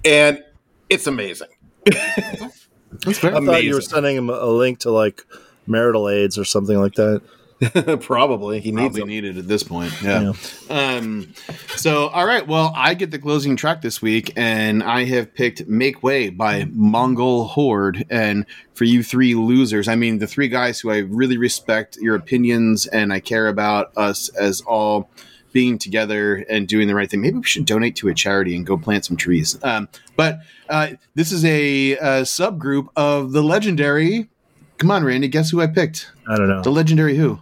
and 0.03 0.43
it's 0.89 1.07
amazing. 1.07 1.49
That's 1.85 3.19
fair. 3.19 3.35
I 3.35 3.45
thought 3.45 3.63
you 3.63 3.75
were 3.75 3.81
sending 3.81 4.17
him 4.17 4.29
a 4.29 4.45
link 4.47 4.79
to 4.79 4.91
like 4.91 5.25
marital 5.67 6.09
aids 6.09 6.37
or 6.37 6.43
something 6.45 6.77
like 6.79 6.95
that. 6.95 7.21
Probably 7.99 8.59
he 8.61 8.71
needs 8.71 8.81
Probably 8.81 9.01
them. 9.01 9.09
needed 9.09 9.37
at 9.37 9.47
this 9.47 9.63
point. 9.63 9.93
Yeah. 10.01 10.33
Um, 10.69 11.33
so, 11.75 12.07
all 12.07 12.25
right. 12.25 12.47
Well, 12.47 12.71
I 12.75 12.93
get 12.93 13.11
the 13.11 13.19
closing 13.19 13.55
track 13.55 13.81
this 13.81 14.01
week, 14.01 14.31
and 14.37 14.81
I 14.81 15.03
have 15.05 15.33
picked 15.33 15.67
"Make 15.67 16.01
Way" 16.01 16.29
by 16.29 16.65
Mongol 16.71 17.45
Horde. 17.45 18.05
And 18.09 18.45
for 18.73 18.85
you 18.85 19.03
three 19.03 19.35
losers, 19.35 19.87
I 19.89 19.95
mean 19.95 20.19
the 20.19 20.27
three 20.27 20.47
guys 20.47 20.79
who 20.79 20.89
I 20.89 20.99
really 20.99 21.37
respect 21.37 21.97
your 21.97 22.15
opinions, 22.15 22.87
and 22.87 23.11
I 23.11 23.19
care 23.19 23.47
about 23.47 23.91
us 23.97 24.29
as 24.29 24.61
all 24.61 25.09
being 25.51 25.77
together 25.79 26.45
and 26.49 26.67
doing 26.67 26.87
the 26.87 26.95
right 26.95 27.09
thing. 27.09 27.21
Maybe 27.21 27.37
we 27.37 27.43
should 27.43 27.65
donate 27.65 27.95
to 27.97 28.07
a 28.07 28.13
charity 28.13 28.55
and 28.55 28.65
go 28.65 28.77
plant 28.77 29.03
some 29.03 29.17
trees. 29.17 29.57
Um, 29.63 29.89
but 30.15 30.39
uh, 30.69 30.89
this 31.15 31.31
is 31.31 31.43
a, 31.43 31.97
uh 31.97 32.21
subgroup 32.21 32.87
of 32.95 33.31
the 33.31 33.41
legendary. 33.41 34.29
Come 34.77 34.91
on, 34.91 35.03
Randy. 35.03 35.27
Guess 35.27 35.49
who 35.49 35.59
I 35.59 35.67
picked? 35.67 36.11
I 36.27 36.37
don't 36.37 36.47
know. 36.47 36.61
The 36.61 36.69
legendary 36.71 37.17
who? 37.17 37.39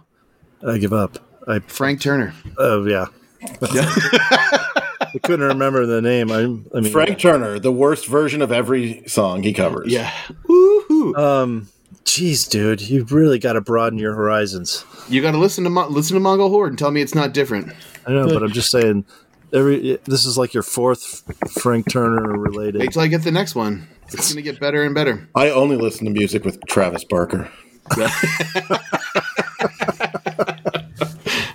I 0.66 0.78
give 0.78 0.92
up. 0.92 1.18
I 1.46 1.60
Frank 1.60 2.00
Turner. 2.00 2.34
uh, 2.58 2.82
yeah. 2.82 3.06
I 3.62 5.18
couldn't 5.22 5.46
remember 5.46 5.86
the 5.86 6.02
name. 6.02 6.30
I, 6.30 6.40
I 6.76 6.80
mean, 6.80 6.92
Frank 6.92 7.18
Turner, 7.18 7.58
the 7.58 7.72
worst 7.72 8.06
version 8.06 8.42
of 8.42 8.50
every 8.52 9.04
song 9.06 9.42
he 9.42 9.52
covers. 9.52 9.90
Yeah. 9.90 10.12
Woohoo. 10.48 11.16
Um, 11.16 11.68
jeez, 12.04 12.48
dude, 12.48 12.80
you 12.82 13.04
really 13.04 13.38
got 13.38 13.54
to 13.54 13.60
broaden 13.60 13.98
your 13.98 14.14
horizons. 14.14 14.84
You 15.08 15.22
got 15.22 15.30
to 15.32 15.38
listen 15.38 15.64
to 15.64 15.70
Mo- 15.70 15.88
listen 15.88 16.14
to 16.14 16.20
Mongol 16.20 16.50
Horde 16.50 16.72
and 16.72 16.78
tell 16.78 16.90
me 16.90 17.00
it's 17.00 17.14
not 17.14 17.32
different. 17.32 17.72
I 18.06 18.12
know, 18.12 18.26
but 18.26 18.42
I'm 18.42 18.52
just 18.52 18.70
saying. 18.70 19.04
Every 19.50 19.98
this 20.04 20.26
is 20.26 20.36
like 20.36 20.52
your 20.52 20.62
fourth 20.62 21.22
Frank 21.62 21.90
Turner 21.90 22.36
related. 22.38 22.80
Wait 22.82 22.92
till 22.92 23.00
I 23.00 23.06
get 23.06 23.22
the 23.22 23.30
next 23.32 23.54
one. 23.54 23.88
It's 24.08 24.30
going 24.32 24.36
to 24.36 24.42
get 24.42 24.60
better 24.60 24.82
and 24.82 24.94
better. 24.94 25.26
I 25.34 25.48
only 25.50 25.76
listen 25.76 26.04
to 26.04 26.10
music 26.10 26.44
with 26.44 26.58
Travis 26.66 27.04
Barker. 27.04 27.50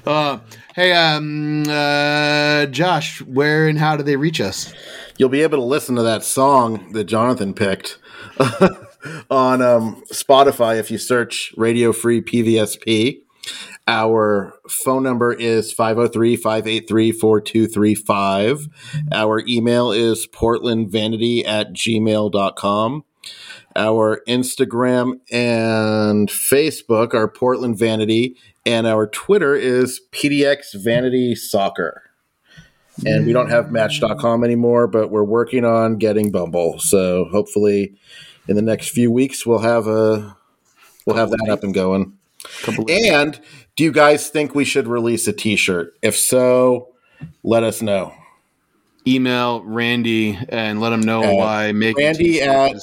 Uh, 0.05 0.39
hey, 0.75 0.91
um, 0.91 1.63
uh, 1.69 2.65
Josh, 2.65 3.21
where 3.21 3.67
and 3.67 3.79
how 3.79 3.95
do 3.95 4.03
they 4.03 4.17
reach 4.17 4.41
us? 4.41 4.73
You'll 5.17 5.29
be 5.29 5.43
able 5.43 5.59
to 5.59 5.63
listen 5.63 5.95
to 5.95 6.03
that 6.03 6.23
song 6.23 6.91
that 6.91 7.05
Jonathan 7.05 7.53
picked 7.53 7.99
on 9.29 9.61
um, 9.61 10.03
Spotify 10.11 10.77
if 10.77 10.91
you 10.91 10.97
search 10.97 11.53
Radio 11.55 11.93
Free 11.93 12.21
PVSP. 12.21 13.21
Our 13.87 14.53
phone 14.69 15.03
number 15.03 15.33
is 15.33 15.71
503 15.71 16.35
583 16.35 17.11
4235. 17.13 18.67
Our 19.13 19.43
email 19.47 19.91
is 19.91 20.27
portlandvanity 20.27 21.45
at 21.47 21.73
gmail.com. 21.73 23.05
Our 23.75 24.21
Instagram 24.27 25.19
and 25.31 26.29
Facebook 26.29 27.13
are 27.13 27.27
Portland 27.27 27.77
Vanity, 27.77 28.37
and 28.65 28.87
our 28.87 29.07
Twitter 29.07 29.55
is 29.55 30.01
PDX 30.11 30.73
Vanity 30.81 31.35
Soccer. 31.35 32.01
And 33.05 33.25
we 33.25 33.33
don't 33.33 33.49
have 33.49 33.71
Match.com 33.71 34.43
anymore, 34.43 34.85
but 34.87 35.09
we're 35.09 35.23
working 35.23 35.65
on 35.65 35.97
getting 35.97 36.31
Bumble. 36.31 36.77
So 36.79 37.25
hopefully, 37.31 37.95
in 38.47 38.55
the 38.55 38.61
next 38.61 38.89
few 38.89 39.11
weeks, 39.11 39.45
we'll 39.45 39.59
have 39.59 39.87
a 39.87 40.37
we'll 41.05 41.15
have 41.15 41.31
that 41.31 41.49
up 41.49 41.63
and 41.63 41.73
going. 41.73 42.13
And 42.89 43.39
do 43.75 43.83
you 43.83 43.91
guys 43.91 44.29
think 44.29 44.53
we 44.53 44.63
should 44.65 44.87
release 44.87 45.27
a 45.27 45.33
T-shirt? 45.33 45.93
If 46.03 46.15
so, 46.15 46.89
let 47.43 47.63
us 47.63 47.81
know. 47.81 48.13
Email 49.07 49.63
Randy 49.63 50.37
and 50.49 50.79
let 50.79 50.93
him 50.93 51.01
know 51.01 51.23
Uh, 51.23 51.33
why. 51.33 51.71
Make 51.71 51.97
Randy 51.97 52.41
at 52.41 52.75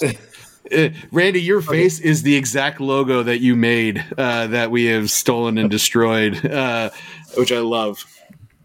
Uh, 0.73 0.89
Randy, 1.13 1.41
your 1.43 1.61
face 1.63 1.99
is 2.01 2.23
the 2.23 2.37
exact 2.37 2.81
logo 2.81 3.23
that 3.23 3.41
you 3.41 3.57
made 3.57 4.05
uh, 4.17 4.47
that 4.49 4.71
we 4.71 4.85
have 4.87 5.11
stolen 5.11 5.59
and 5.59 5.71
destroyed, 5.71 6.45
uh, 6.47 6.91
which 7.37 7.53
I 7.53 7.59
love. 7.59 8.05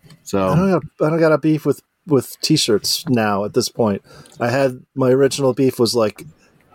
I 0.06 0.10
So 0.24 0.40
don't, 0.56 0.70
have, 0.70 0.84
I 1.02 1.10
don't 1.10 1.20
got 1.20 1.32
a 1.32 1.38
beef 1.38 1.66
with 1.66 1.82
with 2.08 2.40
t-shirts 2.42 3.04
now 3.10 3.46
at 3.46 3.54
this 3.54 3.70
point. 3.70 4.04
I 4.40 4.50
had 4.50 4.86
my 4.94 5.10
original 5.10 5.54
beef 5.54 5.80
was 5.80 5.96
like 5.96 6.24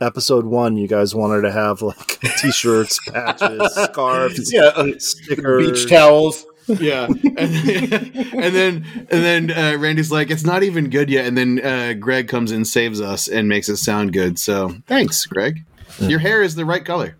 episode 0.00 0.44
one. 0.44 0.76
You 0.76 0.88
guys 0.88 1.14
wanted 1.14 1.42
to 1.42 1.52
have 1.52 1.82
like 1.82 2.18
t-shirts, 2.38 2.98
patches, 3.08 3.74
scarves, 3.74 4.52
yeah, 4.52 4.72
uh, 4.74 4.98
stickers, 4.98 5.82
beach 5.82 5.90
towels. 5.90 6.44
Yeah, 6.78 7.06
and, 7.06 7.18
and 7.36 8.54
then 8.54 8.84
and 8.96 9.06
then 9.08 9.50
uh, 9.50 9.76
Randy's 9.78 10.10
like, 10.12 10.30
"It's 10.30 10.44
not 10.44 10.62
even 10.62 10.90
good 10.90 11.10
yet," 11.10 11.26
and 11.26 11.36
then 11.36 11.60
uh, 11.64 11.94
Greg 11.94 12.28
comes 12.28 12.52
and 12.52 12.66
saves 12.66 13.00
us 13.00 13.26
and 13.28 13.48
makes 13.48 13.68
it 13.68 13.78
sound 13.78 14.12
good. 14.12 14.38
So 14.38 14.74
thanks, 14.86 15.26
Greg. 15.26 15.64
Your 15.98 16.18
hair 16.20 16.42
is 16.42 16.54
the 16.54 16.64
right 16.64 16.84
color. 16.84 17.16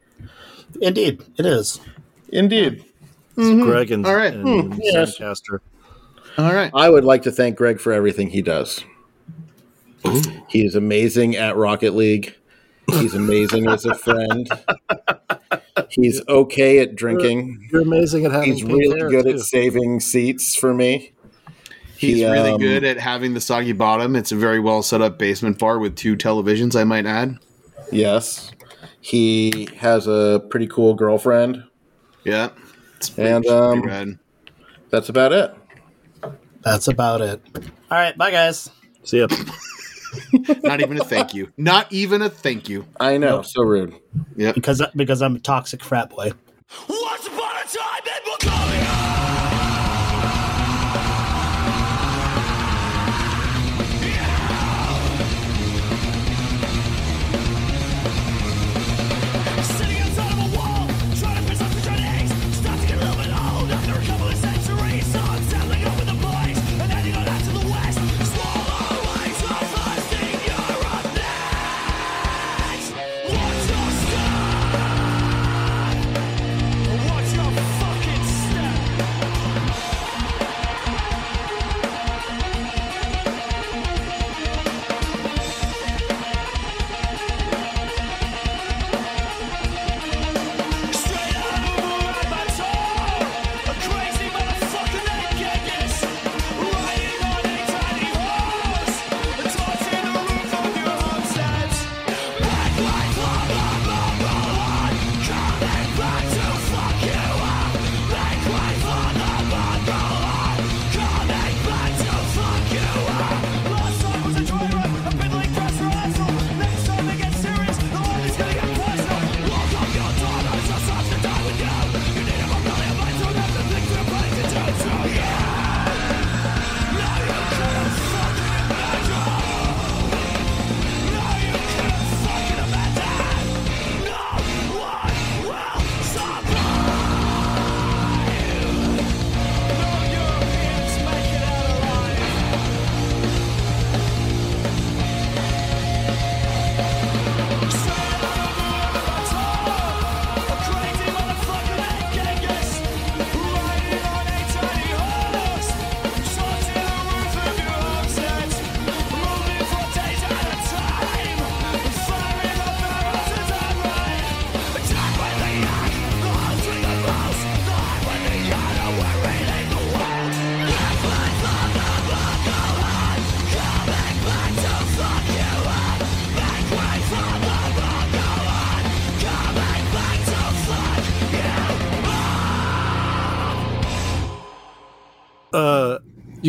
Indeed, 0.81 1.23
it 1.37 1.45
is. 1.47 1.81
Indeed. 2.29 2.85
Greg 3.35 3.91
and, 3.91 4.07
All 4.07 4.15
right. 4.15 4.33
and 4.35 4.79
Yes. 4.83 5.19
Zencastr. 5.19 5.61
All 6.39 6.53
right. 6.53 6.71
I 6.75 6.89
would 6.91 7.05
like 7.05 7.23
to 7.23 7.33
thank 7.33 7.57
Greg 7.57 7.81
for 7.81 7.93
everything 7.93 8.31
he 8.31 8.43
does. 8.43 8.85
He 10.49 10.65
is 10.65 10.75
amazing 10.75 11.37
at 11.37 11.57
Rocket 11.57 11.95
League. 11.95 12.35
He's 12.89 13.15
amazing 13.15 13.67
as 13.69 13.85
a 13.85 13.95
friend. 13.95 14.49
He's 15.91 16.21
okay 16.29 16.79
at 16.81 16.95
drinking. 16.95 17.69
You're 17.73 17.83
amazing 17.83 18.25
at 18.27 18.33
having 18.33 18.53
He's 18.53 18.65
really 18.65 18.99
hair, 18.99 19.09
good 19.11 19.25
too. 19.25 19.31
at 19.33 19.41
saving 19.41 20.01
seats 20.01 20.55
for 20.57 20.75
me. 20.75 21.13
He's 21.97 22.19
He, 22.19 22.25
really 22.25 22.53
um, 22.53 22.61
good 22.61 22.83
at 22.85 22.99
having 22.99 23.35
the 23.35 23.41
soggy 23.41 23.73
bottom. 23.73 24.17
It's 24.17 24.33
a 24.33 24.37
very 24.37 24.59
well 24.61 24.83
set 24.83 25.03
up 25.03 25.19
basement 25.19 25.59
bar 25.59 25.79
with 25.79 25.97
two 25.97 26.17
televisions, 26.17 26.75
I 26.79 26.85
might 26.85 27.07
add. 27.07 27.39
Yes. 27.93 28.51
He 29.01 29.69
has 29.79 30.07
a 30.07 30.43
pretty 30.51 30.67
cool 30.67 30.95
girlfriend. 30.95 31.65
Yeah. 32.25 32.51
It's 32.97 33.11
pretty, 33.11 33.31
And, 33.31 33.47
um. 33.47 34.19
That's 34.91 35.09
about 35.09 35.33
it. 35.33 35.55
That's 36.63 36.89
about 36.89 37.21
it. 37.21 37.43
All 37.57 37.99
right, 37.99 38.17
bye 38.19 38.31
guys. 38.31 38.71
See 39.05 39.19
ya. 39.21 39.29
Not 40.63 40.81
even 40.81 41.01
a 41.01 41.05
thank 41.05 41.35
you. 41.35 41.53
Not 41.57 41.93
even 41.93 42.23
a 42.23 42.29
thank 42.31 42.69
you. 42.69 42.87
I 42.99 43.17
know. 43.17 43.43
So 43.43 43.63
rude. 43.63 43.95
Yeah. 44.37 44.53
Because 44.53 44.83
because 44.95 45.23
I'm 45.23 45.37
a 45.37 45.41
toxic 45.41 45.83
frat 45.83 46.11
boy. 46.11 46.33
Once 46.89 47.30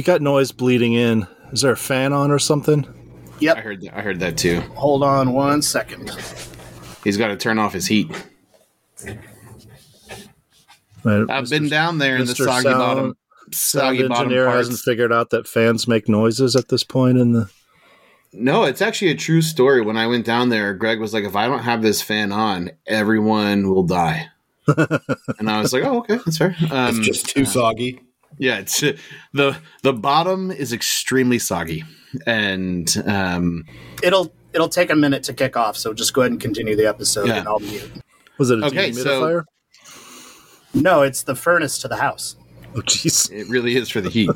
you 0.02 0.06
got 0.06 0.20
noise 0.20 0.52
bleeding 0.52 0.94
in. 0.94 1.28
Is 1.52 1.62
there 1.62 1.74
a 1.74 1.78
fan 1.78 2.12
on 2.12 2.32
or 2.32 2.40
something? 2.40 2.88
Yep. 3.40 3.56
I 3.58 3.62
heard 3.62 3.82
that, 3.82 3.96
I 3.96 4.02
heard 4.02 4.20
that 4.22 4.36
too. 4.36 4.60
Hold 4.74 5.04
on 5.04 5.34
one 5.34 5.62
second. 5.62 6.10
He's 7.04 7.18
got 7.18 7.28
to 7.28 7.36
turn 7.38 7.60
off 7.60 7.72
his 7.74 7.86
heat. 7.86 8.10
Right, 11.04 11.22
I've 11.30 11.46
Mr. 11.46 11.50
been 11.52 11.70
down 11.70 12.00
there 12.00 12.16
in 12.18 12.26
the 12.26 12.34
Mr. 12.34 12.46
soggy 12.46 12.64
Sound- 12.64 12.78
bottom, 12.80 13.18
Sound 13.52 13.98
bottom 14.10 14.12
engineer 14.24 14.50
hasn't 14.50 14.80
figured 14.80 15.14
out 15.14 15.30
that 15.32 15.48
fans 15.48 15.88
make 15.88 16.10
noises 16.10 16.56
at 16.56 16.70
this 16.70 16.84
point 16.84 17.20
in 17.20 17.34
the. 17.34 17.48
No, 18.34 18.64
it's 18.64 18.82
actually 18.82 19.12
a 19.12 19.16
true 19.16 19.42
story. 19.44 19.82
When 19.82 19.98
I 19.98 20.08
went 20.08 20.26
down 20.26 20.50
there, 20.50 20.74
Greg 20.74 21.00
was 21.00 21.14
like, 21.14 21.26
"If 21.26 21.36
I 21.36 21.46
don't 21.48 21.60
have 21.64 21.82
this 21.84 22.02
fan 22.02 22.32
on, 22.32 22.72
everyone 22.88 23.68
will 23.70 23.84
die." 23.84 24.30
and 25.38 25.48
I 25.50 25.60
was 25.62 25.74
like, 25.74 25.84
"Oh, 25.84 26.00
okay, 26.00 26.16
that's 26.26 26.38
fair." 26.40 26.56
Um, 26.72 26.98
It's 26.98 27.06
just 27.08 27.28
too 27.28 27.46
soggy. 27.46 28.00
Yeah, 28.38 28.60
it's 28.60 28.80
the 29.34 29.58
the 29.84 29.94
bottom 29.94 30.52
is 30.52 30.74
extremely 30.74 31.40
soggy, 31.40 31.84
and 32.26 32.92
um, 33.06 33.66
It'll 34.04 34.34
it'll 34.54 34.70
take 34.70 34.90
a 34.90 34.96
minute 34.96 35.24
to 35.24 35.34
kick 35.34 35.56
off, 35.56 35.78
so 35.78 35.94
just 35.94 36.14
go 36.14 36.22
ahead 36.22 36.32
and 36.32 36.42
continue 36.42 36.76
the 36.76 36.88
episode, 36.88 37.28
Yeah. 37.28 37.38
and 37.40 37.48
I'll 37.48 37.60
mute. 37.60 37.92
Was 38.38 38.50
it 38.52 38.60
a 38.62 38.66
Okay, 38.66 38.92
so- 38.92 39.44
No, 40.74 41.02
it's 41.04 41.24
the 41.24 41.36
furnace 41.36 41.78
to 41.80 41.88
the 41.88 41.98
house. 41.98 42.36
oh, 42.76 42.80
jeez. 42.82 43.30
It 43.32 43.48
really 43.50 43.76
is 43.76 43.90
for 43.90 44.02
the 44.02 44.10
heat. 44.10 44.30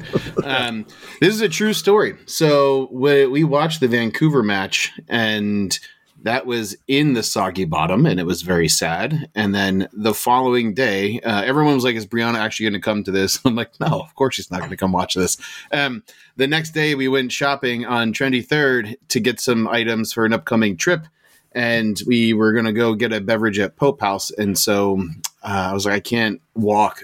um, 0.43 0.85
this 1.21 1.33
is 1.33 1.41
a 1.41 1.49
true 1.49 1.73
story. 1.73 2.15
So 2.25 2.89
we, 2.91 3.25
we 3.25 3.43
watched 3.43 3.79
the 3.79 3.87
Vancouver 3.87 4.43
match, 4.43 4.91
and 5.07 5.77
that 6.25 6.47
was 6.47 6.75
in 6.87 7.13
the 7.13 7.21
soggy 7.21 7.65
bottom, 7.65 8.07
and 8.07 8.19
it 8.19 8.25
was 8.25 8.41
very 8.41 8.67
sad. 8.67 9.29
And 9.35 9.53
then 9.53 9.87
the 9.93 10.15
following 10.15 10.73
day, 10.73 11.19
uh, 11.21 11.43
everyone 11.43 11.75
was 11.75 11.83
like, 11.83 11.95
"Is 11.95 12.07
Brianna 12.07 12.39
actually 12.39 12.65
going 12.65 12.81
to 12.81 12.83
come 12.83 13.03
to 13.03 13.11
this?" 13.11 13.39
I'm 13.45 13.55
like, 13.55 13.79
"No, 13.79 13.99
of 14.01 14.13
course 14.15 14.35
she's 14.35 14.49
not 14.49 14.59
going 14.59 14.71
to 14.71 14.77
come 14.77 14.91
watch 14.91 15.13
this." 15.13 15.37
Um, 15.71 16.03
the 16.35 16.47
next 16.47 16.71
day, 16.71 16.95
we 16.95 17.07
went 17.07 17.31
shopping 17.31 17.85
on 17.85 18.11
Trendy 18.11 18.45
Third 18.45 18.97
to 19.09 19.19
get 19.19 19.39
some 19.39 19.67
items 19.67 20.11
for 20.11 20.25
an 20.25 20.33
upcoming 20.33 20.77
trip. 20.77 21.05
And 21.51 22.01
we 22.05 22.33
were 22.33 22.51
going 22.51 22.65
to 22.65 22.73
go 22.73 22.95
get 22.95 23.13
a 23.13 23.21
beverage 23.21 23.59
at 23.59 23.77
Pope 23.77 24.01
House. 24.01 24.29
And 24.29 24.57
so 24.57 25.01
uh, 25.41 25.69
I 25.69 25.73
was 25.73 25.85
like, 25.85 25.95
I 25.95 25.99
can't 26.01 26.41
walk 26.53 27.03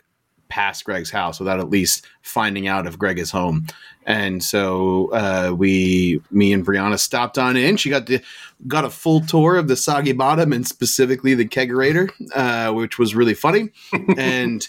past 0.49 0.83
Greg's 0.83 1.09
house 1.09 1.39
without 1.39 1.61
at 1.61 1.69
least 1.69 2.05
finding 2.21 2.67
out 2.67 2.85
if 2.85 2.99
Greg 2.99 3.17
is 3.17 3.31
home. 3.31 3.67
And 4.05 4.43
so 4.43 5.11
uh, 5.13 5.53
we, 5.55 6.21
me 6.31 6.53
and 6.53 6.65
Brianna 6.65 6.99
stopped 6.99 7.37
on 7.37 7.55
in. 7.55 7.77
She 7.77 7.89
got 7.89 8.07
the 8.07 8.21
got 8.67 8.85
a 8.85 8.89
full 8.89 9.21
tour 9.21 9.57
of 9.57 9.67
the 9.67 9.75
soggy 9.75 10.11
bottom 10.13 10.53
and 10.53 10.67
specifically 10.67 11.33
the 11.33 11.47
kegerator, 11.47 12.09
uh, 12.35 12.73
which 12.73 12.97
was 12.97 13.15
really 13.15 13.33
funny. 13.33 13.69
and 14.17 14.67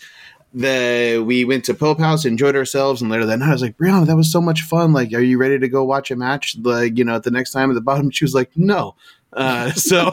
the 0.54 1.22
we 1.24 1.44
went 1.44 1.64
to 1.64 1.74
Pope 1.74 1.98
House, 1.98 2.24
enjoyed 2.24 2.56
ourselves, 2.56 3.00
and 3.00 3.10
later 3.10 3.24
that 3.26 3.38
night 3.38 3.48
I 3.48 3.52
was 3.52 3.62
like, 3.62 3.78
Brianna, 3.78 4.06
that 4.06 4.16
was 4.16 4.30
so 4.30 4.40
much 4.40 4.62
fun. 4.62 4.92
Like, 4.92 5.12
are 5.14 5.20
you 5.20 5.38
ready 5.38 5.58
to 5.58 5.68
go 5.68 5.84
watch 5.84 6.10
a 6.10 6.16
match? 6.16 6.56
Like, 6.60 6.98
you 6.98 7.04
know, 7.04 7.14
at 7.14 7.22
the 7.22 7.30
next 7.30 7.52
time 7.52 7.70
at 7.70 7.74
the 7.74 7.80
bottom, 7.80 8.10
she 8.10 8.24
was 8.24 8.34
like, 8.34 8.50
no. 8.54 8.94
Uh, 9.32 9.72
so. 9.72 10.12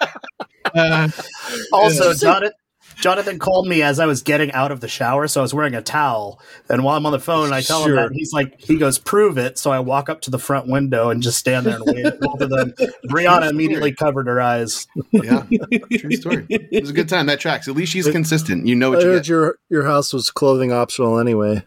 uh, 0.74 1.08
Also, 1.72 2.14
Jonathan, 2.14 2.52
Jonathan 3.00 3.38
called 3.38 3.66
me 3.66 3.82
as 3.82 3.98
I 3.98 4.06
was 4.06 4.22
getting 4.22 4.52
out 4.52 4.70
of 4.70 4.80
the 4.80 4.88
shower, 4.88 5.26
so 5.26 5.40
I 5.40 5.42
was 5.42 5.54
wearing 5.54 5.74
a 5.74 5.82
towel. 5.82 6.40
And 6.68 6.84
while 6.84 6.96
I'm 6.96 7.06
on 7.06 7.12
the 7.12 7.18
phone, 7.20 7.52
I 7.52 7.62
tell 7.62 7.84
him 7.84 7.96
that 7.96 8.10
he's 8.12 8.32
like, 8.32 8.60
he 8.60 8.76
goes, 8.76 8.98
"Prove 8.98 9.38
it." 9.38 9.58
So 9.58 9.70
I 9.70 9.80
walk 9.80 10.08
up 10.08 10.20
to 10.22 10.30
the 10.30 10.38
front 10.38 10.68
window 10.68 11.10
and 11.10 11.22
just 11.22 11.38
stand 11.38 11.66
there 11.66 11.76
and 11.76 11.84
wait. 11.86 12.20
Both 12.20 12.40
of 12.40 12.50
them. 12.50 12.72
Brianna 13.08 13.50
immediately 13.50 13.92
covered 13.92 14.26
her 14.26 14.40
eyes. 14.40 14.86
yeah, 15.12 15.44
true 15.98 16.12
story. 16.12 16.46
It 16.48 16.80
was 16.82 16.90
a 16.90 16.94
good 16.94 17.08
time. 17.08 17.26
That 17.26 17.40
tracks. 17.40 17.68
At 17.68 17.74
least 17.74 17.92
she's 17.92 18.08
consistent. 18.08 18.66
You 18.66 18.76
know 18.76 18.92
I 18.92 18.96
what 18.96 19.04
you 19.04 19.10
heard 19.10 19.22
get. 19.22 19.28
your 19.28 19.56
your 19.70 19.84
house 19.84 20.12
was 20.12 20.30
clothing 20.30 20.72
optional 20.72 21.18
anyway. 21.18 21.64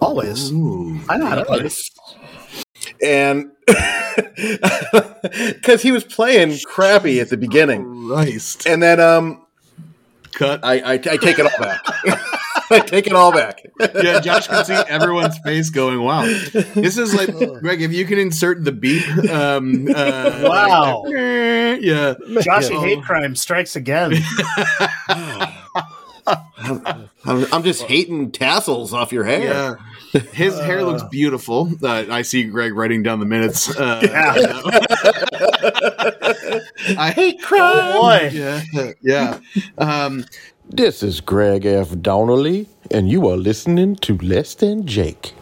Always, 0.00 0.50
I 0.50 1.16
know 1.16 1.26
how 1.26 1.34
to 1.36 1.44
play. 1.44 1.68
And 3.02 3.50
because 5.54 5.82
he 5.82 5.92
was 5.92 6.04
playing 6.04 6.58
crappy 6.66 7.20
at 7.20 7.30
the 7.30 7.36
beginning, 7.36 8.08
Christ. 8.08 8.66
and 8.66 8.82
then 8.82 9.00
um, 9.00 9.43
Cut. 10.34 10.60
I, 10.64 10.78
I, 10.80 10.92
I 10.94 10.98
take 10.98 11.38
it 11.38 11.46
all 11.46 11.58
back. 11.58 11.80
I 12.70 12.80
take 12.80 13.06
it 13.06 13.12
all 13.12 13.30
back. 13.32 13.60
yeah, 13.78 14.20
Josh 14.20 14.48
can 14.48 14.64
see 14.64 14.72
everyone's 14.72 15.38
face 15.38 15.70
going, 15.70 16.00
wow. 16.02 16.22
This 16.24 16.96
is 16.96 17.14
like, 17.14 17.28
Greg, 17.60 17.82
if 17.82 17.92
you 17.92 18.06
can 18.06 18.18
insert 18.18 18.64
the 18.64 18.72
beep. 18.72 19.06
Um, 19.30 19.86
uh, 19.94 20.40
Wow. 20.42 21.02
like, 21.04 21.14
eh, 21.14 21.78
yeah. 21.80 22.14
Joshy 22.40 22.80
hate 22.80 23.02
crime 23.02 23.36
strikes 23.36 23.76
again. 23.76 24.14
I'm, 26.26 27.46
I'm 27.52 27.62
just 27.62 27.82
hating 27.82 28.32
tassels 28.32 28.92
off 28.94 29.12
your 29.12 29.24
hair. 29.24 29.78
Yeah. 30.12 30.20
His 30.32 30.58
hair 30.58 30.82
looks 30.84 31.02
beautiful. 31.10 31.70
Uh, 31.82 32.04
I 32.10 32.22
see 32.22 32.44
Greg 32.44 32.74
writing 32.74 33.02
down 33.02 33.20
the 33.20 33.26
minutes. 33.26 33.74
Uh, 33.76 34.00
I 36.98 37.10
hate 37.10 37.42
crime. 37.42 37.60
Oh, 37.62 38.02
boy. 38.02 38.30
Yeah. 38.32 38.62
Yeah. 39.02 39.38
Um, 39.78 40.24
This 40.70 41.02
is 41.02 41.20
Greg 41.20 41.66
F. 41.66 41.90
Donnelly, 42.00 42.68
and 42.90 43.08
you 43.10 43.28
are 43.28 43.36
listening 43.36 43.96
to 43.96 44.16
Less 44.18 44.54
Than 44.54 44.86
Jake. 44.86 45.34